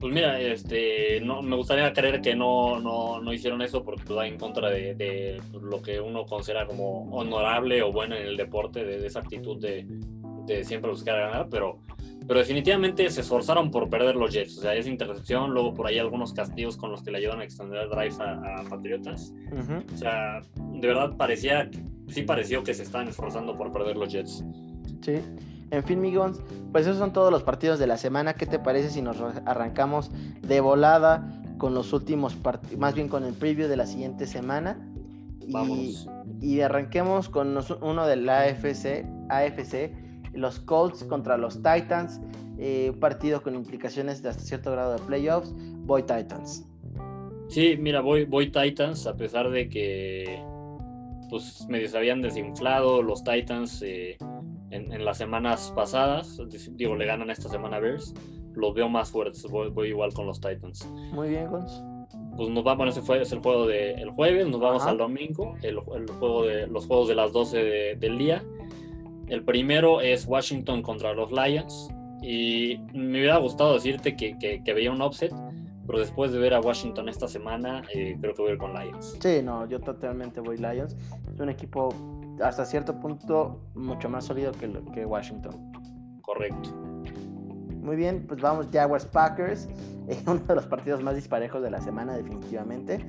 Pues 0.00 0.12
mira, 0.12 0.40
este, 0.40 1.20
no, 1.20 1.40
me 1.40 1.54
gustaría 1.54 1.92
creer 1.92 2.20
que 2.20 2.34
no, 2.34 2.80
no, 2.80 3.32
hicieron 3.32 3.62
eso 3.62 3.84
porque 3.84 4.12
va 4.12 4.26
en 4.26 4.36
contra 4.36 4.68
de, 4.68 5.40
lo 5.62 5.80
que 5.80 6.00
uno 6.00 6.26
considera 6.26 6.66
como 6.66 7.04
honorable 7.16 7.82
o 7.82 7.92
bueno 7.92 8.16
en 8.16 8.26
el 8.26 8.36
deporte, 8.36 8.84
de, 8.84 9.06
esa 9.06 9.20
actitud 9.20 9.60
de, 9.60 9.86
de 10.44 10.64
siempre 10.64 10.90
buscar 10.90 11.20
ganar, 11.20 11.48
pero 11.48 11.78
pero 12.26 12.40
definitivamente 12.40 13.08
se 13.10 13.20
esforzaron 13.20 13.70
por 13.70 13.90
perder 13.90 14.16
los 14.16 14.32
Jets. 14.32 14.58
O 14.58 14.62
sea, 14.62 14.74
esa 14.74 14.88
intercepción, 14.88 15.52
luego 15.52 15.74
por 15.74 15.86
ahí 15.86 15.98
algunos 15.98 16.32
castigos 16.32 16.76
con 16.76 16.90
los 16.90 17.02
que 17.02 17.10
le 17.10 17.18
ayudan 17.18 17.40
a 17.40 17.44
extender 17.44 17.88
drives 17.88 18.18
a, 18.20 18.60
a 18.60 18.64
Patriotas. 18.64 19.32
O 19.92 19.96
sea, 19.96 20.40
de 20.56 20.86
verdad 20.86 21.16
parecía, 21.16 21.70
sí 22.08 22.22
pareció 22.22 22.62
que 22.62 22.72
se 22.72 22.82
estaban 22.82 23.08
esforzando 23.08 23.56
por 23.56 23.72
perder 23.72 23.96
los 23.96 24.10
Jets. 24.12 24.44
Sí. 25.02 25.20
En 25.70 25.82
fin, 25.82 26.00
Migons, 26.00 26.40
pues 26.72 26.86
esos 26.86 26.98
son 26.98 27.12
todos 27.12 27.30
los 27.30 27.42
partidos 27.42 27.78
de 27.78 27.86
la 27.86 27.96
semana. 27.96 28.34
¿Qué 28.34 28.46
te 28.46 28.58
parece 28.58 28.90
si 28.90 29.02
nos 29.02 29.20
arrancamos 29.44 30.10
de 30.40 30.60
volada 30.60 31.42
con 31.58 31.74
los 31.74 31.92
últimos 31.92 32.34
partidos, 32.34 32.78
más 32.78 32.94
bien 32.94 33.08
con 33.08 33.24
el 33.24 33.34
preview 33.34 33.68
de 33.68 33.76
la 33.76 33.86
siguiente 33.86 34.26
semana? 34.26 34.78
Vamos. 35.48 36.08
Y, 36.40 36.54
y 36.54 36.60
arranquemos 36.62 37.28
con 37.28 37.58
uno 37.82 38.06
de 38.06 38.16
la 38.16 38.42
AFC, 38.42 39.04
AFC 39.28 40.03
los 40.34 40.60
Colts 40.60 41.04
contra 41.04 41.38
los 41.38 41.56
Titans, 41.56 42.20
eh, 42.58 42.90
un 42.92 43.00
partido 43.00 43.42
con 43.42 43.54
implicaciones 43.54 44.22
de 44.22 44.28
hasta 44.28 44.42
cierto 44.42 44.72
grado 44.72 44.94
de 44.94 44.98
playoffs, 45.00 45.52
voy 45.86 46.02
Titans. 46.02 46.66
Sí, 47.48 47.76
mira, 47.78 48.00
voy, 48.00 48.24
voy 48.24 48.50
Titans, 48.50 49.06
a 49.06 49.16
pesar 49.16 49.50
de 49.50 49.68
que 49.68 50.42
pues 51.30 51.66
medio 51.68 51.88
se 51.88 51.96
habían 51.96 52.22
desinflado 52.22 53.02
los 53.02 53.24
Titans 53.24 53.82
eh, 53.82 54.16
en, 54.70 55.04
las 55.04 55.18
semanas 55.18 55.72
pasadas, 55.74 56.40
digo, 56.72 56.96
le 56.96 57.06
ganan 57.06 57.30
esta 57.30 57.48
semana 57.48 57.76
a 57.76 57.80
Bears, 57.80 58.14
los 58.54 58.74
veo 58.74 58.88
más 58.88 59.10
fuertes, 59.10 59.44
voy, 59.48 59.88
igual 59.88 60.12
con 60.12 60.26
los 60.26 60.40
Titans. 60.40 60.88
Muy 61.12 61.28
bien, 61.28 61.48
Gons. 61.48 61.82
Pues 62.36 62.48
nos 62.50 62.64
vamos, 62.64 62.88
ese 62.88 63.00
fue, 63.00 63.22
es 63.22 63.32
el 63.32 63.40
juego 63.40 63.66
del 63.66 64.10
jueves, 64.10 64.46
nos 64.48 64.60
vamos 64.60 64.84
al 64.84 64.98
domingo, 64.98 65.56
el, 65.62 65.78
juego 65.78 66.44
de, 66.44 66.66
los 66.66 66.86
juegos 66.86 67.08
de 67.08 67.14
las 67.14 67.32
12 67.32 67.96
del 67.96 68.18
día. 68.18 68.42
El 69.28 69.44
primero 69.44 70.00
es 70.00 70.26
Washington 70.26 70.82
contra 70.82 71.12
los 71.14 71.30
Lions. 71.32 71.88
Y 72.22 72.78
me 72.94 73.18
hubiera 73.18 73.36
gustado 73.36 73.74
decirte 73.74 74.16
que, 74.16 74.38
que, 74.38 74.72
veía 74.72 74.90
un 74.90 75.02
offset, 75.02 75.32
pero 75.86 75.98
después 75.98 76.32
de 76.32 76.38
ver 76.38 76.54
a 76.54 76.60
Washington 76.60 77.10
esta 77.10 77.28
semana, 77.28 77.82
eh, 77.92 78.16
creo 78.18 78.34
que 78.34 78.40
voy 78.40 78.50
a 78.52 78.54
ir 78.54 78.58
con 78.58 78.72
Lions. 78.72 79.18
Sí, 79.20 79.42
no, 79.42 79.68
yo 79.68 79.78
totalmente 79.80 80.40
voy 80.40 80.56
Lions. 80.56 80.96
Es 81.32 81.38
un 81.38 81.50
equipo 81.50 81.90
hasta 82.42 82.64
cierto 82.64 82.98
punto 82.98 83.60
mucho 83.74 84.08
más 84.08 84.24
sólido 84.24 84.52
que, 84.52 84.72
que 84.94 85.04
Washington. 85.04 85.70
Correcto. 86.22 86.70
Muy 87.84 87.96
bien, 87.96 88.24
pues 88.26 88.40
vamos 88.40 88.68
Jaguars 88.72 89.04
Packers, 89.04 89.68
uno 90.26 90.40
de 90.40 90.54
los 90.54 90.64
partidos 90.64 91.02
más 91.02 91.14
disparejos 91.14 91.62
de 91.62 91.70
la 91.70 91.82
semana 91.82 92.16
definitivamente. 92.16 93.04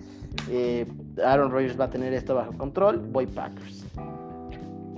Eh, 0.50 0.86
Aaron 1.24 1.50
Rodgers 1.52 1.80
va 1.80 1.86
a 1.86 1.90
tener 1.90 2.14
esto 2.14 2.36
bajo 2.36 2.52
control, 2.58 3.00
voy 3.00 3.26
Packers. 3.26 3.86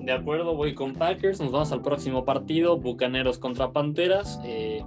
De 0.07 0.13
acuerdo, 0.13 0.55
voy 0.55 0.73
con 0.73 0.93
Packers. 0.93 1.41
Nos 1.41 1.51
vamos 1.51 1.73
al 1.73 1.81
próximo 1.81 2.23
partido, 2.23 2.77
Bucaneros 2.77 3.39
contra 3.39 3.73
Panteras. 3.73 4.39
Eh, 4.45 4.81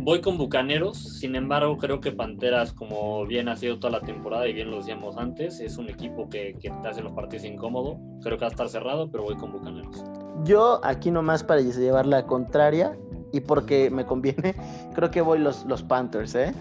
voy 0.00 0.22
con 0.22 0.38
Bucaneros, 0.38 0.96
sin 0.96 1.36
embargo, 1.36 1.76
creo 1.76 2.00
que 2.00 2.10
Panteras, 2.10 2.72
como 2.72 3.26
bien 3.26 3.50
ha 3.50 3.56
sido 3.56 3.78
toda 3.78 3.90
la 3.90 4.00
temporada 4.00 4.48
y 4.48 4.54
bien 4.54 4.70
lo 4.70 4.78
decíamos 4.78 5.18
antes, 5.18 5.60
es 5.60 5.76
un 5.76 5.90
equipo 5.90 6.30
que, 6.30 6.56
que 6.58 6.70
te 6.70 6.88
hace 6.88 7.02
los 7.02 7.12
partidos 7.12 7.44
incómodos. 7.44 7.98
Creo 8.22 8.38
que 8.38 8.40
va 8.40 8.46
a 8.46 8.50
estar 8.50 8.70
cerrado, 8.70 9.10
pero 9.10 9.24
voy 9.24 9.36
con 9.36 9.52
Bucaneros. 9.52 10.02
Yo 10.44 10.80
aquí 10.82 11.10
nomás 11.10 11.44
para 11.44 11.60
llevar 11.60 12.06
la 12.06 12.24
contraria 12.24 12.96
y 13.34 13.40
porque 13.40 13.90
me 13.90 14.06
conviene, 14.06 14.54
creo 14.94 15.10
que 15.10 15.20
voy 15.20 15.38
los, 15.38 15.66
los 15.66 15.82
Panthers, 15.82 16.34
¿eh? 16.34 16.54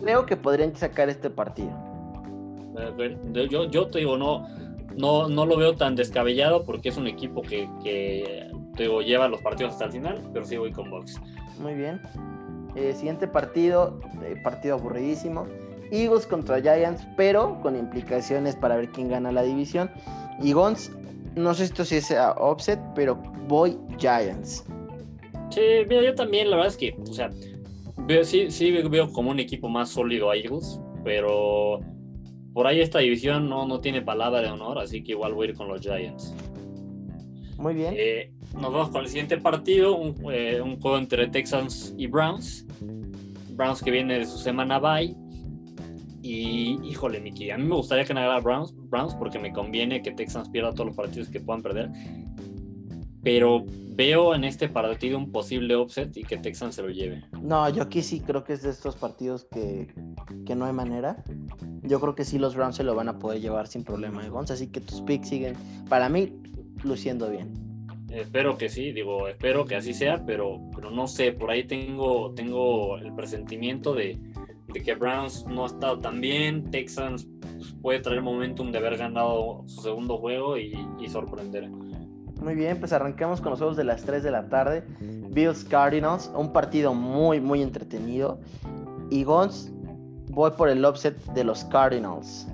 Creo 0.00 0.24
que 0.24 0.38
podrían 0.38 0.74
sacar 0.76 1.10
este 1.10 1.28
partido. 1.28 1.72
Yo, 3.50 3.66
yo 3.66 3.86
te 3.88 3.98
digo, 3.98 4.16
no, 4.16 4.46
no, 4.96 5.28
no 5.28 5.46
lo 5.46 5.56
veo 5.56 5.74
tan 5.74 5.96
descabellado 5.96 6.64
porque 6.64 6.88
es 6.88 6.96
un 6.96 7.06
equipo 7.06 7.42
que, 7.42 7.68
que 7.82 8.50
lleva 9.04 9.28
los 9.28 9.40
partidos 9.42 9.72
hasta 9.72 9.86
el 9.86 9.92
final, 9.92 10.30
pero 10.32 10.44
sí 10.44 10.56
voy 10.56 10.72
con 10.72 10.90
Box. 10.90 11.20
Muy 11.58 11.74
bien. 11.74 12.00
Eh, 12.74 12.94
siguiente 12.94 13.28
partido, 13.28 14.00
eh, 14.24 14.34
partido 14.42 14.76
aburridísimo. 14.76 15.46
Eagles 15.90 16.26
contra 16.26 16.60
Giants, 16.60 17.06
pero 17.16 17.60
con 17.60 17.76
implicaciones 17.76 18.56
para 18.56 18.76
ver 18.76 18.88
quién 18.90 19.08
gana 19.08 19.30
la 19.30 19.42
división. 19.42 19.90
Y 20.40 20.52
Gons, 20.52 20.90
no 21.36 21.52
sé 21.52 21.64
esto 21.64 21.84
si 21.84 21.96
es 21.96 22.14
offset, 22.38 22.80
pero 22.94 23.16
voy 23.46 23.78
Giants. 23.98 24.64
Sí, 25.50 25.60
mira, 25.86 26.02
yo 26.02 26.14
también, 26.14 26.48
la 26.48 26.56
verdad 26.56 26.72
es 26.72 26.78
que, 26.78 26.96
o 26.98 27.12
sea, 27.12 27.30
veo, 28.06 28.24
sí, 28.24 28.50
sí 28.50 28.70
veo 28.70 29.12
como 29.12 29.30
un 29.30 29.38
equipo 29.38 29.68
más 29.68 29.90
sólido 29.90 30.30
a 30.30 30.36
Eagles, 30.36 30.80
pero 31.04 31.80
por 32.52 32.66
ahí 32.66 32.80
esta 32.80 32.98
división 32.98 33.48
no, 33.48 33.66
no 33.66 33.80
tiene 33.80 34.02
palabra 34.02 34.40
de 34.40 34.48
honor, 34.48 34.78
así 34.78 35.02
que 35.02 35.12
igual 35.12 35.34
voy 35.34 35.46
a 35.46 35.50
ir 35.50 35.56
con 35.56 35.68
los 35.68 35.80
Giants. 35.80 36.34
Muy 37.58 37.74
bien. 37.74 37.94
Eh, 37.96 38.32
nos 38.54 38.72
vamos 38.72 38.90
con 38.90 39.02
el 39.02 39.08
siguiente 39.08 39.38
partido, 39.38 39.96
un, 39.96 40.14
eh, 40.32 40.60
un, 40.60 40.80
juego 40.80 40.98
entre 40.98 41.28
Texans 41.28 41.94
y 41.96 42.06
Browns. 42.06 42.66
Browns 43.50 43.82
que 43.82 43.90
viene 43.90 44.18
de 44.18 44.26
su 44.26 44.38
semana 44.38 44.78
bye. 44.78 45.14
Y 46.22 46.78
híjole, 46.84 47.20
Mickey, 47.20 47.50
a 47.50 47.58
mí 47.58 47.64
me 47.64 47.74
gustaría 47.74 48.04
que 48.04 48.14
ganara 48.14 48.38
Browns, 48.40 48.74
Browns 48.88 49.14
porque 49.14 49.38
me 49.38 49.52
conviene 49.52 50.02
que 50.02 50.12
Texans 50.12 50.48
pierda 50.48 50.72
todos 50.72 50.86
los 50.86 50.96
partidos 50.96 51.28
que 51.28 51.40
puedan 51.40 51.62
perder. 51.62 51.90
Pero 53.22 53.64
veo 53.94 54.34
en 54.34 54.44
este 54.44 54.68
partido 54.68 55.18
un 55.18 55.30
posible 55.30 55.76
offset 55.76 56.16
y 56.16 56.24
que 56.24 56.38
Texans 56.38 56.74
se 56.74 56.82
lo 56.82 56.90
lleve. 56.90 57.22
No, 57.40 57.68
yo 57.68 57.82
aquí 57.82 58.02
sí 58.02 58.20
creo 58.20 58.42
que 58.42 58.54
es 58.54 58.62
de 58.62 58.70
estos 58.70 58.96
partidos 58.96 59.46
que, 59.50 59.94
que 60.44 60.54
no 60.54 60.64
hay 60.64 60.72
manera. 60.72 61.22
Yo 61.82 62.00
creo 62.00 62.14
que 62.14 62.24
sí 62.24 62.38
los 62.38 62.56
Browns 62.56 62.76
se 62.76 62.84
lo 62.84 62.94
van 62.94 63.08
a 63.08 63.18
poder 63.18 63.40
llevar 63.40 63.68
sin 63.68 63.84
problema, 63.84 64.26
Gonz, 64.28 64.50
así 64.50 64.68
que 64.68 64.80
tus 64.80 65.00
picks 65.02 65.28
siguen, 65.28 65.54
para 65.88 66.08
mí, 66.08 66.32
luciendo 66.84 67.30
bien. 67.30 67.52
Espero 68.10 68.58
que 68.58 68.68
sí, 68.68 68.92
digo, 68.92 69.26
espero 69.26 69.64
que 69.64 69.74
así 69.74 69.94
sea, 69.94 70.24
pero, 70.26 70.60
pero 70.74 70.90
no 70.90 71.06
sé, 71.06 71.32
por 71.32 71.50
ahí 71.50 71.64
tengo, 71.64 72.32
tengo 72.34 72.98
el 72.98 73.14
presentimiento 73.14 73.94
de, 73.94 74.18
que 74.84 74.94
Browns 74.94 75.46
no 75.46 75.64
ha 75.64 75.66
estado 75.66 75.98
tan 75.98 76.20
bien, 76.20 76.70
Texans 76.70 77.26
puede 77.80 78.00
traer 78.00 78.20
momentum 78.20 78.70
de 78.70 78.78
haber 78.78 78.98
ganado 78.98 79.64
su 79.66 79.80
segundo 79.80 80.18
juego 80.18 80.58
y, 80.58 80.74
y 81.00 81.08
sorprender. 81.08 81.70
Muy 82.42 82.54
bien, 82.54 82.80
pues 82.80 82.92
arrancamos 82.92 83.40
con 83.40 83.50
los 83.50 83.58
juegos 83.58 83.76
de 83.76 83.84
las 83.84 84.02
3 84.02 84.22
de 84.22 84.30
la 84.30 84.48
tarde. 84.48 84.84
Bills 85.00 85.64
Cardinals, 85.64 86.30
un 86.34 86.52
partido 86.52 86.92
muy, 86.92 87.40
muy 87.40 87.62
entretenido. 87.62 88.40
Y 89.10 89.24
Gons, 89.24 89.72
voy 90.30 90.50
por 90.52 90.68
el 90.68 90.84
offset 90.84 91.16
de 91.34 91.44
los 91.44 91.64
Cardinals. 91.64 92.48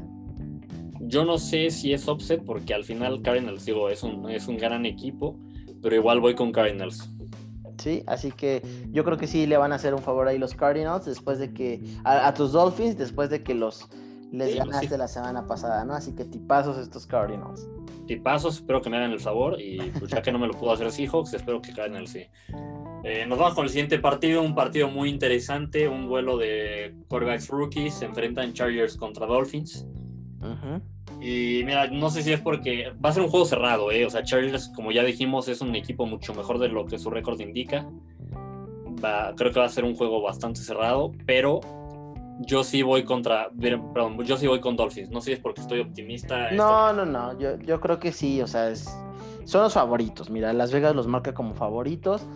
Yo 1.00 1.24
no 1.24 1.38
sé 1.38 1.70
si 1.70 1.94
es 1.94 2.06
offset 2.06 2.44
porque 2.44 2.74
al 2.74 2.84
final 2.84 3.22
Cardinals, 3.22 3.64
digo, 3.64 3.88
es 3.88 4.02
un, 4.02 4.28
es 4.28 4.46
un 4.46 4.58
gran 4.58 4.84
equipo, 4.84 5.38
pero 5.80 5.94
igual 5.94 6.20
voy 6.20 6.34
con 6.34 6.52
Cardinals. 6.52 7.08
Sí, 7.78 8.02
así 8.06 8.32
que 8.32 8.60
yo 8.90 9.04
creo 9.04 9.16
que 9.16 9.26
sí 9.26 9.46
le 9.46 9.56
van 9.56 9.72
a 9.72 9.76
hacer 9.76 9.94
un 9.94 10.02
favor 10.02 10.26
ahí 10.28 10.36
los 10.36 10.52
Cardinals 10.54 11.06
después 11.06 11.38
de 11.38 11.54
que 11.54 11.80
a, 12.04 12.34
tus 12.34 12.52
Dolphins, 12.52 12.98
después 12.98 13.30
de 13.30 13.42
que 13.42 13.54
los 13.54 13.88
les 14.32 14.50
Sí, 14.50 14.56
pues 14.56 14.68
ganaste 14.68 14.88
sí. 14.88 14.96
la 14.98 15.08
semana 15.08 15.46
pasada, 15.46 15.84
¿no? 15.84 15.94
Así 15.94 16.14
que 16.14 16.24
tipazos 16.24 16.76
estos 16.76 17.06
Cardinals. 17.06 17.66
Tipazos, 18.08 18.56
espero 18.56 18.80
que 18.82 18.90
me 18.90 18.96
hagan 18.96 19.12
el 19.12 19.20
favor 19.20 19.60
y 19.60 19.78
pues 19.96 20.10
ya 20.10 20.20
que 20.20 20.32
no 20.32 20.40
me 20.40 20.48
lo 20.48 20.54
pudo 20.54 20.72
hacer 20.72 20.90
Seahawks, 20.90 21.34
espero 21.34 21.62
que 21.62 21.72
caigan 21.72 21.94
el 21.96 22.08
sí. 22.08 22.24
Eh, 23.04 23.24
nos 23.28 23.38
vamos 23.38 23.54
con 23.54 23.64
el 23.64 23.70
siguiente 23.70 24.00
partido, 24.00 24.42
un 24.42 24.56
partido 24.56 24.88
muy 24.88 25.08
interesante, 25.08 25.86
un 25.86 26.08
duelo 26.08 26.36
de 26.36 26.96
quarterbacks 27.08 27.48
rookies, 27.48 27.94
se 27.94 28.06
enfrentan 28.06 28.52
Chargers 28.52 28.96
contra 28.96 29.26
Dolphins. 29.26 29.86
Ujú. 30.40 30.82
Y 31.22 31.62
mira, 31.64 31.86
no 31.88 32.10
sé 32.10 32.22
si 32.22 32.32
es 32.32 32.40
porque 32.40 32.90
va 33.04 33.10
a 33.10 33.12
ser 33.12 33.22
un 33.22 33.28
juego 33.28 33.46
cerrado, 33.46 33.92
¿eh? 33.92 34.04
O 34.04 34.10
sea, 34.10 34.24
Chargers, 34.24 34.70
como 34.74 34.90
ya 34.90 35.04
dijimos, 35.04 35.46
es 35.48 35.60
un 35.60 35.74
equipo 35.76 36.06
mucho 36.06 36.34
mejor 36.34 36.58
de 36.58 36.68
lo 36.68 36.86
que 36.86 36.98
su 36.98 37.10
récord 37.10 37.38
indica. 37.40 37.88
Va- 39.04 39.32
creo 39.36 39.52
que 39.52 39.60
va 39.60 39.66
a 39.66 39.70
ser 39.70 39.84
un 39.84 39.94
juego 39.94 40.20
bastante 40.20 40.60
cerrado, 40.60 41.12
pero 41.24 41.60
yo 42.46 42.64
sí 42.64 42.82
voy 42.82 43.04
contra, 43.04 43.50
perdón, 43.60 44.22
yo 44.24 44.36
sí 44.36 44.46
voy 44.46 44.60
con 44.60 44.76
Dolphins. 44.76 45.10
No 45.10 45.20
sé 45.20 45.26
si 45.26 45.32
es 45.32 45.40
porque 45.40 45.60
estoy 45.60 45.80
optimista. 45.80 46.50
No, 46.52 46.92
no, 46.92 47.04
no, 47.04 47.38
yo, 47.38 47.58
yo 47.58 47.80
creo 47.80 47.98
que 47.98 48.12
sí, 48.12 48.40
o 48.40 48.46
sea, 48.46 48.70
es- 48.70 48.88
son 49.44 49.62
los 49.62 49.74
favoritos. 49.74 50.30
Mira, 50.30 50.52
Las 50.52 50.72
Vegas 50.72 50.94
los 50.94 51.06
marca 51.06 51.32
como 51.34 51.54
favoritos. 51.54 52.26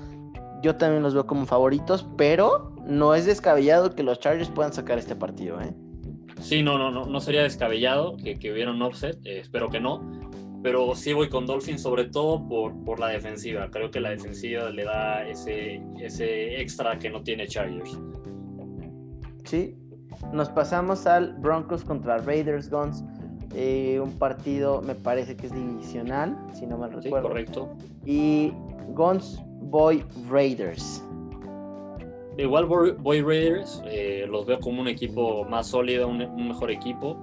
Yo 0.63 0.77
también 0.77 1.03
los 1.03 1.13
veo 1.15 1.27
como 1.27 1.45
favoritos, 1.47 2.07
pero 2.17 2.73
no 2.87 3.15
es 3.15 3.27
descabellado 3.27 3.95
que 3.95 4.03
los 4.03 4.21
Chargers 4.21 4.49
puedan 4.49 4.73
sacar 4.73 4.99
este 4.99 5.17
partido, 5.17 5.61
¿eh? 5.61 5.75
Sí, 6.41 6.63
no, 6.63 6.79
no, 6.79 6.91
no, 6.91 7.05
no 7.05 7.21
sería 7.21 7.43
descabellado 7.43 8.17
que, 8.17 8.37
que 8.39 8.53
hubiera 8.53 8.71
un 8.71 8.81
offset, 8.83 9.19
eh, 9.27 9.41
espero 9.41 9.69
que 9.71 9.81
no. 9.81 10.01
Pero 10.63 10.95
sí 10.95 11.13
voy 11.13 11.29
con 11.29 11.47
Dolphins, 11.47 11.83
sobre 11.83 12.05
todo 12.05 12.47
por, 12.49 12.73
por 12.85 13.01
la 13.01 13.09
defensiva. 13.09 13.69
Creo 13.71 13.91
que 13.91 13.99
la 14.01 14.11
defensiva 14.11 14.71
le 14.71 14.85
da 14.85 15.27
ese, 15.29 15.83
ese 16.01 16.61
extra 16.61 16.97
que 16.99 17.11
no 17.11 17.23
tiene 17.23 17.49
Chargers. 17.49 17.99
Sí. 19.45 19.77
Nos 20.33 20.49
pasamos 20.51 21.07
al 21.07 21.35
Broncos 21.35 21.85
contra 21.85 22.19
Raiders 22.19 22.71
Guns. 22.71 23.05
eh, 23.55 24.01
un 24.01 24.13
partido, 24.19 24.81
me 24.81 24.95
parece 24.95 25.37
que 25.37 25.47
es 25.47 25.53
divisional, 25.55 26.35
si 26.55 26.65
no 26.67 26.79
mal 26.79 26.89
Sí, 26.91 26.97
recuerdo. 27.03 27.29
correcto. 27.29 27.69
Y 28.07 28.51
Guns 28.95 29.43
Boy 29.61 30.03
Raiders. 30.31 31.05
Igual 32.39 32.65
Boy 32.65 32.93
Boy 32.93 33.21
Raiders, 33.21 33.83
eh, 33.85 34.25
los 34.27 34.47
veo 34.47 34.59
como 34.59 34.81
un 34.81 34.89
equipo 34.89 35.45
más 35.45 35.67
sólido, 35.67 36.09
un, 36.09 36.23
un 36.23 36.49
mejor 36.49 36.71
equipo. 36.71 37.19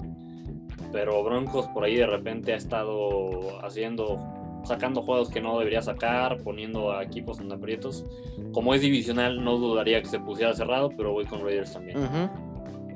Pero 0.91 1.23
Broncos 1.23 1.67
por 1.69 1.83
ahí 1.83 1.95
de 1.95 2.05
repente 2.05 2.53
ha 2.53 2.57
estado 2.57 3.59
haciendo, 3.65 4.19
sacando 4.65 5.01
juegos 5.01 5.29
que 5.31 5.41
no 5.41 5.57
debería 5.57 5.81
sacar, 5.81 6.37
poniendo 6.43 6.91
a 6.91 7.03
equipos 7.03 7.39
en 7.39 7.51
aprietos. 7.51 8.05
Como 8.51 8.75
es 8.75 8.81
divisional, 8.81 9.43
no 9.43 9.57
dudaría 9.57 9.99
que 9.99 10.07
se 10.07 10.19
pusiera 10.19 10.53
cerrado, 10.53 10.91
pero 10.95 11.11
voy 11.11 11.25
con 11.25 11.41
Raiders 11.43 11.73
también. 11.73 11.97
Ujú. 11.97 12.29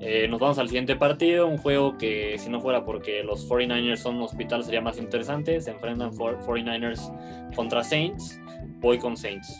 Eh, 0.05 0.27
nos 0.27 0.39
vamos 0.41 0.57
al 0.59 0.67
siguiente 0.67 0.97
partido, 0.97 1.47
un 1.47 1.57
juego 1.57 1.97
que 1.97 2.37
si 2.37 2.49
no 2.49 2.59
fuera 2.59 2.83
porque 2.83 3.23
los 3.23 3.47
49ers 3.49 3.97
son 3.97 4.15
un 4.17 4.23
hospital 4.23 4.63
sería 4.63 4.81
más 4.81 4.97
interesante. 4.97 5.61
Se 5.61 5.71
enfrentan 5.71 6.13
for- 6.13 6.37
49ers 6.45 7.09
contra 7.55 7.83
Saints. 7.83 8.37
Voy 8.81 8.97
con 8.97 9.15
Saints. 9.15 9.57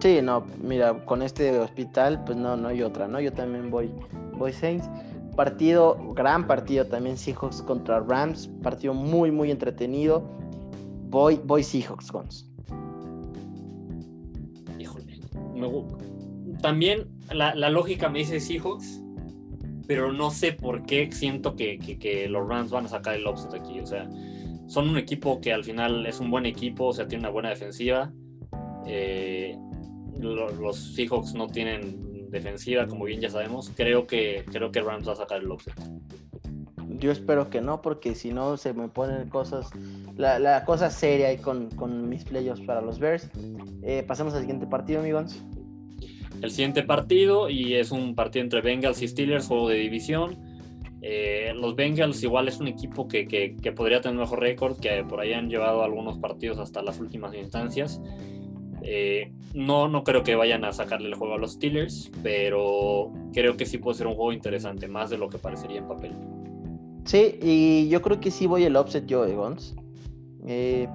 Sí, 0.00 0.20
no, 0.20 0.44
mira, 0.60 1.04
con 1.04 1.22
este 1.22 1.56
hospital, 1.58 2.24
pues 2.24 2.36
no, 2.36 2.56
no 2.56 2.68
hay 2.68 2.82
otra, 2.82 3.06
¿no? 3.06 3.20
Yo 3.20 3.32
también 3.32 3.70
voy, 3.70 3.90
voy 4.36 4.52
Saints. 4.52 4.88
Partido, 5.36 5.96
gran 6.14 6.46
partido 6.46 6.86
también 6.86 7.16
Seahawks 7.16 7.62
contra 7.62 8.00
Rams, 8.00 8.48
partido 8.62 8.94
muy, 8.94 9.30
muy 9.30 9.50
entretenido. 9.52 10.22
Voy, 11.08 11.40
voy 11.44 11.62
Seahawks, 11.62 12.10
Guns. 12.10 12.50
Híjole. 14.78 15.20
me 15.54 15.68
también 16.60 17.06
la, 17.32 17.54
la 17.54 17.70
lógica 17.70 18.08
me 18.08 18.20
dice 18.20 18.40
Seahawks, 18.40 19.00
pero 19.86 20.12
no 20.12 20.30
sé 20.30 20.52
por 20.52 20.84
qué 20.86 21.10
siento 21.12 21.54
que, 21.56 21.78
que- 21.78 21.98
que 21.98 22.28
los 22.28 22.48
Rams 22.48 22.70
van 22.70 22.86
a 22.86 22.88
sacar 22.88 23.14
el 23.14 23.26
offset 23.26 23.54
aquí. 23.54 23.80
O 23.80 23.86
sea, 23.86 24.08
son 24.66 24.88
un 24.88 24.96
equipo 24.98 25.40
que 25.40 25.52
al 25.52 25.64
final 25.64 26.06
es 26.06 26.20
un 26.20 26.30
buen 26.30 26.46
equipo, 26.46 26.86
o 26.86 26.92
sea, 26.92 27.06
tiene 27.06 27.22
una 27.22 27.30
buena 27.30 27.50
defensiva. 27.50 28.12
Eh, 28.86 29.56
lo- 30.20 30.50
los 30.50 30.94
Seahawks 30.94 31.34
no 31.34 31.48
tienen 31.48 32.30
defensiva, 32.30 32.86
como 32.86 33.04
bien 33.04 33.20
ya 33.20 33.30
sabemos. 33.30 33.70
Creo 33.76 34.06
que, 34.06 34.44
creo 34.50 34.70
que 34.72 34.80
Rams 34.80 35.06
va 35.08 35.12
a 35.12 35.16
sacar 35.16 35.40
el 35.40 35.50
offset. 35.50 35.74
Yo 36.98 37.10
espero 37.10 37.50
que 37.50 37.60
no, 37.60 37.82
porque 37.82 38.14
si 38.14 38.32
no 38.32 38.56
se 38.56 38.72
me 38.72 38.88
ponen 38.88 39.28
cosas, 39.28 39.68
la, 40.16 40.38
la 40.38 40.64
cosa 40.64 40.90
seria 40.90 41.28
ahí 41.28 41.38
con, 41.38 41.68
con 41.70 42.08
mis 42.08 42.24
playoffs 42.24 42.60
para 42.62 42.80
los 42.80 42.98
Bears. 42.98 43.28
Eh, 43.82 44.04
pasemos 44.06 44.32
al 44.34 44.40
siguiente 44.40 44.66
partido, 44.66 45.00
amigos. 45.00 45.42
El 46.42 46.50
siguiente 46.50 46.82
partido 46.82 47.48
y 47.48 47.74
es 47.74 47.90
un 47.90 48.14
partido 48.14 48.42
entre 48.44 48.60
Bengals 48.60 49.00
y 49.02 49.08
Steelers, 49.08 49.46
juego 49.48 49.68
de 49.68 49.76
división. 49.76 50.36
Eh, 51.02 51.52
los 51.54 51.76
Bengals 51.76 52.22
igual 52.22 52.48
es 52.48 52.60
un 52.60 52.68
equipo 52.68 53.06
que, 53.08 53.26
que- 53.28 53.72
podría 53.72 54.00
tener 54.00 54.18
mejor 54.18 54.40
récord, 54.40 54.78
que 54.78 55.04
por 55.04 55.20
ahí 55.20 55.32
han 55.34 55.48
llevado 55.50 55.82
algunos 55.82 56.18
partidos 56.18 56.58
hasta 56.58 56.82
las 56.82 56.98
últimas 57.00 57.34
instancias. 57.34 58.00
Eh, 58.82 59.32
no, 59.54 59.88
no 59.88 60.02
creo 60.04 60.22
que 60.22 60.34
vayan 60.34 60.64
a 60.64 60.72
sacarle 60.72 61.08
el 61.08 61.14
juego 61.14 61.34
a 61.34 61.38
los 61.38 61.52
Steelers, 61.52 62.10
pero 62.22 63.10
creo 63.32 63.56
que 63.56 63.66
sí 63.66 63.78
puede 63.78 63.96
ser 63.98 64.06
un 64.06 64.14
juego 64.14 64.32
interesante, 64.32 64.88
más 64.88 65.10
de 65.10 65.18
lo 65.18 65.28
que 65.28 65.38
parecería 65.38 65.78
en 65.78 65.88
papel. 65.88 66.12
Sí, 67.04 67.38
y 67.42 67.88
yo 67.88 68.00
creo 68.02 68.18
que 68.20 68.30
sí 68.30 68.46
voy 68.46 68.64
el 68.64 68.76
offset 68.76 69.06
yo 69.06 69.24
de 69.26 69.34
Guns. 69.34 69.74
Eh, 70.46 70.86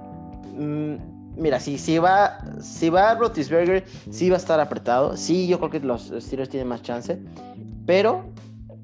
mm, 0.56 0.94
mira, 1.36 1.60
si, 1.60 1.78
si 1.78 1.98
va 1.98 2.38
si 2.60 2.90
va 2.90 3.14
Rotisberger, 3.14 3.84
sí 4.10 4.30
va 4.30 4.36
a 4.36 4.38
estar 4.38 4.60
apretado. 4.60 5.16
Sí, 5.16 5.46
yo 5.46 5.58
creo 5.58 5.70
que 5.70 5.80
los 5.80 6.12
Steelers 6.18 6.48
tienen 6.48 6.68
más 6.68 6.82
chance. 6.82 7.18
Pero 7.86 8.24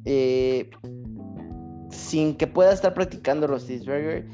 eh, 0.05 0.71
sin 1.91 2.37
que 2.37 2.47
pueda 2.47 2.73
estar 2.73 2.95
practicando 2.95 3.47
Rotisberger, 3.47 4.27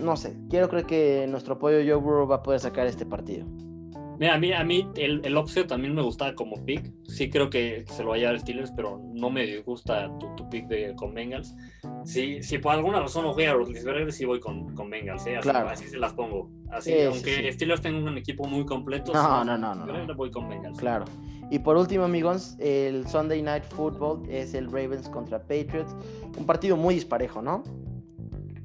no 0.00 0.16
sé. 0.16 0.36
Quiero 0.50 0.68
creer 0.68 0.86
que 0.86 1.26
nuestro 1.28 1.58
pollo 1.58 1.78
Joe 1.78 1.94
Burrow 1.94 2.26
va 2.26 2.36
a 2.36 2.42
poder 2.42 2.60
sacar 2.60 2.86
este 2.86 3.06
partido. 3.06 3.46
Mira, 4.22 4.34
a 4.34 4.38
mí, 4.38 4.52
a 4.52 4.62
mí 4.62 4.88
el, 4.94 5.20
el 5.24 5.36
offset 5.36 5.66
también 5.66 5.96
me 5.96 6.00
gustaba 6.02 6.32
como 6.36 6.64
pick. 6.64 6.92
Sí 7.08 7.28
creo 7.28 7.50
que 7.50 7.84
se 7.88 8.04
lo 8.04 8.10
va 8.10 8.14
a 8.14 8.18
llevar 8.18 8.38
Steelers, 8.38 8.70
pero 8.70 9.00
no 9.12 9.30
me 9.30 9.44
disgusta 9.44 10.16
tu, 10.20 10.32
tu 10.36 10.48
pick 10.48 10.68
de, 10.68 10.94
con 10.94 11.12
Bengals. 11.12 11.52
Si, 12.04 12.40
si 12.40 12.58
por 12.58 12.70
alguna 12.72 13.00
razón 13.00 13.24
no 13.24 13.32
juega 13.32 13.50
a 13.50 13.54
Roethlisberger, 13.54 14.12
sí 14.12 14.24
voy 14.24 14.38
con, 14.38 14.76
con 14.76 14.88
Bengals. 14.90 15.26
¿eh? 15.26 15.38
Así, 15.38 15.48
Claro. 15.48 15.68
así 15.70 15.88
se 15.88 15.96
las 15.98 16.12
pongo. 16.12 16.48
Así, 16.70 16.90
Sí, 16.92 16.96
sí, 16.98 17.02
aunque 17.04 17.34
sí. 17.34 17.52
Steelers 17.52 17.80
tenga 17.82 17.98
un 17.98 18.16
equipo 18.16 18.46
muy 18.46 18.64
completo, 18.64 19.12
No, 19.12 19.40
sí, 19.40 19.46
no, 19.48 19.58
no, 19.58 19.74
no. 19.74 20.14
voy 20.14 20.30
con 20.30 20.48
Bengals. 20.48 20.78
Claro. 20.78 21.04
Y 21.50 21.58
por 21.58 21.76
último, 21.76 22.04
amigos, 22.04 22.54
el 22.60 23.04
Sunday 23.08 23.42
Night 23.42 23.64
Football 23.64 24.22
es 24.30 24.54
el 24.54 24.66
Ravens 24.70 25.08
contra 25.08 25.40
Patriots. 25.40 25.96
Un 26.38 26.46
partido 26.46 26.76
muy 26.76 26.94
disparejo, 26.94 27.42
¿no? 27.42 27.64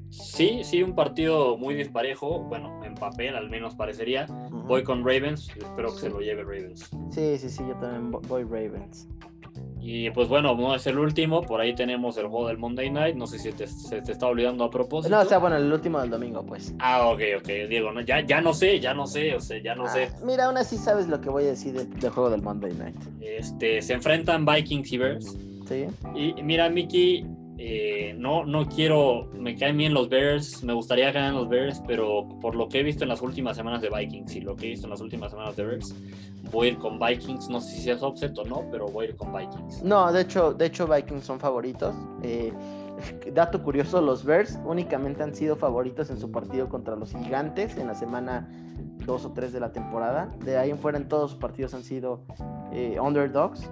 Sí, 0.09 0.61
sí, 0.63 0.81
un 0.83 0.95
partido 0.95 1.57
muy 1.57 1.75
disparejo. 1.75 2.39
Bueno, 2.39 2.81
en 2.83 2.95
papel 2.95 3.35
al 3.35 3.49
menos 3.49 3.75
parecería. 3.75 4.25
Voy 4.51 4.83
con 4.83 4.99
Ravens. 5.05 5.49
Espero 5.55 5.89
que 5.89 5.95
Sí. 5.95 5.99
se 6.01 6.09
lo 6.09 6.19
lleve 6.21 6.43
Ravens. 6.43 6.89
Sí, 7.11 7.37
sí, 7.37 7.49
sí, 7.49 7.63
yo 7.67 7.75
también 7.75 8.11
vo- 8.11 8.21
voy 8.27 8.43
Ravens. 8.43 9.07
Y 9.79 10.09
pues 10.11 10.27
bueno, 10.27 10.53
no 10.55 10.75
es 10.75 10.85
el 10.87 10.97
último. 10.99 11.41
Por 11.41 11.61
ahí 11.61 11.73
tenemos 11.73 12.17
el 12.17 12.27
juego 12.27 12.47
del 12.47 12.57
Monday 12.57 12.89
Night. 12.89 13.15
No 13.15 13.25
sé 13.27 13.39
si 13.39 13.51
te- 13.53 13.67
se 13.67 14.01
te 14.01 14.11
está 14.11 14.27
olvidando 14.27 14.63
a 14.65 14.69
propósito. 14.69 15.15
No, 15.15 15.21
o 15.21 15.25
sea, 15.25 15.37
bueno, 15.37 15.55
el 15.55 15.71
último 15.71 15.99
del 16.01 16.09
domingo, 16.09 16.45
pues. 16.45 16.73
Ah, 16.79 17.07
ok, 17.07 17.21
ok, 17.39 17.47
Diego, 17.69 17.91
no, 17.91 18.01
ya, 18.01 18.19
ya 18.25 18.41
no 18.41 18.53
sé, 18.53 18.79
ya 18.79 18.93
no 18.93 19.07
sé, 19.07 19.35
o 19.35 19.39
sea, 19.39 19.61
ya 19.61 19.75
no 19.75 19.87
sé. 19.87 20.09
Ah, 20.13 20.19
mira, 20.25 20.45
aún 20.45 20.57
así 20.57 20.77
sabes 20.77 21.07
lo 21.07 21.21
que 21.21 21.29
voy 21.29 21.43
a 21.45 21.47
decir 21.47 21.73
del, 21.73 21.89
del 21.99 22.09
juego 22.11 22.29
del 22.29 22.41
Monday 22.41 22.73
Night. 22.73 22.97
Este, 23.21 23.81
se 23.81 23.93
enfrentan 23.93 24.45
Vikings 24.45 24.91
y 24.91 24.97
Bears. 24.97 25.37
¿Sí? 25.67 25.85
Y 26.15 26.41
mira, 26.43 26.69
Mickey, 26.69 27.25
eh, 27.59 28.13
no, 28.17 28.45
no 28.45 28.67
quiero, 28.67 29.29
me 29.33 29.55
caen 29.55 29.77
bien 29.77 29.93
los 29.93 30.09
Bears, 30.09 30.63
me 30.63 30.73
gustaría 30.73 31.11
ganar 31.11 31.33
los 31.33 31.49
Bears, 31.49 31.81
pero 31.87 32.27
por 32.39 32.55
lo 32.55 32.69
que 32.69 32.79
he 32.79 32.83
visto 32.83 33.03
en 33.03 33.09
las 33.09 33.21
últimas 33.21 33.57
semanas 33.57 33.81
de 33.81 33.89
Vikings 33.89 34.35
y 34.35 34.41
lo 34.41 34.55
que 34.55 34.67
he 34.67 34.69
visto 34.69 34.85
en 34.85 34.91
las 34.91 35.01
últimas 35.01 35.31
semanas 35.31 35.55
de 35.55 35.65
Bears, 35.65 35.95
voy 36.51 36.67
a 36.67 36.71
ir 36.71 36.77
con 36.77 36.99
Vikings, 36.99 37.49
no 37.49 37.59
sé 37.59 37.77
si 37.77 37.89
es 37.89 38.03
offset 38.03 38.37
o 38.37 38.43
no, 38.45 38.63
pero 38.71 38.87
voy 38.87 39.07
a 39.07 39.09
ir 39.09 39.15
con 39.15 39.33
Vikings. 39.33 39.81
No, 39.81 40.11
de 40.11 40.21
hecho, 40.21 40.53
de 40.53 40.67
hecho 40.67 40.87
Vikings 40.87 41.23
son 41.23 41.39
favoritos. 41.39 41.95
Eh, 42.21 42.53
dato 43.33 43.63
curioso, 43.63 44.01
los 44.01 44.23
Bears 44.23 44.59
únicamente 44.65 45.23
han 45.23 45.33
sido 45.33 45.55
favoritos 45.55 46.09
en 46.09 46.19
su 46.19 46.31
partido 46.31 46.69
contra 46.69 46.95
los 46.95 47.11
Gigantes 47.11 47.75
en 47.77 47.87
la 47.87 47.95
semana 47.95 48.47
2 49.05 49.25
o 49.25 49.31
3 49.31 49.51
de 49.51 49.59
la 49.59 49.71
temporada. 49.71 50.31
De 50.43 50.57
ahí 50.57 50.69
en 50.69 50.77
fuera 50.77 50.97
en 50.97 51.07
todos 51.07 51.31
sus 51.31 51.39
partidos 51.39 51.73
han 51.73 51.83
sido 51.83 52.21
eh, 52.71 52.99
underdogs. 52.99 53.69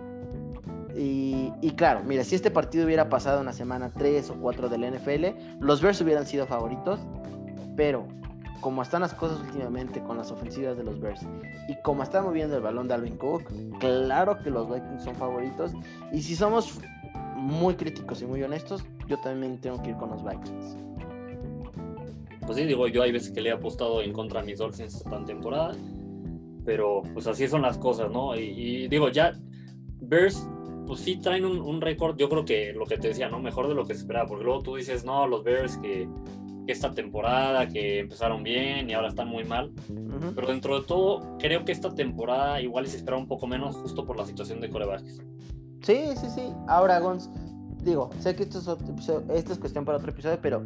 Y, 0.95 1.51
y 1.61 1.72
claro, 1.72 2.01
mira, 2.05 2.23
si 2.23 2.35
este 2.35 2.51
partido 2.51 2.85
hubiera 2.85 3.09
pasado 3.09 3.39
en 3.41 3.45
la 3.45 3.53
semana 3.53 3.91
3 3.93 4.30
o 4.30 4.35
4 4.35 4.69
del 4.69 4.93
NFL, 4.93 5.26
los 5.59 5.81
Bears 5.81 5.99
hubieran 6.01 6.26
sido 6.26 6.45
favoritos. 6.47 6.99
Pero 7.76 8.07
como 8.61 8.81
están 8.81 9.01
las 9.01 9.13
cosas 9.13 9.41
últimamente 9.41 10.01
con 10.01 10.17
las 10.17 10.31
ofensivas 10.31 10.76
de 10.76 10.84
los 10.84 10.99
Bears 10.99 11.22
y 11.67 11.76
como 11.84 12.01
está 12.01 12.23
moviendo 12.23 12.55
el 12.55 12.63
balón 12.63 12.88
de 12.88 12.95
Alvin 12.95 13.15
Cook, 13.17 13.43
claro 13.80 14.39
que 14.39 14.49
los 14.49 14.67
Vikings 14.67 15.03
son 15.03 15.15
favoritos. 15.15 15.73
Y 16.11 16.22
si 16.22 16.35
somos 16.35 16.80
muy 17.35 17.76
críticos 17.76 18.22
y 18.23 18.26
muy 18.26 18.41
honestos, 18.41 18.84
yo 19.07 19.19
también 19.19 19.59
tengo 19.59 19.81
que 19.84 19.91
ir 19.91 19.97
con 19.97 20.09
los 20.09 20.23
Vikings. 20.23 20.77
Pues 22.41 22.57
sí, 22.57 22.65
digo, 22.65 22.88
yo 22.88 23.03
hay 23.03 23.11
veces 23.11 23.31
que 23.31 23.41
le 23.41 23.49
he 23.49 23.53
apostado 23.53 24.01
en 24.01 24.13
contra 24.13 24.41
de 24.41 24.47
mis 24.47 24.57
Dolphins 24.57 24.95
esta 24.95 25.23
temporada, 25.26 25.76
pero 26.63 27.03
pues 27.13 27.27
así 27.27 27.47
son 27.47 27.61
las 27.61 27.77
cosas, 27.77 28.09
¿no? 28.09 28.35
Y, 28.35 28.45
y 28.45 28.88
digo, 28.88 29.09
ya, 29.09 29.34
Bears 30.01 30.47
pues 30.85 31.01
sí 31.01 31.17
traen 31.17 31.45
un, 31.45 31.81
récord, 31.81 32.17
yo 32.17 32.29
creo 32.29 32.45
que 32.45 32.73
lo 32.73 32.85
que 32.85 32.97
te 32.97 33.09
decía, 33.09 33.29
¿no? 33.29 33.39
Mejor 33.39 33.67
de 33.67 33.75
lo 33.75 33.85
que 33.85 33.93
se 33.93 34.01
esperaba, 34.01 34.27
porque 34.27 34.43
luego 34.43 34.61
tú 34.61 34.75
dices, 34.75 35.05
no, 35.05 35.27
los 35.27 35.43
Bears 35.43 35.77
que, 35.77 36.07
esta 36.67 36.91
temporada, 36.91 37.67
que 37.67 37.99
empezaron 37.99 38.43
bien 38.43 38.89
y 38.89 38.93
ahora 38.93 39.09
están 39.09 39.27
muy 39.27 39.43
mal, 39.43 39.71
pero 40.33 40.47
dentro 40.47 40.79
de 40.79 40.87
todo, 40.87 41.37
creo 41.37 41.63
que 41.63 41.71
esta 41.71 41.93
temporada 41.93 42.61
igual 42.61 42.87
se 42.87 42.97
esperaba 42.97 43.21
un 43.21 43.27
poco 43.27 43.45
menos 43.47 43.75
justo 43.75 44.05
por 44.05 44.17
la 44.17 44.25
situación 44.25 44.61
de 44.61 44.69
Core 44.69 44.85
Sí, 45.81 46.05
sí, 46.15 46.27
sí. 46.33 46.53
Ahora, 46.67 46.99
Gons, 46.99 47.29
digo, 47.83 48.09
sé 48.19 48.35
que 48.35 48.43
esto 48.43 48.59
es, 48.59 48.67
esto 49.29 49.53
es 49.53 49.59
cuestión 49.59 49.85
para 49.85 49.99
otro 49.99 50.09
episodio, 50.09 50.39
pero 50.41 50.63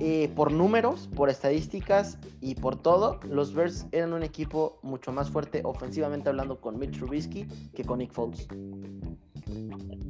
eh, 0.00 0.28
por 0.34 0.50
números, 0.50 1.08
por 1.14 1.30
estadísticas 1.30 2.18
y 2.40 2.56
por 2.56 2.74
todo, 2.76 3.20
los 3.28 3.54
Bears 3.54 3.86
eran 3.92 4.12
un 4.12 4.24
equipo 4.24 4.78
mucho 4.82 5.12
más 5.12 5.30
fuerte 5.30 5.60
ofensivamente 5.64 6.28
hablando 6.28 6.60
con 6.60 6.78
Mitch 6.78 6.98
Trubisky 6.98 7.46
que 7.74 7.84
con 7.84 8.00
Nick 8.00 8.12
Foles. 8.12 8.48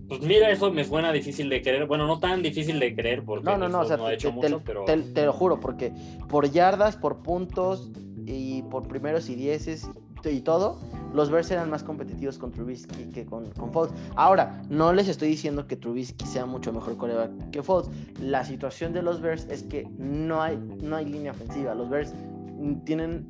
Pues 0.08 0.20
mira, 0.20 0.50
eso 0.50 0.70
me 0.70 0.84
suena 0.84 1.12
difícil 1.12 1.48
de 1.48 1.62
creer. 1.62 1.86
Bueno, 1.86 2.06
no 2.06 2.18
tan 2.18 2.42
difícil 2.42 2.78
de 2.78 2.94
creer 2.94 3.24
porque 3.24 3.44
no, 3.44 3.56
no, 3.56 3.68
no, 3.68 4.06
ha 4.06 4.12
hecho 4.12 4.32
mucho, 4.32 4.62
pero... 4.64 4.84
te, 4.84 5.24
lo 5.24 5.32
juro, 5.32 5.60
porque 5.60 5.92
por 6.28 6.50
yardas, 6.50 6.96
por 6.96 7.22
puntos 7.22 7.90
y 8.26 8.62
por 8.62 8.86
primeros 8.86 9.28
y 9.28 9.34
dieces 9.34 9.88
y 10.30 10.40
todo, 10.40 10.78
los 11.12 11.30
Bears 11.30 11.50
eran 11.50 11.70
más 11.70 11.82
competitivos 11.82 12.38
con 12.38 12.50
Trubisky 12.50 13.10
que 13.12 13.26
con, 13.26 13.50
con 13.52 13.72
Foles. 13.72 13.92
Ahora, 14.16 14.62
no 14.68 14.92
les 14.92 15.08
estoy 15.08 15.28
diciendo 15.28 15.66
que 15.66 15.76
Trubisky 15.76 16.26
sea 16.26 16.46
mucho 16.46 16.72
mejor 16.72 16.96
coreback 16.96 17.50
que 17.50 17.62
Foles. 17.62 17.90
La 18.20 18.44
situación 18.44 18.92
de 18.92 19.02
los 19.02 19.20
Bears 19.20 19.46
es 19.50 19.62
que 19.64 19.86
no 19.98 20.42
hay, 20.42 20.56
no 20.56 20.96
hay 20.96 21.06
línea 21.06 21.32
ofensiva. 21.32 21.74
Los 21.74 21.88
Bears 21.90 22.14
tienen, 22.84 23.26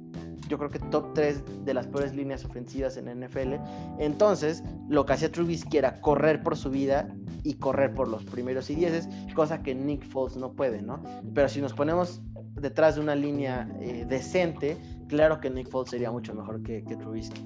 yo 0.48 0.58
creo 0.58 0.70
que 0.70 0.78
top 0.78 1.14
3 1.14 1.64
de 1.64 1.74
las 1.74 1.86
peores 1.86 2.14
líneas 2.14 2.44
ofensivas 2.44 2.96
en 2.96 3.06
NFL. 3.06 3.54
Entonces, 3.98 4.62
lo 4.88 5.06
que 5.06 5.12
hacía 5.14 5.30
Trubisky 5.30 5.78
era 5.78 6.00
correr 6.00 6.42
por 6.42 6.56
su 6.56 6.70
vida 6.70 7.14
y 7.42 7.54
correr 7.54 7.94
por 7.94 8.08
los 8.08 8.24
primeros 8.24 8.70
y 8.70 8.74
dieces, 8.74 9.08
cosa 9.34 9.62
que 9.62 9.74
Nick 9.74 10.04
Foles 10.04 10.36
no 10.36 10.52
puede, 10.52 10.82
¿no? 10.82 11.02
Pero 11.34 11.48
si 11.48 11.60
nos 11.60 11.74
ponemos 11.74 12.22
detrás 12.54 12.96
de 12.96 13.02
una 13.02 13.14
línea 13.14 13.68
eh, 13.80 14.06
decente, 14.08 14.76
claro 15.08 15.40
que 15.40 15.50
Nick 15.50 15.68
Foles 15.68 15.90
sería 15.90 16.10
mucho 16.10 16.34
mejor 16.34 16.62
que, 16.62 16.82
que 16.84 16.96
Trubisky. 16.96 17.42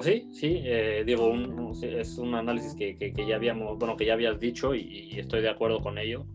Sí, 0.00 0.28
sí, 0.32 0.60
eh, 0.62 1.04
digo, 1.06 1.32
es 1.82 2.18
un 2.18 2.34
análisis 2.34 2.74
que, 2.74 2.98
que, 2.98 3.26
ya 3.26 3.36
habíamos, 3.36 3.78
bueno, 3.78 3.96
que 3.96 4.04
ya 4.04 4.12
habías 4.12 4.38
dicho 4.38 4.74
y, 4.74 5.18
estoy 5.18 5.40
de 5.40 5.48
acuerdo 5.48 5.80
con 5.80 5.96
ello. 5.96 6.26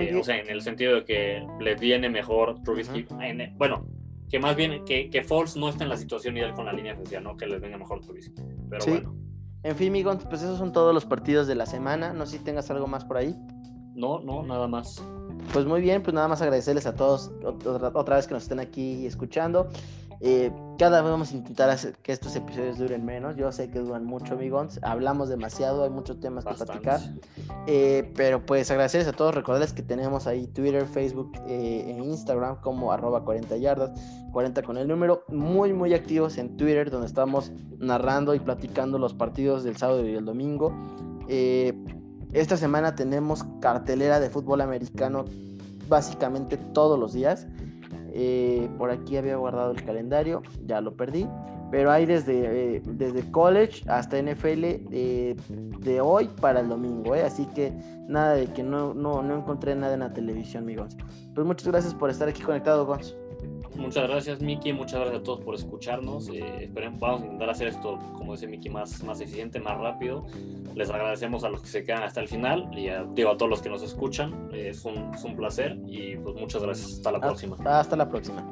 Eh, 0.00 0.16
O 0.16 0.24
sea, 0.24 0.38
en 0.38 0.50
el 0.50 0.62
sentido 0.62 0.96
de 0.96 1.04
que 1.04 1.46
le 1.60 1.76
viene 1.76 2.10
mejor 2.10 2.60
Trubisky. 2.62 3.06
bueno, 3.56 3.86
que 4.28 4.38
más 4.38 4.56
bien 4.56 4.84
que, 4.84 5.08
que 5.10 5.22
Foles 5.22 5.56
no 5.56 5.68
está 5.68 5.84
en 5.84 5.90
la 5.90 5.96
situación 5.96 6.36
ideal 6.36 6.54
con 6.54 6.66
la 6.66 6.72
línea 6.72 6.94
oficial, 6.94 7.22
¿no? 7.22 7.36
Que 7.36 7.46
les 7.46 7.60
venga 7.60 7.78
mejor 7.78 8.00
Trubisky. 8.00 8.34
Pero 8.68 8.86
bueno. 8.86 9.16
En 9.62 9.74
fin, 9.74 9.92
Migons, 9.92 10.24
pues 10.24 10.42
esos 10.42 10.58
son 10.58 10.72
todos 10.72 10.94
los 10.94 11.04
partidos 11.04 11.46
de 11.46 11.54
la 11.54 11.66
semana. 11.66 12.12
No 12.12 12.26
sé 12.26 12.38
si 12.38 12.44
tengas 12.44 12.70
algo 12.70 12.86
más 12.86 13.04
por 13.04 13.16
ahí. 13.16 13.34
No, 13.94 14.20
no, 14.20 14.42
nada 14.42 14.68
más. 14.68 15.02
Pues 15.52 15.66
muy 15.66 15.80
bien, 15.80 16.02
pues 16.02 16.14
nada 16.14 16.28
más 16.28 16.40
agradecerles 16.42 16.86
a 16.86 16.94
todos 16.94 17.32
otra, 17.44 17.90
otra 17.94 18.16
vez 18.16 18.26
que 18.26 18.34
nos 18.34 18.44
estén 18.44 18.60
aquí 18.60 19.06
escuchando. 19.06 19.68
Eh, 20.20 20.50
cada 20.78 21.02
vez 21.02 21.10
vamos 21.10 21.32
a 21.32 21.36
intentar 21.36 21.70
hacer 21.70 21.94
que 21.98 22.12
estos 22.12 22.34
episodios 22.36 22.78
duren 22.78 23.04
menos. 23.04 23.36
Yo 23.36 23.50
sé 23.52 23.70
que 23.70 23.78
duran 23.78 24.04
mucho, 24.04 24.34
amigos. 24.34 24.78
Hablamos 24.82 25.28
demasiado, 25.28 25.84
hay 25.84 25.90
muchos 25.90 26.20
temas 26.20 26.44
que 26.44 26.54
platicar. 26.54 27.00
Eh, 27.66 28.12
pero 28.14 28.44
pues 28.44 28.70
agradecerles 28.70 29.08
a 29.08 29.12
todos. 29.12 29.34
Recordarles 29.34 29.72
que 29.72 29.82
tenemos 29.82 30.26
ahí 30.26 30.46
Twitter, 30.46 30.86
Facebook 30.86 31.32
eh, 31.46 31.84
e 31.86 32.04
Instagram 32.04 32.60
como 32.60 32.92
arroba 32.92 33.24
40 33.24 33.56
yardas, 33.56 33.90
40 34.32 34.62
con 34.62 34.76
el 34.78 34.88
número. 34.88 35.24
Muy, 35.28 35.72
muy 35.72 35.94
activos 35.94 36.38
en 36.38 36.56
Twitter, 36.56 36.90
donde 36.90 37.06
estamos 37.06 37.52
narrando 37.78 38.34
y 38.34 38.40
platicando 38.40 38.98
los 38.98 39.14
partidos 39.14 39.64
del 39.64 39.76
sábado 39.76 40.06
y 40.06 40.14
el 40.14 40.24
domingo. 40.24 40.72
esta 42.32 42.56
semana 42.56 42.94
tenemos 42.94 43.44
cartelera 43.60 44.20
de 44.20 44.30
fútbol 44.30 44.60
americano 44.60 45.24
básicamente 45.88 46.56
todos 46.56 46.98
los 46.98 47.12
días. 47.12 47.46
Eh, 48.18 48.70
por 48.78 48.90
aquí 48.90 49.18
había 49.18 49.36
guardado 49.36 49.72
el 49.72 49.84
calendario, 49.84 50.42
ya 50.64 50.80
lo 50.80 50.96
perdí. 50.96 51.28
Pero 51.70 51.90
hay 51.90 52.06
desde, 52.06 52.76
eh, 52.76 52.82
desde 52.86 53.30
college 53.30 53.82
hasta 53.90 54.16
NFL 54.18 54.64
eh, 54.64 55.36
de 55.80 56.00
hoy 56.00 56.30
para 56.40 56.60
el 56.60 56.68
domingo, 56.68 57.12
así 57.12 57.44
que 57.54 57.72
nada 58.08 58.34
de 58.34 58.46
que 58.46 58.62
no, 58.62 58.94
no, 58.94 59.22
no 59.22 59.36
encontré 59.36 59.74
nada 59.74 59.94
en 59.94 60.00
la 60.00 60.12
televisión, 60.12 60.64
mi 60.64 60.76
Pues 60.76 61.46
muchas 61.46 61.66
gracias 61.66 61.92
por 61.92 62.08
estar 62.08 62.28
aquí 62.28 62.42
conectado, 62.42 62.86
Gonz. 62.86 63.14
Muchas 63.76 64.08
gracias, 64.08 64.40
Miki. 64.40 64.72
Muchas 64.72 65.00
gracias 65.00 65.20
a 65.20 65.22
todos 65.22 65.40
por 65.40 65.54
escucharnos. 65.54 66.28
Eh, 66.32 66.70
vamos 66.98 67.22
a 67.22 67.24
intentar 67.24 67.50
hacer 67.50 67.68
esto, 67.68 67.98
como 68.14 68.32
dice 68.32 68.46
Miki, 68.46 68.70
más, 68.70 69.02
más 69.04 69.20
eficiente, 69.20 69.60
más 69.60 69.78
rápido. 69.78 70.26
Les 70.74 70.90
agradecemos 70.90 71.44
a 71.44 71.50
los 71.50 71.62
que 71.62 71.68
se 71.68 71.84
quedan 71.84 72.02
hasta 72.02 72.20
el 72.20 72.28
final 72.28 72.68
y 72.76 72.88
a, 72.88 73.04
digo, 73.04 73.30
a 73.30 73.36
todos 73.36 73.50
los 73.50 73.62
que 73.62 73.68
nos 73.68 73.82
escuchan. 73.82 74.50
es, 74.52 74.84
un, 74.84 75.14
es 75.14 75.24
un 75.24 75.36
placer 75.36 75.76
y 75.86 76.16
pues 76.16 76.36
muchas 76.36 76.62
gracias. 76.62 76.94
Hasta 76.94 77.12
la 77.12 77.20
próxima. 77.20 77.56
Hasta 77.64 77.96
la 77.96 78.08
próxima. 78.08 78.44